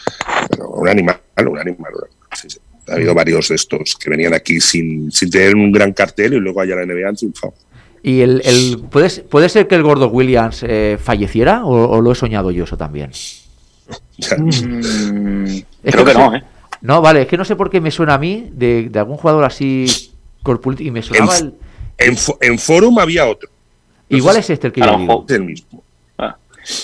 Pero 0.49 0.69
un 0.69 0.87
animal, 0.89 1.19
un 1.47 1.59
animal. 1.59 1.91
Sí, 2.33 2.49
sí. 2.49 2.57
Ha 2.87 2.93
habido 2.93 3.13
varios 3.13 3.49
de 3.49 3.55
estos 3.55 3.95
que 3.95 4.09
venían 4.09 4.33
aquí 4.33 4.59
sin, 4.59 5.11
sin 5.11 5.29
tener 5.29 5.55
un 5.55 5.71
gran 5.71 5.93
cartel 5.93 6.33
y 6.33 6.39
luego 6.39 6.61
allá 6.61 6.73
en 6.81 6.87
la 6.87 6.93
NBA 6.95 7.09
han 7.09 7.15
triunfado. 7.15 7.53
¿Y 8.01 8.21
el, 8.21 8.41
el- 8.43 8.79
¿puede, 8.89 9.09
puede 9.21 9.49
ser 9.49 9.67
que 9.67 9.75
el 9.75 9.83
gordo 9.83 10.07
Williams 10.07 10.63
eh, 10.67 10.97
falleciera 10.99 11.63
o, 11.63 11.89
o 11.95 12.01
lo 12.01 12.11
he 12.11 12.15
soñado 12.15 12.49
yo 12.49 12.63
eso 12.63 12.75
también? 12.77 13.11
Mm, 14.37 15.47
Es 15.83 15.93
creo 15.93 16.05
que 16.05 16.11
sé- 16.11 16.17
no, 16.17 16.35
¿eh? 16.35 16.43
No, 16.81 17.01
vale, 17.01 17.21
es 17.23 17.27
que 17.27 17.37
no 17.37 17.45
sé 17.45 17.55
por 17.55 17.69
qué 17.69 17.81
me 17.81 17.91
suena 17.91 18.15
a 18.15 18.17
mí 18.17 18.49
de, 18.51 18.89
de 18.89 18.99
algún 18.99 19.17
jugador 19.17 19.43
así 19.43 19.85
corpulento 20.43 20.83
y 20.83 20.91
me 20.91 21.01
sonaba 21.01 21.37
En- 21.37 21.45
el... 21.45 21.53
en, 22.09 22.17
en 22.41 22.59
Forum 22.59 22.99
había 22.99 23.25
otro. 23.27 23.49
Igual 24.09 24.37
es 24.37 24.49
este 24.49 24.67
el 24.67 24.73
que 24.73 24.81
yo 24.81 24.97
digo. 24.97 25.25
Es 25.27 25.35
el 25.35 25.43
mismo. 25.43 25.83
Ah. 26.17 26.35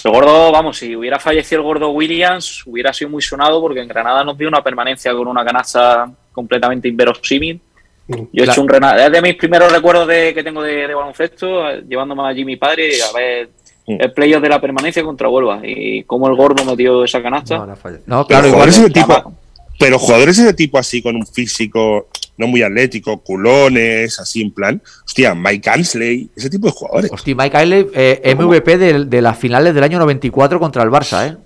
El 0.03 0.11
gordo, 0.11 0.51
vamos, 0.51 0.77
si 0.77 0.95
hubiera 0.95 1.19
fallecido 1.19 1.61
el 1.61 1.65
gordo 1.67 1.89
Williams, 1.89 2.63
hubiera 2.65 2.93
sido 2.93 3.09
muy 3.11 3.21
sonado 3.21 3.61
porque 3.61 3.81
en 3.81 3.87
Granada 3.87 4.23
nos 4.23 4.37
dio 4.37 4.47
una 4.47 4.63
permanencia 4.63 5.13
con 5.13 5.27
una 5.27 5.43
canasta 5.45 6.11
completamente 6.31 6.87
inverosímil. 6.87 7.59
Yo 8.07 8.43
he 8.43 8.45
La- 8.45 8.51
hecho 8.51 8.61
un 8.61 8.67
Granada, 8.67 9.05
es 9.05 9.11
de 9.11 9.21
mis 9.21 9.35
primeros 9.35 9.71
recuerdos 9.71 10.07
de, 10.07 10.33
que 10.33 10.43
tengo 10.43 10.61
de, 10.63 10.87
de 10.87 10.93
baloncesto, 10.93 11.69
llevándome 11.87 12.23
allí 12.27 12.43
mi 12.45 12.57
padre 12.57 12.91
a 13.01 13.15
ver 13.17 13.49
Mm. 13.87 13.97
el 13.99 14.13
playoff 14.13 14.43
de 14.43 14.49
la 14.49 14.61
permanencia 14.61 15.03
contra 15.03 15.27
Huelva 15.27 15.59
y 15.63 16.03
cómo 16.03 16.27
el 16.27 16.35
gordo 16.35 16.63
metió 16.63 17.03
esa 17.03 17.19
canasta. 17.19 17.57
No, 17.57 17.75
no 18.05 18.27
claro, 18.27 18.47
igual 18.47 18.69
es- 18.69 18.77
ese 18.77 18.91
tipo, 18.91 19.33
pero 19.81 19.97
jugadores 19.99 20.37
de 20.37 20.43
ese 20.43 20.53
tipo 20.53 20.77
así 20.77 21.01
con 21.01 21.15
un 21.15 21.25
físico 21.25 22.07
no 22.37 22.47
muy 22.47 22.61
atlético, 22.61 23.17
culones, 23.19 24.19
así 24.19 24.41
en 24.41 24.51
plan, 24.51 24.81
hostia, 25.05 25.35
Mike 25.35 25.69
Ansley, 25.69 26.29
ese 26.35 26.49
tipo 26.49 26.67
de 26.67 26.73
jugadores. 26.73 27.11
Hostia, 27.11 27.35
Mike 27.35 27.57
Ailey, 27.57 27.87
eh, 27.93 28.35
MVP 28.35 28.77
de, 28.77 29.05
de 29.05 29.21
las 29.21 29.37
finales 29.37 29.73
del 29.75 29.83
año 29.83 29.99
94 29.99 30.59
contra 30.59 30.83
el 30.83 30.89
Barça, 30.89 31.31
¿eh? 31.33 31.37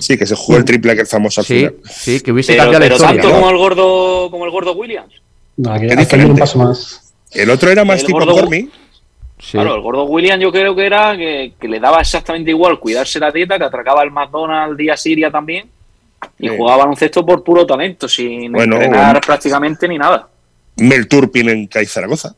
Sí, 0.00 0.18
que 0.18 0.26
se 0.26 0.34
jugó 0.36 0.58
el 0.58 0.64
triple 0.64 0.92
aquel 0.92 1.06
famoso 1.06 1.40
al 1.40 1.46
Sí, 1.46 1.54
final. 1.56 1.74
sí, 1.90 2.20
que 2.20 2.32
hubiese 2.32 2.52
pero 2.52 2.64
cambiado 2.64 2.80
la 2.80 2.84
pero 2.86 2.94
historia. 2.96 3.22
tanto 3.22 3.34
como 3.36 3.50
el 3.50 3.56
gordo 3.56 4.30
como 4.30 4.44
el 4.44 4.50
gordo 4.50 4.72
Williams. 4.74 5.14
No, 5.56 5.72
aquí, 5.72 5.86
Es 5.86 5.92
aquí 5.92 5.96
hay 5.98 5.98
un 5.98 6.04
diferente. 6.04 6.40
paso 6.40 6.58
más. 6.58 7.12
El 7.32 7.50
otro 7.50 7.70
era 7.70 7.84
más 7.84 8.00
El 8.00 8.06
tipo. 8.06 8.20
Sí. 9.38 9.52
Claro, 9.52 9.74
el 9.74 9.80
gordo 9.80 10.04
Williams 10.04 10.42
yo 10.42 10.52
creo 10.52 10.76
que 10.76 10.84
era 10.84 11.16
que, 11.16 11.54
que 11.58 11.66
le 11.68 11.80
daba 11.80 12.00
exactamente 12.00 12.50
igual 12.50 12.78
cuidarse 12.78 13.18
la 13.18 13.30
dieta, 13.30 13.58
que 13.58 13.64
atracaba 13.64 14.02
el 14.02 14.10
McDonald's 14.10 14.76
día 14.76 14.96
Siria 14.96 15.30
también 15.30 15.68
y 16.38 16.48
Sí. 16.48 16.56
jugaba 16.56 16.78
baloncesto 16.78 17.24
por 17.24 17.42
puro 17.44 17.66
talento, 17.66 18.08
sin 18.08 18.52
Bueno, 18.52 18.76
entrenar 18.76 19.04
bueno. 19.06 19.20
prácticamente 19.24 19.86
ni 19.88 19.98
nada. 19.98 20.28
Mel 20.76 21.06
Turpin 21.08 21.48
en 21.48 21.66
CAI 21.66 21.86
Zaragoza. 21.86 22.34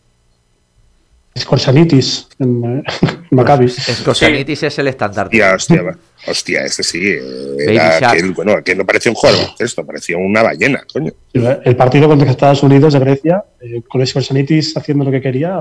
Scorsanitis 1.38 2.28
en, 2.38 2.62
eh, 2.64 2.82
en 3.02 3.26
Maccabi. 3.30 3.68
Scorsanitis 3.68 4.64
es 4.64 4.78
el 4.78 4.88
estandarte. 4.88 5.42
Hostia, 5.42 5.80
va. 5.82 5.96
hostia, 6.26 6.64
este 6.64 6.82
sí. 6.82 6.98
eh, 7.02 7.20
Baby 7.66 7.76
Era 7.76 8.10
aquel, 8.10 8.32
bueno, 8.32 8.52
aquel 8.52 8.76
no 8.78 8.84
parecía 8.84 9.10
un 9.12 9.16
jugador 9.16 9.38
de 9.38 9.44
baloncesto, 9.46 9.86
parecía 9.86 10.18
una 10.18 10.42
ballena, 10.42 10.84
coño. 10.92 11.10
El 11.32 11.74
partido 11.76 12.06
contra 12.08 12.30
Estados 12.30 12.62
Unidos 12.62 12.92
de 12.92 12.98
Grecia, 13.00 13.44
eh, 13.60 13.80
con 13.88 14.06
Scorsanitis 14.06 14.76
haciendo 14.76 15.04
lo 15.04 15.10
que 15.10 15.20
quería. 15.22 15.52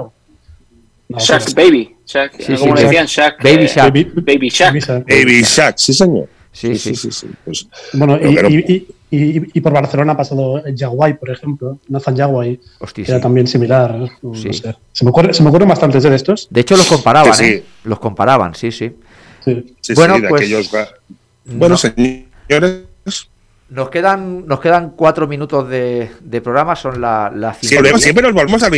No, 1.08 1.20
Shaq 1.20 1.54
pero- 1.54 1.68
Baby, 1.68 1.96
Shaq, 2.06 2.34
Sí, 2.38 2.54
como 2.56 2.76
sí, 2.76 2.82
le 2.84 2.88
decían, 2.90 3.06
Shaq, 3.06 3.44
Baby 3.44 3.64
eh, 3.64 3.68
Shaq. 3.68 3.84
Baby, 3.86 4.12
Baby 4.16 4.50
Shaq. 4.50 4.68
Baby 4.74 4.80
Shaq. 4.82 5.06
Baby 5.08 5.42
Shaq, 5.44 5.78
sí, 5.78 5.94
señor. 5.94 6.28
Sí, 6.52 6.76
sí. 6.76 6.96
sí, 6.96 7.12
sí. 7.12 7.28
Pues, 7.46 7.68
Bueno, 7.94 8.18
y, 8.22 8.34
no- 8.36 8.50
y- 8.50 8.56
y- 8.68 9.18
y- 9.18 9.52
y 9.54 9.62
por 9.62 9.74
Barcelona 9.74 10.14
ha 10.14 10.18
pasado 10.18 10.62
Jaguay, 10.76 11.14
por 11.16 11.30
ejemplo. 11.30 11.78
Nathan 11.88 12.16
Jaguay, 12.18 12.60
Hostia, 12.80 13.06
que 13.06 13.12
era 13.12 13.22
también 13.22 13.48
similar. 13.48 13.98
No 14.22 14.36
sé. 14.36 14.54
Se, 14.54 15.04
me 15.04 15.10
ocurre, 15.12 15.34
se 15.34 15.44
me 15.44 15.50
ocurren 15.50 15.68
bastantes 15.70 16.04
de 16.04 16.16
estos. 16.16 16.48
De 16.50 16.62
hecho, 16.62 16.76
los 16.78 16.88
comparaban, 16.88 17.34
Sí, 17.34 17.44
sí. 17.44 17.50
¿eh? 17.52 17.64
Los 17.86 18.00
comparaban, 18.00 18.54
sí, 18.56 18.72
sí. 18.72 18.92
Sí. 19.44 19.76
sí, 19.82 19.94
Bueno, 19.96 20.16
sí, 20.16 20.22
de 20.22 20.28
pues, 20.30 20.42
aquellos. 20.42 20.72
Bueno, 21.46 21.76
no. 21.76 21.78
señores, 21.78 22.84
Nos 23.70 23.90
quedan, 23.90 24.46
nos 24.48 24.60
quedan 24.60 24.92
cuatro 24.98 25.28
minutos 25.28 25.70
de, 25.70 26.12
de 26.20 26.42
programa, 26.42 26.76
son 26.76 27.00
las 27.00 27.34
la 27.34 27.54
cinco 27.54 27.98
siempre, 27.98 28.24
nos 28.24 28.34
volvemos 28.34 28.62
al 28.64 28.72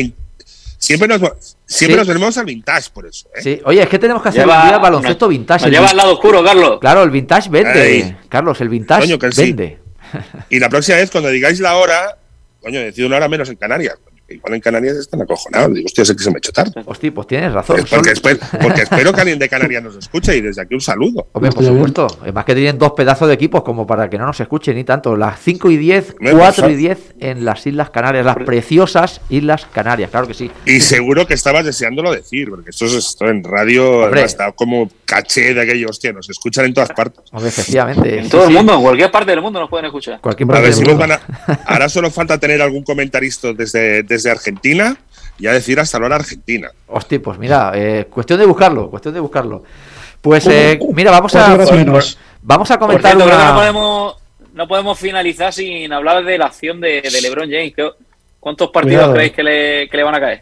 Siempre 0.86 1.08
nos, 1.08 1.22
siempre 1.66 1.94
Sí. 1.94 1.98
nos 2.00 2.08
volvemos 2.08 2.38
al 2.38 2.46
vintage, 2.46 2.90
por 2.94 3.06
eso. 3.08 3.30
¿eh? 3.36 3.42
Sí. 3.42 3.62
Oye, 3.64 3.82
es 3.84 3.88
que 3.88 3.98
tenemos 4.00 4.22
que 4.22 4.30
hacer 4.30 4.42
Lleva- 4.46 4.64
un 4.64 4.68
día 4.68 4.78
baloncesto 4.80 5.28
vintage. 5.30 5.70
Lleva 5.70 5.88
al 5.90 5.96
lado 5.96 6.12
oscuro, 6.14 6.44
Carlos. 6.44 6.78
Claro, 6.82 7.04
el 7.04 7.10
vintage 7.10 7.50
vende. 7.50 7.72
Ay. 7.82 8.18
Carlos, 8.28 8.60
el 8.60 8.68
vintage 8.68 9.02
Coño, 9.04 9.18
que 9.18 9.32
sí. 9.32 9.42
vende. 9.54 9.80
Y 10.50 10.60
la 10.60 10.68
próxima 10.68 10.98
vez, 10.98 11.10
cuando 11.10 11.30
digáis 11.30 11.62
la 11.62 11.78
hora, 11.78 12.18
coño, 12.62 12.82
decid 12.82 13.06
una 13.06 13.16
hora 13.16 13.30
menos 13.30 13.48
en 13.50 13.56
Canarias. 13.56 13.96
Igual 14.30 14.54
en 14.54 14.62
Canarias 14.62 14.95
están 14.98 15.22
acojonados. 15.22 15.74
Digo, 15.74 15.86
hostia, 15.86 16.06
sé 16.06 16.16
que 16.16 16.24
se 16.24 16.32
me 16.32 16.38
hecho 16.38 16.52
tarde. 16.52 16.82
Hostia, 16.86 17.14
pues 17.14 17.28
tienes 17.28 17.52
razón. 17.52 17.78
Pues 17.78 17.91
porque, 18.62 18.82
espero 18.82 19.14
que 19.14 19.22
alguien 19.22 19.38
de 19.38 19.50
Canarias 19.50 19.84
nos 19.84 19.95
escuche 19.98 20.36
y 20.38 20.41
desde 20.41 20.62
aquí 20.62 20.74
un 20.74 20.82
saludo. 20.82 21.28
Hombre, 21.34 21.52
por 21.52 21.64
supuesto. 21.64 22.08
Además 22.22 22.45
que 22.45 22.56
tienen 22.56 22.78
dos 22.80 22.94
pedazos 22.94 23.28
de 23.28 23.34
equipos 23.34 23.64
como 23.64 23.86
para 23.86 24.10
que 24.10 24.18
no 24.18 24.26
nos 24.26 24.40
escuchen 24.40 24.76
ni 24.76 24.86
tanto. 24.86 25.16
Las 25.18 25.40
5 25.41 25.70
y 25.72 25.78
10, 25.78 26.16
Hombre, 26.20 26.34
4 26.34 26.64
por 26.64 26.72
y 26.72 26.76
10 26.76 27.16
en 27.20 27.45
las 27.45 27.68
Islas 27.68 27.90
Canarias, 27.90 28.26
las 28.26 28.38
preciosas 28.38 29.22
Islas 29.30 29.68
Canarias, 29.72 30.10
claro 30.10 30.26
que 30.28 30.34
sí. 30.34 30.50
Y 30.66 30.80
seguro 30.80 31.28
que 31.28 31.34
estabas 31.34 31.66
deseándolo 31.66 32.12
decir, 32.12 32.50
porque 32.50 32.70
esto 32.72 32.86
es 32.86 32.94
esto 32.94 33.28
en 33.28 33.44
radio, 33.44 34.06
Hombre. 34.06 34.24
está 34.24 34.52
como 34.54 34.90
caché 35.06 35.54
de 35.54 35.62
aquello, 35.62 35.90
hostia, 35.90 36.14
nos 36.14 36.30
escuchan 36.30 36.66
en 36.66 36.74
todas 36.74 36.90
partes. 36.91 37.24
Hombre, 37.32 37.50
efectivamente. 37.50 38.20
En 38.20 38.30
todo 38.30 38.44
sí. 38.44 38.48
el 38.52 38.58
mundo, 38.58 38.74
en 38.76 38.82
cualquier 38.82 39.12
parte 39.12 39.32
del 39.32 39.41
mundo 39.41 39.60
nos 39.60 39.70
pueden 39.70 39.86
escuchar. 39.86 40.20
Cualquier 40.22 40.50
A 40.50 40.54
ver 40.56 40.64
del 40.64 40.74
si 40.74 40.80
nos 40.82 40.90
mundo. 40.90 41.08
van 41.08 41.12
a. 41.12 41.54
Ahora 41.66 41.90
solo 41.90 42.10
falta 42.10 42.40
tener 42.40 42.62
algún 42.62 42.84
comentarista 42.84 43.52
desde, 43.54 44.02
desde 44.04 44.12
Argentina 44.31 44.98
y 45.40 45.48
a 45.48 45.52
decir 45.53 45.80
hasta 45.80 45.98
ahora 45.98 46.15
Argentina. 46.15 46.69
Hostia, 46.88 47.22
pues 47.22 47.38
mira, 47.40 47.72
eh, 47.76 48.06
cuestión 48.10 48.40
de 48.40 48.45
buscarlo, 48.45 48.90
cuestión 48.90 49.14
de 49.14 49.19
buscarlo. 49.19 49.64
Pues 50.22 50.48
eh, 50.48 50.80
mira, 50.94 51.11
vamos 51.11 51.35
a 51.35 51.57
menos. 51.72 52.18
vamos 52.41 52.72
a 52.72 52.77
comentar 52.77 53.11
cierto, 53.11 53.26
que 53.26 53.31
no 53.31 53.38
una 53.44 53.56
podemos, 53.56 54.15
no 54.53 54.68
podemos 54.68 54.99
finalizar 54.99 55.52
sin 55.52 55.91
hablar 55.91 56.23
de 56.23 56.38
la 56.38 56.45
acción 56.45 56.80
de, 56.80 57.02
de 57.02 57.22
LeBron 57.22 57.49
James. 57.49 57.73
¿Qué- 57.76 57.90
¿Cuántos 58.40 58.69
partidos 58.72 58.95
Cuidado. 58.98 59.14
creéis 59.15 59.31
que 59.34 59.44
le, 59.44 59.90
que 59.90 59.98
le 59.98 60.03
van 60.03 60.15
a 60.15 60.19
caer? 60.19 60.41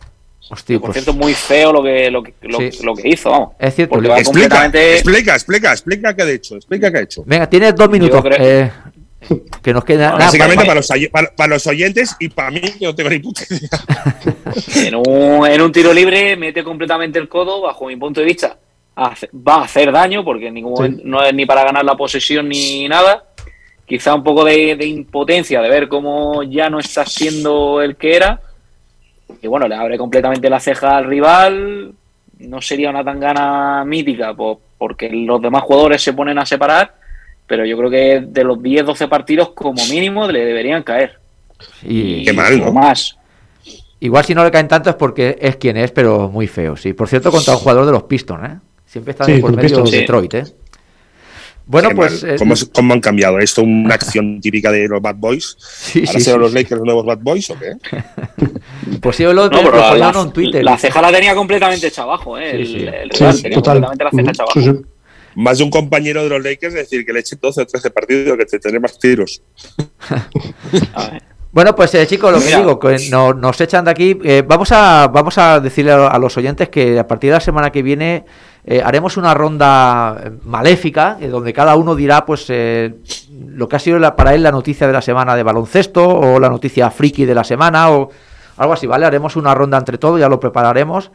Hostia, 0.49 0.79
Por 0.79 0.91
pues 0.91 1.03
cierto, 1.03 1.13
muy 1.13 1.33
feo 1.33 1.71
lo 1.71 1.81
que, 1.83 2.11
lo 2.11 2.21
que, 2.23 2.33
lo, 2.41 2.57
Sí. 2.57 2.83
lo 2.83 2.93
que 2.95 3.07
hizo, 3.09 3.29
vamos. 3.31 3.49
es 3.57 3.73
cierto. 3.75 3.91
Porque 3.93 4.07
le- 4.07 4.13
va 4.13 4.19
Explica, 4.19 4.47
completamente- 4.49 4.93
explica, 4.95 5.33
explica, 5.35 5.71
explica 5.71 6.15
qué 6.15 6.21
ha 6.23 6.29
hecho, 6.29 6.55
explica 6.57 6.91
qué 6.91 6.97
ha 6.97 7.01
hecho. 7.01 7.23
Venga, 7.25 7.47
tienes 7.49 7.75
dos 7.75 7.89
minutos. 7.89 8.21
creo- 8.21 8.37
eh, 8.39 8.71
que 9.61 9.73
nos 9.73 9.85
queda. 9.85 10.07
nada, 10.11 10.25
Básicamente 10.25 10.63
pa- 10.63 10.67
para 10.67 10.79
los, 10.79 10.87
para, 11.11 11.35
para 11.35 11.53
los 11.53 11.67
oyentes 11.67 12.15
y 12.19 12.29
para 12.29 12.51
mí, 12.51 12.61
que 12.61 12.85
no 12.85 12.95
tengo 12.95 13.09
ni 13.09 13.19
puta 13.19 13.43
idea. 13.49 13.69
En 14.87 14.95
un, 14.95 15.47
en 15.47 15.61
un 15.61 15.71
tiro 15.71 15.93
libre 15.93 16.35
mete 16.35 16.63
completamente 16.63 17.19
el 17.19 17.29
codo, 17.29 17.61
bajo 17.61 17.85
mi 17.87 17.95
punto 17.95 18.19
de 18.19 18.25
vista. 18.25 18.57
hace- 18.95 19.29
va 19.33 19.55
a 19.55 19.63
hacer 19.63 19.91
daño 19.91 20.23
porque 20.23 20.47
en 20.47 20.55
ningún 20.55 20.75
Sí. 20.75 20.81
momento 20.83 21.01
no 21.05 21.23
es 21.23 21.33
ni 21.33 21.45
para 21.45 21.63
ganar 21.63 21.85
la 21.85 21.95
posesión 21.95 22.49
ni 22.49 22.87
nada. 22.89 23.25
Quizá 23.85 24.15
un 24.15 24.23
poco 24.23 24.43
de, 24.45 24.75
de 24.75 24.85
impotencia 24.85 25.61
de 25.61 25.69
ver 25.69 25.87
cómo 25.87 26.43
ya 26.43 26.69
no 26.69 26.79
está 26.79 27.05
siendo 27.05 27.81
el 27.81 27.95
que 27.97 28.15
era. 28.15 28.41
Y 29.41 29.47
bueno, 29.47 29.67
le 29.67 29.75
abre 29.75 29.97
completamente 29.97 30.49
la 30.49 30.59
ceja 30.59 30.97
al 30.97 31.05
rival. 31.05 31.93
No 32.39 32.61
sería 32.61 32.89
una 32.89 33.03
tangana 33.03 33.83
mítica 33.85 34.33
po- 34.33 34.59
porque 34.77 35.09
los 35.09 35.41
demás 35.41 35.63
jugadores 35.63 36.01
se 36.01 36.13
ponen 36.13 36.39
a 36.39 36.45
separar. 36.45 36.95
Pero 37.51 37.65
yo 37.65 37.77
creo 37.77 37.89
que 37.89 38.23
de 38.25 38.43
los 38.45 38.59
10-12 38.59 39.09
partidos, 39.09 39.49
como 39.49 39.85
mínimo, 39.87 40.25
le 40.31 40.45
deberían 40.45 40.83
caer. 40.83 41.19
y- 41.83 42.23
Qué 42.23 42.31
mal, 42.31 42.71
más. 42.71 43.17
igual 43.99 44.23
si 44.23 44.33
no 44.33 44.45
le 44.45 44.51
caen 44.51 44.69
tanto 44.69 44.89
es 44.89 44.95
porque 44.95 45.37
es 45.37 45.57
quien 45.57 45.75
es, 45.75 45.91
pero 45.91 46.29
muy 46.29 46.47
feo. 46.47 46.77
Sí, 46.77 46.93
por 46.93 47.09
cierto, 47.09 47.29
contra 47.29 47.55
un 47.55 47.59
jugador 47.59 47.85
de 47.87 47.91
los 47.91 48.03
Pistons, 48.03 48.49
¿eh? 48.49 48.55
Siempre 48.85 49.11
está 49.11 49.25
Sí, 49.25 49.39
por 49.39 49.51
medio 49.53 49.67
Pistons, 49.67 49.91
de. 49.91 49.97
Detroit, 49.97 50.33
¿eh? 50.35 50.43
Bueno, 51.65 51.89
Qué 51.89 51.95
pues. 51.95 52.23
eh, 52.23 52.35
¿Cómo, 52.37 52.53
cómo 52.73 52.93
han 52.93 53.01
cambiado 53.01 53.37
esto? 53.39 53.63
¿Una 53.63 53.95
acción 53.95 54.39
típica 54.41 54.71
de 54.71 54.87
los 54.87 55.01
Bad 55.01 55.15
Boys? 55.17 55.57
sí, 55.59 55.99
¿Ahora 56.07 56.11
sí, 56.19 56.21
serán 56.21 56.39
sí, 56.39 56.43
los 56.45 56.53
Lakers 56.53 56.71
los 56.79 56.85
nuevos 56.85 57.05
Bad 57.05 57.19
Boys 57.21 57.49
o 57.49 57.55
qué? 57.59 57.73
Pues 59.01 59.17
sí, 59.17 59.23
lo, 59.23 59.33
No, 59.33 59.43
lo 59.43 59.49
pero 59.49 59.71
la, 59.77 59.89
ponían 59.89 60.13
la- 60.15 60.21
en 60.21 60.31
Twitter. 60.31 60.63
la 60.63 60.77
ceja 60.77 61.01
la 61.01 61.11
tenía 61.11 61.35
completamente 61.35 61.87
hecha 61.87 62.03
abajo, 62.03 62.37
¿eh? 62.37 62.51
Sí, 62.65 62.75
el, 62.87 63.11
sí. 63.11 63.23
el 63.25 63.41
tenía 63.41 63.57
total. 63.57 63.81
completamente 63.81 64.03
la 64.05 64.11
ceja 64.11 64.31
hecha 64.31 64.43
abajo. 64.43 64.81
Más 65.35 65.57
de 65.57 65.63
un 65.63 65.69
compañero 65.69 66.23
de 66.23 66.29
los 66.29 66.43
Lakers 66.43 66.73
decir 66.73 67.05
que 67.05 67.13
le 67.13 67.19
echen 67.21 67.39
12 67.41 67.61
o 67.61 67.65
13 67.67 67.89
partidos 67.91 68.37
que 68.37 68.45
te 68.45 68.59
tendré 68.59 68.79
más 68.79 68.97
tiros. 68.99 69.41
Bueno, 71.53 71.75
pues 71.75 71.93
eh, 71.95 72.07
chicos, 72.07 72.31
lo 72.31 72.39
que 72.39 72.45
Mira. 72.45 72.57
digo, 72.59 72.79
que 72.79 72.95
no- 73.09 73.33
nos 73.33 73.59
echan 73.59 73.83
de 73.83 73.91
aquí. 73.91 74.17
eh, 74.23 74.41
vamos, 74.47 74.71
a, 74.71 75.09
vamos 75.11 75.37
a 75.37 75.59
decirle 75.59 75.91
a, 75.91 76.07
a 76.07 76.17
los 76.17 76.37
oyentes 76.37 76.69
que 76.69 76.97
a 76.97 77.05
partir 77.05 77.29
de 77.29 77.33
la 77.35 77.39
semana 77.41 77.71
que 77.73 77.83
viene 77.83 78.23
eh, 78.63 78.81
haremos 78.81 79.17
una 79.17 79.33
ronda 79.33 80.31
maléfica, 80.43 81.17
eh, 81.19 81.27
donde 81.27 81.51
cada 81.51 81.75
uno 81.75 81.93
dirá 81.93 82.25
pues 82.25 82.45
eh, 82.47 82.95
lo 83.47 83.67
que 83.67 83.75
ha 83.75 83.79
sido 83.79 83.99
la- 83.99 84.15
para 84.15 84.33
él 84.33 84.43
la 84.43 84.51
noticia 84.51 84.87
de 84.87 84.93
la 84.93 85.01
semana 85.01 85.35
de 85.35 85.43
baloncesto 85.43 86.07
o 86.07 86.39
la 86.39 86.47
noticia 86.47 86.89
friki 86.89 87.25
de 87.25 87.35
la 87.35 87.43
semana 87.43 87.91
o 87.91 88.09
algo 88.55 88.71
así, 88.71 88.87
¿vale? 88.87 89.05
Haremos 89.05 89.35
una 89.35 89.53
ronda 89.53 89.77
entre 89.77 89.97
todos, 89.97 90.21
ya 90.21 90.29
lo 90.29 90.39
prepararemos. 90.39 91.11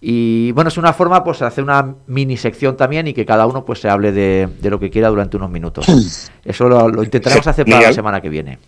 Y 0.00 0.52
bueno, 0.52 0.68
es 0.68 0.76
una 0.78 0.92
forma 0.92 1.24
pues 1.24 1.40
de 1.40 1.46
hacer 1.46 1.64
una 1.64 1.94
mini 2.06 2.36
sección 2.36 2.76
también 2.76 3.08
y 3.08 3.14
que 3.14 3.26
cada 3.26 3.46
uno 3.46 3.64
pues 3.64 3.80
se 3.80 3.88
hable 3.88 4.12
de, 4.12 4.48
de 4.60 4.70
lo 4.70 4.78
que 4.78 4.90
quiera 4.90 5.08
durante 5.08 5.36
unos 5.36 5.50
minutos. 5.50 5.86
Eso 6.44 6.68
lo, 6.68 6.88
lo 6.88 7.02
intentaremos 7.02 7.46
hacer 7.46 7.64
para 7.64 7.76
la 7.76 7.80
Genial. 7.82 7.94
semana 7.94 8.20
que 8.20 8.28
viene. 8.28 8.58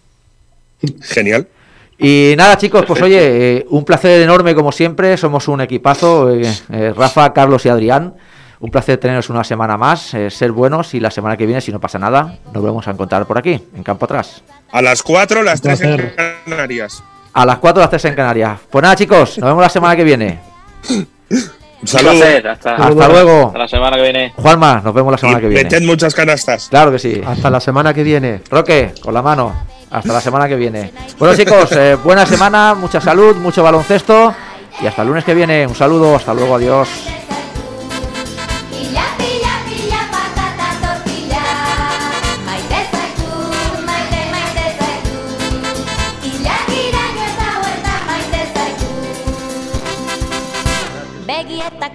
Genial. 1.03 1.47
Y 1.99 2.35
nada, 2.37 2.57
chicos, 2.57 2.85
pues 2.87 3.01
oye, 3.03 3.59
eh, 3.59 3.67
un 3.69 3.85
placer 3.85 4.23
enorme 4.23 4.55
como 4.55 4.73
siempre. 4.73 5.17
Somos 5.17 5.47
un 5.49 5.61
equipazo, 5.61 6.31
eh, 6.35 6.43
eh, 6.73 6.93
Rafa, 6.97 7.33
Carlos 7.33 7.65
y 7.67 7.69
Adrián. 7.69 8.15
Un 8.59 8.71
placer 8.71 8.99
teneros 8.99 9.31
una 9.31 9.45
semana 9.45 9.77
más, 9.79 10.13
eh, 10.15 10.31
ser 10.31 10.53
buenos 10.53 10.93
y 10.95 11.01
la 11.01 11.11
semana 11.11 11.37
que 11.37 11.47
viene, 11.47 11.61
si 11.63 11.73
no 11.73 11.81
pasa 11.81 11.99
nada, 11.99 12.39
nos 12.53 12.63
vamos 12.63 12.87
a 12.89 12.91
encontrar 12.91 13.25
por 13.27 13.39
aquí, 13.39 13.59
en 13.75 13.83
Campo 13.83 14.05
Atrás. 14.05 14.43
A 14.73 14.83
las 14.83 15.03
4, 15.03 15.43
las 15.43 15.63
3 15.63 15.81
en. 15.83 16.13
Canarias. 16.47 17.03
A 17.33 17.47
las 17.47 17.57
4 17.59 17.81
las 17.81 17.89
3 17.89 18.05
en 18.07 18.15
Canarias. 18.15 18.61
Pues 18.71 18.83
nada, 18.83 18.97
chicos, 18.97 19.39
nos 19.39 19.49
vemos 19.49 19.63
la 19.63 19.69
semana 19.71 19.95
que 19.97 20.05
viene. 20.05 20.41
Un 21.31 21.39
Un 21.83 21.87
saludo. 21.89 22.13
placer, 22.13 22.49
hasta, 22.49 22.75
Hasta 22.77 23.09
luego. 23.09 23.47
hasta 23.47 23.59
la 23.59 23.69
semana 23.69 23.97
que 23.97 24.03
viene. 24.03 24.33
Juanma, 24.37 24.83
nos 24.85 24.93
vemos 24.95 25.13
la 25.13 25.17
Y 25.17 25.21
semana 25.21 25.41
que 25.41 25.47
meted 25.49 25.71
viene. 25.79 25.87
muchas 25.87 26.15
canastas. 26.15 26.69
Claro 26.69 26.93
que 26.93 26.99
sí. 26.99 27.23
Hasta 27.27 27.49
la 27.51 27.61
semana 27.61 27.95
que 27.95 28.03
viene. 28.03 28.43
Roque, 28.51 28.93
con 29.01 29.15
la 29.15 29.23
mano. 29.23 29.55
Hasta 29.91 30.13
la 30.13 30.21
semana 30.21 30.47
que 30.47 30.57
viene. 30.57 30.93
Bueno, 31.19 31.35
chicos, 31.35 31.73
eh, 31.73 31.97
buena 32.05 32.27
semana, 32.27 32.75
mucha 32.75 33.01
salud, 33.01 33.37
mucho 33.37 33.63
baloncesto. 33.63 34.35
Y 34.83 34.87
hasta 34.87 35.03
el 35.03 35.09
lunes 35.09 35.25
que 35.25 35.35
viene. 35.35 35.67
Un 35.67 35.75
saludo, 35.75 36.15
hasta 36.17 36.35
luego, 36.35 36.55
adiós. 36.57 36.89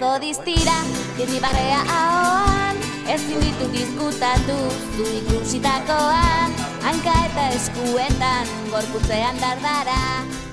Geratuko 0.05 0.21
diztira, 0.21 0.75
jende 1.17 1.39
barrea 1.41 1.79
ahoan 1.89 2.77
Ezin 3.09 3.41
ditu 3.41 3.65
diskutatu, 3.73 4.57
zu 4.93 5.05
ikusitakoan 5.17 6.53
Hanka 6.85 7.15
eta 7.25 7.49
eskuetan, 7.57 8.53
gorputzean 8.69 9.41
dardara. 9.41 10.01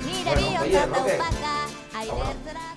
Nire 0.07 0.33
bueno, 0.33 0.65
bihotzatu 0.65 1.19
baka, 1.21 1.57
airetzera 2.01 2.72